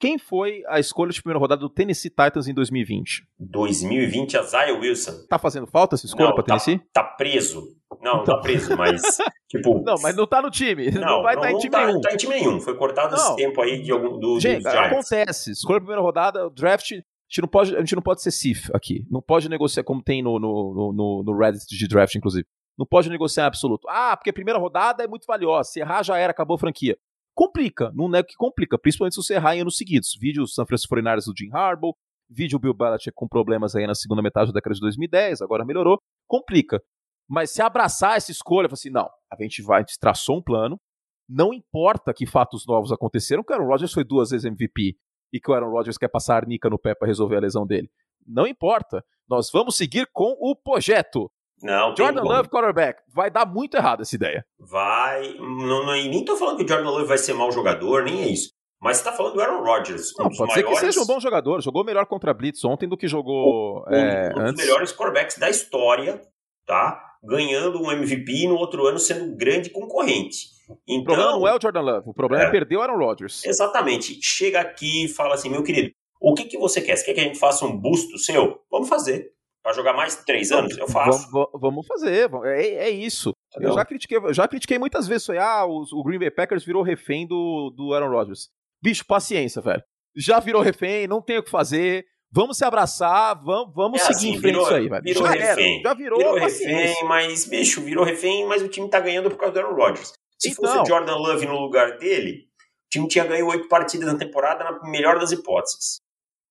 Quem 0.00 0.18
foi 0.18 0.62
a 0.68 0.78
escolha 0.78 1.10
de 1.10 1.22
primeira 1.22 1.38
rodada 1.40 1.60
do 1.60 1.70
Tennessee 1.70 2.10
Titans 2.10 2.46
em 2.48 2.54
2020? 2.54 3.22
2020 3.38 4.36
a 4.36 4.42
Zion 4.42 4.78
Wilson. 4.80 5.26
Tá 5.28 5.38
fazendo 5.38 5.66
falta 5.66 5.94
essa 5.94 6.04
escolha 6.06 6.28
Não, 6.28 6.34
pra 6.34 6.44
Tennessee? 6.44 6.78
Tá, 6.92 7.02
tá 7.02 7.04
preso. 7.04 7.62
Não, 8.02 8.22
Então. 8.22 8.36
tá 8.36 8.38
preso, 8.42 8.76
mas 8.76 9.00
tipo. 9.48 9.82
Não, 9.82 9.94
mas 10.02 10.14
não 10.14 10.26
tá 10.26 10.42
no 10.42 10.50
time. 10.50 10.90
Não, 10.90 11.00
Não, 11.00 11.22
vai 11.22 11.34
estar 11.34 11.50
em 11.50 11.58
time 11.58 11.70
tá, 11.70 11.78
nenhum. 11.80 11.94
não 11.94 12.00
tá 12.00 12.12
em 12.12 12.16
time 12.16 12.34
nenhum. 12.34 12.60
Foi 12.60 12.76
cortado 12.76 13.16
Não. 13.16 13.24
esse 13.26 13.36
tempo 13.36 13.60
aí 13.62 13.82
de 13.82 13.90
algum 13.90 14.18
do, 14.18 14.38
Gente, 14.38 14.62
dos 14.62 14.72
Giants. 14.72 14.92
acontece. 14.92 15.50
Escolha 15.52 15.78
primeira 15.80 16.02
rodada, 16.02 16.46
o 16.46 16.50
draft. 16.50 16.92
A 17.28 17.30
gente, 17.30 17.42
não 17.42 17.48
pode, 17.48 17.76
a 17.76 17.80
gente 17.80 17.94
não 17.94 18.02
pode 18.02 18.22
ser 18.22 18.30
CIF 18.30 18.70
aqui. 18.74 19.06
Não 19.10 19.20
pode 19.20 19.48
negociar, 19.50 19.84
como 19.84 20.02
tem 20.02 20.22
no, 20.22 20.38
no, 20.38 20.92
no, 20.92 21.22
no 21.22 21.38
Reddit 21.38 21.66
de 21.76 21.86
draft, 21.86 22.14
inclusive. 22.14 22.46
Não 22.78 22.86
pode 22.86 23.10
negociar 23.10 23.46
absoluto. 23.46 23.86
Ah, 23.88 24.16
porque 24.16 24.30
a 24.30 24.32
primeira 24.32 24.58
rodada 24.58 25.04
é 25.04 25.06
muito 25.06 25.26
valiosa. 25.26 25.70
Se 25.70 25.80
errar, 25.80 26.02
já 26.02 26.16
era, 26.16 26.30
acabou 26.30 26.54
a 26.54 26.58
franquia. 26.58 26.96
Complica, 27.34 27.92
não 27.94 28.08
nego 28.08 28.26
que 28.26 28.34
complica, 28.34 28.78
principalmente 28.78 29.14
se 29.14 29.22
você 29.22 29.34
errar 29.34 29.54
em 29.56 29.60
anos 29.60 29.76
seguidos. 29.76 30.16
Vídeo 30.18 30.46
San 30.46 30.64
Francisco 30.64 30.94
49ers 30.96 31.26
do 31.26 31.34
Jim 31.36 31.50
Harbaugh, 31.52 31.94
vídeo 32.28 32.58
Bill 32.58 32.74
Belichick 32.74 33.14
com 33.14 33.28
problemas 33.28 33.76
aí 33.76 33.86
na 33.86 33.94
segunda 33.94 34.22
metade 34.22 34.48
da 34.48 34.54
década 34.54 34.74
de 34.74 34.80
2010, 34.80 35.42
agora 35.42 35.64
melhorou. 35.64 36.00
Complica. 36.26 36.82
Mas 37.28 37.50
se 37.50 37.60
abraçar 37.60 38.16
essa 38.16 38.32
escolha, 38.32 38.68
assim, 38.72 38.90
não, 38.90 39.08
a 39.30 39.42
gente 39.42 39.62
vai, 39.62 39.78
a 39.78 39.80
gente 39.82 39.98
traçou 40.00 40.38
um 40.38 40.42
plano, 40.42 40.80
não 41.28 41.52
importa 41.52 42.12
que 42.14 42.26
fatos 42.26 42.66
novos 42.66 42.90
aconteceram, 42.90 43.44
que 43.44 43.52
o 43.52 43.66
Rodgers 43.66 43.92
foi 43.92 44.02
duas 44.02 44.30
vezes 44.30 44.46
MVP 44.46 44.96
e 45.32 45.40
que 45.40 45.50
o 45.50 45.54
Aaron 45.54 45.70
Rodgers 45.70 45.98
quer 45.98 46.08
passar 46.08 46.36
arnica 46.36 46.70
no 46.70 46.78
pé 46.78 46.94
para 46.94 47.08
resolver 47.08 47.36
a 47.36 47.40
lesão 47.40 47.66
dele. 47.66 47.90
Não 48.26 48.46
importa. 48.46 49.04
Nós 49.28 49.50
vamos 49.50 49.76
seguir 49.76 50.08
com 50.12 50.36
o 50.40 50.54
projeto. 50.54 51.30
Não, 51.62 51.94
Jordan. 51.96 52.22
Love, 52.22 52.48
quarterback. 52.48 53.02
Vai 53.12 53.30
dar 53.30 53.44
muito 53.46 53.76
errado 53.76 54.02
essa 54.02 54.14
ideia. 54.14 54.44
Vai. 54.58 55.34
Não, 55.34 55.84
não, 55.84 55.92
nem 55.92 56.24
tô 56.24 56.36
falando 56.36 56.58
que 56.58 56.64
o 56.64 56.68
Jordan 56.68 56.90
Love 56.90 57.06
vai 57.06 57.18
ser 57.18 57.34
mau 57.34 57.50
jogador, 57.50 58.04
nem 58.04 58.22
é 58.22 58.28
isso. 58.28 58.52
Mas 58.80 58.98
você 58.98 59.04
tá 59.04 59.12
falando 59.12 59.34
do 59.34 59.40
Aaron 59.40 59.62
Rodgers. 59.64 60.12
Um 60.18 60.22
Não, 60.22 60.28
dos 60.28 60.38
pode 60.38 60.52
ser 60.52 60.62
maiores, 60.62 60.80
que 60.80 60.86
seja 60.86 61.02
um 61.02 61.06
bom 61.06 61.18
jogador. 61.18 61.60
Jogou 61.60 61.84
melhor 61.84 62.06
contra 62.06 62.30
a 62.30 62.34
Blitz 62.34 62.64
ontem 62.64 62.88
do 62.88 62.96
que 62.96 63.08
jogou 63.08 63.84
um, 63.88 63.92
é, 63.92 64.28
um 64.28 64.34
dos 64.34 64.42
antes. 64.42 64.64
melhores 64.64 64.92
quarterbacks 64.92 65.36
da 65.36 65.50
história, 65.50 66.20
tá? 66.64 67.16
Ganhando 67.24 67.82
um 67.82 67.90
MVP 67.90 68.44
e 68.44 68.46
no 68.48 68.54
outro 68.54 68.86
ano 68.86 69.00
sendo 69.00 69.34
grande 69.36 69.70
concorrente. 69.70 70.57
O 70.68 70.76
Então, 70.86 71.04
problema 71.04 71.32
não 71.32 71.48
é 71.48 71.54
o 71.56 71.58
Jordan 71.60 71.80
Love. 71.80 72.10
O 72.10 72.14
problema 72.14 72.44
é, 72.44 72.46
É. 72.48 72.50
perder 72.50 72.76
o 72.76 72.82
Aaron 72.82 72.98
Rodgers. 72.98 73.44
Exatamente. 73.44 74.18
Chega 74.22 74.60
aqui 74.60 75.04
e 75.04 75.08
fala 75.08 75.34
assim, 75.34 75.48
meu 75.48 75.62
querido, 75.62 75.90
o 76.20 76.34
que, 76.34 76.44
que 76.44 76.58
você 76.58 76.80
quer? 76.80 76.96
Você 76.96 77.04
quer 77.04 77.14
que 77.14 77.20
a 77.20 77.24
gente 77.24 77.38
faça 77.38 77.64
um 77.64 77.76
busto 77.76 78.18
seu? 78.18 78.60
Vamos 78.70 78.88
fazer. 78.88 79.30
Para 79.62 79.72
jogar 79.72 79.92
mais 79.92 80.16
três 80.24 80.52
anos? 80.52 80.76
Eu 80.78 80.88
faço. 80.88 81.30
Vamos, 81.30 81.48
vamos 81.54 81.86
fazer. 81.86 82.30
É, 82.44 82.62
é 82.86 82.90
isso. 82.90 83.32
Entendeu? 83.52 83.70
Eu 83.70 83.74
já 83.74 83.84
critiquei, 83.84 84.18
já 84.32 84.48
critiquei 84.48 84.78
muitas 84.78 85.06
vezes 85.08 85.22
isso 85.24 85.32
aí. 85.32 85.38
Ah, 85.38 85.66
os- 85.66 85.92
o 85.92 86.02
Green 86.02 86.18
Bay 86.18 86.30
Packers 86.30 86.64
virou 86.64 86.82
refém 86.82 87.26
do, 87.26 87.72
do 87.76 87.92
Aaron 87.92 88.10
Rodgers. 88.10 88.48
Bicho, 88.82 89.04
paciência, 89.06 89.60
velho. 89.60 89.82
Já 90.16 90.38
virou 90.40 90.62
refém, 90.62 91.06
não 91.06 91.20
tem 91.20 91.38
o 91.38 91.42
que 91.42 91.50
fazer. 91.50 92.04
Vamos 92.30 92.58
se 92.58 92.64
abraçar, 92.64 93.40
vamos, 93.42 93.74
vamos 93.74 94.00
É 94.00 94.04
seguir 94.04 94.16
assim, 94.16 94.28
em 94.30 94.40
frente 94.40 94.52
virou- 94.52 94.62
isso 94.64 94.74
aí, 94.74 94.88
velho. 94.88 95.02
virou 95.02 95.26
já 95.26 95.34
era, 95.34 95.44
refém. 95.54 95.82
já 95.82 95.94
virou, 95.94 96.18
Virou 96.18 96.34
refém, 96.34 97.04
mas, 97.04 97.46
bicho, 97.46 97.80
virou 97.80 98.04
refém, 98.04 98.46
mas 98.46 98.62
o 98.62 98.68
time 98.68 98.88
tá 98.88 99.00
ganhando 99.00 99.30
por 99.30 99.38
causa 99.38 99.54
do 99.54 99.60
Aaron 99.60 99.74
Rodgers. 99.74 100.12
Se 100.38 100.50
Então. 100.50 100.64
fosse 100.64 100.78
o 100.78 100.86
Jordan 100.86 101.16
Love 101.16 101.46
no 101.46 101.58
lugar 101.60 101.98
dele, 101.98 102.48
o 102.86 102.88
time 102.90 103.08
tinha 103.08 103.24
ganho 103.26 103.46
oito 103.48 103.68
partidas 103.68 104.10
na 104.10 104.18
temporada, 104.18 104.64
na 104.64 104.90
melhor 104.90 105.18
das 105.18 105.32
hipóteses. 105.32 106.00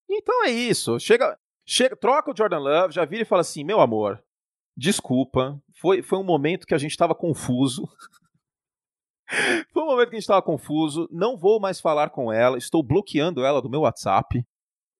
Então 0.09 0.45
é 0.45 0.49
isso. 0.49 0.99
Chega, 0.99 1.37
chega, 1.65 1.95
troca 1.95 2.31
o 2.31 2.35
Jordan 2.37 2.59
Love, 2.59 2.93
já 2.93 3.05
vira 3.05 3.23
e 3.23 3.25
fala 3.25 3.41
assim: 3.41 3.63
meu 3.63 3.79
amor, 3.79 4.23
desculpa, 4.75 5.59
foi, 5.79 6.01
foi 6.01 6.17
um 6.19 6.23
momento 6.23 6.67
que 6.67 6.73
a 6.73 6.77
gente 6.77 6.91
estava 6.91 7.15
confuso. 7.15 7.87
foi 9.73 9.83
um 9.83 9.87
momento 9.87 10.09
que 10.09 10.15
a 10.15 10.19
gente 10.19 10.23
estava 10.23 10.41
confuso. 10.41 11.07
Não 11.11 11.37
vou 11.37 11.59
mais 11.59 11.79
falar 11.81 12.09
com 12.09 12.31
ela, 12.31 12.57
estou 12.57 12.83
bloqueando 12.83 13.43
ela 13.43 13.61
do 13.61 13.69
meu 13.69 13.81
WhatsApp. 13.81 14.45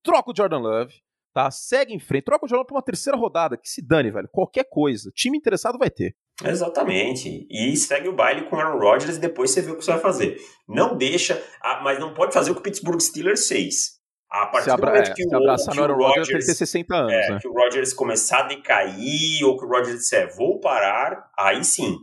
Troca 0.02 0.30
o 0.30 0.34
Jordan 0.36 0.58
Love, 0.58 0.94
tá? 1.34 1.50
Segue 1.50 1.94
em 1.94 1.98
frente. 2.00 2.24
Troca 2.24 2.44
o 2.44 2.48
Jordan 2.48 2.60
Love 2.60 2.68
pra 2.68 2.76
uma 2.76 2.82
terceira 2.84 3.18
rodada, 3.18 3.56
que 3.56 3.68
se 3.68 3.80
dane, 3.82 4.10
velho. 4.10 4.28
Qualquer 4.30 4.64
coisa. 4.68 5.10
Time 5.14 5.36
interessado 5.36 5.78
vai 5.78 5.90
ter. 5.90 6.14
Exatamente. 6.44 7.46
E 7.50 7.76
segue 7.76 8.08
o 8.08 8.14
baile 8.14 8.48
com 8.48 8.56
o 8.56 8.60
Aaron 8.60 8.78
Rodgers 8.78 9.16
e 9.16 9.20
depois 9.20 9.50
você 9.50 9.60
vê 9.60 9.72
o 9.72 9.76
que 9.76 9.84
você 9.84 9.92
vai 9.92 10.00
fazer. 10.00 10.38
Não 10.68 10.96
deixa, 10.96 11.42
mas 11.82 11.98
não 11.98 12.14
pode 12.14 12.32
fazer 12.32 12.50
o 12.50 12.54
que 12.54 12.60
o 12.60 12.62
Pittsburgh 12.62 13.00
Steelers 13.00 13.48
fez. 13.48 13.98
A 14.30 14.46
partir 14.46 14.70
abra 14.70 14.90
do 14.90 14.92
momento 14.92 15.10
é, 15.10 15.14
que, 15.14 15.26
o, 15.26 15.28
que 15.30 15.36
o 15.36 15.96
Rodgers, 15.96 16.28
Rodgers 16.28 16.46
tem 16.46 16.54
60 16.54 16.94
anos, 16.94 17.12
É, 17.12 17.30
né? 17.30 17.38
que 17.40 17.48
o 17.48 17.52
Rodgers 17.52 17.94
começar 17.94 18.40
a 18.40 18.42
decair 18.42 19.42
ou 19.44 19.56
que 19.56 19.64
o 19.64 19.68
Rodgers 19.68 20.00
disser 20.00 20.36
vou 20.36 20.60
parar, 20.60 21.30
aí 21.36 21.64
sim 21.64 21.96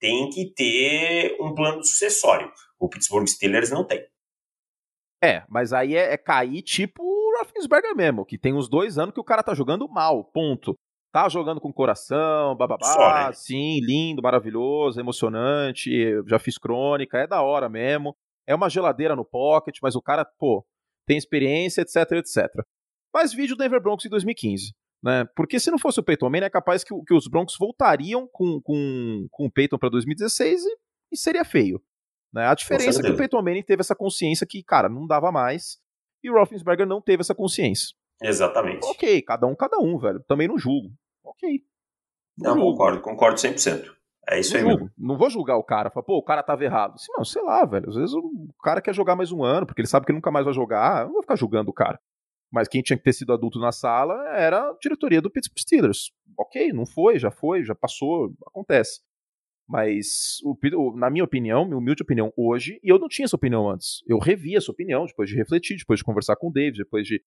tem 0.00 0.30
que 0.30 0.52
ter 0.54 1.36
um 1.40 1.54
plano 1.54 1.84
sucessório. 1.84 2.50
O 2.78 2.88
Pittsburgh 2.88 3.26
Steelers 3.26 3.70
não 3.70 3.84
tem. 3.84 4.02
É, 5.22 5.42
mas 5.48 5.72
aí 5.72 5.96
é, 5.96 6.12
é 6.12 6.16
cair 6.16 6.62
tipo 6.62 7.02
o 7.02 7.38
Roethlisberger 7.38 7.94
mesmo, 7.94 8.24
que 8.24 8.38
tem 8.38 8.54
uns 8.54 8.68
dois 8.68 8.98
anos 8.98 9.14
que 9.14 9.20
o 9.20 9.24
cara 9.24 9.42
tá 9.42 9.54
jogando 9.54 9.88
mal, 9.88 10.24
ponto. 10.24 10.74
Tá 11.12 11.28
jogando 11.28 11.60
com 11.60 11.72
coração, 11.72 12.54
bababá, 12.56 12.86
Só, 12.86 13.14
né? 13.14 13.32
sim, 13.32 13.80
lindo, 13.80 14.22
maravilhoso, 14.22 15.00
emocionante, 15.00 15.90
já 16.26 16.38
fiz 16.38 16.58
crônica, 16.58 17.18
é 17.18 17.26
da 17.26 17.40
hora 17.42 17.68
mesmo. 17.68 18.14
É 18.46 18.54
uma 18.54 18.68
geladeira 18.68 19.16
no 19.16 19.24
pocket, 19.24 19.78
mas 19.82 19.96
o 19.96 20.02
cara, 20.02 20.24
pô, 20.38 20.64
tem 21.06 21.16
experiência, 21.16 21.80
etc, 21.80 22.12
etc. 22.12 22.46
Mas 23.14 23.32
vídeo 23.32 23.56
do 23.56 23.62
Denver 23.62 23.80
Broncos 23.80 24.04
em 24.04 24.10
2015. 24.10 24.74
Né? 25.02 25.24
Porque 25.36 25.60
se 25.60 25.70
não 25.70 25.78
fosse 25.78 26.00
o 26.00 26.02
Peyton 26.02 26.28
Manning, 26.28 26.46
é 26.46 26.50
capaz 26.50 26.82
que, 26.82 26.94
que 27.06 27.14
os 27.14 27.28
Broncos 27.28 27.56
voltariam 27.58 28.28
com, 28.32 28.60
com, 28.60 29.26
com 29.30 29.46
o 29.46 29.50
Peyton 29.50 29.78
para 29.78 29.88
2016 29.88 30.64
e, 30.64 30.76
e, 31.12 31.16
seria 31.16 31.44
feio. 31.44 31.82
Né? 32.32 32.46
A 32.46 32.54
diferença 32.54 33.00
é 33.00 33.04
que 33.04 33.10
o 33.10 33.16
Peyton 33.16 33.42
Manning 33.42 33.62
teve 33.62 33.80
essa 33.80 33.94
consciência 33.94 34.46
que, 34.46 34.62
cara, 34.62 34.88
não 34.88 35.06
dava 35.06 35.30
mais, 35.30 35.78
e 36.22 36.30
o 36.30 36.34
Roethlisberger 36.34 36.86
não 36.86 37.00
teve 37.00 37.20
essa 37.20 37.34
consciência. 37.34 37.94
Exatamente. 38.22 38.86
Ok, 38.86 39.22
cada 39.22 39.46
um, 39.46 39.54
cada 39.54 39.78
um, 39.78 39.98
velho. 39.98 40.20
Também 40.26 40.48
não 40.48 40.58
julgo. 40.58 40.90
Ok. 41.24 41.60
Não, 42.38 42.54
não 42.54 42.62
concordo, 42.62 43.00
concordo 43.00 43.38
100%. 43.38 43.94
É 44.28 44.40
isso 44.40 44.54
não 44.54 44.60
aí 44.60 44.66
julgo. 44.66 44.84
mesmo. 44.84 44.94
Não 44.98 45.16
vou 45.16 45.30
julgar 45.30 45.56
o 45.56 45.62
cara, 45.62 45.90
falar, 45.90 46.04
pô, 46.04 46.18
o 46.18 46.22
cara 46.22 46.42
tava 46.42 46.64
errado. 46.64 46.94
Assim, 46.94 47.12
não, 47.16 47.24
sei 47.24 47.42
lá, 47.42 47.64
velho. 47.64 47.88
Às 47.88 47.96
vezes 47.96 48.14
o 48.14 48.52
cara 48.62 48.80
quer 48.80 48.94
jogar 48.94 49.16
mais 49.16 49.30
um 49.30 49.44
ano, 49.44 49.66
porque 49.66 49.80
ele 49.80 49.88
sabe 49.88 50.06
que 50.06 50.12
nunca 50.12 50.30
mais 50.30 50.44
vai 50.44 50.54
jogar. 50.54 51.02
Eu 51.02 51.06
não 51.06 51.12
vou 51.14 51.22
ficar 51.22 51.36
julgando 51.36 51.70
o 51.70 51.74
cara. 51.74 52.00
Mas 52.50 52.68
quem 52.68 52.82
tinha 52.82 52.96
que 52.96 53.04
ter 53.04 53.12
sido 53.12 53.32
adulto 53.32 53.58
na 53.58 53.72
sala 53.72 54.14
era 54.36 54.70
a 54.70 54.76
diretoria 54.80 55.20
do 55.20 55.30
Pittsburgh 55.30 55.60
Steelers. 55.60 56.10
Ok, 56.38 56.72
não 56.72 56.86
foi, 56.86 57.18
já 57.18 57.30
foi, 57.30 57.64
já 57.64 57.74
passou, 57.74 58.32
acontece. 58.46 59.00
Mas, 59.68 60.38
o, 60.44 60.96
na 60.96 61.10
minha 61.10 61.24
opinião, 61.24 61.64
minha 61.64 61.76
humilde 61.76 62.02
opinião 62.02 62.32
hoje, 62.36 62.78
e 62.82 62.88
eu 62.88 62.98
não 62.98 63.08
tinha 63.08 63.24
essa 63.24 63.34
opinião 63.34 63.68
antes. 63.68 64.02
Eu 64.06 64.18
revi 64.18 64.54
essa 64.54 64.70
opinião 64.70 65.04
depois 65.06 65.28
de 65.28 65.34
refletir, 65.34 65.76
depois 65.76 65.98
de 65.98 66.04
conversar 66.04 66.36
com 66.36 66.48
o 66.48 66.52
David, 66.52 66.78
depois 66.78 67.06
de. 67.06 67.20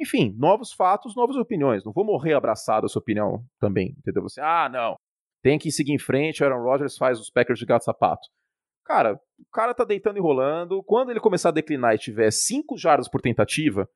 Enfim, 0.00 0.34
novos 0.36 0.72
fatos, 0.72 1.16
novas 1.16 1.36
opiniões. 1.36 1.84
Não 1.84 1.92
vou 1.92 2.04
morrer 2.04 2.34
abraçado 2.34 2.86
a 2.86 2.88
sua 2.88 3.00
opinião 3.00 3.44
também, 3.58 3.94
entendeu? 3.98 4.22
Você, 4.22 4.40
ah, 4.40 4.68
não, 4.68 4.96
tem 5.42 5.58
que 5.58 5.70
seguir 5.70 5.92
em 5.92 5.98
frente, 5.98 6.42
Aaron 6.42 6.62
Rodgers 6.62 6.96
faz 6.96 7.20
os 7.20 7.30
Packers 7.30 7.58
de 7.58 7.66
gato 7.66 7.84
sapato. 7.84 8.26
Cara, 8.84 9.14
o 9.14 9.50
cara 9.52 9.74
tá 9.74 9.84
deitando 9.84 10.16
e 10.16 10.20
rolando. 10.20 10.82
Quando 10.84 11.10
ele 11.10 11.20
começar 11.20 11.48
a 11.48 11.52
declinar 11.52 11.94
e 11.94 11.98
tiver 11.98 12.30
5 12.30 12.76
jardas 12.76 13.08
por 13.08 13.20
tentativa, 13.20 13.88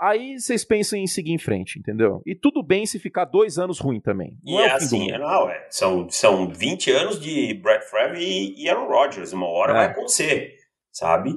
Aí 0.00 0.38
vocês 0.38 0.64
pensam 0.64 0.96
em 0.96 1.08
seguir 1.08 1.32
em 1.32 1.38
frente, 1.38 1.78
entendeu? 1.78 2.22
E 2.24 2.32
tudo 2.32 2.62
bem 2.62 2.86
se 2.86 3.00
ficar 3.00 3.24
dois 3.24 3.58
anos 3.58 3.80
ruim 3.80 4.00
também. 4.00 4.38
Não 4.44 4.60
e 4.60 4.62
é, 4.62 4.66
é 4.66 4.72
assim, 4.72 5.10
não, 5.10 5.50
é, 5.50 5.66
são, 5.70 6.08
são 6.08 6.48
20 6.48 6.92
anos 6.92 7.20
de 7.20 7.52
Brett 7.54 7.84
Favre 7.90 8.22
e, 8.22 8.62
e 8.62 8.70
Aaron 8.70 8.86
Rodgers. 8.86 9.32
Uma 9.32 9.48
hora 9.48 9.72
é. 9.72 9.74
vai 9.74 9.86
acontecer, 9.86 10.54
sabe? 10.92 11.32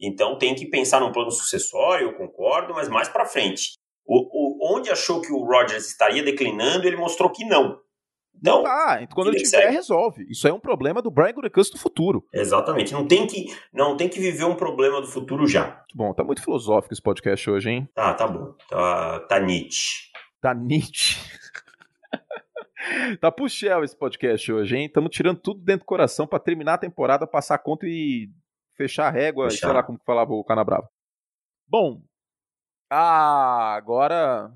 Então 0.00 0.38
tem 0.38 0.54
que 0.54 0.66
pensar 0.66 1.00
num 1.00 1.12
plano 1.12 1.30
sucessório, 1.30 2.08
eu 2.08 2.14
concordo, 2.14 2.74
mas 2.74 2.88
mais 2.88 3.08
para 3.08 3.26
frente. 3.26 3.72
O, 4.06 4.18
o, 4.18 4.76
onde 4.76 4.90
achou 4.90 5.20
que 5.20 5.32
o 5.32 5.44
Rodgers 5.44 5.88
estaria 5.88 6.22
declinando, 6.22 6.86
ele 6.86 6.96
mostrou 6.96 7.30
que 7.30 7.44
não. 7.44 7.80
Não. 8.42 8.60
Então 9.00 9.14
quando 9.14 9.28
ele 9.28 9.42
tiver, 9.42 9.70
resolve. 9.70 10.26
Isso 10.28 10.46
é 10.46 10.52
um 10.52 10.60
problema 10.60 11.00
do 11.00 11.10
Brian 11.10 11.32
Gutekunst 11.32 11.72
do 11.72 11.78
futuro. 11.78 12.24
Exatamente. 12.32 12.92
Não 12.92 13.06
tem, 13.06 13.26
que, 13.26 13.46
não 13.72 13.96
tem 13.96 14.08
que 14.08 14.20
viver 14.20 14.44
um 14.44 14.54
problema 14.54 15.00
do 15.00 15.06
futuro 15.06 15.46
já. 15.46 15.82
Bom, 15.94 16.12
tá 16.12 16.22
muito 16.22 16.42
filosófico 16.42 16.92
esse 16.92 17.02
podcast 17.02 17.48
hoje, 17.48 17.70
hein? 17.70 17.88
Tá, 17.94 18.14
tá 18.14 18.26
bom. 18.26 18.54
Tá, 18.68 19.20
tá 19.20 19.40
Nietzsche. 19.40 20.10
Tá 20.40 20.54
Nietzsche. 20.54 21.18
tá 23.20 23.32
puxel 23.32 23.82
esse 23.82 23.96
podcast 23.96 24.52
hoje, 24.52 24.76
hein? 24.76 24.86
Estamos 24.86 25.10
tirando 25.10 25.40
tudo 25.40 25.60
dentro 25.64 25.80
do 25.80 25.86
coração 25.86 26.26
para 26.26 26.38
terminar 26.38 26.74
a 26.74 26.78
temporada, 26.78 27.26
passar 27.26 27.54
a 27.54 27.58
conta 27.58 27.86
e 27.86 28.28
fechar 28.76 29.08
a 29.08 29.10
régua, 29.10 29.50
fechar. 29.50 29.66
sei 29.68 29.74
lá 29.76 29.82
como 29.82 29.98
falava 30.04 30.32
o 30.32 30.44
Canabrava. 30.44 30.88
Bom, 31.68 32.02
ah, 32.90 33.74
agora 33.74 34.52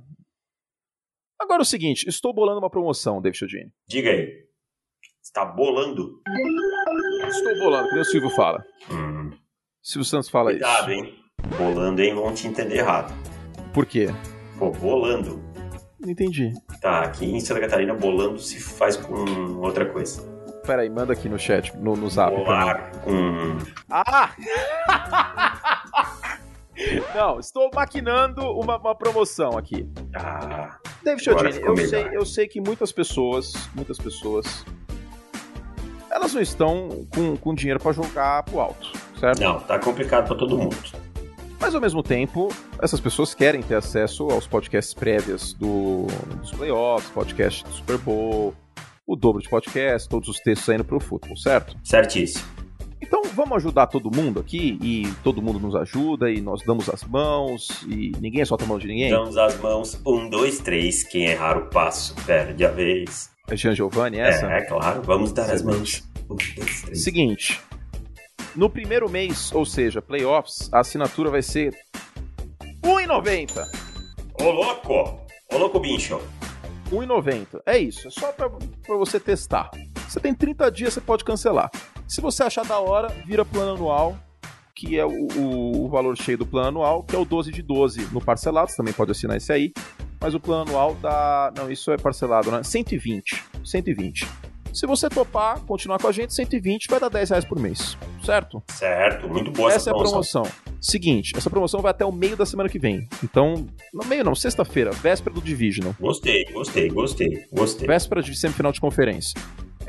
Agora 1.40 1.62
é 1.62 1.62
o 1.62 1.66
seguinte, 1.66 2.06
estou 2.06 2.34
bolando 2.34 2.58
uma 2.58 2.68
promoção, 2.68 3.20
David 3.20 3.38
Chodini. 3.38 3.72
Diga 3.88 4.10
aí. 4.10 4.44
Está 5.22 5.42
bolando? 5.42 6.20
Estou 7.26 7.58
bolando, 7.58 7.88
que 7.88 7.98
o 7.98 8.04
Silvio 8.04 8.30
fala. 8.30 8.62
Hum. 8.90 9.30
Silvio 9.82 10.04
Santos 10.04 10.28
fala 10.28 10.50
Cuidado, 10.50 10.92
isso. 10.92 11.02
Cuidado, 11.02 11.08
hein? 11.08 11.24
Bolando, 11.56 12.02
hein? 12.02 12.14
Vão 12.14 12.34
te 12.34 12.46
entender 12.46 12.76
errado. 12.76 13.14
Por 13.72 13.86
quê? 13.86 14.08
Pô, 14.58 14.70
bolando. 14.70 15.42
Não 15.98 16.10
entendi. 16.10 16.52
Tá, 16.80 17.04
aqui 17.04 17.24
em 17.24 17.40
Santa 17.40 17.60
Catarina, 17.60 17.94
bolando 17.94 18.38
se 18.38 18.60
faz 18.60 18.96
com 18.96 19.14
outra 19.60 19.86
coisa. 19.86 20.22
Pera 20.70 20.82
aí, 20.82 20.88
manda 20.88 21.12
aqui 21.12 21.28
no 21.28 21.36
chat, 21.36 21.76
no, 21.76 21.96
no 21.96 22.08
zap. 22.08 22.32
Com... 23.02 23.58
Ah! 23.90 24.30
Não, 27.12 27.40
estou 27.40 27.68
maquinando 27.74 28.40
uma, 28.52 28.78
uma 28.78 28.94
promoção 28.94 29.58
aqui. 29.58 29.84
Ah. 30.14 30.78
David 31.02 31.24
Chodini, 31.24 31.60
eu 31.60 31.76
sei, 31.76 32.08
eu 32.12 32.24
sei 32.24 32.46
que 32.46 32.60
muitas 32.60 32.92
pessoas, 32.92 33.52
muitas 33.74 33.98
pessoas, 33.98 34.64
elas 36.08 36.32
não 36.32 36.40
estão 36.40 37.04
com, 37.12 37.36
com 37.36 37.52
dinheiro 37.52 37.80
para 37.80 37.90
jogar 37.90 38.44
pro 38.44 38.60
alto, 38.60 38.92
certo? 39.18 39.40
Não, 39.40 39.58
tá 39.58 39.76
complicado 39.76 40.28
para 40.28 40.36
todo 40.36 40.56
mundo. 40.56 40.76
Mas 41.58 41.74
ao 41.74 41.80
mesmo 41.80 42.00
tempo, 42.00 42.48
essas 42.80 43.00
pessoas 43.00 43.34
querem 43.34 43.60
ter 43.60 43.74
acesso 43.74 44.30
aos 44.30 44.46
podcasts 44.46 44.94
prévios 44.94 45.52
do, 45.52 46.06
dos 46.40 46.52
playoffs, 46.52 47.10
podcast 47.10 47.64
do 47.64 47.72
Super 47.72 47.98
Bowl, 47.98 48.54
o 49.11 49.16
dobro 49.16 49.42
de 49.42 49.48
podcast, 49.48 50.08
todos 50.08 50.28
os 50.28 50.38
textos 50.38 50.66
saindo 50.66 50.84
pro 50.84 51.00
futebol, 51.00 51.36
certo? 51.36 51.76
Certíssimo. 51.82 52.44
Então 53.02 53.22
vamos 53.34 53.56
ajudar 53.56 53.88
todo 53.88 54.08
mundo 54.14 54.38
aqui 54.38 54.78
e 54.80 55.11
todo 55.24 55.42
mundo 55.42 55.58
nos 55.58 55.74
ajuda 55.74 56.30
e 56.30 56.40
nós 56.40 56.62
damos 56.64 56.88
as 56.88 57.02
mãos 57.02 57.82
e 57.88 58.12
ninguém 58.20 58.44
solta 58.44 58.64
a 58.64 58.68
mão 58.68 58.78
de 58.78 58.86
ninguém? 58.86 59.11
Damos 59.11 59.36
as 59.36 59.58
mãos, 59.58 60.00
um, 60.06 60.30
dois, 60.30 60.61
três, 60.61 61.02
quem 61.02 61.24
errar 61.24 61.58
o 61.58 61.66
passo 61.70 62.14
perde 62.24 62.64
a 62.64 62.70
vez. 62.70 63.30
É 63.48 63.56
Jean 63.56 63.74
Giovanni 63.74 64.20
essa? 64.20 64.46
É, 64.46 64.58
é 64.58 64.61
claro, 64.62 65.02
vamos 65.02 65.32
dar 65.32 65.50
as 65.50 65.61
mãos. 65.61 66.08
Um, 66.30 66.36
dois, 66.36 66.82
três. 66.82 67.02
Seguinte, 67.02 67.61
no 68.54 68.70
primeiro 68.70 69.11
mês, 69.11 69.50
ou 69.52 69.66
seja, 69.66 70.00
playoffs, 70.00 70.72
a 70.72 70.80
assinatura 70.80 71.30
vai 71.30 71.42
ser 71.42 71.74
R$1,90. 72.84 73.66
Ô 74.40 74.50
louco! 74.52 75.18
Ô 75.52 75.58
louco, 75.58 75.80
bicho! 75.80 76.20
R$1,90. 76.91 77.61
É 77.64 77.78
isso, 77.78 78.09
é 78.09 78.11
só 78.11 78.32
pra 78.32 78.49
você 78.97 79.20
testar. 79.20 79.70
Você 80.09 80.18
tem 80.18 80.34
30 80.34 80.70
dias, 80.70 80.95
você 80.95 81.01
pode 81.01 81.24
cancelar. 81.24 81.70
Se 82.09 82.20
você 82.20 82.43
achar 82.43 82.64
da 82.64 82.78
hora, 82.78 83.09
vira 83.24 83.45
plano 83.45 83.74
anual, 83.74 84.16
que 84.74 84.99
é 84.99 85.05
o, 85.05 85.28
o, 85.36 85.84
o, 85.84 85.88
valor 85.88 86.16
cheio 86.16 86.38
do 86.38 86.47
plano 86.47 86.68
anual, 86.68 87.03
que 87.05 87.14
é 87.14 87.18
o 87.18 87.24
12 87.24 87.53
de 87.53 87.62
12 87.62 88.09
no 88.12 88.20
parcelado, 88.20 88.70
você 88.70 88.76
também 88.76 88.93
pode 88.95 89.11
assinar 89.11 89.36
esse 89.36 89.53
aí. 89.53 89.72
Mas 90.20 90.34
o 90.34 90.41
plano 90.41 90.70
anual 90.70 90.95
dá. 90.97 91.53
Não, 91.57 91.70
isso 91.70 91.91
é 91.93 91.97
parcelado, 91.97 92.51
né? 92.51 92.62
120. 92.62 93.45
120. 93.64 94.26
Se 94.72 94.86
você 94.86 95.09
topar, 95.09 95.61
continuar 95.61 95.99
com 95.99 96.09
a 96.09 96.12
gente, 96.12 96.34
120 96.34 96.88
vai 96.88 97.01
dar 97.01 97.09
10 97.09 97.30
reais 97.30 97.45
por 97.45 97.59
mês. 97.59 97.97
Certo? 98.24 98.62
Certo, 98.68 99.28
muito 99.28 99.51
boa 99.51 99.68
essa, 99.68 99.91
essa 99.91 99.99
promoção. 99.99 100.43
é 100.43 100.47
a 100.47 100.51
promoção. 100.51 100.69
Seguinte, 100.81 101.37
essa 101.37 101.51
promoção 101.51 101.83
vai 101.83 101.91
até 101.91 102.05
o 102.05 102.12
meio 102.12 102.37
da 102.37 102.47
semana 102.47 102.68
que 102.68 102.78
vem. 102.78 103.07
Então, 103.22 103.66
no 103.93 104.05
meio 104.07 104.24
não, 104.24 104.35
sexta-feira, 104.35 104.91
véspera 104.91 105.35
do 105.35 105.41
Divisional. 105.41 105.95
Gostei, 106.01 106.45
gostei, 106.47 106.89
gostei, 106.89 107.47
gostei. 107.53 107.87
Véspera 107.87 108.22
de 108.22 108.35
semifinal 108.35 108.72
de 108.72 108.81
conferência 108.81 109.35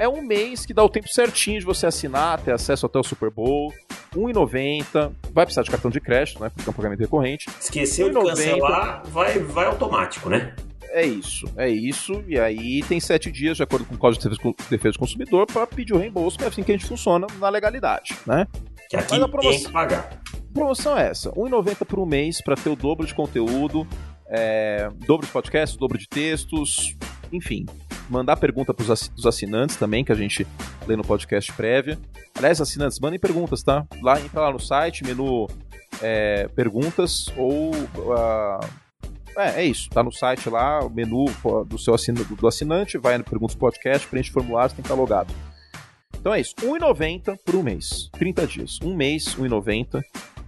é 0.02 0.10
um 0.10 0.22
mês 0.22 0.66
que 0.66 0.74
dá 0.74 0.84
o 0.84 0.90
tempo 0.90 1.08
certinho 1.08 1.60
de 1.60 1.66
você 1.66 1.86
assinar, 1.86 2.42
ter 2.42 2.52
acesso 2.52 2.88
até 2.88 2.98
o 2.98 3.04
Super 3.04 3.30
Bowl. 3.30 3.72
R$1,90. 4.14 5.12
Vai 5.32 5.46
precisar 5.46 5.62
de 5.62 5.70
cartão 5.70 5.92
de 5.92 6.02
crédito, 6.02 6.42
né? 6.42 6.50
Porque 6.50 6.68
é 6.68 6.72
um 6.72 6.74
pagamento 6.74 7.00
recorrente. 7.00 7.48
Esqueceu 7.60 8.10
de 8.10 8.16
cancelar, 8.16 9.04
vai, 9.06 9.38
vai 9.38 9.68
automático, 9.68 10.28
né? 10.28 10.56
É 10.90 11.06
isso, 11.06 11.46
é 11.56 11.70
isso. 11.70 12.24
E 12.28 12.40
aí 12.40 12.82
tem 12.84 13.00
sete 13.00 13.32
dias, 13.32 13.58
de 13.58 13.64
acordo 13.64 13.86
com 13.86 13.94
o 13.94 13.98
Código 13.98 14.28
de 14.28 14.54
Defesa 14.70 14.94
do 14.94 15.00
Consumidor, 15.00 15.46
para 15.46 15.68
pedir 15.68 15.94
o 15.94 15.98
reembolso, 15.98 16.38
que 16.38 16.44
é 16.44 16.48
assim 16.48 16.64
que 16.64 16.72
a 16.72 16.76
gente 16.76 16.88
funciona 16.88 17.28
na 17.40 17.50
legalidade, 17.50 18.18
né? 18.26 18.48
Que 18.92 18.98
aqui 18.98 19.18
promoção, 19.30 19.52
tem 19.52 19.64
que 19.64 19.72
pagar. 19.72 20.22
A 20.34 20.54
promoção 20.54 20.98
é 20.98 21.08
essa: 21.08 21.30
R$1,90 21.30 21.86
por 21.86 21.98
um 21.98 22.06
mês 22.06 22.42
para 22.42 22.56
ter 22.56 22.70
o 22.70 22.76
dobro 22.76 23.08
de 23.08 23.16
conteúdo, 23.16 23.88
é, 24.28 24.90
dobro 25.08 25.26
de 25.26 25.32
podcasts, 25.32 25.78
dobro 25.78 25.98
de 25.98 26.10
textos, 26.10 26.98
enfim, 27.32 27.66
mandar 28.10 28.36
pergunta 28.36 28.74
para 28.74 28.84
os 28.84 29.26
assinantes 29.26 29.78
também, 29.78 30.04
que 30.04 30.12
a 30.12 30.16
gente 30.16 30.46
lê 30.86 30.98
no 30.98 31.04
podcast 31.04 31.54
prévia. 31.54 31.98
Aliás, 32.36 32.60
assinantes, 32.60 33.00
mandem 33.00 33.18
perguntas, 33.18 33.64
tá? 33.64 33.88
Lá, 34.02 34.20
entra 34.20 34.42
lá 34.42 34.52
no 34.52 34.60
site, 34.60 35.06
menu 35.06 35.48
é, 36.02 36.50
perguntas 36.50 37.28
ou. 37.38 37.72
Uh, 37.74 38.82
é, 39.38 39.62
é 39.62 39.66
isso, 39.66 39.90
tá 39.90 40.04
no 40.04 40.12
site 40.12 40.50
lá, 40.50 40.84
o 40.84 40.90
menu 40.90 41.28
do 41.66 41.78
seu 41.78 41.94
assinante, 41.94 42.36
do 42.36 42.46
assinante, 42.46 42.98
vai 42.98 43.18
no 43.18 43.24
Perguntas 43.24 43.56
Podcast, 43.56 44.06
preenche 44.06 44.30
o 44.30 44.34
formulário, 44.34 44.76
tem 44.76 44.84
que 44.84 44.92
estar 44.92 44.96
logado. 44.96 45.34
Então 46.22 46.32
é 46.36 46.40
isso, 46.40 46.54
R$1,90 46.62 47.36
por 47.44 47.56
um 47.56 47.64
mês, 47.64 48.08
30 48.14 48.46
dias. 48.46 48.80
Um 48.84 48.96
mês, 48.96 49.34
R$1,90. 49.34 50.04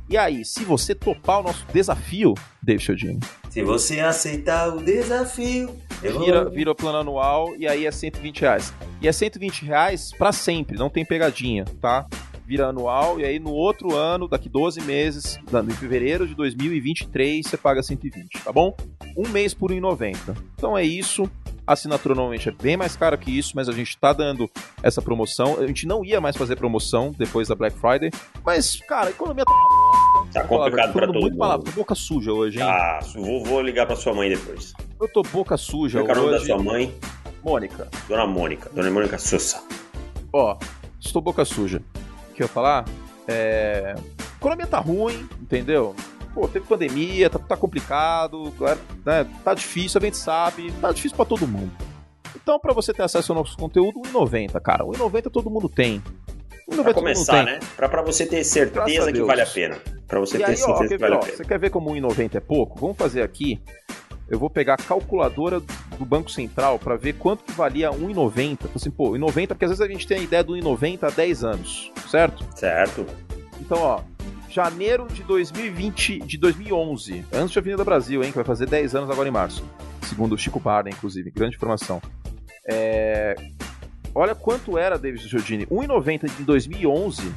E 0.08 0.16
aí, 0.16 0.46
se 0.46 0.64
você 0.64 0.94
topar 0.94 1.40
o 1.40 1.44
nosso 1.44 1.66
desafio, 1.74 2.36
David 2.62 2.86
Chodini. 2.86 3.20
Se 3.50 3.64
você 3.64 4.00
aceitar 4.00 4.70
o 4.70 4.84
desafio, 4.84 5.76
eu 6.04 6.20
vira, 6.20 6.48
vira 6.48 6.72
o 6.72 6.76
plano 6.76 7.00
anual 7.00 7.56
e 7.58 7.68
aí 7.68 7.88
é 7.88 7.92
120 7.92 8.42
reais. 8.42 8.72
E 9.02 9.08
é 9.08 9.12
120 9.12 9.66
reais 9.66 10.12
pra 10.16 10.32
sempre, 10.32 10.78
não 10.78 10.92
tem 10.92 11.04
pegadinha, 11.04 11.66
tá? 11.82 12.06
vira 12.46 12.68
anual, 12.68 13.20
e 13.20 13.26
aí 13.26 13.40
no 13.40 13.52
outro 13.52 13.96
ano, 13.96 14.28
daqui 14.28 14.50
12 14.50 14.82
meses, 14.82 15.38
em 15.38 15.74
fevereiro 15.74 16.28
de 16.28 16.36
2023, 16.36 17.46
você 17.46 17.58
paga 17.58 17.82
120, 17.82 18.44
tá 18.44 18.52
bom? 18.52 18.76
Um 19.18 19.30
mês 19.30 19.54
por 19.54 19.72
1,90. 19.72 20.36
Então 20.56 20.78
é 20.78 20.84
isso. 20.84 21.30
A 21.66 21.74
assinatura 21.74 22.14
normalmente 22.14 22.50
é 22.50 22.52
bem 22.52 22.76
mais 22.76 22.96
cara 22.96 23.16
que 23.18 23.32
isso, 23.38 23.54
mas 23.56 23.70
a 23.70 23.72
gente 23.72 23.98
tá 23.98 24.12
dando 24.12 24.50
essa 24.82 25.02
promoção. 25.02 25.58
A 25.60 25.66
gente 25.66 25.88
não 25.88 26.04
ia 26.04 26.20
mais 26.20 26.36
fazer 26.36 26.58
promoção 26.58 27.12
depois 27.18 27.48
da 27.48 27.56
Black 27.56 27.78
Friday, 27.80 28.12
mas, 28.46 28.76
cara, 28.82 29.08
a 29.08 29.12
economia 29.12 29.46
tá. 29.46 29.54
Tá 30.34 30.44
complicado 30.46 30.92
pra 30.92 31.08
todo 31.08 31.14
muito 31.14 31.32
mundo. 31.32 31.38
Palavra, 31.40 31.66
tô 31.66 31.72
boca 31.72 31.96
suja 31.96 32.34
hoje, 32.34 32.60
hein? 32.60 32.66
Ah, 32.66 33.00
vou, 33.16 33.44
vou 33.46 33.62
ligar 33.62 33.86
pra 33.86 33.96
sua 33.96 34.14
mãe 34.14 34.30
depois. 34.30 34.74
Eu 35.00 35.08
tô 35.08 35.22
boca 35.22 35.56
suja 35.56 36.04
Qual 36.04 36.10
é 36.10 36.20
o 36.20 36.24
hoje. 36.24 36.32
nome 36.32 36.40
da 36.40 36.46
sua 36.46 36.62
mãe? 36.64 36.94
Mônica. 37.44 37.88
Dona 38.10 38.28
Mônica. 38.28 38.70
Dona 38.74 38.92
Mônica 38.92 39.18
Sousa. 39.18 39.62
Ó, 40.34 40.58
estou 41.00 41.22
boca 41.22 41.46
suja. 41.46 41.82
O 42.30 42.34
que 42.34 42.42
eu 42.44 42.46
ia 42.46 42.50
falar? 42.50 42.84
É... 43.28 43.96
A 43.98 44.36
economia 44.38 44.68
tá 44.68 44.80
ruim, 44.80 45.30
entendeu? 45.42 45.96
Pô, 46.34 46.48
teve 46.48 46.66
pandemia, 46.66 47.30
tá, 47.30 47.38
tá 47.40 47.56
complicado, 47.56 48.52
né? 49.06 49.26
tá 49.44 49.54
difícil, 49.54 50.00
a 50.02 50.04
gente 50.04 50.18
sabe, 50.18 50.72
tá 50.82 50.92
difícil 50.92 51.16
pra 51.16 51.26
todo 51.26 51.48
mundo. 51.48 51.72
Então, 52.36 52.60
pra 52.60 52.74
você 52.74 52.92
ter 52.94 53.04
acesso 53.04 53.32
ao 53.32 53.38
nosso 53.38 53.56
conteúdo, 53.56 54.00
1,90, 54.02 54.60
cara. 54.60 54.84
1,90 54.84 55.30
todo 55.30 55.50
mundo 55.50 55.70
tem. 55.70 56.02
1,90 56.72 56.84
Pra 56.84 56.94
começar, 56.94 57.44
né? 57.44 57.60
Pra, 57.76 57.88
pra 57.88 58.02
você 58.02 58.26
ter 58.26 58.44
certeza 58.44 59.12
que 59.12 59.22
vale 59.22 59.42
a 59.42 59.46
pena. 59.46 59.78
Pra 60.08 60.20
você 60.20 60.38
E 60.38 60.40
ter 60.40 60.46
aí, 60.46 60.54
ó, 60.54 60.56
certeza 60.58 60.80
quer 60.80 60.88
que 60.88 60.98
ver, 60.98 61.00
vale 61.00 61.16
ó, 61.16 61.18
a 61.18 61.22
pena. 61.22 61.38
você 61.38 61.46
quer 61.46 61.60
ver 61.60 61.70
como 61.70 61.92
1,90 61.92 62.36
é 62.36 62.40
pouco? 62.40 62.80
Vamos 62.80 62.98
fazer 62.98 63.22
aqui. 63.22 63.62
Eu 64.28 64.40
vou 64.40 64.50
pegar 64.50 64.74
a 64.74 64.78
calculadora 64.78 65.60
do 65.60 66.06
Banco 66.06 66.32
Central 66.32 66.80
pra 66.80 66.96
ver 66.96 67.14
quanto 67.14 67.44
que 67.44 67.52
valia 67.52 67.92
1,90. 67.92 68.52
Então, 68.54 68.72
Assim, 68.76 68.90
pô, 68.90 69.12
1,90, 69.12 69.48
porque 69.50 69.66
às 69.66 69.72
vezes 69.72 69.82
a 69.82 69.88
gente 69.88 70.08
tem 70.08 70.18
a 70.18 70.22
ideia 70.22 70.44
do 70.44 70.54
1,90 70.54 71.04
há 71.04 71.10
10 71.12 71.44
anos, 71.44 71.92
certo? 72.10 72.44
Certo. 72.56 73.06
Então, 73.62 73.78
ó, 73.80 74.00
janeiro 74.54 75.08
de 75.12 75.24
2020, 75.24 76.20
de 76.20 76.38
2011, 76.38 77.26
antes 77.34 77.52
de 77.52 77.60
Avenida 77.60 77.84
Brasil, 77.84 78.24
hein, 78.24 78.30
que 78.30 78.36
vai 78.36 78.46
fazer 78.46 78.68
10 78.68 78.94
anos 78.96 79.10
agora 79.10 79.28
em 79.28 79.32
março, 79.32 79.64
segundo 80.04 80.34
o 80.34 80.38
Chico 80.38 80.60
Barney, 80.60 80.94
inclusive, 80.94 81.32
grande 81.32 81.56
informação. 81.56 82.00
É... 82.70 83.36
Olha 84.14 84.36
quanto 84.36 84.78
era, 84.78 84.98
David 84.98 85.28
Giordini, 85.28 85.66
1,90 85.66 86.30
de 86.38 86.44
2011, 86.44 87.34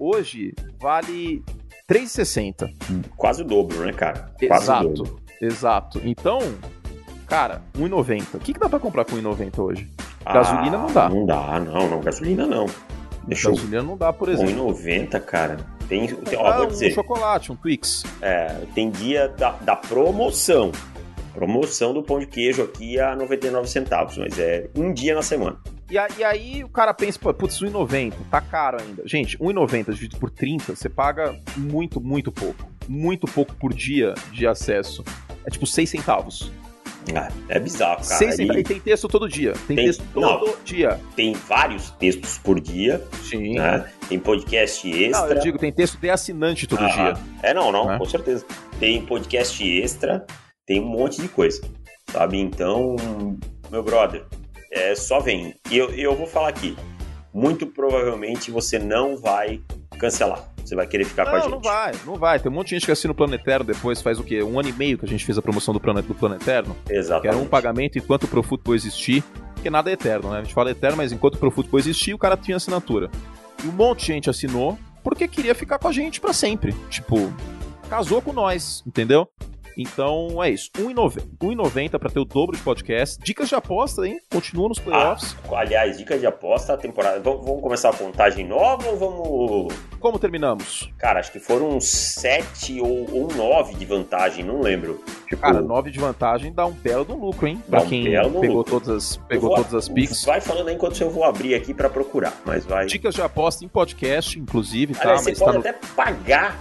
hoje 0.00 0.52
vale 0.80 1.44
3,60. 1.88 2.74
Quase 3.16 3.42
o 3.42 3.44
dobro, 3.44 3.78
né, 3.84 3.92
cara? 3.92 4.32
Quase 4.48 4.64
o 4.64 4.64
Exato, 4.64 4.88
dobro. 4.88 5.16
exato. 5.40 6.00
Então, 6.04 6.40
cara, 7.28 7.62
1,90. 7.78 8.34
O 8.34 8.38
que, 8.40 8.52
que 8.52 8.58
dá 8.58 8.68
pra 8.68 8.80
comprar 8.80 9.04
com 9.04 9.12
1,90 9.12 9.58
hoje? 9.60 9.88
Ah, 10.24 10.34
Gasolina 10.34 10.76
não 10.76 10.92
dá. 10.92 11.08
Não 11.08 11.24
dá, 11.24 11.60
não, 11.60 11.88
não. 11.88 12.00
Gasolina 12.00 12.46
não. 12.46 12.66
Deixa 13.28 13.48
eu. 13.48 13.54
Gasolina 13.54 13.82
não 13.84 13.96
dá, 13.96 14.12
por 14.12 14.28
exemplo. 14.28 14.74
1,90, 14.74 15.20
cara. 15.20 15.77
Tem, 15.88 16.06
tem, 16.06 16.38
ó, 16.38 16.56
vou 16.58 16.66
um 16.66 16.68
dizer, 16.68 16.92
chocolate, 16.92 17.50
um 17.50 17.56
Twix. 17.56 18.04
é, 18.20 18.54
tem 18.74 18.90
dia 18.90 19.28
da, 19.28 19.52
da 19.52 19.74
promoção. 19.74 20.70
Promoção 21.32 21.94
do 21.94 22.02
pão 22.02 22.18
de 22.18 22.26
queijo 22.26 22.62
aqui 22.62 22.98
a 22.98 23.14
99 23.14 23.68
centavos, 23.68 24.18
mas 24.18 24.38
é 24.38 24.68
um 24.74 24.92
dia 24.92 25.14
na 25.14 25.22
semana. 25.22 25.58
E, 25.90 25.96
aí 26.22 26.62
o 26.62 26.68
cara 26.68 26.92
pensa, 26.92 27.18
pô, 27.18 27.32
putz, 27.32 27.60
1,90, 27.62 28.12
tá 28.30 28.40
caro 28.42 28.78
ainda. 28.78 29.02
Gente, 29.06 29.38
1,90 29.38 29.92
dividido 29.92 30.18
por 30.18 30.30
30, 30.30 30.76
você 30.76 30.88
paga 30.88 31.38
muito, 31.56 31.98
muito 32.00 32.30
pouco. 32.30 32.68
Muito 32.86 33.26
pouco 33.26 33.54
por 33.54 33.72
dia 33.72 34.14
de 34.32 34.46
acesso. 34.46 35.02
É 35.46 35.50
tipo 35.50 35.66
6 35.66 35.88
centavos. 35.88 36.52
Ah, 37.16 37.28
é 37.48 37.58
bizarro, 37.58 37.96
cara. 37.96 38.04
6 38.18 38.36
centavos. 38.36 38.60
E 38.60 38.64
tem 38.64 38.80
texto 38.80 39.08
todo 39.08 39.28
dia. 39.28 39.52
Tem, 39.66 39.76
Tem- 39.76 39.86
texto 39.86 40.04
não. 40.14 40.38
todo 40.40 40.58
dia. 40.64 41.00
tem 41.16 41.32
vários 41.32 41.90
textos 41.92 42.38
por 42.38 42.60
dia, 42.60 43.02
Sim. 43.22 43.54
né? 43.54 43.88
Tem 44.08 44.18
podcast 44.18 44.86
Não, 44.88 44.96
extra. 44.98 45.34
eu 45.34 45.40
digo, 45.40 45.58
tem 45.58 45.72
texto 45.72 45.98
de 45.98 46.10
assinante 46.10 46.66
todo 46.66 46.84
Ah, 46.84 46.88
dia. 46.88 47.14
É, 47.42 47.52
não, 47.54 47.70
não, 47.72 47.86
Né? 47.86 47.98
com 47.98 48.04
certeza. 48.04 48.44
Tem 48.78 49.04
podcast 49.04 49.62
extra, 49.80 50.24
tem 50.66 50.80
um 50.80 50.86
monte 50.86 51.20
de 51.20 51.28
coisa, 51.28 51.60
sabe? 52.12 52.38
Então, 52.38 52.96
meu 53.70 53.82
brother, 53.82 54.24
é 54.72 54.94
só 54.94 55.20
vem. 55.20 55.54
E 55.70 55.76
eu, 55.78 55.90
eu 55.90 56.14
vou 56.14 56.26
falar 56.26 56.48
aqui, 56.48 56.76
muito 57.32 57.66
provavelmente 57.66 58.50
você 58.50 58.78
não 58.78 59.16
vai 59.16 59.60
cancelar. 59.98 60.42
Você 60.64 60.74
vai 60.74 60.86
querer 60.86 61.04
ficar 61.04 61.24
com 61.24 61.30
a 61.30 61.34
Não, 61.34 61.40
gente. 61.42 61.50
não 61.52 61.60
vai, 61.60 61.92
não 62.06 62.16
vai. 62.16 62.38
Tem 62.38 62.50
um 62.52 62.54
monte 62.54 62.68
de 62.68 62.74
gente 62.76 62.86
que 62.86 62.92
assina 62.92 63.12
o 63.12 63.14
Plano 63.14 63.34
Eterno 63.34 63.64
depois, 63.64 64.02
faz 64.02 64.18
o 64.18 64.24
quê? 64.24 64.42
Um 64.42 64.58
ano 64.58 64.68
e 64.68 64.72
meio 64.72 64.98
que 64.98 65.04
a 65.04 65.08
gente 65.08 65.24
fez 65.24 65.38
a 65.38 65.42
promoção 65.42 65.72
do 65.72 65.80
Plano, 65.80 66.02
do 66.02 66.14
Plano 66.14 66.34
Eterno. 66.36 66.76
Que 66.86 66.94
Exatamente. 66.94 67.28
era 67.28 67.36
um 67.36 67.46
pagamento 67.46 67.98
enquanto 67.98 68.24
o 68.24 68.28
ProFootball 68.28 68.74
existir, 68.74 69.22
porque 69.54 69.70
nada 69.70 69.90
é 69.90 69.94
eterno, 69.94 70.30
né? 70.30 70.38
A 70.38 70.42
gente 70.42 70.54
fala 70.54 70.70
eterno, 70.70 70.96
mas 70.98 71.10
enquanto 71.10 71.34
o 71.34 71.38
ProFootball 71.38 71.80
existir, 71.80 72.12
o 72.14 72.18
cara 72.18 72.36
tinha 72.36 72.56
assinatura. 72.56 73.10
E 73.64 73.66
um 73.68 73.72
monte 73.72 74.00
de 74.00 74.06
gente 74.12 74.30
assinou 74.30 74.78
porque 75.02 75.26
queria 75.26 75.54
ficar 75.54 75.78
com 75.78 75.88
a 75.88 75.92
gente 75.92 76.20
pra 76.20 76.32
sempre. 76.34 76.74
Tipo, 76.90 77.32
casou 77.88 78.20
com 78.20 78.32
nós, 78.32 78.82
entendeu? 78.86 79.26
Então 79.78 80.42
é 80.42 80.50
isso. 80.50 80.70
1,90 80.76 81.22
1,90 81.40 81.98
pra 82.00 82.10
ter 82.10 82.18
o 82.18 82.24
dobro 82.24 82.56
de 82.56 82.62
podcast. 82.62 83.22
Dicas 83.22 83.48
de 83.48 83.54
aposta, 83.54 84.06
hein? 84.06 84.18
Continua 84.30 84.68
nos 84.68 84.78
Ah, 84.78 84.82
playoffs. 84.82 85.36
aliás, 85.52 85.96
dica 85.98 86.18
de 86.18 86.26
aposta, 86.26 86.76
temporada. 86.76 87.20
Vamos 87.20 87.46
vamos 87.46 87.62
começar 87.62 87.90
a 87.90 87.92
contagem 87.92 88.44
nova 88.46 88.88
ou 88.90 88.96
vamos. 88.96 89.74
Como 90.00 90.18
terminamos? 90.18 90.90
Cara, 90.98 91.20
acho 91.20 91.30
que 91.30 91.38
foram 91.38 91.76
uns 91.76 91.86
sete 91.86 92.80
ou, 92.80 93.06
ou 93.12 93.28
nove 93.36 93.74
de 93.76 93.84
vantagem, 93.84 94.44
não 94.44 94.60
lembro. 94.60 95.00
Tipo, 95.28 95.42
Cara, 95.42 95.60
9 95.60 95.90
de 95.90 95.98
vantagem 95.98 96.52
dá 96.52 96.64
um 96.64 96.72
belo 96.72 97.04
do 97.04 97.14
lucro, 97.14 97.46
hein? 97.46 97.62
Pra 97.68 97.80
Dá 97.80 97.84
um 97.84 97.88
quem 97.88 98.04
do 98.04 98.40
pegou, 98.40 98.56
lucro. 98.58 98.80
todas 98.80 98.88
as, 98.88 99.16
pegou 99.28 99.48
vou- 99.50 99.56
todas 99.58 99.74
as 99.74 99.88
picks. 99.88 100.24
Vai 100.24 100.40
falando 100.40 100.68
aí 100.68 100.74
enquanto 100.74 100.98
eu 101.00 101.10
vou 101.10 101.22
abrir 101.24 101.54
aqui 101.54 101.74
pra 101.74 101.88
procurar, 101.90 102.32
mas 102.46 102.64
vai. 102.64 102.86
Dicas 102.86 103.14
de 103.14 103.20
aposta 103.22 103.64
em 103.64 103.68
podcast, 103.68 104.38
inclusive, 104.38 104.94
tá? 104.94 105.02
Aliás, 105.02 105.22
você 105.22 105.30
Mas 105.30 105.38
pode 105.38 105.52
tá 105.52 105.58
no 105.58 105.60
até 105.68 105.72
pagar 105.94 106.58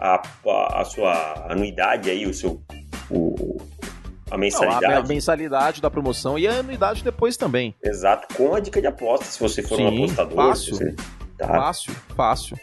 a, 0.00 0.22
a, 0.46 0.80
a 0.80 0.84
sua 0.84 1.46
anuidade 1.52 2.08
aí, 2.10 2.26
o 2.26 2.32
seu. 2.32 2.62
O, 3.10 3.60
a 4.30 4.34
Não, 4.34 4.38
mensalidade. 4.38 4.94
a 4.94 5.02
mensalidade 5.02 5.82
da 5.82 5.90
promoção 5.90 6.38
e 6.38 6.46
a 6.46 6.60
anuidade 6.60 7.02
depois 7.04 7.36
também. 7.36 7.74
Exato, 7.84 8.32
com 8.34 8.54
a 8.54 8.60
dica 8.60 8.80
de 8.80 8.86
aposta, 8.86 9.26
se 9.26 9.38
você 9.40 9.62
for 9.62 9.80
um 9.80 9.90
Sim, 9.90 10.04
apostador. 10.04 10.36
fácil. 10.36 10.76
Você, 10.76 10.96
tá. 11.36 11.46
Fácil, 11.48 11.92
fácil. 12.16 12.56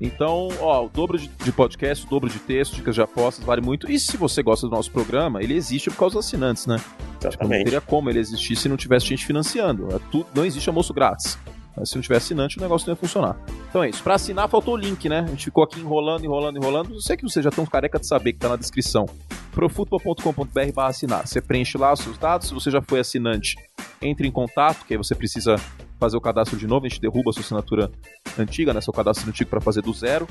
Então, 0.00 0.48
ó, 0.58 0.86
o 0.86 0.88
dobro 0.88 1.16
de, 1.16 1.52
podcast, 1.52 2.04
o 2.04 2.10
dobro 2.10 2.28
de 2.28 2.40
texto, 2.40 2.74
dicas 2.74 2.94
de 2.94 3.00
apostas, 3.00 3.44
vale 3.44 3.60
muito. 3.60 3.88
E 3.88 4.00
se 4.00 4.16
você 4.16 4.42
gosta 4.42 4.66
do 4.66 4.74
nosso 4.74 4.90
programa, 4.90 5.40
ele 5.40 5.54
existe 5.54 5.90
por 5.90 5.96
causa 5.96 6.16
dos 6.16 6.26
assinantes, 6.26 6.66
né? 6.66 6.76
Tipo, 6.78 6.94
não 7.22 7.28
Exatamente. 7.30 7.64
teria 7.64 7.80
como 7.80 8.10
ele 8.10 8.18
existir 8.18 8.56
se 8.56 8.68
não 8.68 8.76
tivesse 8.76 9.06
gente 9.06 9.24
financiando. 9.24 9.94
É 9.94 10.00
tudo, 10.10 10.26
não 10.34 10.44
existe 10.44 10.68
almoço 10.68 10.92
grátis. 10.92 11.38
Se 11.84 11.94
não 11.94 12.02
tivesse 12.02 12.26
assinante, 12.26 12.58
o 12.58 12.60
negócio 12.60 12.86
não 12.86 12.92
ia 12.92 12.96
funcionar. 12.96 13.36
Então 13.68 13.82
é 13.82 13.88
isso. 13.88 14.02
Pra 14.02 14.14
assinar, 14.14 14.48
faltou 14.48 14.74
o 14.74 14.76
link, 14.76 15.08
né? 15.08 15.20
A 15.20 15.26
gente 15.26 15.46
ficou 15.46 15.64
aqui 15.64 15.80
enrolando, 15.80 16.24
enrolando, 16.24 16.56
enrolando. 16.56 16.94
Eu 16.94 17.00
sei 17.00 17.16
que 17.16 17.22
vocês 17.22 17.42
já 17.42 17.48
estão 17.48 17.64
careca 17.64 17.98
de 17.98 18.06
saber 18.06 18.34
que 18.34 18.38
tá 18.38 18.48
na 18.48 18.56
descrição. 18.56 19.06
profutbol.com.br 19.52 20.72
barra 20.74 20.88
assinar. 20.88 21.26
Você 21.26 21.40
preenche 21.40 21.78
lá 21.78 21.92
os 21.92 22.00
seus 22.00 22.18
dados. 22.18 22.48
Se 22.48 22.54
você 22.54 22.70
já 22.70 22.82
foi 22.82 23.00
assinante, 23.00 23.56
entre 24.00 24.28
em 24.28 24.30
contato, 24.30 24.84
que 24.84 24.94
aí 24.94 24.98
você 24.98 25.14
precisa 25.14 25.56
fazer 25.98 26.16
o 26.16 26.20
cadastro 26.20 26.58
de 26.58 26.66
novo. 26.66 26.84
A 26.86 26.88
gente 26.88 27.00
derruba 27.00 27.30
a 27.30 27.32
sua 27.32 27.42
assinatura 27.42 27.90
antiga, 28.38 28.74
né? 28.74 28.80
Seu 28.80 28.92
cadastro 28.92 29.28
antigo 29.28 29.48
para 29.48 29.60
fazer 29.60 29.82
do 29.82 29.92
zero. 29.92 30.26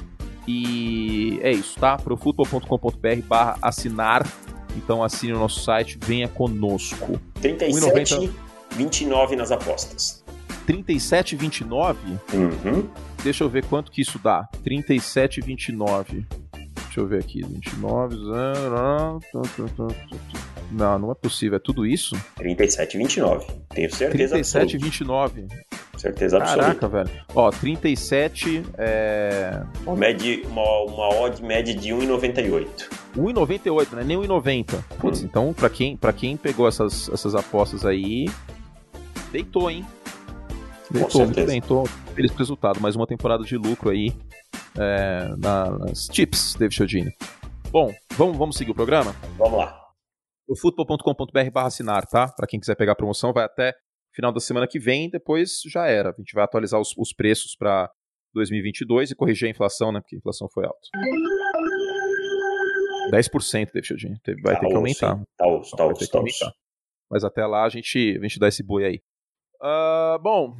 E 0.47 1.39
é 1.41 1.51
isso, 1.51 1.79
tá? 1.79 1.97
profutbol.com.br 1.97 3.21
barra 3.27 3.57
assinar. 3.61 4.27
Então 4.75 5.03
assine 5.03 5.33
o 5.33 5.39
nosso 5.39 5.61
site, 5.61 5.97
venha 6.01 6.27
conosco. 6.27 7.19
37, 7.41 8.31
29 8.71 9.35
nas 9.35 9.51
apostas. 9.51 10.23
37,29 10.67 11.95
Uhum. 12.33 12.87
Deixa 13.23 13.43
eu 13.43 13.49
ver 13.49 13.63
quanto 13.65 13.91
que 13.91 14.01
isso 14.01 14.17
dá. 14.19 14.47
37,29. 14.65 16.25
Deixa 16.83 16.99
eu 16.99 17.07
ver 17.07 17.19
aqui. 17.19 17.41
29. 17.43 18.15
zero, 18.15 19.19
Não, 20.71 20.99
não 20.99 21.11
é 21.11 21.15
possível. 21.15 21.57
É 21.57 21.59
tudo 21.59 21.85
isso? 21.85 22.15
37, 22.35 22.97
29. 22.97 23.45
Tenho 23.69 23.93
certeza 23.93 24.37
absoluta. 24.37 24.77
37,29. 24.77 25.47
Certeza 25.97 26.37
absoluta. 26.37 26.63
Caraca, 26.65 26.87
velho. 26.87 27.09
Ó, 27.35 27.49
37 27.51 28.63
é. 28.77 29.61
Uma, 29.85 29.95
média, 29.95 30.41
uma, 30.47 30.61
uma 30.85 31.09
odd 31.21 31.43
média 31.43 31.75
de 31.75 31.89
1,98. 31.89 32.67
1,98, 33.15 33.91
né? 33.95 34.03
Nem 34.03 34.17
1,90. 34.17 34.83
Putz, 34.99 35.21
Hum. 35.21 35.25
então, 35.29 35.53
pra 35.53 35.69
quem, 35.69 35.95
pra 35.95 36.11
quem 36.11 36.35
pegou 36.35 36.67
essas, 36.67 37.07
essas 37.09 37.35
apostas 37.35 37.85
aí, 37.85 38.27
deitou, 39.31 39.69
hein? 39.69 39.85
Deitou, 40.91 41.25
muito 41.25 41.45
bem. 41.45 41.61
Tô 41.61 41.85
feliz 42.15 42.31
com 42.31 42.37
o 42.37 42.39
resultado. 42.39 42.79
Mais 42.81 42.95
uma 42.95 43.07
temporada 43.07 43.43
de 43.43 43.57
lucro 43.57 43.89
aí 43.89 44.13
é, 44.77 45.29
na- 45.37 45.77
nas 45.77 46.07
chips, 46.11 46.55
David 46.55 46.75
Chiodini. 46.75 47.11
Bom, 47.71 47.93
vamos, 48.17 48.37
vamos 48.37 48.55
seguir 48.57 48.71
o 48.71 48.75
programa? 48.75 49.13
Vamos 49.37 49.57
lá. 49.59 49.77
o 50.47 50.57
futebol.com.br 50.57 51.51
barra 51.51 51.67
assinar, 51.67 52.05
tá? 52.07 52.27
Pra 52.27 52.45
quem 52.47 52.59
quiser 52.59 52.75
pegar 52.75 52.91
a 52.91 52.95
promoção, 52.95 53.31
vai 53.31 53.45
até 53.45 53.73
final 54.13 54.33
da 54.33 54.39
semana 54.41 54.67
que 54.67 54.79
vem, 54.79 55.09
depois 55.09 55.61
já 55.71 55.87
era. 55.87 56.09
A 56.09 56.13
gente 56.17 56.33
vai 56.33 56.43
atualizar 56.43 56.79
os, 56.79 56.93
os 56.97 57.13
preços 57.13 57.55
para 57.55 57.89
2022 58.33 59.11
e 59.11 59.15
corrigir 59.15 59.47
a 59.47 59.51
inflação, 59.51 59.91
né? 59.93 60.01
Porque 60.01 60.15
a 60.15 60.19
inflação 60.19 60.49
foi 60.53 60.65
alta. 60.65 60.79
10%, 63.11 63.71
David 63.73 63.87
Chiodini. 63.87 64.19
Teve- 64.21 64.41
Vai 64.41 64.55
Tá 64.55 64.59
ter 64.61 64.67
que 64.67 64.75
aumentar. 64.75 65.21
Tá 65.37 65.47
osso, 65.47 65.75
tá 65.75 65.85
osso, 65.85 66.09
tá 66.09 66.19
osso. 66.19 66.51
Mas 67.09 67.23
até 67.23 67.45
lá 67.45 67.63
a 67.65 67.69
gente, 67.69 68.17
a 68.19 68.23
gente 68.23 68.39
dá 68.39 68.47
esse 68.47 68.63
boi 68.63 68.85
aí. 68.85 69.01
Ah, 69.61 70.17
bom, 70.21 70.55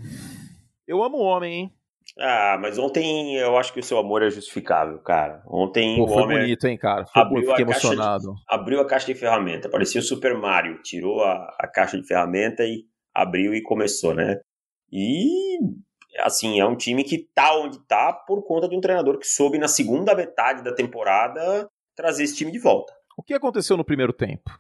eu 0.88 1.04
amo 1.04 1.18
o 1.18 1.24
homem, 1.24 1.54
hein? 1.54 1.74
Ah, 2.20 2.58
mas 2.62 2.78
ontem 2.78 3.36
eu 3.38 3.58
acho 3.58 3.74
que 3.74 3.80
o 3.80 3.84
seu 3.84 3.98
amor 3.98 4.22
é 4.22 4.30
justificável, 4.30 5.00
cara. 5.00 5.42
Ontem 5.48 5.96
Pô, 5.98 6.04
o 6.04 6.08
foi 6.08 6.24
homem 6.24 6.40
bonito, 6.40 6.68
hein, 6.68 6.78
cara? 6.78 7.06
Foi, 7.06 7.22
abriu 7.24 7.42
fiquei 7.48 7.54
a 7.64 7.68
caixa 7.68 7.80
de- 7.88 7.94
emocionado. 7.94 8.34
abriu 8.48 8.82
a 8.82 8.86
caixa 8.88 9.06
de 9.08 9.16
ferramenta. 9.16 9.70
Parecia 9.70 10.02
o 10.02 10.04
Super 10.04 10.38
Mario. 10.38 10.82
Tirou 10.84 11.24
a, 11.24 11.56
a 11.60 11.68
caixa 11.68 12.00
de 12.00 12.06
ferramenta 12.06 12.64
e 12.64 12.84
abriu 13.14 13.54
e 13.56 13.62
começou, 13.64 14.14
né? 14.14 14.40
E, 14.92 15.58
assim, 16.20 16.60
é 16.60 16.66
um 16.66 16.76
time 16.76 17.04
que 17.06 17.30
tá 17.34 17.58
onde 17.58 17.80
tá 17.88 18.12
por 18.12 18.44
conta 18.46 18.68
de 18.68 18.76
um 18.76 18.82
treinador 18.82 19.18
que 19.18 19.26
soube, 19.26 19.58
na 19.58 19.70
segunda 19.70 20.14
metade 20.14 20.62
da 20.64 20.74
temporada, 20.76 21.68
trazer 21.96 22.24
esse 22.24 22.36
time 22.36 22.52
de 22.52 22.60
volta. 22.60 22.94
O 23.18 23.24
que 23.24 23.34
aconteceu 23.34 23.78
no 23.78 23.86
primeiro 23.86 24.12
tempo? 24.12 24.52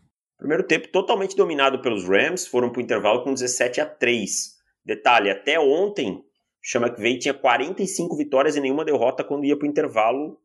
Primeiro 0.42 0.64
tempo 0.64 0.88
totalmente 0.88 1.36
dominado 1.36 1.84
pelos 1.84 2.04
Rams, 2.04 2.48
foram 2.48 2.72
pro 2.72 2.82
intervalo 2.82 3.24
com 3.24 3.32
17 3.32 3.80
a 3.80 3.86
3. 3.86 4.56
Detalhe, 4.84 5.30
até 5.30 5.60
ontem, 5.60 6.14
o 6.14 6.24
Sean 6.64 6.82
McVay 6.82 7.20
tinha 7.20 7.32
45 7.32 8.18
vitórias 8.18 8.56
e 8.56 8.60
nenhuma 8.60 8.84
derrota 8.84 9.24
quando 9.24 9.46
ia 9.46 9.56
pro 9.56 9.68
intervalo 9.68 10.39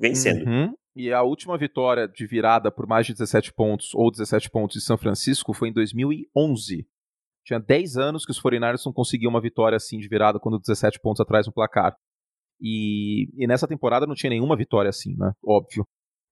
vencendo. 0.00 0.48
Uhum. 0.48 0.74
E 0.96 1.12
a 1.12 1.22
última 1.22 1.58
vitória 1.58 2.08
de 2.08 2.26
virada 2.26 2.72
por 2.72 2.86
mais 2.86 3.06
de 3.06 3.12
17 3.12 3.52
pontos 3.52 3.94
ou 3.94 4.10
17 4.10 4.48
pontos 4.48 4.78
de 4.78 4.82
São 4.82 4.96
Francisco 4.96 5.52
foi 5.52 5.68
em 5.68 5.74
2011. 5.74 6.88
Tinha 7.44 7.60
10 7.60 7.98
anos 7.98 8.24
que 8.24 8.30
os 8.30 8.40
49ers 8.40 8.86
não 8.86 8.94
conseguiam 8.94 9.28
uma 9.28 9.42
vitória 9.42 9.76
assim 9.76 9.98
de 9.98 10.08
virada 10.08 10.40
quando 10.40 10.58
17 10.58 10.98
pontos 11.00 11.20
atrás 11.20 11.46
no 11.46 11.52
placar. 11.52 11.94
E, 12.58 13.28
e 13.36 13.46
nessa 13.46 13.68
temporada 13.68 14.06
não 14.06 14.14
tinha 14.14 14.30
nenhuma 14.30 14.56
vitória 14.56 14.88
assim, 14.88 15.14
né? 15.18 15.32
Óbvio. 15.44 15.86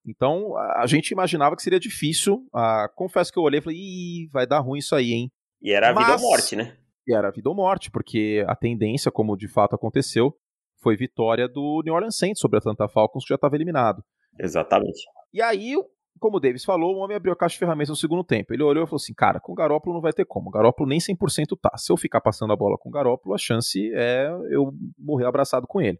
Então 0.06 0.56
a 0.56 0.86
gente 0.86 1.10
imaginava 1.10 1.54
que 1.56 1.62
seria 1.62 1.78
difícil. 1.80 2.46
Ah, 2.54 2.88
confesso 2.94 3.32
que 3.32 3.38
eu 3.38 3.42
olhei 3.42 3.60
e 3.60 3.62
falei, 3.62 3.78
Ih, 3.78 4.28
vai 4.32 4.46
dar 4.46 4.58
ruim 4.60 4.78
isso 4.78 4.94
aí, 4.94 5.12
hein? 5.12 5.30
E 5.60 5.72
era 5.72 5.90
a 5.90 5.92
vida 5.92 6.08
Mas- 6.08 6.22
ou 6.22 6.28
morte, 6.28 6.56
né? 6.56 6.76
E 7.06 7.14
era 7.14 7.30
vida 7.30 7.48
ou 7.48 7.54
morte, 7.54 7.90
porque 7.90 8.44
a 8.46 8.54
tendência, 8.54 9.10
como 9.10 9.36
de 9.36 9.48
fato 9.48 9.74
aconteceu, 9.74 10.32
foi 10.80 10.96
vitória 10.96 11.48
do 11.48 11.82
New 11.84 11.94
Orleans 11.94 12.16
Saints 12.16 12.40
sobre 12.40 12.56
a 12.56 12.60
Atlanta 12.60 12.86
Falcons, 12.88 13.24
que 13.24 13.28
já 13.30 13.34
estava 13.36 13.56
eliminado. 13.56 14.02
Exatamente. 14.38 15.00
E 15.32 15.40
aí, 15.42 15.74
como 16.20 16.36
o 16.36 16.40
Davis 16.40 16.64
falou, 16.64 16.94
o 16.94 16.98
homem 16.98 17.16
abriu 17.16 17.32
a 17.32 17.36
caixa 17.36 17.54
de 17.54 17.58
ferramentas 17.58 17.90
no 17.90 17.96
segundo 17.96 18.22
tempo. 18.24 18.52
Ele 18.52 18.62
olhou 18.62 18.84
e 18.84 18.86
falou 18.86 18.96
assim: 19.02 19.14
cara, 19.14 19.40
com 19.40 19.52
o 19.52 19.54
Garópolo 19.54 19.94
não 19.94 20.00
vai 20.00 20.12
ter 20.12 20.24
como. 20.24 20.48
O 20.48 20.52
Garópolo 20.52 20.88
nem 20.88 20.98
100% 21.00 21.56
tá. 21.60 21.76
Se 21.76 21.90
eu 21.92 21.96
ficar 21.96 22.20
passando 22.20 22.52
a 22.52 22.56
bola 22.56 22.76
com 22.78 22.88
o 22.88 22.92
Garópolo, 22.92 23.34
a 23.34 23.38
chance 23.38 23.78
é 23.94 24.28
eu 24.50 24.72
morrer 24.98 25.26
abraçado 25.26 25.66
com 25.66 25.80
ele. 25.80 25.98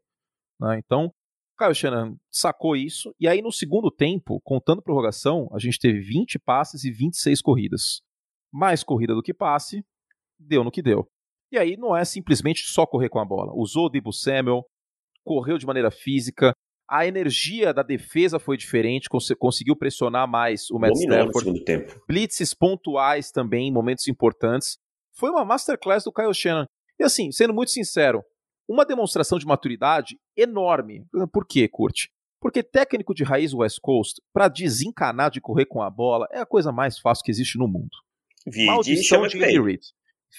né? 0.61 0.79
Então, 0.85 1.13
Kyle 1.63 1.75
Shannon 1.75 2.17
sacou 2.31 2.75
isso. 2.77 3.15
E 3.21 3.29
aí, 3.29 3.41
no 3.43 3.53
segundo 3.53 3.91
tempo, 3.91 4.41
contando 4.43 4.83
prorrogação, 4.83 5.49
a 5.53 5.59
gente 5.59 5.79
teve 5.79 6.01
20 6.01 6.39
passes 6.39 6.85
e 6.85 6.91
26 6.91 7.41
corridas. 7.41 8.01
Mais 8.53 8.83
corrida 8.83 9.15
do 9.15 9.23
que 9.23 9.33
passe, 9.35 9.85
deu 10.39 10.63
no 10.65 10.71
que 10.71 10.83
deu. 10.83 11.07
E 11.51 11.59
aí 11.59 11.77
não 11.77 11.97
é 11.97 12.05
simplesmente 12.05 12.63
só 12.65 12.87
correr 12.87 13.09
com 13.09 13.19
a 13.19 13.25
bola. 13.25 13.53
Usou 13.55 13.87
o 13.87 13.89
Debo 13.89 14.13
Samuel, 14.13 14.65
correu 15.25 15.59
de 15.59 15.67
maneira 15.67 15.91
física, 15.91 16.53
a 16.89 17.07
energia 17.07 17.73
da 17.73 17.83
defesa 17.83 18.39
foi 18.39 18.57
diferente, 18.57 19.09
cons- 19.09 19.33
conseguiu 19.39 19.77
pressionar 19.77 20.29
mais 20.29 20.71
o 20.71 20.79
Matt 20.79 20.93
Dominou 20.93 21.17
no 21.19 21.23
Stafford. 21.31 21.45
segundo 21.45 21.65
tempo. 21.65 22.05
Blitzes 22.07 22.53
pontuais 22.53 23.31
também, 23.31 23.73
momentos 23.73 24.09
importantes. 24.09 24.77
Foi 25.17 25.31
uma 25.31 25.45
masterclass 25.45 26.05
do 26.05 26.13
Kyle 26.13 26.35
Shannon. 26.35 26.67
E 26.99 27.05
assim, 27.05 27.31
sendo 27.33 27.55
muito 27.55 27.71
sincero, 27.71 28.23
uma 28.73 28.85
demonstração 28.85 29.39
de 29.39 29.47
maturidade 29.47 30.19
enorme. 30.37 31.05
Por 31.33 31.47
quê, 31.47 31.69
Kurt? 31.69 32.07
Porque 32.41 32.63
técnico 32.63 33.15
de 33.15 33.23
raiz 33.23 33.55
West 33.55 33.79
Coast, 33.81 34.21
pra 34.33 34.49
desencanar 34.49 35.31
de 35.31 35.41
correr 35.41 35.67
com 35.67 35.81
a 35.83 35.89
bola, 35.91 36.27
é 36.33 36.41
a 36.41 36.47
coisa 36.47 36.73
mais 36.73 36.99
fácil 36.99 37.25
que 37.25 37.31
existe 37.31 37.57
no 37.59 37.69
mundo. 37.69 37.91
Vide 38.47 38.67
Maldição 38.67 39.05
chama 39.05 39.29
de 39.29 39.37
Andy 39.37 39.47
veio. 39.47 39.65
Reid. 39.65 39.81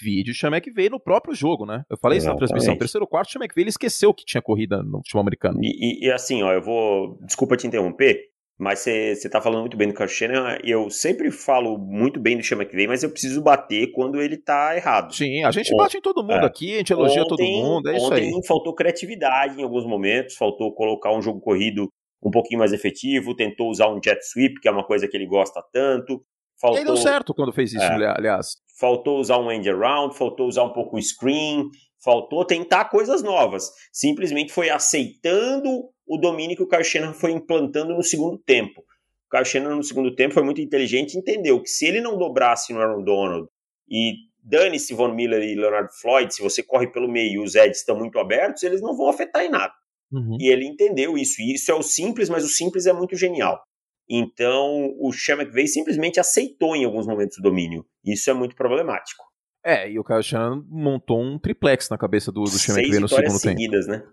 Vídeo 0.02 0.34
chama 0.34 0.60
que 0.60 0.72
veio 0.72 0.90
no 0.90 0.98
próprio 1.00 1.34
jogo, 1.34 1.64
né? 1.64 1.84
Eu 1.88 1.96
falei 1.96 2.18
isso 2.18 2.26
na 2.26 2.34
transmissão. 2.36 2.76
Terceiro 2.76 3.06
quarto, 3.06 3.30
chama 3.30 3.46
que 3.48 3.54
veio, 3.54 3.62
ele 3.62 3.70
esqueceu 3.70 4.12
que 4.12 4.24
tinha 4.24 4.42
corrida 4.42 4.82
no 4.82 4.98
futebol 4.98 5.20
americano. 5.22 5.60
E, 5.62 5.68
e- 6.02 6.06
e 6.06 6.10
assim, 6.12 6.42
ó, 6.42 6.52
eu 6.52 6.60
vou. 6.60 7.16
Desculpa 7.24 7.56
te 7.56 7.66
interromper, 7.68 8.20
mas 8.58 8.80
você 8.80 9.28
tá 9.28 9.40
falando 9.40 9.60
muito 9.60 9.76
bem 9.76 9.88
do 9.88 9.94
Kyle 9.94 10.08
Shanahan. 10.08 10.58
Eu 10.62 10.88
sempre 10.90 11.30
falo 11.30 11.76
muito 11.78 12.20
bem 12.20 12.36
do 12.36 12.44
Sean 12.44 12.56
McVay, 12.58 12.86
mas 12.86 13.02
eu 13.02 13.10
preciso 13.10 13.42
bater 13.42 13.90
quando 13.92 14.20
ele 14.22 14.36
tá 14.36 14.76
errado. 14.76 15.14
Sim, 15.14 15.42
a 15.44 15.50
gente 15.50 15.74
bate 15.76 15.96
em 15.96 16.00
todo 16.00 16.22
mundo 16.22 16.44
é. 16.44 16.46
aqui, 16.46 16.74
a 16.74 16.78
gente 16.78 16.92
elogia 16.92 17.22
todo 17.26 17.40
Ontem- 17.42 17.62
mundo, 17.62 17.88
é 17.90 17.96
isso 17.96 18.06
ontem 18.06 18.34
aí. 18.34 18.46
faltou 18.46 18.74
criatividade 18.74 19.60
em 19.60 19.64
alguns 19.64 19.84
momentos, 19.86 20.36
faltou 20.36 20.72
colocar 20.74 21.12
um 21.12 21.20
jogo 21.22 21.40
corrido 21.40 21.88
um 22.22 22.30
pouquinho 22.30 22.60
mais 22.60 22.72
efetivo, 22.72 23.34
tentou 23.36 23.68
usar 23.70 23.88
um 23.88 24.00
jet 24.02 24.18
sweep, 24.24 24.58
que 24.60 24.68
é 24.68 24.70
uma 24.70 24.84
coisa 24.86 25.06
que 25.08 25.16
ele 25.16 25.26
gosta 25.26 25.62
tanto. 25.72 26.14
E 26.14 26.60
Faltou, 26.60 26.78
aí 26.78 26.84
deu 26.84 26.96
certo 26.96 27.34
quando 27.34 27.52
fez 27.52 27.72
isso, 27.74 27.82
É. 27.82 28.14
aliás. 28.16 28.46
faltou 28.80 29.18
usar 29.18 29.38
um 29.38 29.50
end 29.50 29.68
around, 29.68 30.16
faltou 30.16 30.46
usar 30.46 30.62
um 30.62 30.72
pouco 30.72 30.96
o 30.96 31.02
screen, 31.02 31.64
faltou 32.02 32.44
tentar 32.46 32.86
coisas 32.86 33.22
novas. 33.22 33.70
Simplesmente 33.92 34.52
foi 34.52 34.70
aceitando 34.70 35.90
o 36.06 36.18
domínio 36.18 36.56
que 36.56 36.62
o 36.62 36.82
Shanahan 36.82 37.14
foi 37.14 37.32
implantando 37.32 37.94
no 37.94 38.02
segundo 38.02 38.38
tempo. 38.38 38.84
O 39.32 39.44
Shanahan 39.44 39.76
no 39.76 39.82
segundo 39.82 40.14
tempo 40.14 40.34
foi 40.34 40.44
muito 40.44 40.60
inteligente 40.60 41.14
e 41.14 41.18
entendeu 41.18 41.60
que 41.60 41.68
se 41.68 41.86
ele 41.86 42.00
não 42.00 42.16
dobrasse 42.16 42.72
no 42.72 42.80
Aaron 42.80 43.02
Donald 43.02 43.48
e 43.88 44.14
dane-se 44.44 44.94
Von 44.94 45.14
Miller 45.14 45.42
e 45.42 45.54
Leonard 45.54 45.88
Floyd, 46.00 46.32
se 46.32 46.42
você 46.42 46.62
corre 46.62 46.86
pelo 46.86 47.10
meio 47.10 47.42
e 47.42 47.44
os 47.44 47.54
edges 47.54 47.78
estão 47.78 47.98
muito 47.98 48.18
abertos, 48.18 48.62
eles 48.62 48.80
não 48.80 48.96
vão 48.96 49.08
afetar 49.08 49.42
em 49.42 49.50
nada. 49.50 49.72
Uhum. 50.12 50.36
E 50.38 50.48
ele 50.48 50.66
entendeu 50.66 51.18
isso. 51.18 51.40
E 51.40 51.54
isso 51.54 51.70
é 51.72 51.74
o 51.74 51.82
simples, 51.82 52.28
mas 52.28 52.44
o 52.44 52.48
simples 52.48 52.86
é 52.86 52.92
muito 52.92 53.16
genial. 53.16 53.60
Então, 54.08 54.94
o 55.00 55.12
Sean 55.12 55.36
McVay 55.36 55.66
simplesmente 55.66 56.20
aceitou 56.20 56.76
em 56.76 56.84
alguns 56.84 57.06
momentos 57.06 57.38
o 57.38 57.42
domínio. 57.42 57.86
Isso 58.04 58.30
é 58.30 58.34
muito 58.34 58.54
problemático. 58.54 59.24
É, 59.64 59.90
e 59.90 59.98
o 59.98 60.04
Kyle 60.04 60.22
Shanahan 60.22 60.62
montou 60.68 61.20
um 61.20 61.38
triplex 61.38 61.88
na 61.88 61.96
cabeça 61.96 62.30
do, 62.30 62.44
do 62.44 62.50
Sean 62.50 62.76
McVay 62.76 63.00
no 63.00 63.08
segundo 63.08 63.40
tempo. 63.40 63.40
seguidas, 63.40 63.86
né? 63.86 64.04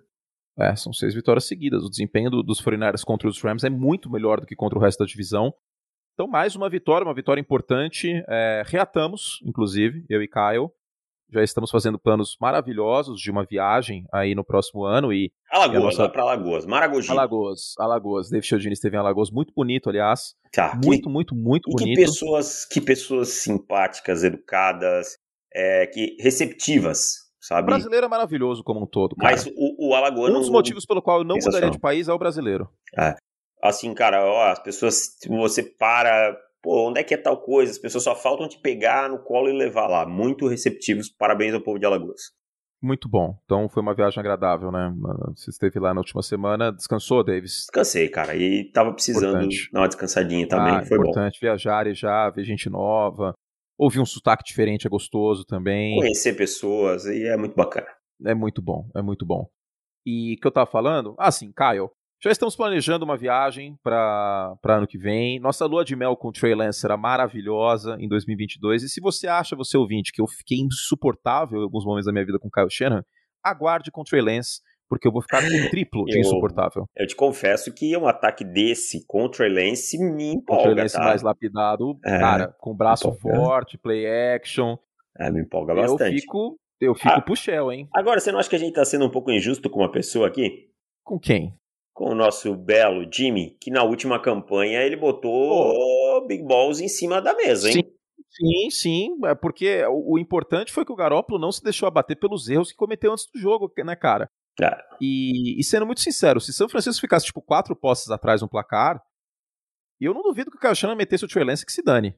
É, 0.60 0.76
são 0.76 0.92
seis 0.94 1.14
vitórias 1.14 1.46
seguidas. 1.46 1.84
O 1.84 1.90
desempenho 1.90 2.30
do- 2.30 2.44
dos 2.44 2.62
49ers 2.62 3.04
contra 3.04 3.28
os 3.28 3.42
Rams 3.42 3.64
é 3.64 3.70
muito 3.70 4.10
melhor 4.12 4.40
do 4.40 4.46
que 4.46 4.56
contra 4.56 4.78
o 4.78 4.82
resto 4.82 5.00
da 5.00 5.06
divisão. 5.06 5.54
Então, 6.14 6.28
mais 6.28 6.56
uma 6.56 6.70
vitória, 6.70 7.06
uma 7.08 7.14
vitória 7.16 7.40
importante. 7.42 8.12
É, 8.28 8.64
reatamos, 8.66 9.40
inclusive, 9.46 10.06
eu 10.10 10.22
e 10.22 10.28
Kyle. 10.28 10.70
Já 11.34 11.42
estamos 11.42 11.72
fazendo 11.72 11.98
planos 11.98 12.36
maravilhosos 12.42 13.18
de 13.22 13.32
uma 13.32 13.46
viagem 13.46 14.06
aí 14.14 14.36
no 14.36 14.44
próximo 14.44 14.84
ano. 14.84 15.14
E 15.14 15.32
Alagoas, 15.50 15.80
E 15.96 15.98
nossa- 15.98 16.10
pra 16.10 16.24
Alagoas. 16.24 16.66
Maragogi. 16.66 17.10
Alagoas, 17.10 17.74
Alagoas. 17.80 18.30
David 18.30 18.46
Chiodini 18.46 18.74
esteve 18.74 18.98
em 18.98 19.00
Alagoas, 19.00 19.32
muito 19.32 19.54
bonito, 19.56 19.90
aliás. 19.90 20.36
Tá. 20.52 20.78
Muito, 20.84 21.10
muito, 21.10 21.34
muito 21.34 21.70
e 21.70 21.76
que 21.76 21.84
bonito. 21.86 21.96
pessoas, 21.96 22.66
que 22.66 22.82
pessoas 22.82 23.30
simpáticas, 23.30 24.26
educadas, 24.26 25.18
é, 25.56 25.88
que 25.88 26.18
receptivas, 26.20 27.31
O 27.42 27.46
sabe? 27.46 27.66
brasileiro 27.66 28.06
é 28.06 28.10
maravilhoso 28.10 28.64
como 28.64 28.84
um 28.84 28.86
todo, 28.86 29.16
cara. 29.16 29.32
Mas 29.32 29.48
o, 29.48 29.90
o 29.90 29.96
Alagoano... 29.96 30.38
um 30.38 30.40
dos 30.40 30.50
motivos 30.50 30.86
pelo 30.86 31.02
qual 31.02 31.20
eu 31.20 31.24
não 31.24 31.36
mudaria 31.36 31.72
de 31.72 31.80
país 31.80 32.08
é 32.08 32.14
o 32.14 32.20
brasileiro. 32.20 32.70
Assim, 33.62 33.94
cara, 33.94 34.24
ó, 34.26 34.52
as 34.52 34.60
pessoas... 34.60 35.18
Você 35.28 35.64
para... 35.64 36.38
Pô, 36.62 36.90
onde 36.90 37.00
é 37.00 37.04
que 37.04 37.16
é 37.16 37.18
tal 37.18 37.42
coisa? 37.42 37.72
As 37.72 37.80
pessoas 37.80 38.04
só 38.04 38.16
faltam 38.16 38.48
te 38.48 38.60
pegar 38.60 39.10
no 39.10 39.18
colo 39.24 39.50
e 39.50 39.58
levar 39.58 39.88
lá. 39.88 40.06
Muito 40.06 40.48
receptivos. 40.48 41.10
Parabéns 41.10 41.56
ao 41.56 41.62
povo 41.62 41.80
de 41.80 41.88
Alagoas. 41.88 42.22
Muito 42.80 43.10
bom. 43.10 43.36
Então 43.46 43.68
foi 43.68 43.82
uma 43.82 43.96
viagem 43.96 44.20
agradável, 44.20 44.72
né? 44.72 44.92
Você 45.36 45.50
esteve 45.50 45.80
lá 45.80 45.94
na 45.94 46.00
última 46.00 46.22
semana. 46.22 46.72
Descansou, 46.72 47.24
Davis? 47.24 47.62
Descansei, 47.62 48.10
cara. 48.10 48.36
E 48.36 48.72
tava 48.72 48.94
precisando 48.94 49.38
Importante. 49.38 49.70
dar 49.72 49.80
uma 49.82 49.88
descansadinha 49.88 50.48
também. 50.48 50.76
ah, 50.76 50.86
Foi 50.86 50.98
bom. 50.98 51.04
importante 51.04 51.40
viajar 51.40 51.88
e 51.88 51.94
já 51.94 52.30
ver 52.30 52.44
gente 52.44 52.70
nova. 52.70 53.34
Ouvir 53.82 54.00
um 54.00 54.06
sotaque 54.06 54.44
diferente 54.44 54.86
é 54.86 54.90
gostoso 54.92 55.44
também. 55.44 55.96
Conhecer 55.96 56.36
pessoas 56.36 57.06
e 57.06 57.26
é 57.26 57.36
muito 57.36 57.56
bacana. 57.56 57.88
É 58.24 58.36
muito 58.36 58.62
bom, 58.62 58.88
é 58.96 59.02
muito 59.02 59.26
bom. 59.26 59.50
E 60.06 60.36
o 60.36 60.40
que 60.40 60.46
eu 60.46 60.52
tava 60.52 60.70
falando? 60.70 61.16
Ah, 61.18 61.32
sim, 61.32 61.52
Kyle. 61.52 61.90
Já 62.24 62.30
estamos 62.30 62.56
planejando 62.56 63.04
uma 63.04 63.18
viagem 63.18 63.76
para 63.82 64.56
ano 64.66 64.86
que 64.86 65.00
vem. 65.00 65.40
Nossa 65.40 65.66
lua 65.66 65.84
de 65.84 65.96
mel 65.96 66.16
com 66.16 66.28
o 66.28 66.32
Trey 66.32 66.54
Lance 66.54 66.80
será 66.80 66.96
maravilhosa 66.96 67.98
em 68.00 68.08
2022. 68.08 68.84
E 68.84 68.90
se 68.90 69.02
você 69.02 69.28
acha, 69.28 69.56
você 69.56 69.76
ouvinte, 69.76 70.12
que 70.12 70.22
eu 70.22 70.28
fiquei 70.28 70.60
insuportável 70.60 71.62
em 71.62 71.64
alguns 71.64 71.84
momentos 71.84 72.06
da 72.06 72.12
minha 72.12 72.26
vida 72.26 72.38
com 72.38 72.50
o 72.50 72.52
Kyle 72.52 72.70
Shanahan, 72.70 73.04
aguarde 73.44 73.90
com 73.90 74.02
o 74.02 74.04
Trey 74.04 74.22
Lance, 74.22 74.62
porque 74.92 75.08
eu 75.08 75.12
vou 75.14 75.22
ficar 75.22 75.42
o 75.42 75.70
triplo 75.70 76.04
de 76.04 76.18
Eu- 76.18 76.20
insuportável. 76.22 76.86
Eu 76.98 77.08
te 77.08 77.16
confesso 77.16 77.74
que 77.74 77.96
um 77.96 78.06
ataque 78.08 78.44
desse 78.44 79.06
contra 79.08 79.48
o 79.48 79.50
Lance 79.50 79.98
me 79.98 80.34
Com 80.46 80.56
o 80.56 80.58
Trey 80.58 80.62
empolga, 80.66 80.82
Lance 80.82 80.96
tá? 80.98 81.04
mais 81.06 81.22
lapidado, 81.22 81.98
É, 82.06 82.20
cara, 82.20 82.54
com 82.60 82.76
braço 82.76 83.08
empolga. 83.08 83.38
forte, 83.38 83.78
play 83.78 84.06
action. 84.36 84.76
É, 85.18 85.32
me 85.32 85.40
empolga 85.42 85.72
Eu 85.74 85.92
bastante. 85.94 86.20
fico, 86.20 86.60
eu 86.82 86.94
fico 86.94 87.08
Ah. 87.08 87.22
pro 87.22 87.36
Shell, 87.38 87.72
hein? 87.72 87.88
Agora, 87.96 88.20
você 88.20 88.34
não 88.34 88.40
acha 88.40 88.50
que 88.50 88.56
a 88.58 88.60
gente 88.60 88.74
tá 88.74 88.84
sendo 88.84 89.06
um 89.06 89.10
pouco 89.10 89.32
injusto 89.32 89.70
com 89.70 89.80
uma 89.80 89.92
pessoa 89.92 90.28
aqui? 90.28 90.68
Com 91.06 91.18
quem? 91.18 91.54
Com 91.94 92.10
o 92.12 92.16
nosso 92.16 92.54
belo 92.54 93.08
Jimmy, 93.10 93.56
que 93.62 93.72
na 93.72 93.84
última 93.84 94.22
campanha 94.22 94.82
ele 94.82 94.98
botou 94.98 96.28
Big 96.28 96.44
Balls 96.44 96.82
em 96.82 96.88
cima 96.90 97.22
da 97.22 97.34
mesa, 97.34 97.70
hein? 97.70 97.84
Sim, 98.30 98.70
sim, 98.70 99.10
é 99.26 99.36
porque 99.36 99.84
o, 99.88 100.14
o 100.14 100.20
importante 100.20 100.72
foi 100.72 100.86
que 100.86 100.92
o 100.92 100.96
Garópolo 100.96 101.38
não 101.40 101.52
se 101.52 101.62
deixou 101.62 101.86
abater 101.88 102.18
pelos 102.18 102.48
erros 102.50 102.72
que 102.72 102.78
cometeu 102.78 103.12
antes 103.12 103.26
do 103.34 103.40
jogo, 103.40 103.70
né, 103.84 103.96
cara? 103.96 104.30
É. 104.60 104.70
E, 105.00 105.60
e 105.60 105.64
sendo 105.64 105.86
muito 105.86 106.02
sincero, 106.02 106.40
se 106.42 106.52
São 106.54 106.68
Francisco 106.68 107.00
ficasse, 107.02 107.26
tipo, 107.26 107.42
quatro 107.42 107.76
posses 107.76 108.10
atrás 108.10 108.42
no 108.42 108.50
placar, 108.50 109.02
eu 110.00 110.14
não 110.14 110.22
duvido 110.24 110.50
que 110.52 110.68
o 110.68 110.76
Shanahan 110.76 110.98
metesse 110.98 111.24
o 111.24 111.28
Trey 111.28 111.44
Lance 111.46 111.66
que 111.66 111.72
se 111.72 111.84
dane. 111.84 112.16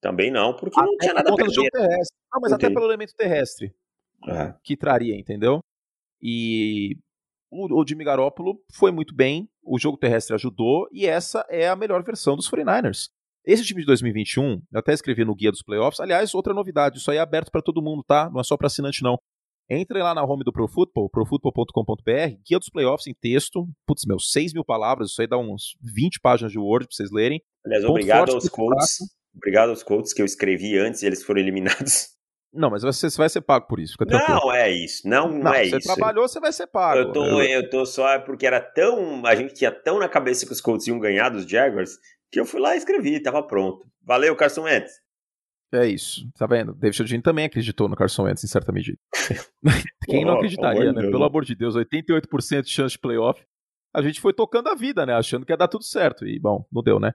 Também 0.00 0.30
não, 0.30 0.54
porque 0.54 0.78
não 0.80 0.86
Até 0.94 0.96
tinha 1.00 1.14
por 1.14 1.16
nada 1.16 1.32
a 1.32 1.36
perder. 1.36 1.54
jogo 1.54 1.70
terrestre. 1.70 2.16
Não, 2.32 2.40
mas 2.40 2.52
Ok. 2.52 2.66
até 2.66 2.74
pelo 2.74 2.86
elemento 2.86 3.14
terrestre 3.16 3.74
É. 4.28 4.54
que 4.62 4.76
traria, 4.76 5.18
entendeu? 5.18 5.60
E 6.20 6.96
o, 7.50 7.80
o 7.82 7.86
Jimmy 7.86 8.04
Garoppolo 8.04 8.60
foi 8.72 8.90
muito 8.90 9.14
bem, 9.14 9.48
o 9.62 9.78
jogo 9.78 9.96
terrestre 9.98 10.34
ajudou, 10.34 10.88
e 10.92 11.06
essa 11.06 11.44
é 11.48 11.68
a 11.68 11.76
melhor 11.76 12.02
versão 12.02 12.36
dos 12.36 12.48
49ers. 12.50 13.08
Esse 13.46 13.62
time 13.64 13.80
de 13.80 13.86
2021, 13.86 14.62
eu 14.72 14.78
até 14.80 14.92
escrevi 14.94 15.24
no 15.24 15.34
guia 15.34 15.50
dos 15.50 15.62
playoffs. 15.62 16.00
Aliás, 16.00 16.34
outra 16.34 16.54
novidade, 16.54 16.98
isso 16.98 17.10
aí 17.10 17.18
é 17.18 17.20
aberto 17.20 17.50
para 17.50 17.60
todo 17.60 17.82
mundo, 17.82 18.02
tá? 18.02 18.30
Não 18.30 18.40
é 18.40 18.44
só 18.44 18.56
para 18.56 18.68
assinante, 18.68 19.02
não. 19.02 19.18
Entrem 19.70 20.02
lá 20.02 20.14
na 20.14 20.22
home 20.22 20.44
do 20.44 20.52
ProFootball, 20.52 21.08
profutbol.com.br, 21.08 22.36
guia 22.46 22.58
dos 22.58 22.68
playoffs 22.68 23.06
em 23.06 23.14
texto. 23.14 23.66
Putz, 23.86 24.04
meu, 24.06 24.18
6 24.18 24.52
mil 24.52 24.64
palavras, 24.64 25.10
isso 25.10 25.20
aí 25.20 25.26
dá 25.26 25.38
uns 25.38 25.76
20 25.80 26.20
páginas 26.20 26.52
de 26.52 26.58
Word 26.58 26.86
pra 26.86 26.94
vocês 26.94 27.10
lerem. 27.10 27.42
Aliás, 27.64 27.82
Ponto 27.82 27.92
obrigado 27.92 28.32
aos 28.32 28.48
coaches. 28.48 28.98
Obrigado 29.34 29.70
aos 29.70 29.82
coaches 29.82 30.12
que 30.12 30.20
eu 30.22 30.26
escrevi 30.26 30.78
antes 30.78 31.02
e 31.02 31.06
eles 31.06 31.22
foram 31.22 31.40
eliminados. 31.40 32.08
Não, 32.52 32.70
mas 32.70 32.84
você, 32.84 33.08
vai 33.16 33.28
ser 33.28 33.40
pago 33.40 33.66
por 33.66 33.80
isso. 33.80 33.96
Não 34.06 34.52
é 34.52 34.70
isso. 34.70 35.08
Não, 35.08 35.28
não, 35.28 35.52
é 35.52 35.64
você 35.64 35.76
isso. 35.76 35.88
Você 35.88 35.94
trabalhou, 35.96 36.28
você 36.28 36.38
vai 36.38 36.52
ser 36.52 36.68
pago. 36.68 37.00
Eu 37.00 37.10
tô, 37.12 37.42
eu 37.42 37.68
tô 37.68 37.84
só 37.84 38.16
porque 38.20 38.46
era 38.46 38.60
tão. 38.60 39.26
A 39.26 39.34
gente 39.34 39.54
tinha 39.54 39.72
tão 39.72 39.98
na 39.98 40.08
cabeça 40.08 40.46
que 40.46 40.52
os 40.52 40.60
Colts 40.60 40.86
iam 40.86 41.00
ganhar 41.00 41.30
dos 41.30 41.50
Jaguars 41.50 41.98
que 42.34 42.40
eu 42.40 42.44
fui 42.44 42.60
lá 42.60 42.74
e 42.74 42.78
escrevi, 42.78 43.20
tava 43.20 43.42
pronto. 43.44 43.86
Valeu, 44.02 44.34
Carson 44.34 44.62
Wentz. 44.62 44.92
É 45.74 45.88
isso, 45.88 46.30
tá 46.38 46.46
vendo? 46.46 46.72
David 46.72 46.96
Chodini 46.96 47.22
também 47.22 47.46
acreditou 47.46 47.88
no 47.88 47.96
Carson 47.96 48.22
Wentz 48.22 48.44
em 48.44 48.46
certa 48.46 48.70
medida. 48.70 48.96
Quem 50.06 50.24
não 50.24 50.34
acreditaria, 50.34 50.92
né? 50.92 51.02
Pelo 51.02 51.24
amor 51.24 51.44
de 51.44 51.56
Deus, 51.56 51.74
88% 51.74 52.62
de 52.62 52.70
chance 52.70 52.92
de 52.92 53.00
playoff. 53.00 53.44
A 53.92 54.00
gente 54.00 54.20
foi 54.20 54.32
tocando 54.32 54.68
a 54.68 54.74
vida, 54.76 55.04
né? 55.04 55.14
Achando 55.14 55.44
que 55.44 55.52
ia 55.52 55.56
dar 55.56 55.66
tudo 55.66 55.82
certo. 55.82 56.26
E, 56.26 56.38
bom, 56.38 56.64
não 56.70 56.80
deu, 56.80 57.00
né? 57.00 57.12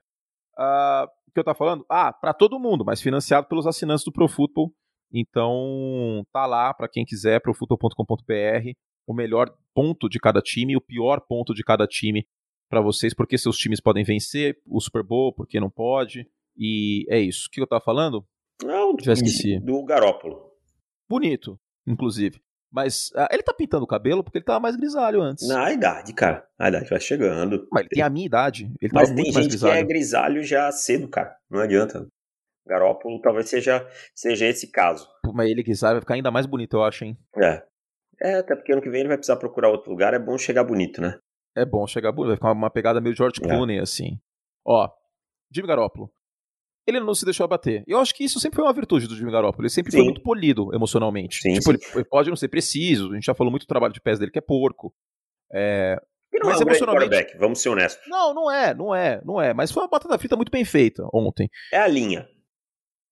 Uh, 0.57 1.05
o 1.27 1.31
que 1.31 1.39
eu 1.39 1.43
tava 1.43 1.57
falando? 1.57 1.85
Ah, 1.89 2.11
para 2.11 2.33
todo 2.33 2.59
mundo, 2.59 2.83
mas 2.83 3.01
financiado 3.01 3.47
pelos 3.47 3.65
assinantes 3.65 4.03
do 4.03 4.11
ProFootball. 4.11 4.73
Então, 5.11 6.25
tá 6.33 6.45
lá 6.45 6.73
para 6.73 6.89
quem 6.89 7.05
quiser, 7.05 7.39
profutbol.com.br, 7.41 8.71
o 9.07 9.13
melhor 9.13 9.49
ponto 9.73 10.09
de 10.09 10.19
cada 10.19 10.41
time 10.41 10.75
o 10.75 10.81
pior 10.81 11.21
ponto 11.21 11.53
de 11.53 11.63
cada 11.63 11.87
time 11.87 12.27
para 12.69 12.81
vocês, 12.81 13.13
porque 13.13 13.37
seus 13.37 13.57
times 13.57 13.81
podem 13.81 14.03
vencer 14.03 14.57
o 14.67 14.79
Super 14.81 15.01
Bowl, 15.01 15.33
porque 15.33 15.59
não 15.59 15.69
pode. 15.69 16.27
E 16.57 17.05
é 17.09 17.19
isso. 17.19 17.47
O 17.47 17.51
que 17.51 17.61
eu 17.61 17.67
tava 17.67 17.83
falando? 17.83 18.25
Não, 18.63 18.95
Já 19.01 19.13
esqueci. 19.13 19.59
Do 19.59 19.83
Garópolo. 19.83 20.51
Bonito, 21.09 21.59
inclusive. 21.87 22.41
Mas 22.71 23.09
uh, 23.15 23.27
ele 23.31 23.41
tá 23.41 23.53
pintando 23.53 23.83
o 23.83 23.87
cabelo 23.87 24.23
porque 24.23 24.37
ele 24.37 24.45
tava 24.45 24.59
mais 24.59 24.75
grisalho 24.75 25.21
antes. 25.21 25.47
Na 25.47 25.71
idade, 25.71 26.13
cara. 26.13 26.45
A 26.57 26.69
idade 26.69 26.87
vai 26.87 26.99
chegando. 26.99 27.67
Mas 27.71 27.81
ele 27.81 27.89
tem 27.89 28.03
a 28.03 28.09
minha 28.09 28.25
idade. 28.25 28.71
Ele 28.79 28.91
Mas 28.93 29.09
tem 29.09 29.31
gente 29.31 29.57
que 29.57 29.67
é 29.67 29.83
grisalho 29.83 30.43
já 30.43 30.71
cedo, 30.71 31.07
cara. 31.07 31.35
Não 31.49 31.59
adianta. 31.59 32.07
Garópolo 32.67 33.19
talvez 33.21 33.49
seja, 33.49 33.87
seja 34.13 34.45
esse 34.45 34.67
caso. 34.67 35.07
Mas 35.33 35.49
ele 35.49 35.63
grisalho 35.63 35.95
vai 35.95 36.01
ficar 36.01 36.13
ainda 36.13 36.29
mais 36.29 36.45
bonito, 36.45 36.77
eu 36.77 36.83
acho, 36.83 37.05
hein? 37.05 37.17
É. 37.35 37.63
É, 38.21 38.35
até 38.35 38.55
porque 38.55 38.71
ano 38.71 38.81
que 38.81 38.89
vem 38.89 38.99
ele 38.99 39.07
vai 39.07 39.17
precisar 39.17 39.37
procurar 39.37 39.69
outro 39.69 39.89
lugar. 39.89 40.13
É 40.13 40.19
bom 40.19 40.37
chegar 40.37 40.63
bonito, 40.63 41.01
né? 41.01 41.17
É 41.55 41.65
bom 41.65 41.87
chegar 41.87 42.11
bonito. 42.11 42.27
Vai 42.27 42.37
ficar 42.37 42.51
uma 42.51 42.69
pegada 42.69 43.01
meio 43.01 43.15
George 43.15 43.39
é. 43.41 43.47
Clooney, 43.47 43.79
é. 43.79 43.81
assim. 43.81 44.19
Ó, 44.63 44.87
Jimmy 45.51 45.67
Garoppolo 45.67 46.11
ele 46.89 46.99
não 46.99 47.15
se 47.15 47.25
deixou 47.25 47.43
abater. 47.43 47.83
Eu 47.87 47.99
acho 47.99 48.13
que 48.13 48.23
isso 48.23 48.39
sempre 48.39 48.57
foi 48.57 48.65
uma 48.65 48.73
virtude 48.73 49.07
do 49.07 49.15
Jimmy 49.15 49.31
Garoppolo. 49.31 49.63
Ele 49.63 49.69
sempre 49.69 49.91
sim. 49.91 49.97
foi 49.97 50.05
muito 50.05 50.21
polido 50.21 50.73
emocionalmente. 50.73 51.41
Sim, 51.41 51.53
tipo, 51.53 51.71
sim. 51.71 51.91
Ele 51.95 52.05
pode 52.05 52.29
não 52.29 52.35
ser 52.35 52.47
preciso. 52.47 53.11
A 53.11 53.15
gente 53.15 53.25
já 53.25 53.33
falou 53.33 53.51
muito 53.51 53.63
do 53.63 53.67
trabalho 53.67 53.93
de 53.93 54.01
pés 54.01 54.19
dele, 54.19 54.31
que 54.31 54.39
é 54.39 54.41
porco. 54.41 54.93
É... 55.53 55.95
Não 56.33 56.49
mas 56.49 56.61
é 56.61 56.63
um 56.63 56.67
emocionalmente. 56.67 57.37
Vamos 57.37 57.59
ser 57.59 57.69
honestos. 57.69 58.07
Não, 58.07 58.33
não 58.33 58.51
é, 58.51 58.73
não 58.73 58.95
é, 58.95 59.21
não 59.25 59.41
é. 59.41 59.53
Mas 59.53 59.71
foi 59.71 59.83
uma 59.83 59.89
batata 59.89 60.17
frita 60.17 60.35
muito 60.35 60.51
bem 60.51 60.63
feita 60.63 61.03
ontem. 61.13 61.49
É 61.73 61.79
a 61.79 61.87
linha. 61.87 62.27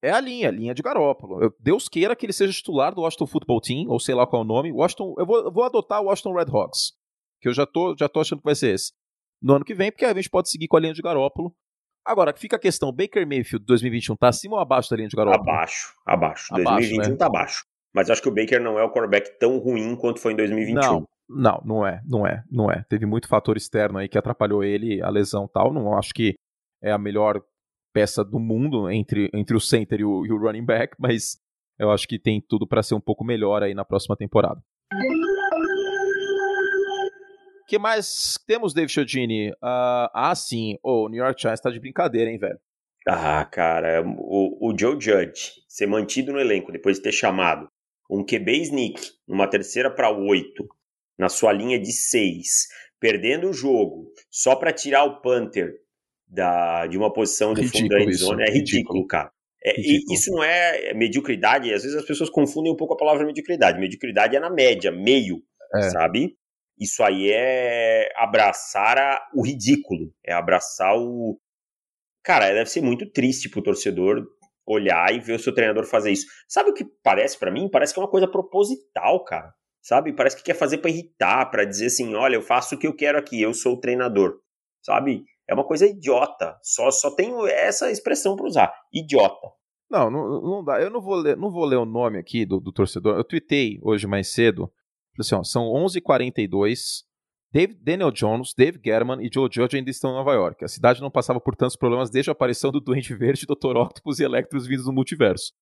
É 0.01 0.11
a 0.11 0.19
linha, 0.19 0.47
a 0.47 0.51
linha 0.51 0.73
de 0.73 0.83
Garópolo. 0.83 1.53
Deus 1.59 1.89
queira 1.89 2.15
que 2.15 2.25
ele 2.25 2.33
seja 2.33 2.53
titular 2.53 2.93
do 2.93 3.01
Washington 3.01 3.25
Football 3.25 3.61
Team, 3.61 3.89
ou 3.89 3.99
sei 3.99 4.13
lá 4.13 4.27
qual 4.27 4.43
é 4.43 4.45
o 4.45 4.47
nome. 4.47 4.71
Washington, 4.71 5.15
eu 5.17 5.25
vou, 5.25 5.37
eu 5.39 5.51
vou 5.51 5.63
adotar 5.63 6.01
o 6.01 6.05
Washington 6.05 6.33
Red 6.33 6.45
Hawks, 6.51 6.93
que 7.41 7.49
eu 7.49 7.53
já 7.53 7.65
tô, 7.65 7.95
já 7.97 8.07
tô 8.07 8.19
achando 8.19 8.39
que 8.39 8.45
vai 8.45 8.55
ser 8.55 8.75
esse. 8.75 8.93
No 9.41 9.55
ano 9.55 9.65
que 9.65 9.73
vem, 9.73 9.91
porque 9.91 10.05
a 10.05 10.13
gente 10.13 10.29
pode 10.29 10.49
seguir 10.49 10.67
com 10.67 10.77
a 10.77 10.79
linha 10.79 10.93
de 10.93 11.01
Garópolo. 11.01 11.53
Agora, 12.07 12.33
fica 12.33 12.55
a 12.55 12.59
questão, 12.59 12.89
Baker 12.89 13.27
Mayfield 13.27 13.65
2021 13.65 14.15
tá 14.15 14.29
acima 14.29 14.55
ou 14.55 14.61
abaixo 14.61 14.89
da 14.89 14.95
linha 14.95 15.09
de 15.09 15.15
Garoppolo? 15.17 15.41
Abaixo, 15.41 15.93
abaixo. 16.05 16.55
abaixo 16.55 16.87
2021 16.87 17.11
né? 17.11 17.17
tá 17.17 17.25
abaixo. 17.25 17.65
Mas 17.93 18.09
acho 18.09 18.21
que 18.21 18.29
o 18.29 18.33
Baker 18.33 18.61
não 18.61 18.79
é 18.79 18.83
o 18.83 18.89
quarterback 18.89 19.37
tão 19.37 19.57
ruim 19.57 19.93
quanto 19.97 20.21
foi 20.21 20.31
em 20.31 20.35
2021. 20.37 20.81
Não, 20.81 21.07
não, 21.27 21.61
não 21.65 21.85
é, 21.85 22.01
não 22.05 22.25
é, 22.25 22.43
não 22.49 22.71
é. 22.71 22.85
Teve 22.87 23.05
muito 23.05 23.27
fator 23.27 23.57
externo 23.57 23.97
aí 23.97 24.07
que 24.07 24.17
atrapalhou 24.17 24.63
ele, 24.63 25.01
a 25.01 25.09
lesão 25.09 25.49
tal. 25.53 25.73
Não 25.73 25.97
acho 25.97 26.13
que 26.13 26.35
é 26.81 26.91
a 26.91 26.97
melhor 26.97 27.41
peça 27.93 28.23
do 28.23 28.39
mundo 28.39 28.89
entre, 28.89 29.29
entre 29.33 29.57
o 29.57 29.59
center 29.59 29.99
e 29.99 30.05
o, 30.05 30.25
e 30.25 30.31
o 30.31 30.37
running 30.37 30.65
back, 30.65 30.95
mas 30.97 31.37
eu 31.77 31.91
acho 31.91 32.07
que 32.07 32.17
tem 32.17 32.41
tudo 32.41 32.65
para 32.65 32.83
ser 32.83 32.95
um 32.95 33.01
pouco 33.01 33.25
melhor 33.25 33.63
aí 33.63 33.73
na 33.73 33.83
próxima 33.83 34.15
temporada 34.15 34.61
que 37.67 37.77
mais 37.77 38.39
temos, 38.47 38.73
David 38.73 38.91
Chodini? 38.91 39.51
Uh, 39.51 40.09
ah, 40.13 40.33
sim. 40.35 40.77
O 40.81 41.03
oh, 41.03 41.09
New 41.09 41.23
York 41.23 41.39
Giants 41.41 41.61
tá 41.61 41.69
de 41.69 41.79
brincadeira, 41.79 42.31
hein, 42.31 42.37
velho? 42.37 42.59
Ah, 43.07 43.45
cara, 43.45 44.03
o, 44.05 44.69
o 44.69 44.77
Joe 44.77 44.99
Judge 44.99 45.53
ser 45.67 45.87
mantido 45.87 46.33
no 46.33 46.39
elenco 46.39 46.71
depois 46.71 46.97
de 46.97 47.03
ter 47.03 47.11
chamado 47.13 47.69
um 48.09 48.25
QB 48.25 48.51
sneak 48.63 49.01
numa 49.27 49.47
terceira 49.47 49.89
para 49.89 50.09
oito 50.11 50.67
na 51.17 51.29
sua 51.29 51.51
linha 51.51 51.79
de 51.79 51.91
seis, 51.91 52.67
perdendo 52.99 53.49
o 53.49 53.53
jogo 53.53 54.11
só 54.29 54.55
para 54.55 54.73
tirar 54.73 55.03
o 55.05 55.21
punter 55.21 55.73
da, 56.27 56.85
de 56.87 56.97
uma 56.97 57.11
posição 57.11 57.53
do 57.53 57.63
fundo 57.63 57.87
da 57.87 57.97
é 57.97 58.03
ridículo, 58.03 58.51
ridículo. 58.51 59.07
cara. 59.07 59.31
É, 59.63 59.71
ridículo. 59.71 60.13
isso 60.13 60.31
não 60.31 60.43
é 60.43 60.93
mediocridade, 60.93 61.73
às 61.73 61.83
vezes 61.83 61.97
as 61.97 62.05
pessoas 62.05 62.29
confundem 62.29 62.71
um 62.71 62.75
pouco 62.75 62.93
a 62.93 62.97
palavra 62.97 63.25
mediocridade. 63.25 63.79
Mediocridade 63.79 64.35
é 64.35 64.39
na 64.39 64.49
média, 64.49 64.91
meio, 64.91 65.41
é. 65.75 65.89
sabe? 65.89 66.35
Isso 66.79 67.03
aí 67.03 67.31
é 67.31 68.09
abraçar 68.15 68.97
a, 68.97 69.27
o 69.33 69.45
ridículo, 69.45 70.13
é 70.23 70.33
abraçar 70.33 70.95
o. 70.95 71.39
Cara, 72.23 72.53
deve 72.53 72.69
ser 72.69 72.81
muito 72.81 73.09
triste 73.11 73.49
pro 73.49 73.63
torcedor 73.63 74.25
olhar 74.67 75.13
e 75.13 75.19
ver 75.19 75.33
o 75.33 75.39
seu 75.39 75.53
treinador 75.53 75.85
fazer 75.85 76.11
isso. 76.11 76.27
Sabe 76.47 76.69
o 76.69 76.73
que 76.73 76.85
parece 77.01 77.39
para 77.39 77.49
mim? 77.49 77.69
Parece 77.71 77.93
que 77.93 77.99
é 77.99 78.03
uma 78.03 78.09
coisa 78.09 78.27
proposital, 78.27 79.23
cara. 79.23 79.53
Sabe? 79.81 80.13
Parece 80.13 80.35
que 80.35 80.43
quer 80.43 80.53
fazer 80.53 80.79
para 80.79 80.89
irritar, 80.89 81.49
para 81.49 81.63
dizer 81.63 81.85
assim, 81.85 82.13
olha, 82.13 82.35
eu 82.35 82.41
faço 82.41 82.75
o 82.75 82.77
que 82.77 82.85
eu 82.85 82.93
quero 82.93 83.17
aqui, 83.17 83.41
eu 83.41 83.53
sou 83.53 83.75
o 83.75 83.79
treinador. 83.79 84.39
Sabe? 84.83 85.23
É 85.47 85.53
uma 85.53 85.65
coisa 85.65 85.87
idiota. 85.87 86.57
Só 86.61 86.91
só 86.91 87.15
tenho 87.15 87.47
essa 87.47 87.89
expressão 87.89 88.35
para 88.35 88.45
usar, 88.45 88.73
idiota. 88.93 89.47
Não, 89.89 90.11
não, 90.11 90.41
não, 90.41 90.63
dá. 90.63 90.81
Eu 90.81 90.89
não 90.89 90.99
vou 90.99 91.15
ler, 91.15 91.37
não 91.37 91.49
vou 91.49 91.63
ler 91.63 91.77
o 91.77 91.85
nome 91.85 92.19
aqui 92.19 92.45
do, 92.45 92.59
do 92.59 92.73
torcedor. 92.73 93.17
Eu 93.17 93.23
tuitei 93.23 93.79
hoje 93.81 94.05
mais 94.05 94.27
cedo 94.27 94.69
assim, 95.21 95.35
ó, 95.35 95.43
são 95.43 95.65
11h42. 95.65 97.05
Dave, 97.51 97.73
Daniel 97.75 98.11
Jones, 98.11 98.53
Dave 98.55 98.79
German 98.83 99.25
e 99.25 99.29
Joe 99.33 99.49
Judge 99.51 99.77
ainda 99.77 99.89
estão 99.89 100.11
em 100.11 100.15
Nova 100.15 100.33
York. 100.33 100.63
A 100.65 100.67
cidade 100.67 101.01
não 101.01 101.09
passava 101.09 101.39
por 101.39 101.55
tantos 101.55 101.77
problemas 101.77 102.09
desde 102.09 102.29
a 102.29 102.33
aparição 102.33 102.71
do 102.71 102.81
Doente 102.81 103.15
Verde, 103.15 103.45
Dr. 103.47 103.77
Octopus 103.77 104.19
e 104.19 104.23
Electros 104.23 104.67
vindos 104.67 104.85
do 104.85 104.91
multiverso. 104.93 105.53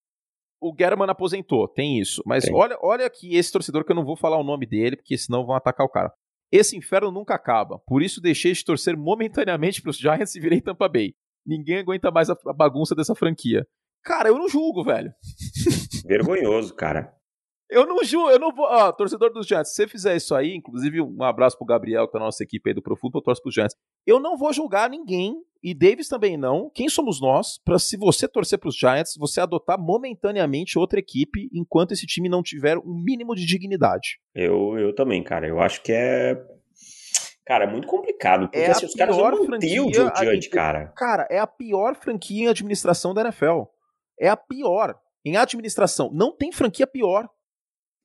O 0.60 0.74
German 0.78 1.10
aposentou, 1.10 1.68
tem 1.68 2.00
isso. 2.00 2.24
Mas 2.26 2.46
olha, 2.52 2.78
olha 2.82 3.06
aqui 3.06 3.36
esse 3.36 3.52
torcedor 3.52 3.86
que 3.86 3.92
eu 3.92 3.96
não 3.96 4.06
vou 4.06 4.16
falar 4.16 4.38
o 4.38 4.44
nome 4.44 4.66
dele, 4.66 4.96
porque 4.96 5.18
senão 5.18 5.46
vão 5.46 5.56
atacar 5.56 5.86
o 5.86 5.90
cara. 5.90 6.12
Esse 6.52 6.78
inferno 6.78 7.12
nunca 7.12 7.36
acaba, 7.36 7.80
por 7.86 8.02
isso 8.02 8.22
deixei 8.22 8.54
de 8.54 8.64
torcer 8.64 8.98
momentaneamente 8.98 9.82
para 9.82 9.90
os 9.90 9.98
Giants 9.98 10.36
e 10.36 10.40
virei 10.40 10.62
Tampa 10.62 10.88
Bay. 10.88 11.14
Ninguém 11.46 11.78
aguenta 11.78 12.10
mais 12.10 12.30
a 12.30 12.36
bagunça 12.56 12.96
dessa 12.96 13.14
franquia. 13.14 13.68
Cara, 14.04 14.30
eu 14.30 14.38
não 14.38 14.48
julgo, 14.48 14.84
velho. 14.84 15.12
Vergonhoso, 16.06 16.74
cara. 16.74 17.15
Eu 17.70 17.86
não 17.86 18.04
juro, 18.04 18.32
eu 18.32 18.40
não 18.40 18.52
vou. 18.52 18.66
Ó, 18.66 18.92
torcedor 18.92 19.32
dos 19.34 19.48
Giants, 19.48 19.70
se 19.70 19.76
você 19.76 19.88
fizer 19.88 20.16
isso 20.16 20.36
aí, 20.36 20.56
inclusive 20.56 21.02
um 21.02 21.24
abraço 21.24 21.58
pro 21.58 21.66
Gabriel, 21.66 22.06
que 22.06 22.14
tá 22.14 22.20
na 22.20 22.26
nossa 22.26 22.44
equipe 22.44 22.70
aí 22.70 22.74
do 22.74 22.82
Pro 22.82 22.96
Football, 22.96 23.24
torce 23.24 23.42
pros 23.42 23.54
Giants. 23.54 23.76
Eu 24.06 24.20
não 24.20 24.38
vou 24.38 24.54
julgar 24.54 24.90
ninguém, 24.90 25.36
e 25.66 25.74
Davis 25.74 26.08
também 26.08 26.38
não. 26.38 26.70
Quem 26.70 26.88
somos 26.88 27.20
nós 27.20 27.58
para 27.58 27.80
se 27.80 27.98
você 27.98 28.28
torcer 28.28 28.60
pros 28.60 28.78
Giants, 28.78 29.16
você 29.18 29.42
adotar 29.42 29.80
momentaneamente 29.80 30.78
outra 30.78 31.00
equipe 31.00 31.50
enquanto 31.52 31.92
esse 31.92 32.06
time 32.06 32.30
não 32.30 32.44
tiver 32.44 32.78
um 32.78 33.02
mínimo 33.04 33.34
de 33.36 33.48
dignidade? 33.48 34.20
Eu, 34.36 34.78
eu 34.78 34.94
também, 34.94 35.24
cara. 35.24 35.48
Eu 35.48 35.60
acho 35.60 35.82
que 35.82 35.92
é. 35.92 36.40
Cara, 37.44 37.66
é 37.66 37.68
muito 37.68 37.88
complicado. 37.88 38.42
Porque 38.42 38.60
é 38.60 38.70
assim, 38.70 38.86
os 38.86 38.94
caras 38.94 39.16
vão 39.16 39.48
manter 39.48 39.80
o 39.80 39.92
Joe 39.92 40.12
Judge, 40.16 40.50
cara. 40.50 40.94
Cara, 40.96 41.28
é 41.32 41.40
a 41.40 41.48
pior 41.48 41.96
franquia 41.96 42.44
em 42.44 42.48
administração 42.48 43.12
da 43.12 43.22
NFL. 43.22 43.64
É 44.20 44.30
a 44.30 44.38
pior. 44.38 44.96
Em 45.26 45.36
administração. 45.36 46.12
Não 46.14 46.32
tem 46.32 46.52
franquia 46.52 46.86
pior. 46.86 47.28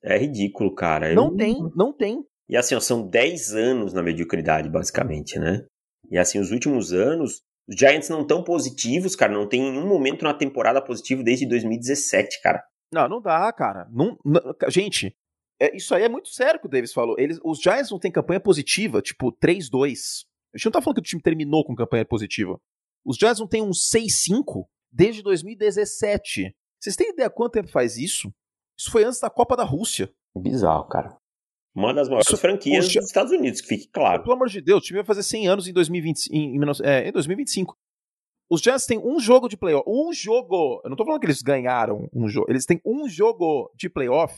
É 0.03 0.17
ridículo, 0.17 0.73
cara. 0.73 1.13
Não 1.13 1.29
Eu... 1.29 1.35
tem, 1.35 1.71
não 1.75 1.93
tem. 1.93 2.23
E 2.49 2.57
assim, 2.57 2.75
ó, 2.75 2.79
são 2.79 3.07
10 3.07 3.53
anos 3.53 3.93
na 3.93 4.03
mediocridade, 4.03 4.69
basicamente, 4.69 5.39
né? 5.39 5.65
E 6.09 6.17
assim, 6.17 6.39
os 6.39 6.51
últimos 6.51 6.91
anos, 6.91 7.41
os 7.67 7.75
Giants 7.75 8.09
não 8.09 8.25
tão 8.25 8.43
positivos, 8.43 9.15
cara. 9.15 9.31
Não 9.31 9.47
tem 9.47 9.61
nenhum 9.61 9.87
momento 9.87 10.23
na 10.23 10.33
temporada 10.33 10.81
positivo 10.81 11.23
desde 11.23 11.45
2017, 11.47 12.41
cara. 12.41 12.63
Não, 12.93 13.07
não 13.07 13.21
dá, 13.21 13.51
cara. 13.53 13.87
Não, 13.91 14.17
não 14.25 14.41
gente, 14.67 15.15
é, 15.61 15.75
isso 15.77 15.93
aí 15.93 16.03
é 16.03 16.09
muito 16.09 16.29
sério 16.29 16.59
que 16.59 16.65
o 16.65 16.69
Davis 16.69 16.91
falou. 16.91 17.15
Eles, 17.19 17.39
os 17.43 17.59
Giants 17.59 17.91
não 17.91 17.99
têm 17.99 18.11
campanha 18.11 18.39
positiva, 18.39 18.99
tipo 18.99 19.31
3-2. 19.31 20.25
A 20.53 20.57
gente 20.57 20.65
não 20.65 20.71
tá 20.71 20.81
falando 20.81 20.95
que 20.95 21.01
o 21.01 21.05
time 21.05 21.21
terminou 21.21 21.63
com 21.63 21.75
campanha 21.75 22.03
positiva. 22.03 22.59
Os 23.05 23.15
Giants 23.15 23.39
não 23.39 23.47
têm 23.47 23.61
um 23.61 23.69
6-5 23.69 24.65
desde 24.91 25.21
2017. 25.21 26.53
Vocês 26.79 26.95
têm 26.95 27.11
ideia 27.11 27.29
quanto 27.29 27.53
tempo 27.53 27.69
faz 27.69 27.95
isso? 27.95 28.33
Isso 28.81 28.89
foi 28.89 29.03
antes 29.03 29.19
da 29.19 29.29
Copa 29.29 29.55
da 29.55 29.63
Rússia. 29.63 30.11
Bizarro, 30.35 30.87
cara. 30.87 31.15
Uma 31.75 31.93
das 31.93 32.09
maiores 32.09 32.27
Isso, 32.27 32.35
franquias 32.35 32.91
dos 32.91 33.05
Estados 33.05 33.31
Unidos, 33.31 33.61
que 33.61 33.67
fique 33.67 33.87
claro. 33.87 34.23
Pelo 34.23 34.33
amor 34.33 34.49
de 34.49 34.59
Deus, 34.59 34.81
o 34.81 34.83
time 34.83 34.97
vai 34.97 35.05
fazer 35.05 35.21
100 35.21 35.47
anos 35.47 35.67
em, 35.67 35.73
2020, 35.73 36.27
em, 36.29 36.55
em, 36.55 36.59
é, 36.83 37.07
em 37.07 37.11
2025. 37.11 37.77
Os 38.49 38.59
Giants 38.59 38.87
têm 38.87 38.97
um 38.97 39.19
jogo 39.19 39.47
de 39.47 39.55
playoff. 39.55 39.87
Um 39.87 40.11
jogo! 40.11 40.81
Eu 40.83 40.89
não 40.89 40.97
tô 40.97 41.05
falando 41.05 41.19
que 41.21 41.27
eles 41.27 41.43
ganharam 41.43 42.09
um 42.11 42.27
jogo. 42.27 42.47
Eles 42.49 42.65
têm 42.65 42.81
um 42.83 43.07
jogo 43.07 43.71
de 43.75 43.87
playoff 43.87 44.35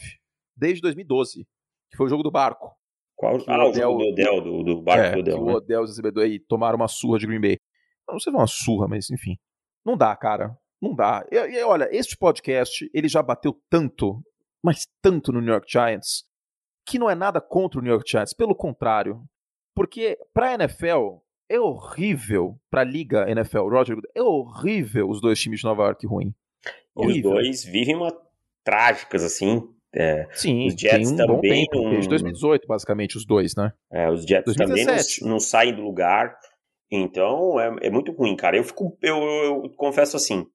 desde 0.58 0.82
2012, 0.82 1.48
que 1.90 1.96
foi 1.96 2.08
o 2.08 2.10
jogo 2.10 2.22
do 2.22 2.30
barco. 2.30 2.76
Qual? 3.16 3.38
Ah, 3.48 3.64
o, 3.64 3.70
Odell, 3.70 3.82
jogo 3.82 3.98
do 3.98 4.10
Odell, 4.10 4.42
do, 4.42 4.64
do 4.64 4.82
barco 4.82 5.06
é, 5.06 5.12
do 5.14 5.20
Odell. 5.20 5.38
Que 5.38 5.44
né? 5.46 5.52
O 5.54 5.56
Odell 5.56 5.80
e 5.80 5.84
os 5.86 5.90
recebedores 5.92 6.32
aí 6.32 6.40
tomaram 6.42 6.76
uma 6.76 6.90
surra 6.90 7.18
de 7.18 7.26
Green 7.26 7.40
Bay. 7.40 7.58
Não, 8.06 8.20
sei 8.20 8.30
se 8.30 8.38
uma 8.38 8.46
surra, 8.46 8.90
mas 8.90 9.10
enfim. 9.10 9.38
Não 9.86 9.96
dá, 9.96 10.14
cara. 10.18 10.54
Não 10.82 10.94
dá. 10.94 11.26
E, 11.32 11.38
e 11.38 11.64
olha, 11.64 11.88
este 11.94 12.18
podcast, 12.18 12.90
ele 12.94 13.08
já 13.08 13.24
bateu 13.24 13.58
tanto, 13.70 14.22
mas 14.64 14.88
tanto 15.02 15.32
no 15.32 15.42
New 15.42 15.52
York 15.52 15.70
Giants, 15.70 16.24
que 16.86 16.98
não 16.98 17.10
é 17.10 17.16
nada 17.16 17.42
contra 17.42 17.80
o 17.80 17.84
New 17.84 17.92
York 17.92 18.10
Giants, 18.10 18.34
pelo 18.34 18.56
contrário. 18.56 19.24
Porque 19.76 20.18
pra 20.34 20.54
NFL 20.54 21.18
é 21.50 21.60
horrível, 21.60 22.60
pra 22.70 22.84
liga 22.84 23.30
NFL, 23.30 23.70
Roger, 23.70 23.98
é 24.16 24.22
horrível 24.22 25.10
os 25.10 25.20
dois 25.20 25.40
times 25.40 25.60
de 25.60 25.66
Nova 25.66 25.84
York 25.84 26.06
ruim. 26.06 26.34
Horrível. 26.96 27.32
Os 27.32 27.38
dois 27.38 27.64
vivem 27.64 27.96
uma 27.96 28.16
trágicas 28.64 29.24
assim. 29.24 29.68
É, 29.96 30.28
Sim, 30.32 30.68
os 30.68 30.74
Jets 30.74 31.12
um 31.12 31.16
também 31.16 31.66
tempo, 31.66 31.84
não... 31.84 31.92
desde 31.92 32.10
2018, 32.10 32.68
basicamente, 32.68 33.16
os 33.16 33.26
dois, 33.26 33.56
né? 33.56 33.72
É, 33.92 34.10
os 34.10 34.24
Jets 34.26 34.56
2017. 34.56 35.20
também 35.20 35.28
não, 35.28 35.34
não, 35.34 35.40
saem 35.40 35.76
do 35.76 35.84
lugar. 35.84 36.36
Então 36.90 37.60
é, 37.60 37.88
é 37.88 37.90
muito 37.92 38.12
ruim, 38.12 38.36
cara. 38.36 38.58
Eu 38.58 38.64
fico, 38.64 38.98
eu, 39.02 39.18
eu 39.18 39.70
confesso 39.76 40.16
assim, 40.16 40.48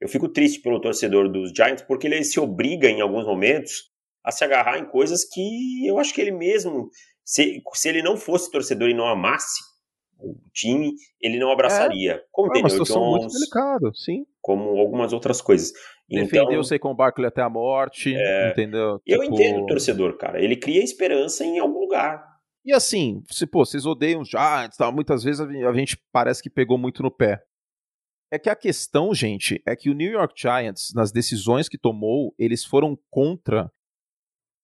eu 0.00 0.08
fico 0.08 0.28
triste 0.28 0.60
pelo 0.60 0.80
torcedor 0.80 1.30
dos 1.30 1.50
Giants 1.50 1.82
porque 1.82 2.06
ele 2.06 2.22
se 2.24 2.38
obriga 2.38 2.88
em 2.88 3.00
alguns 3.00 3.26
momentos 3.26 3.90
a 4.24 4.30
se 4.30 4.44
agarrar 4.44 4.78
em 4.78 4.84
coisas 4.84 5.24
que 5.24 5.86
eu 5.86 5.98
acho 5.98 6.12
que 6.12 6.20
ele 6.20 6.32
mesmo, 6.32 6.90
se, 7.24 7.62
se 7.74 7.88
ele 7.88 8.02
não 8.02 8.16
fosse 8.16 8.50
torcedor 8.50 8.88
e 8.88 8.94
não 8.94 9.06
amasse 9.06 9.60
o 10.20 10.34
time, 10.52 10.92
ele 11.20 11.38
não 11.38 11.50
abraçaria. 11.50 12.14
É, 12.14 12.24
como 12.30 12.54
é 12.54 12.58
uma 12.58 12.68
situação 12.68 13.02
Jones, 13.02 13.20
muito 13.22 13.32
delicada, 13.32 13.90
sim. 13.94 14.26
Como 14.40 14.78
algumas 14.78 15.12
outras 15.12 15.40
coisas. 15.40 15.72
Defendeu 16.08 16.60
então, 16.60 16.76
o 16.76 16.80
com 16.80 16.94
Barkley 16.94 17.26
até 17.26 17.42
a 17.42 17.48
morte, 17.48 18.14
é, 18.16 18.50
entendeu? 18.50 19.00
Eu 19.06 19.20
tipo... 19.20 19.34
entendo 19.34 19.62
o 19.62 19.66
torcedor, 19.66 20.16
cara. 20.16 20.42
Ele 20.42 20.56
cria 20.56 20.82
esperança 20.82 21.44
em 21.44 21.58
algum 21.58 21.78
lugar. 21.78 22.26
E 22.64 22.72
assim, 22.72 23.22
se 23.30 23.46
pô, 23.46 23.64
vocês 23.64 23.86
odeiam 23.86 24.20
os 24.20 24.28
Giants, 24.28 24.76
tá? 24.76 24.90
muitas 24.90 25.22
vezes 25.22 25.40
a 25.40 25.72
gente 25.72 25.96
parece 26.12 26.42
que 26.42 26.50
pegou 26.50 26.76
muito 26.76 27.02
no 27.02 27.10
pé. 27.10 27.40
É 28.30 28.38
que 28.38 28.50
a 28.50 28.56
questão, 28.56 29.14
gente, 29.14 29.62
é 29.66 29.74
que 29.74 29.88
o 29.88 29.94
New 29.94 30.10
York 30.10 30.34
Giants, 30.36 30.92
nas 30.94 31.10
decisões 31.10 31.68
que 31.68 31.78
tomou, 31.78 32.34
eles 32.38 32.64
foram 32.64 32.98
contra 33.10 33.70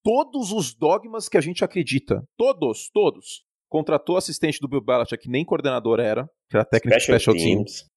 todos 0.03 0.51
os 0.51 0.75
dogmas 0.75 1.27
que 1.27 1.37
a 1.37 1.41
gente 1.41 1.65
acredita. 1.65 2.23
Todos, 2.37 2.91
todos. 2.91 3.43
Contratou 3.67 4.17
assistente 4.17 4.59
do 4.59 4.67
Bill 4.67 4.81
Belichick, 4.81 5.23
que 5.23 5.29
nem 5.29 5.43
coordenador 5.43 5.99
era, 5.99 6.29
que 6.47 6.55
era 6.55 6.63
técnico 6.63 6.99
special, 6.99 7.19
special 7.19 7.35
teams. 7.35 7.79
teams. 7.79 7.91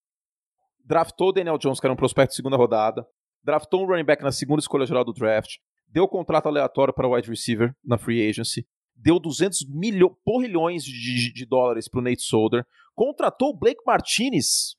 Draftou 0.83 1.29
o 1.29 1.33
Daniel 1.33 1.59
Jones, 1.59 1.79
que 1.79 1.87
era 1.87 1.93
um 1.93 1.97
prospecto 1.97 2.31
de 2.31 2.37
segunda 2.37 2.57
rodada. 2.57 3.07
Draftou 3.45 3.83
um 3.83 3.87
running 3.87 4.05
back 4.05 4.23
na 4.23 4.33
segunda 4.33 4.61
escolha 4.61 4.87
geral 4.87 5.05
do 5.05 5.13
draft. 5.13 5.57
Deu 5.87 6.09
contrato 6.09 6.47
aleatório 6.47 6.95
para 6.95 7.07
o 7.07 7.15
wide 7.15 7.29
receiver 7.29 7.75
na 7.85 7.99
free 7.99 8.27
agency. 8.27 8.67
Deu 8.97 9.19
200 9.19 9.69
milho, 9.69 10.17
porrilhões 10.25 10.83
de, 10.83 11.33
de 11.33 11.47
dólares 11.47 11.89
para 11.89 12.01
o 12.01 12.03
Nate 12.03 12.23
Solder. 12.23 12.65
Contratou 12.95 13.51
o 13.51 13.57
Blake 13.57 13.83
Martinez, 13.87 14.78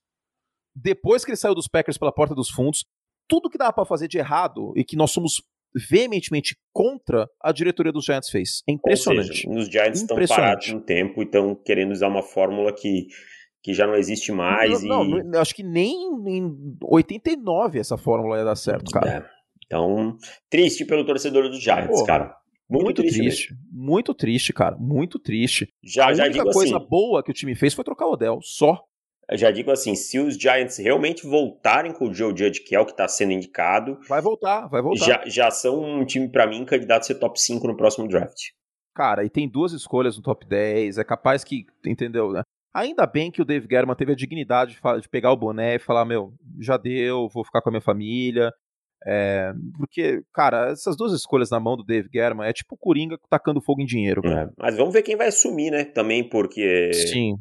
depois 0.75 1.23
que 1.23 1.31
ele 1.31 1.37
saiu 1.37 1.55
dos 1.55 1.67
Packers 1.67 1.97
pela 1.97 2.11
porta 2.11 2.35
dos 2.35 2.49
fundos, 2.49 2.85
tudo 3.27 3.49
que 3.49 3.57
dava 3.57 3.73
para 3.73 3.85
fazer 3.85 4.07
de 4.07 4.17
errado 4.17 4.73
e 4.75 4.83
que 4.83 4.95
nós 4.95 5.11
somos 5.11 5.41
veementemente 5.75 6.57
contra 6.73 7.29
a 7.41 7.51
diretoria 7.51 7.91
dos 7.91 8.05
Giants 8.05 8.29
fez. 8.29 8.63
É 8.67 8.71
impressionante. 8.71 9.41
Seja, 9.41 9.49
os 9.49 9.69
Giants 9.69 10.01
estão 10.01 10.17
parados 10.25 10.71
no 10.71 10.81
tempo 10.81 11.21
e 11.21 11.25
estão 11.25 11.55
querendo 11.55 11.91
usar 11.91 12.07
uma 12.07 12.23
fórmula 12.23 12.73
que, 12.73 13.07
que 13.61 13.73
já 13.73 13.85
não 13.85 13.95
existe 13.95 14.31
mais. 14.31 14.81
Não, 14.83 15.03
e... 15.03 15.23
não, 15.23 15.39
acho 15.39 15.53
que 15.53 15.63
nem 15.63 15.93
em 16.27 16.77
89 16.83 17.79
essa 17.79 17.97
fórmula 17.97 18.37
ia 18.37 18.45
dar 18.45 18.55
certo, 18.55 18.91
cara. 18.91 19.09
É. 19.09 19.39
Então, 19.65 20.17
triste 20.49 20.83
pelo 20.83 21.05
torcedor 21.05 21.47
dos 21.47 21.61
Giants, 21.61 21.99
Pô, 21.99 22.05
cara. 22.05 22.35
Muito, 22.67 22.85
muito 22.85 23.01
triste, 23.01 23.19
triste 23.19 23.55
muito 23.71 24.13
triste, 24.13 24.53
cara, 24.53 24.75
muito 24.77 25.17
triste. 25.17 25.73
Já, 25.83 26.07
a 26.07 26.13
já 26.13 26.25
única 26.25 26.43
coisa 26.43 26.77
assim, 26.77 26.87
boa 26.87 27.23
que 27.23 27.31
o 27.31 27.33
time 27.33 27.55
fez 27.55 27.73
foi 27.73 27.83
trocar 27.83 28.05
o 28.05 28.11
Odell, 28.11 28.39
só 28.43 28.79
já 29.37 29.51
digo 29.51 29.71
assim, 29.71 29.95
se 29.95 30.19
os 30.19 30.35
Giants 30.35 30.77
realmente 30.77 31.27
voltarem 31.27 31.91
com 31.91 32.09
o 32.09 32.13
Joe 32.13 32.35
Judge, 32.35 32.63
que 32.63 32.75
é 32.75 32.79
o 32.79 32.85
que 32.85 32.91
está 32.91 33.07
sendo 33.07 33.31
indicado. 33.33 33.99
Vai 34.07 34.21
voltar, 34.21 34.67
vai 34.67 34.81
voltar. 34.81 35.05
Já, 35.05 35.23
já 35.25 35.51
são 35.51 35.81
um 35.81 36.05
time, 36.05 36.27
para 36.27 36.47
mim, 36.47 36.65
candidato 36.65 37.01
a 37.01 37.05
ser 37.05 37.15
top 37.15 37.39
5 37.39 37.67
no 37.67 37.77
próximo 37.77 38.07
draft. 38.07 38.49
Cara, 38.95 39.23
e 39.23 39.29
tem 39.29 39.47
duas 39.47 39.71
escolhas 39.71 40.17
no 40.17 40.23
top 40.23 40.47
10, 40.47 40.97
é 40.97 41.03
capaz 41.03 41.43
que, 41.43 41.65
entendeu, 41.85 42.31
né? 42.31 42.41
Ainda 42.73 43.05
bem 43.07 43.31
que 43.31 43.41
o 43.41 43.45
Dave 43.45 43.67
Guerra 43.67 43.95
teve 43.95 44.11
a 44.11 44.15
dignidade 44.15 44.73
de, 44.73 45.01
de, 45.01 45.09
pegar 45.09 45.31
o 45.31 45.37
boné 45.37 45.75
e 45.75 45.79
falar: 45.79 46.05
meu, 46.05 46.33
já 46.59 46.77
deu, 46.77 47.27
vou 47.33 47.43
ficar 47.43 47.61
com 47.61 47.69
a 47.69 47.71
minha 47.71 47.81
família. 47.81 48.51
É, 49.05 49.53
porque, 49.77 50.21
cara, 50.33 50.71
essas 50.71 50.95
duas 50.97 51.13
escolhas 51.13 51.49
na 51.49 51.59
mão 51.59 51.77
do 51.77 51.85
Dave 51.85 52.09
Guerra 52.09 52.45
é 52.45 52.53
tipo 52.53 52.75
o 52.75 52.77
Coringa 52.77 53.17
tacando 53.29 53.61
fogo 53.61 53.81
em 53.81 53.85
dinheiro. 53.85 54.21
É, 54.25 54.49
mas 54.57 54.75
vamos 54.75 54.93
ver 54.93 55.01
quem 55.01 55.15
vai 55.15 55.27
assumir, 55.27 55.71
né? 55.71 55.83
Também 55.83 56.27
porque. 56.27 56.91
Sim. 56.93 57.37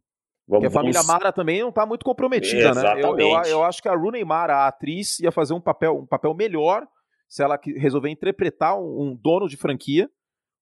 Vamos, 0.49 0.65
Porque 0.65 0.67
a 0.67 0.71
família 0.71 1.03
vamos... 1.03 1.07
Mara 1.07 1.31
também 1.31 1.61
não 1.61 1.69
está 1.69 1.85
muito 1.85 2.05
comprometida, 2.05 2.71
Exatamente. 2.71 3.03
né? 3.03 3.03
Eu, 3.03 3.19
eu, 3.19 3.43
eu, 3.43 3.63
acho 3.63 3.83
que 3.83 3.89
a 3.89 3.95
Rooney 3.95 4.25
Mara, 4.25 4.57
a 4.57 4.69
atriz, 4.69 5.21
ia 5.21 5.31
fazer 5.31 5.53
um 5.53 5.61
papel, 5.61 5.99
um 5.99 6.07
papel 6.07 6.33
melhor 6.33 6.87
se 7.29 7.43
ela 7.43 7.61
resolver 7.77 8.09
interpretar 8.09 8.79
um, 8.79 9.03
um 9.03 9.15
dono 9.15 9.47
de 9.47 9.59
franquia, 9.59 10.09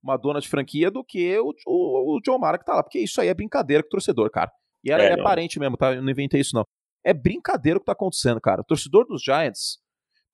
uma 0.02 0.16
dona 0.16 0.40
de 0.40 0.48
franquia, 0.48 0.90
do 0.90 1.04
que 1.04 1.38
o, 1.38 1.52
o, 1.66 2.16
o 2.16 2.20
John 2.20 2.38
Mara 2.38 2.58
que 2.58 2.64
tá 2.64 2.74
lá. 2.74 2.82
Porque 2.82 2.98
isso 2.98 3.20
aí 3.20 3.28
é 3.28 3.34
brincadeira 3.34 3.82
com 3.84 3.86
o 3.86 3.90
torcedor, 3.90 4.28
cara. 4.30 4.50
E 4.82 4.90
ela 4.90 5.04
é, 5.04 5.12
é 5.12 5.22
parente 5.22 5.60
mesmo, 5.60 5.76
tá? 5.76 5.94
Eu 5.94 6.02
não 6.02 6.10
inventei 6.10 6.40
isso, 6.40 6.56
não. 6.56 6.64
É 7.04 7.14
brincadeira 7.14 7.76
o 7.76 7.80
que 7.80 7.86
tá 7.86 7.92
acontecendo, 7.92 8.40
cara. 8.40 8.62
O 8.62 8.64
torcedor 8.64 9.06
dos 9.06 9.22
Giants. 9.22 9.78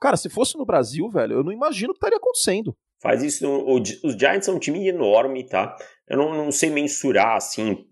Cara, 0.01 0.17
se 0.17 0.31
fosse 0.31 0.57
no 0.57 0.65
Brasil, 0.65 1.09
velho, 1.11 1.35
eu 1.35 1.45
não 1.45 1.53
imagino 1.53 1.91
o 1.91 1.93
que 1.93 1.99
estaria 1.99 2.17
acontecendo. 2.17 2.75
Faz 3.03 3.23
isso. 3.23 3.45
No, 3.45 3.75
os 3.75 4.17
Giants 4.19 4.47
são 4.47 4.57
um 4.57 4.59
time 4.59 4.89
enorme, 4.89 5.45
tá? 5.45 5.77
Eu 6.09 6.17
não, 6.17 6.35
não 6.35 6.53
sei 6.53 6.71
mensurar, 6.71 7.37
assim, 7.37 7.87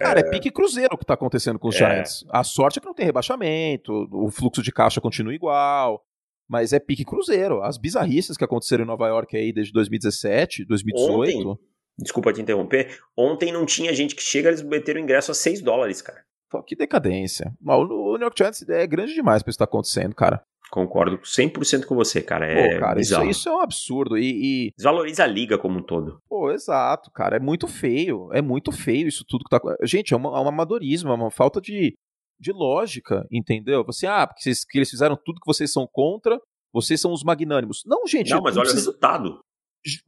Cara, 0.00 0.20
é, 0.20 0.22
é 0.22 0.30
pique 0.30 0.50
cruzeiro 0.50 0.94
o 0.94 0.98
que 0.98 1.04
tá 1.04 1.14
acontecendo 1.14 1.58
com 1.58 1.68
os 1.68 1.76
é. 1.76 1.78
Giants. 1.78 2.24
A 2.30 2.42
sorte 2.42 2.78
é 2.78 2.80
que 2.80 2.86
não 2.86 2.94
tem 2.94 3.04
rebaixamento, 3.04 4.08
o 4.10 4.30
fluxo 4.30 4.62
de 4.62 4.72
caixa 4.72 5.00
continua 5.00 5.34
igual. 5.34 6.02
Mas 6.48 6.72
é 6.72 6.80
pique 6.80 7.04
cruzeiro. 7.04 7.62
As 7.62 7.78
bizarrices 7.78 8.36
que 8.36 8.42
aconteceram 8.42 8.82
em 8.82 8.86
Nova 8.86 9.06
York 9.06 9.36
aí 9.36 9.52
desde 9.52 9.72
2017, 9.72 10.64
2018. 10.64 11.48
Ontem, 11.48 11.62
desculpa 11.96 12.32
te 12.32 12.40
interromper. 12.40 12.98
Ontem 13.16 13.52
não 13.52 13.64
tinha 13.64 13.94
gente 13.94 14.16
que 14.16 14.22
chega, 14.22 14.48
eles 14.48 14.62
meteram 14.62 15.00
o 15.00 15.04
ingresso 15.04 15.30
a 15.30 15.34
6 15.34 15.62
dólares, 15.62 16.02
cara. 16.02 16.24
Pô, 16.50 16.60
que 16.60 16.74
decadência. 16.74 17.54
O 17.64 17.84
New 18.16 18.22
York 18.22 18.36
Giants 18.36 18.68
é 18.68 18.84
grande 18.84 19.14
demais 19.14 19.44
pra 19.44 19.50
isso 19.50 19.58
que 19.58 19.64
tá 19.64 19.64
acontecendo, 19.64 20.12
cara. 20.12 20.42
Concordo 20.70 21.18
100% 21.18 21.84
com 21.84 21.96
você, 21.96 22.22
cara. 22.22 22.46
É 22.46 22.74
Pô, 22.74 22.80
cara, 22.80 23.00
isso, 23.00 23.20
isso, 23.24 23.48
é 23.48 23.52
um 23.52 23.60
absurdo. 23.60 24.16
E, 24.16 24.68
e, 24.68 24.72
Desvaloriza 24.76 25.24
a 25.24 25.26
liga 25.26 25.58
como 25.58 25.80
um 25.80 25.82
todo. 25.82 26.20
Pô, 26.28 26.52
exato, 26.52 27.10
cara. 27.10 27.36
É 27.36 27.40
muito 27.40 27.66
feio. 27.66 28.32
É 28.32 28.40
muito 28.40 28.70
feio 28.70 29.08
isso 29.08 29.24
tudo 29.26 29.44
que 29.44 29.50
tá. 29.50 29.60
Gente, 29.82 30.14
é, 30.14 30.16
uma, 30.16 30.28
é 30.30 30.40
um 30.40 30.48
amadorismo, 30.48 31.10
é 31.10 31.14
uma 31.14 31.30
falta 31.30 31.60
de, 31.60 31.96
de 32.38 32.52
lógica, 32.52 33.26
entendeu? 33.32 33.84
Você, 33.84 34.06
ah, 34.06 34.26
porque 34.26 34.42
vocês, 34.42 34.64
que 34.64 34.78
eles 34.78 34.90
fizeram 34.90 35.18
tudo 35.24 35.40
que 35.40 35.46
vocês 35.46 35.72
são 35.72 35.88
contra, 35.90 36.40
vocês 36.72 37.00
são 37.00 37.12
os 37.12 37.24
magnânimos. 37.24 37.82
Não, 37.84 38.06
gente. 38.06 38.30
Não, 38.30 38.40
mas 38.40 38.54
não 38.54 38.62
olha 38.62 38.70
precisa... 38.70 38.90
o 38.90 38.92
resultado. 38.92 39.40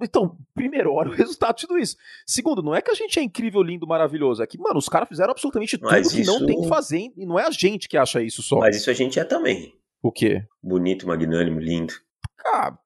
Então, 0.01 0.37
primeiro, 0.55 0.93
olha 0.93 1.11
o 1.11 1.15
resultado 1.17 1.57
de 1.57 1.67
tudo 1.67 1.79
isso. 1.79 1.97
Segundo, 2.25 2.63
não 2.63 2.75
é 2.75 2.81
que 2.81 2.91
a 2.91 2.95
gente 2.95 3.19
é 3.19 3.23
incrível, 3.23 3.63
lindo, 3.63 3.87
maravilhoso. 3.87 4.43
É 4.43 4.47
que, 4.47 4.59
mano, 4.59 4.79
os 4.79 4.89
caras 4.89 5.09
fizeram 5.09 5.33
absolutamente 5.33 5.77
tudo 5.77 5.91
mas 5.91 6.13
que 6.13 6.21
isso... 6.21 6.31
não 6.31 6.47
tem 6.47 6.61
que 6.61 6.69
fazer. 6.69 7.11
E 7.17 7.27
não 7.27 7.39
é 7.39 7.47
a 7.47 7.51
gente 7.51 7.89
que 7.89 7.97
acha 7.97 8.23
isso 8.23 8.43
só. 8.43 8.59
Mas 8.59 8.77
isso 8.77 8.91
a 8.91 8.95
gente 8.95 9.19
é 9.19 9.25
também. 9.25 9.75
O 10.03 10.11
quê? 10.11 10.45
Bonito, 10.63 11.07
magnânimo, 11.07 11.61
lindo. 11.61 11.95
Ah, 12.45 12.77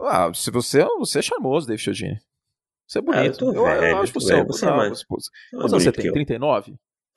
ah 0.00 0.34
se 0.34 0.50
você, 0.50 0.84
você 0.98 1.20
é 1.20 1.22
charmoso, 1.22 1.66
David 1.66 1.82
Chiodini. 1.82 2.20
Você 2.86 2.98
é 2.98 3.02
bonito. 3.02 3.48
Ah, 3.48 3.54
eu, 3.54 3.64
velho, 3.64 3.86
eu 3.86 3.96
acho 3.98 4.12
que 4.12 4.20
você 4.20 4.34
é 4.34 4.44
você, 4.44 4.66
não, 4.66 4.76
mais... 4.76 5.02
Quantos 5.04 5.30
anos 5.54 5.72
você 5.72 5.92
tem? 5.92 6.12
39? 6.12 6.74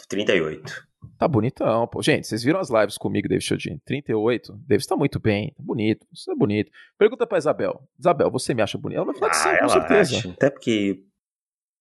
38. 0.07 0.87
Tá 1.17 1.27
bonitão, 1.27 1.87
pô. 1.87 2.01
Gente, 2.01 2.27
vocês 2.27 2.43
viram 2.43 2.59
as 2.59 2.69
lives 2.69 2.97
comigo, 2.97 3.27
David 3.27 3.45
Chiodini? 3.45 3.81
38. 3.85 4.53
David 4.65 4.87
tá 4.87 4.95
muito 4.95 5.19
bem, 5.19 5.53
tá 5.55 5.63
bonito. 5.63 6.05
Você 6.13 6.31
é 6.31 6.35
bonito. 6.35 6.71
Pergunta 6.97 7.27
pra 7.27 7.37
Isabel. 7.37 7.81
Isabel, 7.99 8.31
você 8.31 8.53
me 8.53 8.61
acha 8.61 8.77
bonito? 8.77 8.97
Ela 8.97 9.05
vai 9.05 9.15
falar 9.15 9.31
que 9.31 9.37
ah, 9.37 9.39
sim, 9.39 9.57
com 9.57 9.69
certeza. 9.69 10.17
Acha. 10.17 10.29
Até 10.31 10.49
porque 10.49 11.03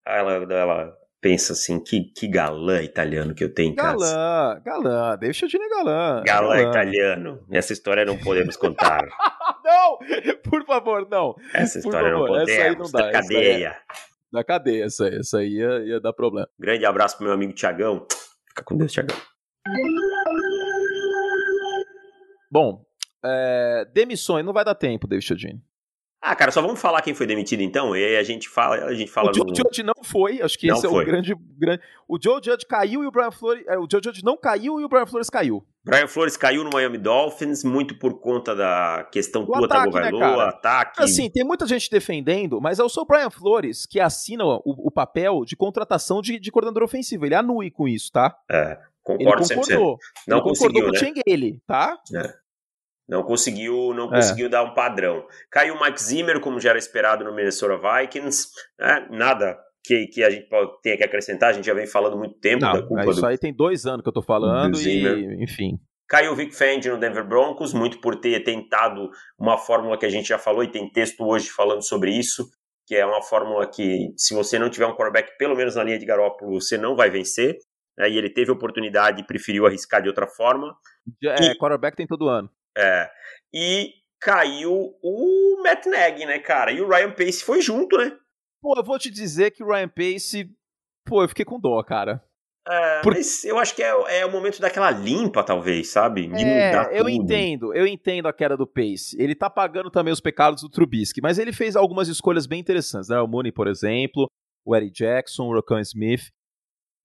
ela, 0.04 0.32
ela 0.32 0.98
pensa 1.24 1.54
assim, 1.54 1.80
que, 1.80 2.02
que 2.02 2.28
galã 2.28 2.82
italiano 2.82 3.34
que 3.34 3.42
eu 3.42 3.48
tenho 3.48 3.72
em 3.72 3.74
galã, 3.74 3.92
casa. 3.92 4.60
Galã, 4.62 4.82
galã, 4.82 5.16
deixa 5.16 5.46
de 5.46 5.56
galã. 5.56 6.22
Galã, 6.22 6.56
galã 6.56 6.68
italiano. 6.68 7.42
Essa 7.50 7.72
história 7.72 8.04
não 8.04 8.18
podemos 8.18 8.58
contar. 8.58 9.00
não, 9.64 9.98
por 10.44 10.66
favor, 10.66 11.08
não. 11.10 11.34
Essa 11.54 11.78
história 11.78 12.12
não 12.12 12.26
podemos. 12.26 12.50
Essa 12.50 12.62
aí 12.62 12.76
não 12.76 12.90
dá. 12.90 13.06
Da 13.06 13.12
cadeia. 13.12 13.68
É... 13.68 13.76
Da 14.30 14.44
cadeia, 14.44 14.84
essa 14.84 15.06
aí. 15.06 15.16
Essa 15.16 15.38
aí 15.38 15.48
ia, 15.48 15.78
ia 15.86 15.98
dar 15.98 16.12
problema. 16.12 16.46
Grande 16.58 16.84
abraço 16.84 17.16
pro 17.16 17.24
meu 17.24 17.32
amigo 17.32 17.54
Tiagão. 17.54 18.06
Fica 18.50 18.62
com 18.62 18.76
Deus, 18.76 18.92
Tiagão. 18.92 19.16
Bom, 22.50 22.84
é, 23.24 23.86
demissões, 23.94 24.44
não 24.44 24.52
vai 24.52 24.62
dar 24.62 24.74
tempo, 24.74 25.06
David 25.06 25.26
Chodini. 25.26 25.62
Ah, 26.26 26.34
cara, 26.34 26.50
só 26.50 26.62
vamos 26.62 26.80
falar 26.80 27.02
quem 27.02 27.12
foi 27.12 27.26
demitido 27.26 27.60
então, 27.62 27.94
e 27.94 28.02
aí 28.02 28.16
a 28.16 28.22
gente 28.22 28.48
fala, 28.48 28.76
a 28.86 28.94
gente 28.94 29.10
fala 29.10 29.30
O 29.30 29.34
Joe 29.34 29.44
no... 29.46 29.54
Judge 29.54 29.82
não 29.82 29.92
foi, 30.02 30.40
acho 30.40 30.58
que 30.58 30.68
Não 30.68 30.76
esse 30.76 30.86
é 30.86 30.88
foi. 30.88 31.02
o 31.02 31.06
grande, 31.06 31.34
grande. 31.58 31.82
O 32.08 32.18
Joe 32.18 32.40
Judge 32.42 32.64
caiu 32.66 33.04
e 33.04 33.06
o 33.06 33.10
Brian 33.10 33.30
Flores. 33.30 33.62
é, 33.68 33.76
o 33.78 33.86
Joe 33.90 34.00
Judge 34.02 34.22
não 34.24 34.34
caiu 34.34 34.80
e 34.80 34.84
o 34.84 34.88
Brian 34.88 35.04
Flores 35.04 35.28
caiu. 35.28 35.62
Brian 35.84 36.06
Flores 36.08 36.34
caiu 36.38 36.64
no 36.64 36.70
Miami 36.72 36.96
Dolphins, 36.96 37.62
muito 37.62 37.98
por 37.98 38.18
conta 38.20 38.56
da 38.56 39.06
questão 39.12 39.44
Do 39.44 39.52
Tua 39.52 39.66
ataque, 39.66 39.84
né, 39.94 40.00
Tagovailoa, 40.00 40.36
cara? 40.36 40.48
ataque. 40.48 41.02
Assim, 41.02 41.28
tem 41.30 41.44
muita 41.44 41.66
gente 41.66 41.90
defendendo, 41.90 42.58
mas 42.58 42.78
é 42.78 42.82
o 42.82 42.88
seu 42.88 43.04
Brian 43.04 43.28
Flores 43.28 43.84
que 43.84 44.00
assina 44.00 44.46
o, 44.46 44.60
o 44.64 44.90
papel 44.90 45.44
de 45.44 45.54
contratação 45.54 46.22
de, 46.22 46.38
de 46.40 46.50
coordenador 46.50 46.84
ofensivo. 46.84 47.26
Ele 47.26 47.34
anui 47.34 47.70
com 47.70 47.86
isso, 47.86 48.10
tá? 48.10 48.34
É, 48.50 48.70
Ele 48.72 48.78
concordo 49.02 49.42
100%. 49.42 49.54
concordou. 49.56 49.98
Não 50.26 50.38
ele 50.38 50.48
concordou 50.48 50.82
com 50.84 50.88
o 50.88 50.92
né? 50.92 50.98
Chengele, 50.98 51.60
tá? 51.66 51.98
Não 53.08 53.22
conseguiu, 53.22 53.92
não 53.94 54.06
É. 54.06 54.16
conseguiu 54.16 54.48
dar 54.48 54.62
um 54.62 54.72
padrão. 54.74 55.26
Caiu 55.50 55.74
o 55.74 55.80
Mike 55.84 56.02
Zimmer, 56.02 56.40
como 56.40 56.58
já 56.60 56.70
era 56.70 56.78
esperado 56.78 57.24
no 57.24 57.34
Minnesota 57.34 57.76
Vikings. 57.78 58.48
né? 58.78 59.06
Nada 59.10 59.58
que, 59.84 60.06
que 60.06 60.22
a 60.24 60.30
gente 60.30 60.48
tenha 60.82 60.96
que 60.96 61.04
acrescentar, 61.04 61.50
a 61.50 61.52
gente 61.52 61.66
já 61.66 61.74
vem 61.74 61.86
falando 61.86 62.16
muito 62.16 62.38
tempo 62.38 62.60
da 62.60 62.72
Não, 62.74 62.86
culpa 62.86 63.02
é 63.04 63.08
isso 63.10 63.20
do. 63.20 63.26
aí 63.26 63.36
tem 63.38 63.54
dois 63.54 63.84
anos 63.84 64.02
que 64.02 64.08
eu 64.08 64.12
tô 64.14 64.22
falando 64.22 64.72
do 64.72 64.80
e, 64.80 65.42
enfim. 65.44 65.78
Caiu 66.08 66.32
o 66.32 66.36
Vic 66.36 66.54
Fangio 66.54 66.94
no 66.94 67.00
Denver 67.00 67.26
Broncos, 67.26 67.72
muito 67.74 68.00
por 68.00 68.16
ter 68.20 68.42
tentado 68.44 69.10
uma 69.38 69.58
fórmula 69.58 69.98
que 69.98 70.06
a 70.06 70.10
gente 70.10 70.28
já 70.28 70.38
falou 70.38 70.62
e 70.64 70.70
tem 70.70 70.90
texto 70.90 71.22
hoje 71.24 71.48
falando 71.50 71.82
sobre 71.82 72.10
isso, 72.12 72.46
que 72.86 72.94
é 72.94 73.04
uma 73.04 73.22
fórmula 73.22 73.66
que, 73.66 74.08
se 74.16 74.34
você 74.34 74.58
não 74.58 74.68
tiver 74.70 74.86
um 74.86 74.94
quarterback 74.94 75.36
pelo 75.38 75.54
menos 75.56 75.76
na 75.76 75.84
linha 75.84 75.98
de 75.98 76.04
Garópolo, 76.06 76.60
você 76.60 76.76
não 76.78 76.94
vai 76.96 77.10
vencer. 77.10 77.56
né? 77.98 78.08
E 78.10 78.18
ele 78.18 78.28
teve 78.30 78.50
oportunidade 78.50 79.20
e 79.22 79.26
preferiu 79.26 79.66
arriscar 79.66 80.02
de 80.02 80.08
outra 80.08 80.26
forma. 80.26 80.74
É, 81.22 81.52
E- 81.52 81.58
quarterback 81.58 81.96
tem 81.96 82.06
todo 82.06 82.28
ano. 82.28 82.50
É, 82.76 83.10
e 83.52 83.92
caiu 84.20 84.94
o 85.02 85.62
Matt 85.62 85.86
Nagy, 85.86 86.26
né, 86.26 86.38
cara? 86.38 86.72
E 86.72 86.80
o 86.80 86.88
Ryan 86.88 87.10
Pace 87.12 87.44
foi 87.44 87.60
junto, 87.60 87.96
né? 87.96 88.16
Pô, 88.62 88.74
eu 88.76 88.82
vou 88.84 88.98
te 88.98 89.10
dizer 89.10 89.50
que 89.50 89.62
o 89.62 89.66
Ryan 89.68 89.88
Pace. 89.88 90.50
Pô, 91.06 91.22
eu 91.22 91.28
fiquei 91.28 91.44
com 91.44 91.60
dó, 91.60 91.82
cara. 91.82 92.22
É, 92.66 93.02
Por- 93.02 93.12
Mas 93.12 93.44
eu 93.44 93.58
acho 93.58 93.74
que 93.76 93.82
é, 93.82 94.20
é 94.20 94.24
o 94.26 94.32
momento 94.32 94.58
daquela 94.58 94.90
limpa, 94.90 95.44
talvez, 95.44 95.90
sabe? 95.90 96.26
De 96.26 96.42
É, 96.42 96.66
mudar 96.66 96.92
eu 96.94 97.04
tudo. 97.04 97.10
entendo, 97.10 97.74
eu 97.74 97.86
entendo 97.86 98.26
a 98.26 98.32
queda 98.32 98.56
do 98.56 98.66
Pace. 98.66 99.14
Ele 99.20 99.34
tá 99.34 99.50
pagando 99.50 99.90
também 99.90 100.12
os 100.12 100.20
pecados 100.20 100.62
do 100.62 100.70
Trubisky, 100.70 101.20
mas 101.20 101.38
ele 101.38 101.52
fez 101.52 101.76
algumas 101.76 102.08
escolhas 102.08 102.46
bem 102.46 102.58
interessantes, 102.60 103.10
né? 103.10 103.20
O 103.20 103.28
Mooney, 103.28 103.52
por 103.52 103.68
exemplo, 103.68 104.30
o 104.64 104.74
Eric 104.74 104.92
Jackson, 104.94 105.44
o 105.44 105.52
Roccan 105.54 105.80
Smith. 105.82 106.30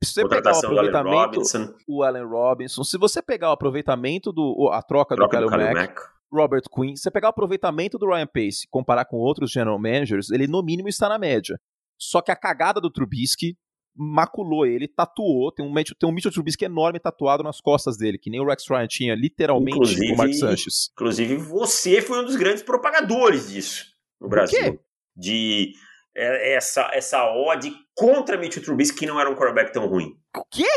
Se 0.03 0.13
você 0.13 0.27
pegar 0.27 0.51
o 0.53 0.55
Allen 0.55 0.65
aproveitamento, 0.65 1.15
Robinson, 1.17 1.73
o 1.87 2.03
Allen 2.03 2.23
Robinson, 2.25 2.83
se 2.83 2.97
você 2.97 3.21
pegar 3.21 3.49
o 3.49 3.53
aproveitamento 3.53 4.31
do 4.31 4.69
a 4.71 4.81
troca, 4.81 5.15
troca 5.15 5.37
do 5.37 5.43
do 5.45 5.49
Khalil 5.49 5.73
Mack, 5.73 5.75
Mack. 5.75 6.01
Robert 6.31 6.61
Quinn, 6.73 6.95
se 6.95 7.01
você 7.03 7.11
pegar 7.11 7.27
o 7.27 7.31
aproveitamento 7.31 7.97
do 7.97 8.07
Ryan 8.07 8.27
Pace 8.27 8.63
e 8.65 8.69
comparar 8.69 9.03
com 9.05 9.17
outros 9.17 9.51
general 9.51 9.77
managers, 9.79 10.29
ele 10.29 10.47
no 10.47 10.63
mínimo 10.63 10.87
está 10.87 11.09
na 11.09 11.19
média. 11.19 11.59
Só 11.97 12.21
que 12.21 12.31
a 12.31 12.35
cagada 12.35 12.79
do 12.79 12.89
Trubisky 12.89 13.57
maculou 13.93 14.65
ele, 14.65 14.87
tatuou, 14.87 15.51
tem 15.51 15.65
um, 15.65 15.73
Mitchell- 15.73 15.97
tem 15.99 16.07
um 16.07 16.13
Mitchell 16.13 16.31
Trubisky 16.31 16.63
enorme 16.63 16.99
tatuado 16.99 17.43
nas 17.43 17.59
costas 17.59 17.97
dele, 17.97 18.17
que 18.17 18.29
nem 18.29 18.39
o 18.39 18.45
Rex 18.45 18.63
Ryan 18.69 18.87
tinha, 18.87 19.15
literalmente, 19.15 19.75
Inclusive- 19.75 20.13
o 20.13 20.15
Mark 20.17 20.33
Sanchez. 20.33 20.89
Inclusive, 20.93 21.35
você 21.35 22.01
foi 22.01 22.21
um 22.21 22.25
dos 22.25 22.37
grandes 22.37 22.63
propagadores 22.63 23.49
disso 23.49 23.85
no 24.21 24.29
Brasil. 24.29 24.79
De 25.17 25.73
essa, 26.19 26.89
essa 26.93 27.23
ode 27.31 27.71
contra 27.95 28.37
Mitchell 28.37 28.63
Trubisky, 28.63 28.99
que 28.99 29.05
não 29.05 29.19
era 29.19 29.29
um 29.29 29.35
quarterback 29.35 29.71
tão 29.71 29.87
ruim. 29.87 30.13
O 30.35 30.43
quê? 30.49 30.67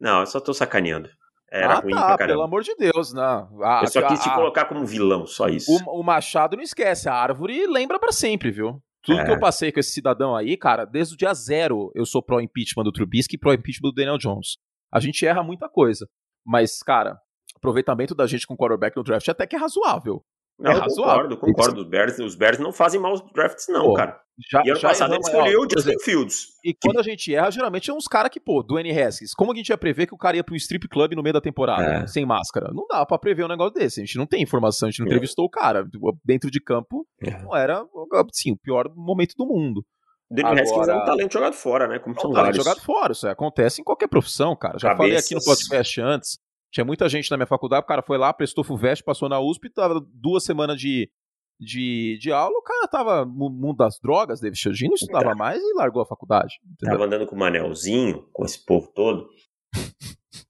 Não, 0.00 0.20
eu 0.20 0.26
só 0.26 0.40
tô 0.40 0.52
sacaneando. 0.54 1.08
Era 1.50 1.74
ah, 1.74 1.80
ruim 1.80 1.92
tá, 1.94 2.16
pelo 2.16 2.42
amor 2.42 2.62
de 2.62 2.74
Deus, 2.76 3.12
não. 3.12 3.60
Ah, 3.62 3.80
eu 3.82 3.88
só 3.88 4.06
quis 4.06 4.20
te 4.20 4.28
a- 4.28 4.34
colocar 4.34 4.64
como 4.64 4.86
vilão, 4.86 5.26
só 5.26 5.48
isso. 5.48 5.70
o, 5.86 6.00
o 6.00 6.02
Machado 6.02 6.56
não 6.56 6.62
esquece, 6.62 7.08
a 7.08 7.14
árvore 7.14 7.66
lembra 7.66 7.98
pra 7.98 8.10
sempre, 8.10 8.50
viu? 8.50 8.82
Tudo 9.02 9.20
É. 9.20 9.24
que 9.24 9.30
eu 9.32 9.38
passei 9.40 9.70
com 9.70 9.78
esse 9.80 9.90
cidadão 9.92 10.34
aí, 10.34 10.56
cara, 10.56 10.84
desde 10.86 11.14
o 11.14 11.18
dia 11.18 11.34
zero 11.34 11.90
eu 11.94 12.06
sou 12.06 12.22
pró-impeachment 12.22 12.84
do 12.84 12.92
Trubisky 12.92 13.34
e 13.34 13.38
pró-impeachment 13.38 13.90
do 13.90 13.94
Daniel 13.94 14.16
Jones. 14.16 14.56
A 14.90 14.98
gente 15.00 15.26
erra 15.26 15.42
muita 15.42 15.68
coisa. 15.68 16.06
Mas, 16.46 16.78
cara, 16.82 17.18
aproveitamento 17.56 18.14
da 18.14 18.26
gente 18.26 18.46
com 18.46 18.56
quarterback 18.56 18.96
no 18.96 19.02
draft 19.04 19.28
até 19.28 19.46
que 19.46 19.54
é 19.56 19.58
razoável. 19.58 20.24
Não, 20.62 20.70
é 20.70 20.74
eu 20.76 20.80
razoável. 20.80 21.14
concordo, 21.36 21.36
concordo. 21.38 21.80
Os 21.82 21.88
Bears, 21.88 22.18
os 22.18 22.34
Bears 22.34 22.58
não 22.58 22.72
fazem 22.72 23.00
maus 23.00 23.20
drafts, 23.34 23.66
não, 23.68 23.86
Pô, 23.86 23.94
cara. 23.94 24.18
Já, 24.50 24.62
E 24.64 24.70
ano 24.70 24.80
já 24.80 24.88
passado 24.88 25.12
ele 25.14 25.20
escolheu 25.20 25.60
o 25.60 25.68
Justin 25.70 25.98
Fields. 26.02 26.46
E 26.64 26.74
quando 26.74 26.98
a 26.98 27.02
gente 27.02 27.34
erra, 27.34 27.50
geralmente 27.50 27.90
é 27.90 27.94
uns 27.94 28.06
caras 28.08 28.30
que, 28.30 28.40
pô, 28.40 28.62
Dwayne 28.62 28.90
Haskins, 28.98 29.34
como 29.34 29.52
a 29.52 29.54
gente 29.54 29.68
ia 29.68 29.76
prever 29.76 30.06
que 30.06 30.14
o 30.14 30.18
cara 30.18 30.36
ia 30.36 30.42
pro 30.42 30.56
strip 30.56 30.88
club 30.88 31.12
no 31.14 31.22
meio 31.22 31.34
da 31.34 31.40
temporada, 31.40 32.04
É. 32.04 32.06
sem 32.06 32.24
máscara? 32.24 32.72
Não 32.72 32.86
dá 32.88 33.04
pra 33.04 33.18
prever 33.18 33.44
um 33.44 33.48
negócio 33.48 33.74
desse. 33.74 34.00
A 34.00 34.04
gente 34.04 34.16
não 34.16 34.26
tem 34.26 34.42
informação, 34.42 34.88
a 34.88 34.90
gente 34.90 35.00
não 35.00 35.06
É. 35.06 35.10
entrevistou 35.10 35.44
o 35.44 35.50
cara. 35.50 35.84
Dentro 36.24 36.50
de 36.50 36.60
campo, 36.60 37.06
É. 37.22 37.42
não 37.42 37.54
era, 37.54 37.84
assim, 38.30 38.52
o 38.52 38.56
pior 38.56 38.90
momento 38.96 39.34
do 39.36 39.46
mundo. 39.46 39.84
O 40.30 40.34
Daniel 40.34 40.54
Haskins 40.62 40.88
é 40.88 40.92
um 40.92 40.94
Agora- 40.94 41.04
talento 41.04 41.32
jogado 41.34 41.52
fora, 41.54 41.86
né? 41.86 41.98
Como 41.98 42.14
são 42.18 42.30
Não, 42.30 42.34
tá 42.36 42.42
vários. 42.44 42.56
jogado 42.64 42.80
fora, 42.80 43.12
isso 43.12 43.28
acontece 43.28 43.82
em 43.82 43.84
qualquer 43.84 44.08
profissão, 44.08 44.56
cara. 44.56 44.78
Já 44.78 44.96
falei 44.96 45.14
aqui 45.14 45.34
no 45.34 45.40
Cabeças. 45.40 45.68
podcast 45.68 46.00
antes. 46.00 46.38
Tinha 46.72 46.84
muita 46.84 47.08
gente 47.08 47.30
na 47.30 47.36
minha 47.36 47.46
faculdade, 47.46 47.84
o 47.84 47.86
cara 47.86 48.02
foi 48.02 48.16
lá, 48.18 48.32
prestou 48.32 48.64
FUVEST, 48.64 49.04
passou 49.04 49.28
na 49.28 49.38
USP, 49.38 49.68
tava 49.70 50.00
duas 50.14 50.42
semanas 50.42 50.80
de, 50.80 51.08
de, 51.60 52.18
de 52.18 52.32
aula, 52.32 52.56
o 52.58 52.62
cara 52.62 52.88
tava 52.88 53.24
no 53.26 53.50
mundo 53.50 53.76
das 53.76 54.00
drogas, 54.00 54.40
David 54.40 54.86
não 54.88 54.94
estudava 54.94 55.34
mais 55.34 55.60
e 55.62 55.74
largou 55.74 56.02
a 56.02 56.06
faculdade. 56.06 56.54
Entendeu? 56.64 56.94
Tava 56.96 57.04
andando 57.06 57.26
com 57.26 57.36
o 57.36 57.38
Manelzinho, 57.38 58.26
com 58.32 58.44
esse 58.44 58.64
povo 58.64 58.88
todo. 58.94 59.28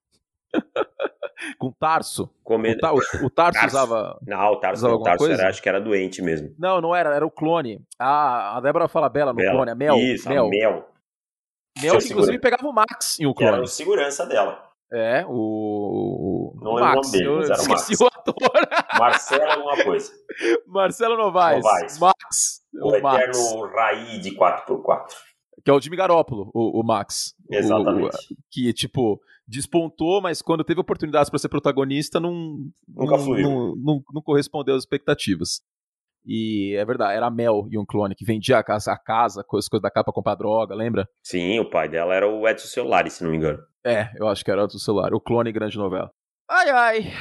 Com 1.59 1.73
Tarso. 1.73 2.31
Comendo... 2.45 2.77
O, 2.77 2.81
Ta- 2.81 2.93
o- 2.93 3.27
o 3.27 3.31
Tarso, 3.31 3.59
Tarso. 3.61 3.67
usava. 3.77 4.19
Não, 4.25 4.53
o 4.53 4.57
Tarso, 4.61 4.81
Usava 4.87 4.95
o 4.95 5.03
Tarso 5.03 5.27
era, 5.27 5.49
acho 5.49 5.61
que 5.63 5.69
era 5.69 5.81
doente 5.81 6.23
mesmo. 6.23 6.55
Não, 6.59 6.81
não 6.81 6.95
era, 6.95 7.15
era 7.15 7.27
o 7.27 7.31
clone. 7.31 7.81
Ah, 7.99 8.57
a 8.57 8.61
Débora 8.61 8.87
fala 8.87 9.09
Bela 9.09 9.33
no 9.33 9.37
Bela. 9.39 9.53
clone, 9.53 9.71
a 9.71 9.75
Mel. 9.75 9.97
Isso, 9.97 10.29
Mel. 10.29 10.47
a 10.47 10.49
Mel. 10.49 10.89
Mel, 11.83 11.99
que 11.99 12.09
inclusive 12.09 12.39
pegava 12.39 12.67
o 12.69 12.73
Max 12.73 13.19
em 13.19 13.27
o 13.27 13.35
Que 13.35 13.43
era 13.43 13.53
clone. 13.55 13.65
o 13.65 13.69
segurança 13.69 14.25
dela. 14.25 14.71
É, 14.95 15.25
o. 15.27 16.53
Não 16.61 16.73
o 16.73 16.75
lembro 16.77 16.91
o 16.91 16.95
nome 16.97 17.11
dele, 17.13 17.27
eu 17.27 17.37
mas 17.39 17.51
era 17.51 17.63
o 17.63 17.69
Max. 17.69 18.01
o 18.01 18.07
ator. 18.07 18.35
Marcelo 18.99 19.51
alguma 19.51 19.85
coisa. 19.85 20.13
Marcelo 20.67 21.17
Novaes. 21.17 21.65
Novaes. 21.65 21.99
Max. 21.99 22.63
O, 22.75 22.89
O, 22.99 23.03
Max. 23.03 23.39
eterno 23.39 23.67
Raí 23.75 24.19
de 24.21 24.31
4x4. 24.37 25.07
Que 25.65 25.71
é 25.71 25.75
o 25.75 25.81
Jimmy 25.81 25.97
Garoppolo, 25.97 26.51
o, 26.53 26.81
o 26.81 26.85
Max. 26.85 27.35
O- 27.51 27.55
Exatamente. 27.55 28.17
que, 28.51 28.73
tipo, 28.73 29.21
despontou, 29.47 30.21
mas 30.21 30.43
quando 30.43 30.65
teve 30.65 30.81
oportunidades 30.81 31.31
para 31.31 31.39
ser 31.39 31.49
protagonista, 31.49 32.19
não, 32.21 32.59
Nunca 32.89 33.17
não, 33.17 33.19
fluiu. 33.25 33.49
não, 33.49 33.77
não, 33.77 34.03
não 34.13 34.23
correspondeu 34.23 34.75
às 34.75 34.83
expectativas. 34.83 35.63
E 36.25 36.75
é 36.77 36.85
verdade, 36.85 37.17
era 37.17 37.27
a 37.27 37.31
Mel 37.31 37.67
e 37.71 37.79
um 37.79 37.85
clone 37.85 38.15
que 38.15 38.25
vendia 38.25 38.59
a 38.59 38.63
casa, 38.63 38.93
a 38.93 38.99
casa 38.99 39.43
coisas, 39.45 39.69
coisas 39.69 39.83
da 39.83 39.91
capa 39.91 40.05
pra 40.05 40.13
comprar 40.15 40.35
droga, 40.37 40.75
lembra? 40.75 41.09
Sim, 41.23 41.59
o 41.59 41.69
pai 41.69 41.89
dela 41.89 42.15
era 42.15 42.29
o 42.29 42.47
Edson 42.49 42.69
Celulari, 42.69 43.11
se 43.11 43.25
não 43.25 43.31
me 43.31 43.37
engano. 43.37 43.59
É, 43.85 44.09
eu 44.17 44.29
acho 44.29 44.45
que 44.45 44.51
era 44.51 44.67
do 44.67 44.79
celular. 44.79 45.13
O 45.13 45.21
clone 45.21 45.51
grande 45.51 45.77
novela. 45.77 46.11
Ai, 46.49 46.69
ai. 46.71 47.13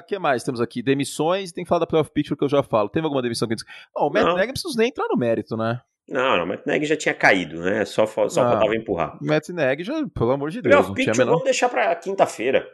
O 0.00 0.06
que 0.06 0.18
mais 0.18 0.42
temos 0.42 0.60
aqui? 0.60 0.82
Demissões. 0.82 1.52
Tem 1.52 1.64
que 1.64 1.68
falar 1.68 1.78
da 1.80 1.86
Playoff 1.86 2.10
Picture 2.12 2.36
que 2.36 2.44
eu 2.44 2.48
já 2.48 2.62
falo. 2.62 2.88
Teve 2.88 3.04
alguma 3.06 3.22
demissão 3.22 3.46
que. 3.48 3.54
Bom, 3.94 4.08
o 4.08 4.12
Matt 4.12 4.24
Não. 4.24 4.34
Precisa 4.36 4.74
nem 4.78 4.88
entrar 4.88 5.06
no 5.08 5.16
mérito, 5.16 5.56
né? 5.56 5.80
Não, 6.08 6.36
não, 6.38 6.44
o 6.44 6.46
Matt 6.46 6.66
Nagy 6.66 6.86
já 6.86 6.96
tinha 6.96 7.14
caído, 7.14 7.60
né? 7.60 7.84
Só, 7.84 8.04
só 8.06 8.42
Não. 8.42 8.50
faltava 8.52 8.74
empurrar. 8.74 9.16
O 9.22 9.26
Matt 9.26 9.48
Nagy 9.50 9.84
já, 9.84 9.94
pelo 10.14 10.32
amor 10.32 10.50
de 10.50 10.60
Deus, 10.62 10.72
Playoff 10.74 10.88
não 10.88 10.94
tinha 10.94 11.04
a 11.04 11.06
Picture, 11.06 11.18
menor. 11.18 11.30
vamos 11.32 11.44
deixar 11.44 11.68
pra 11.68 11.94
quinta-feira. 11.94 12.66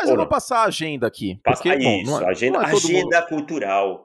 Mas 0.00 0.08
Ou 0.08 0.14
eu 0.14 0.16
vou 0.16 0.24
não? 0.24 0.28
passar 0.28 0.58
a 0.60 0.64
agenda 0.66 1.06
aqui. 1.06 1.40
Passa 1.42 1.62
Porque, 1.62 1.78
bom, 1.78 2.00
isso, 2.02 2.22
é- 2.22 2.28
agenda, 2.30 2.58
é 2.58 2.66
mundo- 2.66 2.76
agenda 2.76 3.22
cultural. 3.22 4.04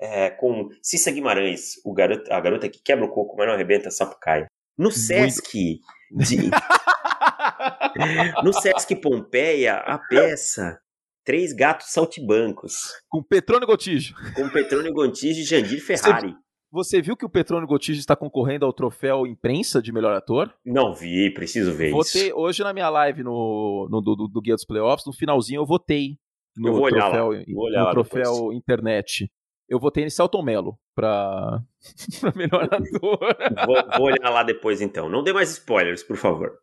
É, 0.00 0.28
com 0.30 0.68
Cissa 0.82 1.10
Guimarães, 1.12 1.74
o 1.84 1.92
garoto, 1.94 2.30
a 2.32 2.40
garota 2.40 2.68
que 2.68 2.80
quebra 2.82 3.04
o 3.04 3.08
coco, 3.10 3.36
mas 3.36 3.46
não 3.46 3.54
arrebenta 3.54 3.90
sapucaia. 3.92 4.46
No 4.76 4.90
Sesc 4.90 5.78
de, 6.10 6.36
no 8.42 8.52
Sesc 8.52 8.96
Pompeia, 8.96 9.76
a 9.76 9.98
peça 9.98 10.78
Três 11.24 11.52
Gatos 11.54 11.90
Saltibancos, 11.92 12.92
Com 13.08 13.22
Petrônio 13.22 13.66
Gotijo. 13.66 14.14
com 14.34 14.48
Petrônio 14.50 14.92
Gontijo 14.92 15.40
e 15.40 15.44
Jandir 15.44 15.82
Ferrari. 15.82 16.34
Você 16.74 17.00
viu 17.00 17.16
que 17.16 17.24
o 17.24 17.30
Petrônio 17.30 17.68
Gotijo 17.68 18.00
está 18.00 18.16
concorrendo 18.16 18.66
ao 18.66 18.72
troféu 18.72 19.28
imprensa 19.28 19.80
de 19.80 19.92
melhor 19.92 20.12
ator? 20.12 20.52
Não 20.66 20.92
vi, 20.92 21.32
preciso 21.32 21.72
ver 21.72 21.92
Votei 21.92 22.26
isso. 22.26 22.36
hoje 22.36 22.64
na 22.64 22.72
minha 22.72 22.90
live 22.90 23.22
no, 23.22 23.86
no 23.88 24.00
do, 24.00 24.16
do, 24.26 24.40
Guia 24.40 24.56
dos 24.56 24.64
Playoffs, 24.64 25.06
no 25.06 25.12
finalzinho 25.12 25.60
eu 25.60 25.66
votei 25.66 26.18
no 26.56 26.84
Eu 26.84 26.88
troféu, 26.88 27.30
no 27.32 27.90
troféu 27.92 28.52
internet. 28.52 29.30
Eu 29.68 29.78
votei 29.78 30.02
em 30.02 30.10
Celton 30.10 30.42
Mello 30.42 30.76
pra, 30.96 31.62
pra 32.20 32.32
melhor 32.34 32.64
ator. 32.64 33.36
Vou, 33.66 33.98
vou 33.98 34.06
olhar 34.06 34.30
lá 34.30 34.42
depois 34.42 34.82
então. 34.82 35.08
Não 35.08 35.22
dê 35.22 35.32
mais 35.32 35.52
spoilers, 35.52 36.02
por 36.02 36.16
favor. 36.16 36.58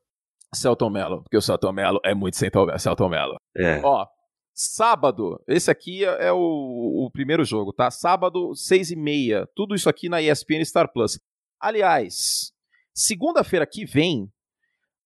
Celton 0.53 0.89
Mello, 0.89 1.23
porque 1.23 1.37
o 1.37 1.41
Celton 1.41 1.71
Mello 1.71 2.01
é 2.03 2.13
muito 2.13 2.35
Celton 2.35 3.07
Mello. 3.07 3.37
É. 3.55 3.79
Ó, 3.81 4.05
sábado, 4.53 5.41
esse 5.47 5.69
aqui 5.71 6.05
é 6.05 6.27
é 6.27 6.31
o, 6.31 7.05
o 7.05 7.09
primeiro 7.11 7.43
jogo, 7.43 7.73
tá? 7.73 7.89
Sábado, 7.89 8.53
seis 8.55 8.91
e 8.91 8.95
meia. 8.95 9.47
Tudo 9.55 9.75
isso 9.75 9.89
aqui 9.89 10.09
na 10.09 10.21
ESPN 10.21 10.63
Star 10.63 10.91
Plus. 10.91 11.19
Aliás, 11.59 12.51
segunda-feira 12.93 13.65
que 13.65 13.85
vem, 13.85 14.31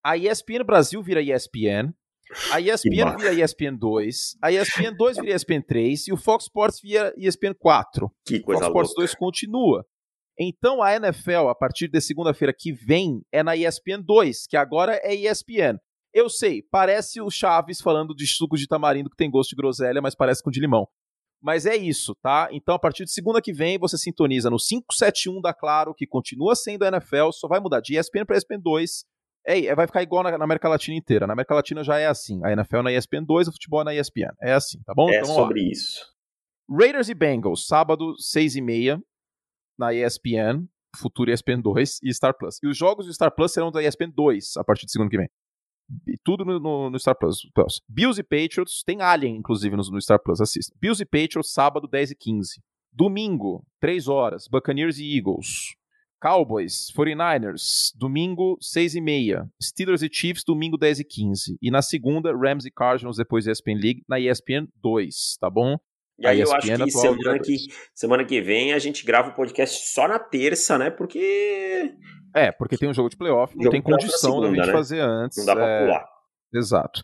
a 0.04 0.18
ESPN 0.18 0.64
Brasil 0.64 1.02
vira 1.02 1.22
ESPN 1.22 1.94
A 2.52 2.60
ESPN 2.60 3.16
vira 3.18 3.34
ESPN 3.34 3.78
2, 3.78 4.38
a 4.42 4.52
ESPN 4.52 4.96
2 4.98 5.18
vira 5.18 5.36
ESPN 5.36 5.62
3 5.62 6.08
e 6.08 6.14
o 6.14 6.18
Fox 6.18 6.46
Sports 6.46 6.80
vira 6.82 7.14
ESPN 7.18 7.54
4. 7.58 8.12
Que 8.26 8.40
coisa 8.40 8.66
Fox 8.66 8.74
louca. 8.74 8.88
Sports 8.88 9.14
2 9.14 9.16
continua. 9.16 9.86
Então 10.40 10.82
a 10.82 10.94
NFL, 10.96 11.48
a 11.50 11.56
partir 11.56 11.88
de 11.88 12.02
segunda-feira 12.02 12.54
que 12.58 12.72
vem, 12.72 13.22
é 13.32 13.42
na 13.42 13.56
ESPN 13.56 14.02
2, 14.04 14.48
que 14.48 14.58
agora 14.58 15.00
é 15.04 15.16
ESPN. 15.16 15.78
Eu 16.16 16.30
sei, 16.30 16.62
parece 16.72 17.20
o 17.20 17.30
Chaves 17.30 17.82
falando 17.82 18.16
de 18.16 18.26
suco 18.26 18.56
de 18.56 18.66
tamarindo 18.66 19.10
que 19.10 19.18
tem 19.18 19.30
gosto 19.30 19.50
de 19.50 19.58
groselha, 19.58 20.02
mas 20.02 20.16
parece 20.16 20.42
com 20.42 20.50
de 20.50 20.62
limão. 20.62 20.88
Mas 21.42 21.66
é 21.66 21.76
isso, 21.76 22.16
tá? 22.24 22.48
Então, 22.54 22.74
a 22.74 22.80
partir 22.80 23.04
de 23.04 23.12
segunda 23.12 23.42
que 23.42 23.52
vem, 23.52 23.78
você 23.78 23.98
sintoniza 23.98 24.50
no 24.50 24.56
571 24.56 25.42
da 25.42 25.54
Claro, 25.54 25.94
que 25.94 26.08
continua 26.08 26.56
sendo 26.56 26.86
a 26.86 26.88
NFL, 26.88 27.32
só 27.34 27.50
vai 27.50 27.60
mudar 27.60 27.82
de 27.82 28.00
ESPN 28.00 28.26
para 28.26 28.38
ESPN 28.38 28.62
2. 28.62 29.04
É, 29.46 29.76
vai 29.76 29.86
ficar 29.88 30.04
igual 30.04 30.24
na, 30.24 30.38
na, 30.38 30.46
América 30.46 30.70
Latina 30.70 30.98
inteira. 30.98 31.28
Na 31.28 31.34
América 31.34 31.54
Latina 31.54 31.84
já 31.84 32.00
é 32.00 32.08
assim. 32.08 32.40
A 32.46 32.52
NFL 32.54 32.82
na 32.82 32.94
ESPN 32.94 33.26
2, 33.26 33.50
o 33.50 33.52
futebol 33.52 33.84
na 33.84 33.94
ESPN. 33.94 34.32
É 34.42 34.54
assim, 34.54 34.82
tá 34.86 34.94
bom? 34.96 35.10
É 35.10 35.18
então, 35.18 35.36
sobre 35.36 35.60
ó, 35.60 35.70
isso. 35.70 36.00
Raiders 36.72 37.10
e 37.10 37.14
Bengals, 37.14 37.68
sábado, 37.68 38.16
6 38.18 38.56
e 38.56 38.62
meia, 38.62 39.02
na 39.78 39.94
ESPN, 39.94 40.66
futuro 40.96 41.30
ESPN 41.30 41.62
2 41.62 42.00
e 42.02 42.14
Star 42.14 42.34
Plus. 42.38 42.58
E 42.64 42.68
os 42.68 42.78
jogos 42.78 43.06
do 43.06 43.14
Star 43.14 43.36
Plus 43.36 43.52
serão 43.52 43.70
da 43.70 43.84
ESPN 43.84 44.12
2 44.16 44.56
a 44.56 44.64
partir 44.64 44.86
de 44.86 44.94
segunda 44.94 45.10
que 45.12 45.18
vem. 45.18 45.30
Tudo 46.24 46.44
no, 46.44 46.60
no, 46.60 46.90
no, 46.90 47.00
Star 47.00 47.16
Plus. 47.16 47.48
Bills 47.88 48.20
e 48.20 48.24
Patriots, 48.24 48.84
tem 48.84 49.02
Alien, 49.02 49.38
inclusive, 49.38 49.76
no, 49.76 49.84
no 49.84 50.02
Star 50.02 50.20
Plus, 50.20 50.42
assista. 50.42 50.76
Bills 50.80 51.02
e 51.02 51.06
Patriots, 51.06 51.52
sábado, 51.52 51.88
10 51.88 52.12
e 52.12 52.16
15. 52.16 52.62
Domingo, 52.92 53.66
3 53.80 54.08
horas, 54.08 54.48
Buccaneers 54.48 54.98
e 54.98 55.16
Eagles. 55.16 55.76
Cowboys, 56.22 56.92
49ers, 56.98 57.92
domingo, 57.96 58.58
6 58.60 58.96
e 58.96 59.02
meia. 59.02 59.48
Steelers 59.62 60.02
e 60.02 60.10
Chiefs, 60.12 60.44
domingo, 60.44 60.78
10 60.78 61.02
e 61.02 61.04
15. 61.04 61.58
E 61.62 61.70
na 61.70 61.82
segunda, 61.82 62.36
Rams 62.36 62.66
e 62.66 62.72
Cardinals, 62.72 63.18
depois 63.18 63.46
ESPN 63.46 63.76
League, 63.76 64.04
na 64.08 64.20
ESPN 64.20 64.68
2, 64.82 65.38
tá 65.40 65.50
bom? 65.50 65.78
E 66.18 66.26
aí 66.26 66.40
eu 66.40 66.52
acho 66.52 66.68
que 66.68 66.92
semana, 66.92 67.40
que 67.40 67.58
semana 67.94 68.26
que 68.26 68.42
vem 68.42 68.74
a 68.74 68.80
gente 68.80 69.06
grava 69.06 69.30
o 69.30 69.34
podcast 69.34 69.92
só 69.94 70.08
na 70.08 70.18
terça, 70.18 70.78
né? 70.78 70.90
Porque. 70.90 71.94
É, 72.34 72.52
porque 72.52 72.78
tem 72.78 72.90
um 72.90 72.94
jogo 72.94 73.10
de 73.10 73.18
playoff, 73.18 73.56
não 73.56 73.64
jogo 73.64 73.72
tem 73.74 73.82
condição 73.82 74.32
segunda, 74.32 74.48
da 74.48 74.56
gente 74.56 74.68
né? 74.68 74.72
fazer 74.72 75.00
antes. 75.00 75.38
Não 75.38 75.46
dá 75.46 75.56
pra 75.56 75.68
é... 75.68 75.86
pular. 75.86 76.06
Exato. 76.54 77.02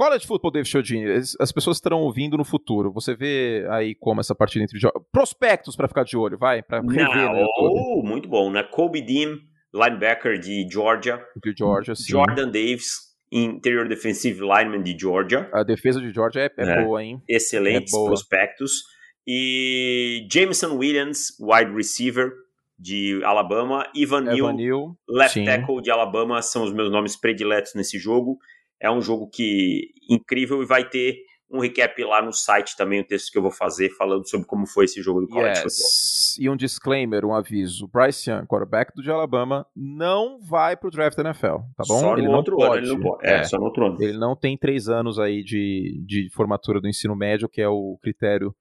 College 0.00 0.26
Football, 0.26 0.52
David 0.52 0.70
Chiodini, 0.70 1.10
as 1.38 1.52
pessoas 1.52 1.76
estarão 1.76 2.00
ouvindo 2.00 2.34
no 2.34 2.44
futuro. 2.44 2.90
Você 2.90 3.14
vê 3.14 3.66
aí 3.68 3.94
como 3.94 4.18
essa 4.20 4.34
partida 4.34 4.64
entre 4.64 4.78
prospectos 5.12 5.76
para 5.76 5.88
ficar 5.88 6.04
de 6.04 6.16
olho, 6.16 6.38
vai, 6.38 6.62
para 6.62 6.80
rever 6.80 7.06
Não, 7.06 7.46
oh, 7.58 8.02
muito 8.02 8.26
bom, 8.26 8.50
né? 8.50 8.62
Kobe 8.62 9.02
Dean, 9.02 9.36
linebacker 9.74 10.38
de 10.38 10.66
Georgia. 10.70 11.22
De 11.42 11.52
Georgia, 11.54 11.94
sim. 11.94 12.12
Jordan 12.12 12.46
Davis, 12.46 13.09
interior 13.30 13.88
defensive 13.88 14.40
lineman 14.40 14.82
de 14.82 14.96
Georgia. 14.98 15.48
A 15.52 15.62
defesa 15.62 16.00
de 16.00 16.12
Georgia 16.12 16.42
é, 16.42 16.50
é, 16.56 16.70
é. 16.70 16.84
boa, 16.84 17.02
hein? 17.02 17.22
Excelentes 17.28 17.92
é 17.92 17.96
boa. 17.96 18.08
prospectos. 18.08 18.82
E 19.26 20.26
Jameson 20.30 20.76
Williams, 20.76 21.36
wide 21.38 21.72
receiver 21.72 22.32
de 22.78 23.20
Alabama. 23.24 23.86
Ivan 23.94 24.22
Neal, 24.22 24.54
Neal 24.54 24.96
left 25.08 25.34
sim. 25.34 25.44
tackle 25.44 25.80
de 25.82 25.90
Alabama, 25.90 26.40
são 26.42 26.64
os 26.64 26.72
meus 26.72 26.90
nomes 26.90 27.16
prediletos 27.16 27.74
nesse 27.74 27.98
jogo. 27.98 28.38
É 28.80 28.90
um 28.90 29.02
jogo 29.02 29.28
que 29.28 29.90
incrível 30.08 30.62
e 30.62 30.66
vai 30.66 30.88
ter 30.88 31.18
um 31.50 31.60
recap 31.60 32.02
lá 32.04 32.22
no 32.22 32.32
site 32.32 32.76
também, 32.76 33.00
o 33.00 33.04
texto 33.04 33.32
que 33.32 33.36
eu 33.36 33.42
vou 33.42 33.50
fazer 33.50 33.90
falando 33.90 34.28
sobre 34.28 34.46
como 34.46 34.66
foi 34.66 34.84
esse 34.84 35.02
jogo 35.02 35.22
do 35.22 35.28
college 35.28 35.60
yes. 35.60 35.62
football. 35.62 36.44
E 36.44 36.48
um 36.48 36.56
disclaimer, 36.56 37.24
um 37.24 37.34
aviso. 37.34 37.88
Bryce 37.88 38.30
Young, 38.30 38.46
quarterback 38.46 38.94
do 38.94 39.02
de 39.02 39.10
Alabama, 39.10 39.66
não 39.74 40.40
vai 40.40 40.76
pro 40.76 40.90
draft 40.90 41.16
da 41.16 41.24
NFL, 41.24 41.56
tá 41.76 41.84
bom? 41.88 42.00
Só 42.00 42.12
ele 42.12 42.22
no 42.22 42.30
não 42.30 42.38
outro 42.38 42.56
pode. 42.56 42.78
ano 42.78 42.86
ele 42.86 42.94
não 42.94 43.00
pode. 43.00 43.26
É, 43.26 43.34
é, 43.40 43.44
só 43.44 43.58
no 43.58 43.64
outro 43.64 43.86
ano. 43.86 43.96
Ele 44.00 44.16
não 44.16 44.36
tem 44.36 44.56
três 44.56 44.88
anos 44.88 45.18
aí 45.18 45.42
de, 45.42 46.00
de 46.06 46.30
formatura 46.30 46.80
do 46.80 46.88
ensino 46.88 47.16
médio, 47.16 47.48
que 47.48 47.60
é 47.60 47.68
o 47.68 47.98
critério 48.00 48.54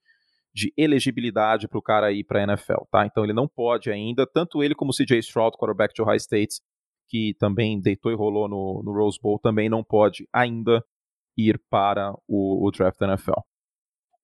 de 0.52 0.74
elegibilidade 0.76 1.68
para 1.68 1.78
o 1.78 1.82
cara 1.82 2.12
ir 2.12 2.24
para 2.24 2.40
a 2.40 2.44
NFL, 2.44 2.84
tá? 2.92 3.06
Então 3.06 3.24
ele 3.24 3.34
não 3.34 3.48
pode 3.48 3.92
ainda, 3.92 4.26
tanto 4.26 4.64
ele 4.64 4.74
como 4.74 4.90
o 4.92 4.94
CJ 4.94 5.20
Stroud, 5.20 5.56
quarterback 5.58 5.94
de 5.94 6.02
Ohio 6.02 6.18
State, 6.18 6.56
que 7.08 7.36
também 7.40 7.80
deitou 7.80 8.12
e 8.12 8.16
rolou 8.16 8.48
no, 8.48 8.82
no 8.84 8.92
Rose 8.94 9.20
Bowl, 9.22 9.40
também 9.40 9.70
não 9.70 9.84
pode 9.84 10.28
ainda 10.34 10.84
ir 11.48 11.62
para 11.70 12.14
o, 12.28 12.68
o 12.68 12.72
draft 12.72 13.00
da 13.00 13.08
NFL. 13.08 13.40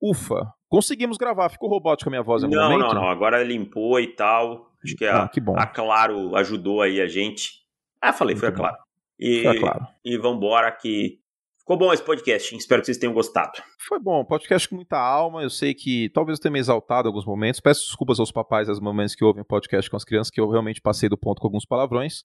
Ufa, 0.01 0.53
conseguimos 0.69 1.17
gravar. 1.17 1.49
Ficou 1.49 1.69
robótica 1.69 2.09
a 2.09 2.11
minha 2.11 2.23
voz 2.23 2.43
em 2.43 2.45
algum 2.45 2.57
não, 2.57 2.69
momento? 2.69 2.93
Não, 2.93 3.01
não, 3.01 3.09
agora 3.09 3.43
limpou 3.43 3.99
e 3.99 4.07
tal. 4.07 4.71
Acho 4.83 4.95
que 4.95 5.05
a, 5.05 5.23
ah, 5.23 5.27
que 5.27 5.39
bom. 5.39 5.57
a 5.57 5.65
Claro 5.65 6.35
ajudou 6.35 6.81
aí 6.81 7.01
a 7.01 7.07
gente. 7.07 7.63
Ah, 8.01 8.13
falei, 8.13 8.35
foi 8.35 8.49
a 8.49 8.51
Claro. 8.51 8.77
E, 9.19 9.43
foi 9.43 9.57
a 9.57 9.59
Claro. 9.59 9.87
E 10.03 10.17
vambora 10.17 10.71
que 10.71 11.19
Ficou 11.65 11.77
bom 11.77 11.91
esse 11.91 12.03
podcast, 12.03 12.55
espero 12.55 12.79
que 12.79 12.85
vocês 12.85 12.99
tenham 12.99 13.11
gostado. 13.11 13.53
Foi 13.79 13.99
bom, 13.99 14.23
podcast 14.23 14.69
com 14.69 14.75
muita 14.75 14.99
alma. 14.99 15.41
Eu 15.41 15.49
sei 15.49 15.73
que 15.73 16.09
talvez 16.09 16.37
eu 16.37 16.43
tenha 16.43 16.51
me 16.51 16.59
exaltado 16.59 17.07
em 17.07 17.09
alguns 17.09 17.25
momentos. 17.25 17.59
Peço 17.59 17.87
desculpas 17.87 18.19
aos 18.19 18.31
papais 18.31 18.69
aos 18.69 18.79
momentos 18.79 19.15
que 19.15 19.25
ouvem 19.25 19.43
podcast 19.43 19.89
com 19.89 19.97
as 19.97 20.03
crianças, 20.03 20.29
que 20.29 20.39
eu 20.39 20.47
realmente 20.47 20.79
passei 20.79 21.09
do 21.09 21.17
ponto 21.17 21.41
com 21.41 21.47
alguns 21.47 21.65
palavrões. 21.65 22.23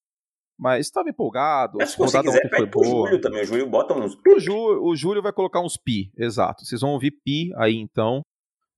Mas 0.61 0.87
estava 0.87 1.09
empolgado. 1.09 1.79
Mas 1.79 1.93
se 1.93 1.99
você 1.99 2.21
quiser, 2.21 2.51
pede 2.51 2.67
pro 2.67 2.83
boa. 2.83 3.09
Júlio 3.09 3.21
também. 3.23 3.41
O 3.41 3.47
Júlio 3.47 3.67
bota 3.67 3.95
uns. 3.95 4.15
O 4.15 4.39
Júlio, 4.39 4.85
o 4.85 4.95
Júlio 4.95 5.23
vai 5.23 5.33
colocar 5.33 5.61
uns 5.63 5.79
pi, 5.79 6.13
exato. 6.19 6.67
Vocês 6.67 6.83
vão 6.83 6.91
ouvir 6.91 7.13
pi 7.25 7.51
aí 7.57 7.77
então. 7.77 8.23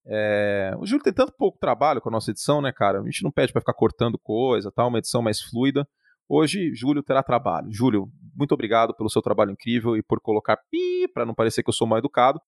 É... 0.07 0.73
O 0.79 0.85
Júlio 0.85 1.03
tem 1.03 1.11
tanto 1.11 1.33
pouco 1.37 1.57
trabalho 1.59 1.99
com 1.99 2.07
a 2.07 2.11
nossa 2.11 2.31
edição, 2.31 2.61
né, 2.61 2.71
cara? 2.71 3.01
A 3.01 3.03
gente 3.03 3.21
não 3.21 3.31
pede 3.31 3.51
para 3.51 3.59
ficar 3.61 3.73
cortando 3.73 4.17
coisa, 4.17 4.71
tal, 4.71 4.87
uma 4.87 4.99
edição 4.99 5.21
mais 5.21 5.41
fluida. 5.41 5.85
Hoje, 6.29 6.73
Júlio 6.73 7.03
terá 7.03 7.21
trabalho. 7.21 7.67
Júlio, 7.69 8.07
muito 8.33 8.53
obrigado 8.53 8.95
pelo 8.95 9.09
seu 9.09 9.21
trabalho 9.21 9.51
incrível 9.51 9.97
e 9.97 10.01
por 10.01 10.21
colocar 10.21 10.57
pi 10.71 11.05
para 11.13 11.25
não 11.25 11.35
parecer 11.35 11.63
que 11.63 11.69
eu 11.69 11.73
sou 11.73 11.85
mal 11.85 11.99
educado. 11.99 12.39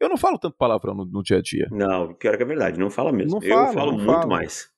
Eu 0.00 0.08
não 0.08 0.16
falo 0.16 0.38
tanto 0.38 0.56
palavrão 0.56 0.92
no, 0.92 1.04
no 1.04 1.22
dia 1.22 1.38
a 1.38 1.40
dia. 1.40 1.68
Não, 1.70 2.14
pior 2.14 2.36
que 2.36 2.42
é 2.42 2.46
verdade, 2.46 2.80
não 2.80 2.90
fala 2.90 3.12
mesmo. 3.12 3.38
Não 3.38 3.46
eu 3.46 3.54
falo, 3.54 3.72
falo 3.72 3.92
muito 3.92 4.12
falo. 4.12 4.28
mais. 4.28 4.68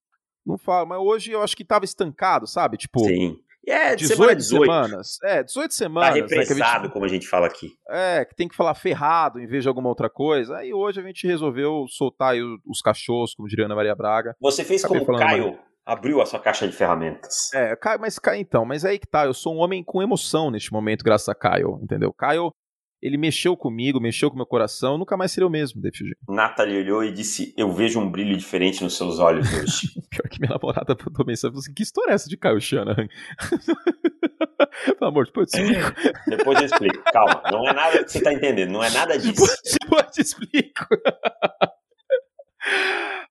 Não 0.45 0.59
falo, 0.59 0.89
mas 0.89 0.99
hoje 0.99 1.31
eu 1.31 1.43
acho 1.43 1.57
que 1.57 1.65
tava 1.65 1.87
estancado, 1.87 2.47
sabe? 2.47 2.77
Tipo, 2.77 3.01
Sim. 3.01 3.39
É, 3.67 3.97
18 3.97 4.17
semana 4.17 4.37
18. 4.37 4.62
semanas. 4.65 5.19
É, 5.23 5.43
18 5.43 5.71
Tá 5.71 5.75
semanas. 5.77 6.09
né, 6.15 6.27
que 6.27 6.35
a 6.35 6.39
repressado, 6.41 6.85
gente- 6.85 6.93
como 6.93 7.05
a 7.05 7.09
gente 7.09 7.27
fala 7.29 7.47
aqui. 7.47 7.69
É, 7.89 8.25
que 8.25 8.35
tem 8.35 8.49
que 8.49 8.55
falar 8.57 8.75
ferrado 8.75 9.41
em 9.41 9.47
vez 9.47 9.62
de 9.62 9.69
alguma 9.69 9.89
outra 9.89 10.09
coisa. 10.11 10.57
Aí 10.59 10.73
hoje 10.75 11.01
a 11.01 11.03
gente 11.03 11.27
resolveu 11.27 11.87
soltar 11.89 12.35
os 12.67 12.81
cachorros, 12.81 13.35
como 13.35 13.49
diria 13.49 13.65
Ana 13.67 13.75
Maria 13.75 13.95
Braga. 13.95 14.35
Você 14.41 14.65
fez 14.65 14.85
Acabei 14.85 15.05
como 15.05 15.19
Caio 15.19 15.59
abriu 15.87 16.21
a 16.23 16.27
sua 16.27 16.41
caixa 16.41 16.67
de 16.67 16.75
ferramentas. 16.75 17.53
É, 17.53 17.77
Caio, 17.77 18.01
mas 18.01 18.19
Caio, 18.19 18.41
então, 18.41 18.65
mas 18.65 18.85
aí 18.87 18.99
que 18.99 19.07
tá, 19.07 19.27
eu 19.27 19.35
sou 19.35 19.55
um 19.55 19.59
homem 19.59 19.85
com 19.85 20.03
emoção 20.03 20.51
neste 20.51 20.73
momento, 20.73 21.05
graças 21.05 21.29
a 21.29 21.35
Caio, 21.35 21.79
entendeu? 21.83 22.11
Caio, 22.12 22.53
ele 23.03 23.18
mexeu 23.18 23.57
comigo, 23.57 24.01
mexeu 24.01 24.30
com 24.30 24.36
meu 24.36 24.47
coração, 24.47 24.97
nunca 24.97 25.16
mais 25.16 25.30
seria 25.32 25.47
o 25.47 25.51
mesmo, 25.51 25.80
David 25.80 25.99
Fugir. 25.99 26.16
Nathalie 26.28 26.78
olhou 26.78 27.05
e 27.05 27.12
disse: 27.12 27.55
Eu 27.57 27.70
vejo 27.70 28.01
um 28.01 28.11
brilho 28.11 28.36
diferente 28.36 28.82
nos 28.82 28.97
seus 28.97 29.18
olhos 29.18 29.47
hoje. 29.53 29.88
Pior 30.11 30.28
que 30.28 30.40
minha 30.40 30.51
namorada 30.51 30.97
mandou 31.05 31.26
mensagem, 31.26 31.51
falou 31.51 31.61
assim, 31.61 31.74
que 31.74 31.82
história 31.82 32.12
é 32.12 32.14
essa 32.14 32.28
de 32.28 32.36
Caio 32.36 32.61
Shanahan? 32.61 33.07
Pelo 34.99 35.11
amor, 35.11 35.26
depois 35.26 35.53
eu 35.53 35.64
explico. 35.64 35.92
Depois 36.26 36.59
eu 36.59 36.66
explico. 36.66 37.05
Calma, 37.12 37.42
não 37.51 37.68
é 37.68 37.72
nada 37.72 38.03
que 38.03 38.11
você 38.11 38.22
tá 38.22 38.32
entendendo, 38.32 38.70
não 38.70 38.82
é 38.82 38.90
nada 38.90 39.18
disso. 39.18 39.32
Depois, 39.32 39.61
depois 39.80 40.05
eu 40.05 40.11
te 40.11 40.20
explico. 40.20 40.86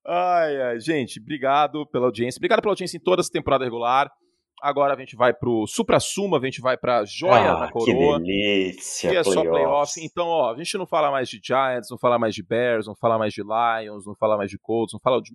Ai, 0.05 0.61
ai, 0.61 0.80
gente, 0.80 1.20
obrigado 1.20 1.88
pela 1.88 2.05
audiência. 2.05 2.38
Obrigado 2.38 2.61
pela 2.61 2.74
audiência 2.74 2.97
em 2.97 3.01
toda 3.01 3.22
essa 3.22 3.32
temporada 3.32 3.64
regular. 3.64 4.11
Agora 4.64 4.93
a 4.93 4.97
gente 4.97 5.14
vai 5.18 5.34
pro 5.34 5.68
Supra-Suma, 5.68 6.38
a 6.38 6.45
gente 6.45 6.61
vai 6.61 6.78
pra 6.78 7.03
Joia 7.03 7.51
ah, 7.51 7.59
da 7.59 7.68
que 7.68 7.74
Coroa. 7.74 8.18
delícia. 8.18 9.09
Que 9.09 9.18
é 9.18 9.22
só 9.22 9.41
playoff. 9.41 9.99
Então, 10.01 10.26
ó, 10.26 10.53
a 10.53 10.57
gente 10.57 10.78
não 10.78 10.88
fala 10.88 11.11
mais 11.11 11.28
de 11.28 11.38
Giants, 11.43 11.89
não 11.91 11.97
fala 11.97 12.18
mais 12.18 12.34
de 12.34 12.41
Bears, 12.41 12.88
não 12.88 12.95
fala 12.95 13.18
mais 13.18 13.34
de 13.34 13.41
Lions, 13.41 14.05
não 14.05 14.16
fala 14.16 14.38
mais 14.38 14.49
de 14.49 14.57
Colts, 14.57 14.94
não 14.94 15.02
fala 15.02 15.22
de. 15.22 15.34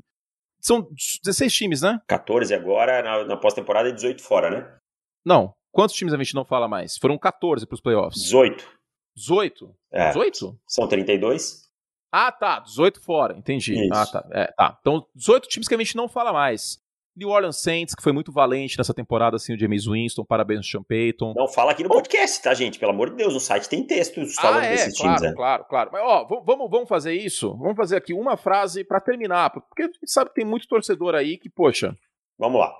São 0.62 0.88
16 1.22 1.52
times, 1.52 1.82
né? 1.82 2.00
14 2.08 2.54
agora, 2.54 3.02
na, 3.02 3.24
na 3.26 3.36
pós-temporada 3.36 3.90
e 3.90 3.92
18 3.92 4.22
fora, 4.22 4.50
né? 4.50 4.78
Não. 5.22 5.52
Quantos 5.70 5.94
times 5.94 6.14
a 6.14 6.16
gente 6.16 6.34
não 6.34 6.46
fala 6.46 6.66
mais? 6.66 6.96
Foram 6.96 7.18
14 7.18 7.66
pros 7.66 7.82
playoffs. 7.82 8.22
18. 8.22 8.66
18? 9.14 9.76
É. 9.92 10.08
18? 10.08 10.58
São 10.66 10.88
32? 10.88 11.68
Ah, 12.10 12.32
tá. 12.32 12.60
18 12.60 12.98
fora, 13.02 13.36
entendi. 13.36 13.74
Isso. 13.74 13.92
Ah, 13.92 14.06
tá. 14.06 14.26
É, 14.32 14.46
tá. 14.52 14.78
Então, 14.80 15.06
18 15.14 15.48
times 15.48 15.68
que 15.68 15.74
a 15.74 15.78
gente 15.78 15.96
não 15.96 16.08
fala 16.08 16.32
mais. 16.32 16.78
New 17.18 17.30
Orleans 17.30 17.60
Saints, 17.60 17.96
que 17.96 18.02
foi 18.02 18.12
muito 18.12 18.30
valente 18.30 18.78
nessa 18.78 18.94
temporada, 18.94 19.34
assim, 19.34 19.52
o 19.52 19.58
James 19.58 19.86
Winston, 19.86 20.24
parabéns 20.24 20.58
ao 20.58 20.64
Sean 20.64 20.82
Payton. 20.84 21.34
Não 21.36 21.48
fala 21.48 21.72
aqui 21.72 21.82
no 21.82 21.88
podcast, 21.88 22.40
tá, 22.40 22.54
gente? 22.54 22.78
Pelo 22.78 22.92
amor 22.92 23.10
de 23.10 23.16
Deus, 23.16 23.34
no 23.34 23.40
site 23.40 23.68
tem 23.68 23.84
textos 23.84 24.36
falando 24.36 24.62
ah, 24.62 24.66
é, 24.66 24.70
desses 24.70 24.96
claro, 24.96 25.16
times, 25.16 25.30
né? 25.30 25.36
claro, 25.36 25.64
claro. 25.64 25.90
Mas, 25.92 26.02
ó, 26.04 26.24
vamos, 26.44 26.70
vamos 26.70 26.88
fazer 26.88 27.14
isso? 27.14 27.56
Vamos 27.58 27.76
fazer 27.76 27.96
aqui 27.96 28.14
uma 28.14 28.36
frase 28.36 28.84
pra 28.84 29.00
terminar, 29.00 29.50
porque 29.50 29.82
a 29.82 29.86
gente 29.86 29.98
sabe 30.04 30.30
que 30.30 30.36
tem 30.36 30.44
muito 30.44 30.68
torcedor 30.68 31.16
aí 31.16 31.36
que, 31.36 31.50
poxa, 31.50 31.92
Vamos 32.38 32.60
lá. 32.60 32.72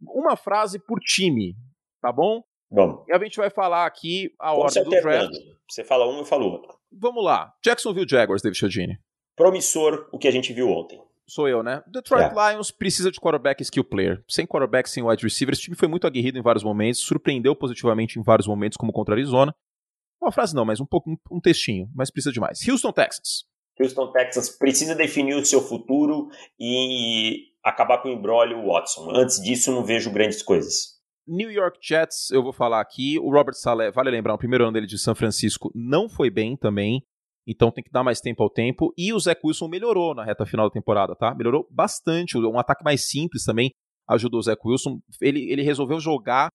uma 0.00 0.36
frase 0.36 0.78
por 0.78 1.00
time, 1.00 1.56
tá 2.00 2.12
bom? 2.12 2.40
Vamos. 2.70 3.04
E 3.08 3.12
a 3.12 3.18
gente 3.18 3.36
vai 3.36 3.50
falar 3.50 3.84
aqui 3.84 4.32
a 4.40 4.50
se 4.50 4.60
ordem 4.60 4.84
do 4.84 4.90
draft. 4.90 5.34
Você 5.68 5.82
fala 5.82 6.08
um, 6.08 6.18
eu 6.18 6.24
falo 6.24 6.46
outro. 6.46 6.72
Vamos 6.92 7.24
lá. 7.24 7.52
Jacksonville 7.64 8.08
Jaguars, 8.08 8.42
David 8.42 8.58
Chiodini. 8.58 8.98
Promissor 9.34 10.08
o 10.12 10.18
que 10.18 10.28
a 10.28 10.30
gente 10.30 10.52
viu 10.52 10.68
ontem. 10.68 11.00
Sou 11.28 11.48
eu, 11.48 11.62
né? 11.62 11.82
Detroit 11.86 12.32
É. 12.36 12.52
Lions 12.52 12.70
precisa 12.70 13.10
de 13.10 13.20
quarterback 13.20 13.62
skill 13.62 13.84
player. 13.84 14.22
Sem 14.28 14.46
quarterback, 14.46 14.88
sem 14.88 15.02
wide 15.02 15.22
receiver, 15.22 15.52
esse 15.52 15.62
time 15.62 15.76
foi 15.76 15.88
muito 15.88 16.06
aguerrido 16.06 16.38
em 16.38 16.42
vários 16.42 16.64
momentos, 16.64 17.00
surpreendeu 17.00 17.54
positivamente 17.54 18.18
em 18.18 18.22
vários 18.22 18.46
momentos, 18.46 18.76
como 18.76 18.92
contra 18.92 19.14
a 19.14 19.16
Arizona. 19.16 19.54
Uma 20.20 20.32
frase 20.32 20.54
não, 20.54 20.64
mas 20.64 20.80
um 20.80 20.86
pouco 20.86 21.10
um, 21.30 21.40
textinho, 21.40 21.88
mas 21.94 22.10
precisa 22.10 22.32
de 22.32 22.38
mais. 22.38 22.66
Houston, 22.66 22.92
Texas. 22.92 23.44
Houston, 23.80 24.12
Texas 24.12 24.50
precisa 24.56 24.94
definir 24.94 25.34
o 25.34 25.44
seu 25.44 25.60
futuro 25.60 26.28
e 26.60 27.48
acabar 27.64 27.98
com 27.98 28.08
o 28.08 28.12
embrólio 28.12 28.66
Watson. 28.66 29.10
Antes 29.10 29.40
disso, 29.40 29.72
não 29.72 29.84
vejo 29.84 30.12
grandes 30.12 30.42
coisas. 30.42 31.00
New 31.26 31.50
York 31.50 31.78
Jets, 31.80 32.30
eu 32.30 32.42
vou 32.42 32.52
falar 32.52 32.80
aqui. 32.80 33.18
O 33.18 33.30
Robert 33.30 33.54
Saleh, 33.54 33.90
vale 33.90 34.10
lembrar, 34.10 34.34
o 34.34 34.38
primeiro 34.38 34.64
ano 34.64 34.72
dele 34.72 34.86
de 34.86 34.98
São 34.98 35.14
Francisco 35.14 35.70
não 35.74 36.08
foi 36.08 36.30
bem 36.30 36.56
também. 36.56 37.02
Então 37.46 37.70
tem 37.70 37.82
que 37.82 37.90
dar 37.90 38.04
mais 38.04 38.20
tempo 38.20 38.42
ao 38.42 38.50
tempo. 38.50 38.92
E 38.96 39.12
o 39.12 39.18
Zach 39.18 39.40
Wilson 39.44 39.68
melhorou 39.68 40.14
na 40.14 40.24
reta 40.24 40.46
final 40.46 40.68
da 40.68 40.72
temporada, 40.72 41.14
tá? 41.16 41.34
Melhorou 41.34 41.66
bastante. 41.70 42.38
Um 42.38 42.58
ataque 42.58 42.84
mais 42.84 43.08
simples 43.08 43.44
também 43.44 43.72
ajudou 44.08 44.40
o 44.40 44.42
Zach 44.42 44.60
Wilson. 44.64 45.00
Ele, 45.20 45.50
ele 45.50 45.62
resolveu 45.62 45.98
jogar 45.98 46.48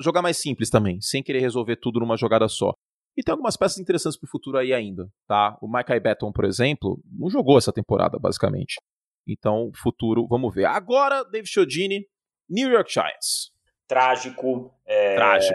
jogar 0.00 0.22
mais 0.22 0.38
simples 0.38 0.68
também, 0.68 1.00
sem 1.00 1.22
querer 1.22 1.40
resolver 1.40 1.76
tudo 1.76 2.00
numa 2.00 2.16
jogada 2.16 2.48
só. 2.48 2.72
E 3.16 3.22
tem 3.22 3.32
algumas 3.32 3.56
peças 3.56 3.78
interessantes 3.78 4.18
pro 4.18 4.28
futuro 4.28 4.58
aí 4.58 4.72
ainda, 4.72 5.06
tá? 5.28 5.56
O 5.60 5.68
Micah 5.70 6.00
Betton, 6.00 6.32
por 6.32 6.44
exemplo, 6.44 7.00
não 7.04 7.28
jogou 7.28 7.58
essa 7.58 7.72
temporada, 7.72 8.18
basicamente. 8.18 8.76
Então, 9.28 9.70
futuro, 9.82 10.26
vamos 10.26 10.52
ver. 10.54 10.64
Agora, 10.64 11.22
David 11.24 11.48
Chiodini, 11.48 12.06
New 12.48 12.70
York 12.70 12.90
Giants. 12.92 13.52
Trágico, 13.86 14.72
é, 14.86 15.14
Trágico. 15.14 15.54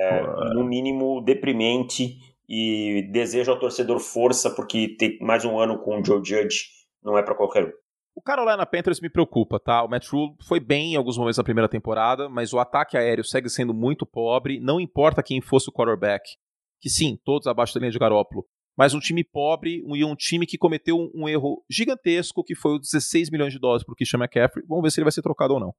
no 0.53 0.63
mínimo 0.63 1.21
deprimente 1.21 2.19
e 2.47 3.09
desejo 3.11 3.51
ao 3.51 3.59
torcedor 3.59 3.99
força 3.99 4.49
porque 4.49 4.95
ter 4.97 5.17
mais 5.21 5.43
um 5.43 5.59
ano 5.59 5.79
com 5.79 5.99
o 5.99 6.05
Joe 6.05 6.23
Judge 6.23 6.65
não 7.03 7.17
é 7.17 7.23
para 7.23 7.35
qualquer 7.35 7.65
um. 7.65 7.71
O 8.15 8.21
Carolina 8.21 8.65
Panthers 8.65 8.99
me 8.99 9.11
preocupa, 9.11 9.59
tá? 9.59 9.83
O 9.83 9.87
Matt 9.87 10.07
Rule 10.07 10.33
foi 10.47 10.59
bem 10.59 10.93
em 10.93 10.95
alguns 10.95 11.17
momentos 11.17 11.37
da 11.37 11.43
primeira 11.43 11.69
temporada, 11.69 12.27
mas 12.27 12.51
o 12.51 12.57
ataque 12.57 12.97
aéreo 12.97 13.23
segue 13.23 13.47
sendo 13.47 13.75
muito 13.75 14.07
pobre, 14.07 14.59
não 14.59 14.79
importa 14.79 15.21
quem 15.21 15.39
fosse 15.39 15.69
o 15.69 15.71
quarterback. 15.71 16.23
Que 16.81 16.89
sim, 16.89 17.19
todos 17.23 17.47
abaixo 17.47 17.75
da 17.75 17.79
linha 17.79 17.91
de 17.91 17.99
Garópolo. 17.99 18.43
Mas 18.75 18.95
um 18.95 18.99
time 18.99 19.23
pobre 19.23 19.83
e 19.85 20.03
um 20.03 20.15
time 20.15 20.47
que 20.47 20.57
cometeu 20.57 20.97
um, 20.97 21.11
um 21.13 21.29
erro 21.29 21.63
gigantesco, 21.69 22.43
que 22.43 22.55
foi 22.55 22.77
os 22.77 22.89
16 22.91 23.29
milhões 23.29 23.53
de 23.53 23.59
dólares 23.59 23.83
para 23.83 23.93
o 23.93 23.95
Christian 23.95 24.19
McCaffrey. 24.19 24.65
Vamos 24.67 24.83
ver 24.83 24.91
se 24.91 24.99
ele 24.99 25.05
vai 25.05 25.11
ser 25.11 25.21
trocado 25.21 25.53
ou 25.53 25.59
não. 25.59 25.75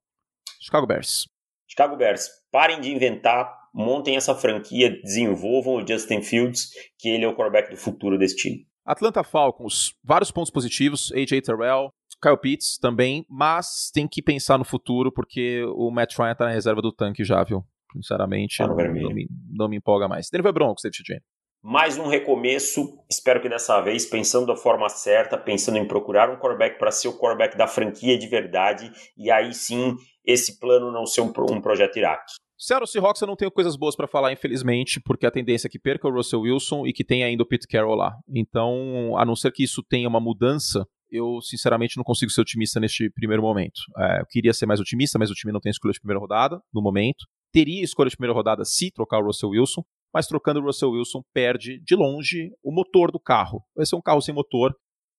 Chicago 0.61 0.87
Bears. 0.87 1.27
Chicago 1.67 1.97
Bears, 1.97 2.29
parem 2.51 2.81
de 2.81 2.89
inventar, 2.89 3.58
montem 3.73 4.15
essa 4.15 4.35
franquia, 4.35 4.89
desenvolvam 5.01 5.75
o 5.75 5.87
Justin 5.87 6.21
Fields, 6.21 6.69
que 6.97 7.09
ele 7.09 7.25
é 7.25 7.27
o 7.27 7.35
quarterback 7.35 7.69
do 7.69 7.77
futuro 7.77 8.17
desse 8.17 8.35
time. 8.35 8.67
Atlanta 8.85 9.23
Falcons, 9.23 9.93
vários 10.03 10.31
pontos 10.31 10.51
positivos, 10.51 11.11
AJ 11.11 11.41
Terrell, 11.43 11.91
Kyle 12.21 12.37
Pitts 12.37 12.77
também, 12.77 13.25
mas 13.29 13.91
tem 13.93 14.07
que 14.07 14.21
pensar 14.21 14.57
no 14.57 14.65
futuro, 14.65 15.11
porque 15.11 15.63
o 15.75 15.89
Matt 15.91 16.17
Ryan 16.17 16.35
tá 16.35 16.45
na 16.45 16.51
reserva 16.51 16.81
do 16.81 16.91
tanque 16.91 17.23
já, 17.23 17.43
viu? 17.43 17.63
Sinceramente, 17.93 18.57
tá 18.57 18.67
não, 18.67 18.75
não, 18.75 19.13
me, 19.13 19.27
não 19.51 19.69
me 19.69 19.77
empolga 19.77 20.07
mais. 20.07 20.29
Denver 20.31 20.53
Broncos, 20.53 20.83
David 20.83 21.03
Jane. 21.07 21.21
Mais 21.61 21.97
um 21.97 22.07
recomeço, 22.07 23.03
espero 23.11 23.41
que 23.41 23.49
dessa 23.49 23.81
vez, 23.81 24.05
pensando 24.05 24.45
da 24.45 24.55
forma 24.55 24.87
certa, 24.87 25.37
pensando 25.37 25.77
em 25.77 25.87
procurar 25.87 26.29
um 26.29 26.37
quarterback 26.37 26.79
para 26.79 26.89
ser 26.89 27.09
o 27.09 27.17
quarterback 27.17 27.57
da 27.57 27.67
franquia 27.67 28.17
de 28.17 28.27
verdade, 28.27 28.89
e 29.17 29.29
aí 29.29 29.53
sim, 29.53 29.95
esse 30.23 30.57
plano 30.57 30.89
não 30.91 31.05
ser 31.05 31.19
um, 31.21 31.33
um 31.51 31.61
projeto 31.61 31.97
Iraque. 31.97 32.33
Seattle 32.59 32.87
Seahawks 32.87 33.21
eu 33.21 33.27
não 33.27 33.37
tenho 33.37 33.49
coisas 33.49 33.77
boas 33.77 33.95
para 33.95 34.05
falar, 34.05 34.33
infelizmente, 34.33 34.99
porque 34.99 35.25
a 35.25 35.31
tendência 35.31 35.67
é 35.67 35.69
que 35.69 35.79
perca 35.79 36.09
o 36.09 36.11
Russell 36.11 36.41
Wilson 36.41 36.85
e 36.85 36.91
que 36.91 37.05
tenha 37.05 37.25
ainda 37.25 37.41
o 37.41 37.45
Pete 37.45 37.65
Carroll 37.65 37.95
lá. 37.95 38.13
Então, 38.27 39.17
a 39.17 39.23
não 39.23 39.33
ser 39.33 39.49
que 39.53 39.63
isso 39.63 39.81
tenha 39.81 40.09
uma 40.09 40.19
mudança, 40.19 40.85
eu 41.09 41.39
sinceramente 41.41 41.95
não 41.95 42.03
consigo 42.03 42.29
ser 42.29 42.41
otimista 42.41 42.77
neste 42.77 43.09
primeiro 43.11 43.41
momento. 43.41 43.79
É, 43.97 44.19
eu 44.19 44.25
queria 44.25 44.53
ser 44.53 44.65
mais 44.65 44.81
otimista, 44.81 45.17
mas 45.17 45.31
o 45.31 45.33
time 45.33 45.53
não 45.53 45.61
tem 45.61 45.69
escolha 45.69 45.93
de 45.93 46.01
primeira 46.01 46.19
rodada 46.19 46.61
no 46.73 46.81
momento. 46.81 47.25
Teria 47.53 47.81
escolha 47.81 48.09
de 48.09 48.17
primeira 48.17 48.33
rodada 48.33 48.65
se 48.65 48.91
trocar 48.91 49.19
o 49.19 49.27
Russell 49.27 49.51
Wilson, 49.51 49.81
mas 50.13 50.27
trocando 50.27 50.59
o 50.59 50.63
Russell 50.63 50.91
Wilson 50.91 51.21
perde 51.33 51.79
de 51.81 51.95
longe 51.95 52.51
o 52.61 52.73
motor 52.73 53.09
do 53.09 53.21
carro. 53.21 53.63
Vai 53.73 53.85
ser 53.85 53.95
um 53.95 54.01
carro 54.01 54.21
sem 54.21 54.35
motor, 54.35 54.75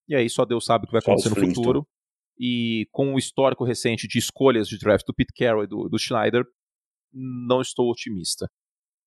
e 0.06 0.14
aí 0.14 0.28
só 0.28 0.44
Deus 0.44 0.66
sabe 0.66 0.84
o 0.84 0.86
que 0.86 0.92
vai 0.92 1.00
acontecer 1.00 1.30
no 1.30 1.36
futuro. 1.36 1.86
E 2.38 2.86
com 2.90 3.14
o 3.14 3.18
histórico 3.18 3.64
recente 3.64 4.06
de 4.06 4.18
escolhas 4.18 4.68
de 4.68 4.78
draft 4.78 5.06
do 5.06 5.14
Pete 5.14 5.32
Carroll 5.34 5.64
e 5.64 5.66
do, 5.66 5.88
do 5.88 5.98
Schneider, 5.98 6.44
não 7.12 7.60
estou 7.60 7.90
otimista. 7.90 8.48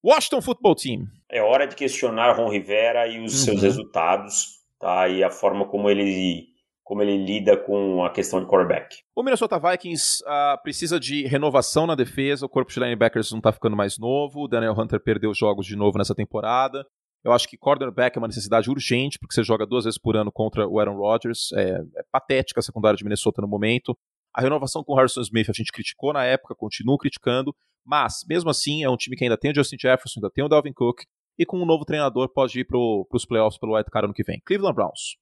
Washington 0.04 0.42
Football 0.42 0.74
Team. 0.74 1.06
É 1.30 1.40
hora 1.40 1.66
de 1.66 1.74
questionar 1.74 2.32
Ron 2.36 2.50
Rivera 2.50 3.06
e 3.08 3.24
os 3.24 3.32
uhum. 3.32 3.44
seus 3.44 3.62
resultados, 3.62 4.58
tá? 4.78 5.08
E 5.08 5.24
a 5.24 5.30
forma 5.30 5.66
como 5.66 5.88
ele 5.88 6.52
como 6.84 7.02
ele 7.02 7.16
lida 7.16 7.56
com 7.56 8.04
a 8.04 8.10
questão 8.10 8.40
de 8.40 8.46
quarterback. 8.46 8.98
O 9.16 9.22
Minnesota 9.22 9.58
Vikings 9.58 10.22
uh, 10.22 10.62
precisa 10.62 11.00
de 11.00 11.26
renovação 11.26 11.86
na 11.86 11.94
defesa, 11.94 12.44
o 12.44 12.48
corpo 12.48 12.70
de 12.70 12.78
linebackers 12.78 13.32
não 13.32 13.38
está 13.38 13.50
ficando 13.50 13.74
mais 13.74 13.98
novo, 13.98 14.42
o 14.42 14.48
Daniel 14.48 14.74
Hunter 14.78 15.00
perdeu 15.00 15.32
jogos 15.32 15.64
de 15.64 15.76
novo 15.76 15.96
nessa 15.96 16.14
temporada. 16.14 16.86
Eu 17.24 17.32
acho 17.32 17.48
que 17.48 17.56
cornerback 17.56 18.18
é 18.18 18.20
uma 18.20 18.28
necessidade 18.28 18.68
urgente, 18.68 19.18
porque 19.18 19.34
você 19.34 19.42
joga 19.42 19.64
duas 19.64 19.84
vezes 19.84 19.98
por 19.98 20.14
ano 20.14 20.30
contra 20.30 20.68
o 20.68 20.78
Aaron 20.78 20.98
Rodgers. 20.98 21.50
É, 21.54 21.80
é 21.96 22.04
patética 22.12 22.60
a 22.60 22.62
secundária 22.62 22.98
de 22.98 23.02
Minnesota 23.02 23.40
no 23.40 23.48
momento. 23.48 23.96
A 24.34 24.40
renovação 24.40 24.82
com 24.82 24.92
o 24.92 24.96
Harrison 24.96 25.20
Smith 25.20 25.48
a 25.48 25.52
gente 25.52 25.70
criticou 25.70 26.12
na 26.12 26.24
época, 26.24 26.54
continuo 26.54 26.98
criticando, 26.98 27.54
mas 27.84 28.24
mesmo 28.28 28.50
assim 28.50 28.82
é 28.82 28.90
um 28.90 28.96
time 28.96 29.16
que 29.16 29.24
ainda 29.24 29.38
tem 29.38 29.52
o 29.52 29.54
Justin 29.54 29.76
Jefferson, 29.78 30.18
ainda 30.18 30.30
tem 30.30 30.44
o 30.44 30.48
Dalvin 30.48 30.72
Cook, 30.72 31.02
e 31.38 31.46
com 31.46 31.58
um 31.58 31.66
novo 31.66 31.84
treinador 31.84 32.28
pode 32.28 32.60
ir 32.60 32.64
para 32.64 32.78
os 32.78 33.24
playoffs 33.24 33.58
pelo 33.58 33.76
White 33.76 33.90
Card 33.90 34.06
ano 34.06 34.14
que 34.14 34.24
vem. 34.24 34.40
Cleveland 34.44 34.74
Browns. 34.74 35.16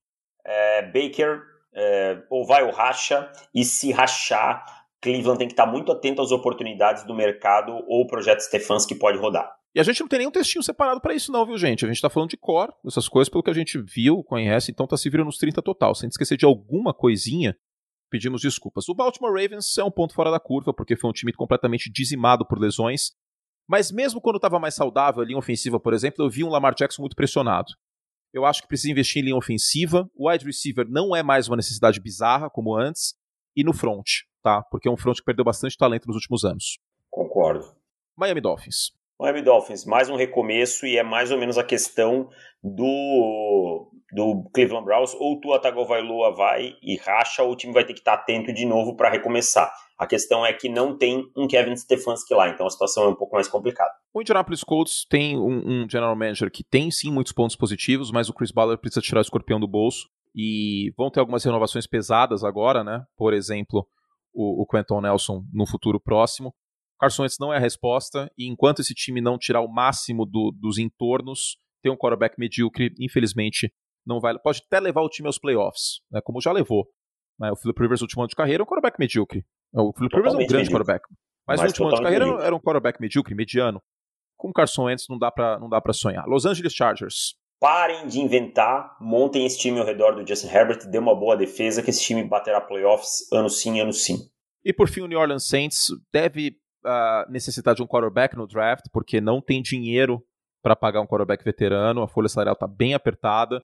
É, 0.45 0.83
Baker 0.83 1.43
é, 1.75 2.23
ou 2.31 2.47
vai 2.47 2.63
ou 2.65 2.71
racha, 2.71 3.31
e 3.55 3.65
se 3.65 3.93
rachar, 3.93 4.65
Cleveland 5.01 5.39
tem 5.39 5.49
que 5.49 5.55
estar 5.55 5.67
muito 5.67 5.91
atento 5.91 6.23
às 6.23 6.31
oportunidades 6.31 7.05
do 7.05 7.15
mercado 7.15 7.73
ou 7.87 8.03
o 8.03 8.07
projeto 8.07 8.41
Stefanski 8.41 8.95
pode 8.95 9.19
rodar. 9.19 9.51
E 9.75 9.81
a 9.81 9.83
gente 9.83 10.01
não 10.01 10.09
tem 10.09 10.19
nenhum 10.19 10.31
textinho 10.31 10.63
separado 10.63 11.01
para 11.01 11.15
isso, 11.15 11.33
não, 11.33 11.47
viu, 11.47 11.57
gente? 11.57 11.85
A 11.85 11.89
gente 11.89 12.01
tá 12.01 12.11
falando 12.11 12.29
de 12.29 12.37
core, 12.37 12.73
essas 12.87 13.09
coisas, 13.09 13.31
pelo 13.31 13.43
que 13.43 13.51
a 13.51 13.55
gente 13.55 13.79
viu, 13.79 14.23
conhece, 14.23 14.71
então 14.71 14.87
tá 14.87 14.97
se 14.99 15.09
virando 15.09 15.27
nos 15.27 15.39
30 15.39 15.63
total. 15.63 15.95
Sem 15.95 16.09
esquecer 16.09 16.37
de 16.37 16.45
alguma 16.45 16.93
coisinha, 16.93 17.57
pedimos 18.13 18.43
desculpas. 18.43 18.89
O 18.89 18.95
Baltimore 18.95 19.33
Ravens 19.33 19.77
é 19.79 19.83
um 19.83 19.91
ponto 19.91 20.13
fora 20.13 20.31
da 20.31 20.39
curva, 20.39 20.73
porque 20.73 20.95
foi 20.95 21.09
um 21.09 21.13
time 21.13 21.33
completamente 21.33 21.91
dizimado 21.91 22.47
por 22.47 22.61
lesões. 22.61 23.13
Mas 23.67 23.91
mesmo 23.91 24.21
quando 24.21 24.37
estava 24.37 24.61
mais 24.61 24.75
saudável, 24.75 25.23
a 25.23 25.25
linha 25.25 25.39
ofensiva, 25.39 25.81
por 25.81 25.95
exemplo, 25.95 26.23
eu 26.23 26.29
vi 26.29 26.45
um 26.45 26.51
Lamar 26.51 26.75
Jackson 26.75 27.01
muito 27.01 27.17
pressionado. 27.17 27.73
Eu 28.33 28.45
acho 28.45 28.61
que 28.61 28.69
precisa 28.69 28.91
investir 28.91 29.23
em 29.23 29.27
linha 29.27 29.37
ofensiva. 29.37 30.09
O 30.15 30.29
wide 30.29 30.45
receiver 30.45 30.87
não 30.89 31.17
é 31.17 31.23
mais 31.23 31.49
uma 31.49 31.57
necessidade 31.57 32.01
bizarra 32.01 32.51
como 32.51 32.77
antes. 32.77 33.15
E 33.57 33.65
no 33.65 33.73
front, 33.73 34.07
tá? 34.43 34.63
Porque 34.63 34.89
é 34.89 34.91
um 34.91 34.97
front 34.97 35.17
que 35.17 35.25
perdeu 35.25 35.45
bastante 35.45 35.77
talento 35.77 36.07
nos 36.07 36.17
últimos 36.17 36.45
anos. 36.45 36.79
Concordo. 37.11 37.75
Miami 38.17 38.41
Dolphins. 38.41 38.93
Miami 39.23 39.41
Dolphins, 39.41 39.85
mais 39.85 40.11
um 40.11 40.17
recomeço 40.17 40.85
e 40.85 40.99
é 40.99 41.03
mais 41.05 41.31
ou 41.31 41.39
menos 41.39 41.57
a 41.57 41.63
questão 41.63 42.29
do, 42.61 43.89
do 44.11 44.51
Cleveland 44.53 44.85
Browns. 44.85 45.15
Ou 45.15 45.41
Tua 45.41 45.61
Tagovailoa 45.61 46.35
vai 46.35 46.75
e 46.83 46.97
racha, 46.97 47.45
ou 47.45 47.53
o 47.53 47.57
time 47.57 47.73
vai 47.73 47.85
ter 47.85 47.93
que 47.93 48.01
estar 48.01 48.15
atento 48.15 48.53
de 48.53 48.67
novo 48.67 48.97
para 48.97 49.09
recomeçar. 49.09 49.73
A 49.97 50.09
questão 50.09 50.45
é 50.45 50.53
que 50.53 50.69
não 50.69 50.99
tem 50.99 51.25
um 51.37 51.47
Kevin 51.47 51.77
Stefanski 51.77 52.35
lá, 52.35 52.49
então 52.49 52.67
a 52.67 52.71
situação 52.71 53.05
é 53.05 53.09
um 53.11 53.15
pouco 53.15 53.37
mais 53.37 53.47
complicada. 53.47 53.93
O 54.13 54.21
Indianapolis 54.21 54.65
Colts 54.65 55.07
tem 55.09 55.39
um, 55.39 55.85
um 55.85 55.89
general 55.89 56.17
manager 56.17 56.51
que 56.51 56.65
tem 56.65 56.91
sim 56.91 57.13
muitos 57.13 57.33
pontos 57.33 57.55
positivos, 57.55 58.11
mas 58.11 58.29
o 58.29 58.35
Chris 58.35 58.51
Ballard 58.51 58.81
precisa 58.81 59.01
tirar 59.01 59.21
o 59.21 59.23
escorpião 59.23 59.61
do 59.61 59.69
bolso. 59.69 60.09
E 60.35 60.93
vão 60.99 61.13
ter 61.13 61.21
algumas 61.21 61.45
renovações 61.45 61.87
pesadas 61.87 62.43
agora, 62.43 62.83
né? 62.83 63.05
Por 63.17 63.33
exemplo, 63.35 63.87
o, 64.35 64.63
o 64.63 64.67
Quentin 64.67 65.01
Nelson 65.01 65.45
no 65.53 65.65
futuro 65.65 66.01
próximo. 66.01 66.53
Carson 67.03 67.25
Wentz 67.25 67.37
não 67.41 67.53
é 67.53 67.57
a 67.57 67.61
resposta, 67.61 68.31
e 68.39 68.47
enquanto 68.47 68.79
esse 68.79 68.95
time 68.95 69.21
não 69.21 69.37
tirar 69.37 69.61
o 69.61 69.67
máximo 69.67 70.25
do, 70.25 70.53
dos 70.57 70.79
entornos, 70.79 71.57
ter 71.83 71.91
um 71.91 71.97
quarterback 71.97 72.39
medíocre, 72.39 72.95
infelizmente, 72.97 73.73
não 74.07 74.21
vai. 74.21 74.39
Pode 74.39 74.63
até 74.65 74.79
levar 74.79 75.03
o 75.03 75.09
time 75.09 75.27
aos 75.27 75.37
playoffs, 75.37 76.01
né, 76.13 76.21
como 76.23 76.41
já 76.41 76.53
levou. 76.53 76.87
Né, 77.41 77.51
o 77.51 77.57
Philip 77.57 77.81
Rivers, 77.81 78.01
no 78.01 78.05
último 78.05 78.23
ano 78.23 78.29
de 78.29 78.37
carreira, 78.37 78.63
é 78.63 78.65
um 78.65 78.67
quarterback 78.67 79.01
medíocre. 79.01 79.45
O 79.75 79.93
Philip 79.93 80.15
Rivers 80.15 80.35
é 80.35 80.37
um 80.37 80.47
grande 80.47 80.71
quarterback. 80.71 81.05
Mas, 81.45 81.61
no 81.61 81.67
último 81.67 81.89
ano 81.89 81.97
de 81.97 82.03
carreira 82.03 82.25
medíocre. 82.25 82.47
era 82.47 82.55
um 82.55 82.61
quarterback 82.61 83.01
medíocre, 83.01 83.35
mediano. 83.35 83.83
Com 84.37 84.51
o 84.51 84.53
Carson 84.53 84.85
Wentz 84.85 85.07
não 85.11 85.19
dá 85.19 85.33
para 85.33 85.59
não 85.59 85.69
dá 85.69 85.81
para 85.81 85.93
sonhar. 85.93 86.25
Los 86.29 86.47
Angeles 86.47 86.73
Chargers. 86.73 87.35
Parem 87.59 88.07
de 88.07 88.21
inventar, 88.21 88.97
montem 89.01 89.45
esse 89.45 89.59
time 89.59 89.81
ao 89.81 89.87
redor 89.87 90.15
do 90.15 90.27
Justin 90.27 90.49
Herbert, 90.49 90.89
dê 90.89 90.99
uma 90.99 91.17
boa 91.17 91.37
defesa 91.37 91.83
que 91.83 91.91
esse 91.91 92.03
time 92.03 92.23
baterá 92.23 92.61
playoffs 92.61 93.27
ano 93.33 93.49
sim, 93.49 93.81
ano 93.81 93.93
sim. 93.93 94.19
E 94.65 94.73
por 94.73 94.89
fim 94.89 95.01
o 95.01 95.07
New 95.07 95.19
Orleans 95.19 95.49
Saints 95.49 95.89
deve 96.13 96.62
uh, 96.85 97.31
necessitar 97.31 97.75
de 97.75 97.83
um 97.83 97.87
quarterback 97.87 98.37
no 98.37 98.47
draft, 98.47 98.85
porque 98.93 99.21
não 99.21 99.41
tem 99.41 99.63
dinheiro 99.63 100.23
para 100.63 100.77
pagar 100.77 101.01
um 101.01 101.07
quarterback 101.07 101.45
veterano, 101.45 102.03
a 102.03 102.09
folha 102.09 102.29
salarial 102.29 102.55
está 102.55 102.67
bem 102.67 102.95
apertada. 102.95 103.61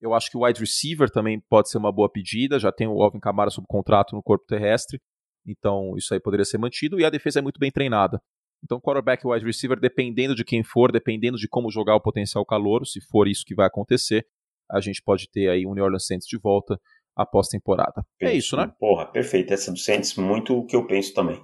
Eu 0.00 0.12
acho 0.12 0.30
que 0.30 0.36
o 0.36 0.44
wide 0.44 0.60
receiver 0.60 1.10
também 1.10 1.40
pode 1.48 1.70
ser 1.70 1.78
uma 1.78 1.90
boa 1.90 2.10
pedida, 2.10 2.58
já 2.58 2.70
tem 2.70 2.86
o 2.86 3.02
Alvin 3.02 3.20
Kamara 3.20 3.50
sob 3.50 3.66
contrato 3.66 4.14
no 4.14 4.22
corpo 4.22 4.44
terrestre. 4.46 5.00
Então, 5.46 5.96
isso 5.96 6.12
aí 6.12 6.20
poderia 6.20 6.44
ser 6.44 6.58
mantido. 6.58 7.00
E 7.00 7.04
a 7.04 7.10
defesa 7.10 7.38
é 7.38 7.42
muito 7.42 7.58
bem 7.58 7.70
treinada. 7.70 8.20
Então, 8.62 8.80
quarterback 8.80 9.24
e 9.24 9.28
wide 9.28 9.44
receiver, 9.44 9.78
dependendo 9.78 10.34
de 10.34 10.44
quem 10.44 10.62
for, 10.62 10.90
dependendo 10.90 11.36
de 11.36 11.48
como 11.48 11.70
jogar 11.70 11.94
o 11.96 12.00
potencial 12.00 12.44
calouro, 12.44 12.84
se 12.84 13.00
for 13.00 13.28
isso 13.28 13.44
que 13.46 13.54
vai 13.54 13.66
acontecer, 13.66 14.26
a 14.70 14.80
gente 14.80 15.02
pode 15.02 15.28
ter 15.30 15.48
aí 15.48 15.66
um 15.66 15.74
New 15.74 15.84
Orleans 15.84 16.06
Saints 16.06 16.26
de 16.26 16.38
volta 16.38 16.78
após 17.16 17.48
temporada. 17.48 18.04
É 18.20 18.32
isso, 18.32 18.56
né? 18.56 18.72
Porra, 18.78 19.06
perfeito. 19.06 19.52
Essa 19.52 19.70
do 19.70 19.78
Saints, 19.78 20.16
muito 20.16 20.58
o 20.58 20.66
que 20.66 20.74
eu 20.74 20.86
penso 20.86 21.12
também. 21.14 21.40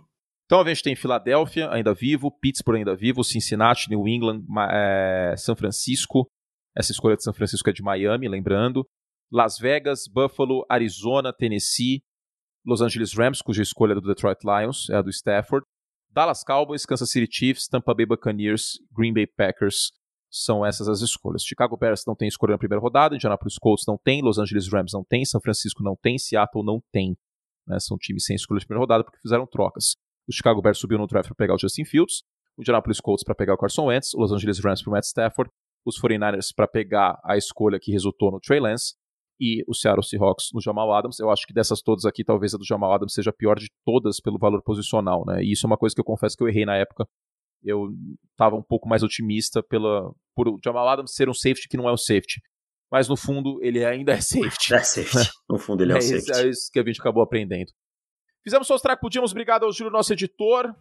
Então 0.50 0.62
a 0.62 0.66
gente 0.66 0.82
tem 0.82 0.96
Filadélfia 0.96 1.70
ainda 1.70 1.94
vivo, 1.94 2.28
Pittsburgh 2.28 2.78
ainda 2.78 2.96
vivo, 2.96 3.22
Cincinnati, 3.22 3.88
New 3.88 4.08
England, 4.08 4.42
é, 4.68 5.36
São 5.36 5.54
Francisco, 5.54 6.28
Essa 6.76 6.90
escolha 6.90 7.16
de 7.16 7.22
São 7.22 7.32
Francisco 7.32 7.70
é 7.70 7.72
de 7.72 7.84
Miami, 7.84 8.28
lembrando. 8.28 8.84
Las 9.30 9.60
Vegas, 9.60 10.08
Buffalo, 10.12 10.66
Arizona, 10.68 11.32
Tennessee, 11.32 12.02
Los 12.66 12.80
Angeles 12.80 13.14
Rams, 13.14 13.40
cuja 13.40 13.62
escolha 13.62 13.92
é 13.92 13.94
do 13.94 14.00
Detroit 14.00 14.38
Lions, 14.42 14.90
é 14.90 14.96
a 14.96 15.02
do 15.02 15.10
Stafford, 15.10 15.64
Dallas 16.10 16.42
Cowboys, 16.42 16.84
Kansas 16.84 17.08
City 17.08 17.28
Chiefs, 17.32 17.68
Tampa 17.68 17.94
Bay 17.94 18.04
Buccaneers, 18.04 18.80
Green 18.90 19.12
Bay 19.12 19.28
Packers. 19.28 19.92
São 20.28 20.66
essas 20.66 20.88
as 20.88 21.00
escolhas. 21.00 21.44
Chicago 21.44 21.76
Bears 21.76 22.02
não 22.04 22.16
tem 22.16 22.26
escolha 22.26 22.54
na 22.54 22.58
primeira 22.58 22.82
rodada, 22.82 23.14
Indianapolis 23.14 23.56
Colts 23.56 23.84
não 23.86 23.96
tem, 23.96 24.20
Los 24.20 24.36
Angeles 24.36 24.66
Rams 24.66 24.92
não 24.92 25.04
tem, 25.04 25.24
São 25.24 25.40
Francisco 25.40 25.80
não 25.84 25.94
tem, 25.94 26.18
Seattle 26.18 26.64
não 26.64 26.82
tem. 26.90 27.16
Né? 27.68 27.78
São 27.78 27.96
times 27.96 28.24
sem 28.24 28.34
escolha 28.34 28.58
de 28.58 28.66
primeira 28.66 28.80
rodada 28.80 29.04
porque 29.04 29.20
fizeram 29.20 29.46
trocas. 29.46 29.94
O 30.28 30.32
Chicago 30.32 30.62
Bears 30.62 30.78
subiu 30.78 30.98
no 30.98 31.06
draft 31.06 31.28
para 31.28 31.36
pegar 31.36 31.54
o 31.54 31.58
Justin 31.58 31.84
Fields, 31.84 32.22
o 32.56 32.62
Indianapolis 32.62 33.00
Colts 33.00 33.24
para 33.24 33.34
pegar 33.34 33.54
o 33.54 33.58
Carson 33.58 33.86
Wentz, 33.86 34.14
o 34.14 34.20
Los 34.20 34.32
Angeles 34.32 34.58
Rams 34.60 34.82
para 34.82 34.90
o 34.90 34.92
Matt 34.92 35.04
Stafford, 35.04 35.50
os 35.84 36.00
49ers 36.00 36.48
para 36.54 36.68
pegar 36.68 37.18
a 37.24 37.36
escolha 37.36 37.78
que 37.80 37.90
resultou 37.90 38.30
no 38.30 38.40
Trey 38.40 38.60
Lance 38.60 38.94
e 39.40 39.64
o 39.66 39.74
Seattle 39.74 40.04
Seahawks 40.04 40.48
no 40.52 40.60
Jamal 40.60 40.92
Adams. 40.92 41.18
Eu 41.18 41.30
acho 41.30 41.46
que 41.46 41.54
dessas 41.54 41.80
todas 41.80 42.04
aqui, 42.04 42.22
talvez 42.22 42.54
a 42.54 42.58
do 42.58 42.64
Jamal 42.64 42.92
Adams 42.92 43.14
seja 43.14 43.30
a 43.30 43.32
pior 43.32 43.58
de 43.58 43.68
todas 43.84 44.20
pelo 44.20 44.38
valor 44.38 44.62
posicional, 44.62 45.24
né? 45.26 45.42
E 45.42 45.52
isso 45.52 45.66
é 45.66 45.68
uma 45.68 45.78
coisa 45.78 45.94
que 45.94 46.00
eu 46.00 46.04
confesso 46.04 46.36
que 46.36 46.42
eu 46.42 46.48
errei 46.48 46.66
na 46.66 46.76
época. 46.76 47.06
Eu 47.62 47.88
estava 48.32 48.56
um 48.56 48.62
pouco 48.62 48.88
mais 48.88 49.02
otimista 49.02 49.62
pela, 49.62 50.12
por 50.34 50.48
o 50.48 50.58
Jamal 50.62 50.86
Adams 50.88 51.14
ser 51.14 51.28
um 51.28 51.34
safety 51.34 51.68
que 51.68 51.76
não 51.76 51.88
é 51.88 51.92
um 51.92 51.96
safety. 51.96 52.40
Mas 52.92 53.08
no 53.08 53.16
fundo 53.16 53.58
ele 53.62 53.84
ainda 53.84 54.12
é 54.12 54.20
safety. 54.20 54.74
É 54.74 54.82
safety. 54.82 55.30
No 55.48 55.58
fundo 55.58 55.82
ele 55.82 55.92
é, 55.92 55.96
um 55.96 56.00
safety. 56.00 56.30
Isso, 56.30 56.40
é 56.40 56.48
isso 56.48 56.70
que 56.70 56.78
a 56.78 56.84
gente 56.84 57.00
acabou 57.00 57.22
aprendendo. 57.22 57.72
Fizemos 58.42 58.70
o 58.70 58.78
track, 58.78 59.00
podíamos. 59.00 59.32
Obrigado 59.32 59.64
ao 59.64 59.72
Júlio, 59.72 59.92
nosso 59.92 60.12
editor. 60.12 60.74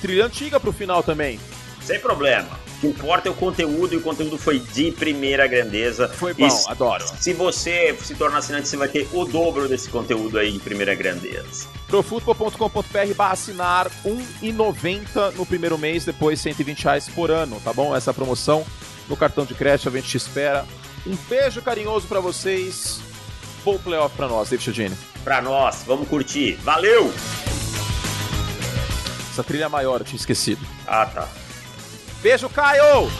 Trilha 0.00 0.26
antiga 0.26 0.60
pro 0.60 0.72
final 0.72 1.02
também. 1.02 1.40
Sem 1.80 1.98
problema. 2.00 2.48
O 2.76 2.80
que 2.80 2.86
importa 2.86 3.28
é 3.28 3.30
o 3.32 3.34
conteúdo 3.34 3.94
e 3.94 3.96
o 3.96 4.02
conteúdo 4.02 4.36
foi 4.36 4.60
de 4.60 4.92
primeira 4.92 5.46
grandeza. 5.46 6.06
Foi 6.06 6.34
bom, 6.34 6.46
e 6.46 6.70
adoro. 6.70 7.04
Se 7.18 7.32
você 7.32 7.96
se 7.96 8.14
tornar 8.14 8.38
assinante, 8.38 8.68
você 8.68 8.76
vai 8.76 8.88
ter 8.88 9.08
o 9.12 9.24
dobro 9.24 9.66
desse 9.66 9.88
conteúdo 9.88 10.38
aí 10.38 10.52
de 10.52 10.58
primeira 10.60 10.94
grandeza. 10.94 11.66
Profutbol.com.br 11.88 13.14
barra 13.16 13.32
assinar 13.32 13.86
R$1,90 14.04 15.34
no 15.34 15.46
primeiro 15.46 15.78
mês, 15.78 16.04
depois 16.04 16.40
120 16.40 16.84
reais 16.84 17.08
por 17.08 17.30
ano, 17.30 17.58
tá 17.64 17.72
bom? 17.72 17.96
Essa 17.96 18.12
promoção 18.12 18.64
no 19.08 19.16
cartão 19.16 19.46
de 19.46 19.54
crédito, 19.54 19.88
a 19.88 19.92
gente 19.92 20.08
te 20.08 20.18
espera. 20.18 20.66
Um 21.06 21.16
beijo 21.28 21.62
carinhoso 21.62 22.06
para 22.06 22.20
vocês. 22.20 23.00
Bom 23.64 23.78
playoff 23.78 24.14
para 24.14 24.28
nós, 24.28 24.50
David 24.50 24.64
Chodini. 24.64 24.96
Para 25.28 25.42
nós, 25.42 25.82
vamos 25.86 26.08
curtir. 26.08 26.54
Valeu! 26.62 27.12
Essa 29.30 29.44
trilha 29.44 29.66
é 29.66 29.68
maior, 29.68 30.00
eu 30.00 30.04
tinha 30.06 30.16
esquecido. 30.16 30.66
Ah, 30.86 31.04
tá. 31.04 31.28
Beijo, 32.22 32.48
Caio! 32.48 33.10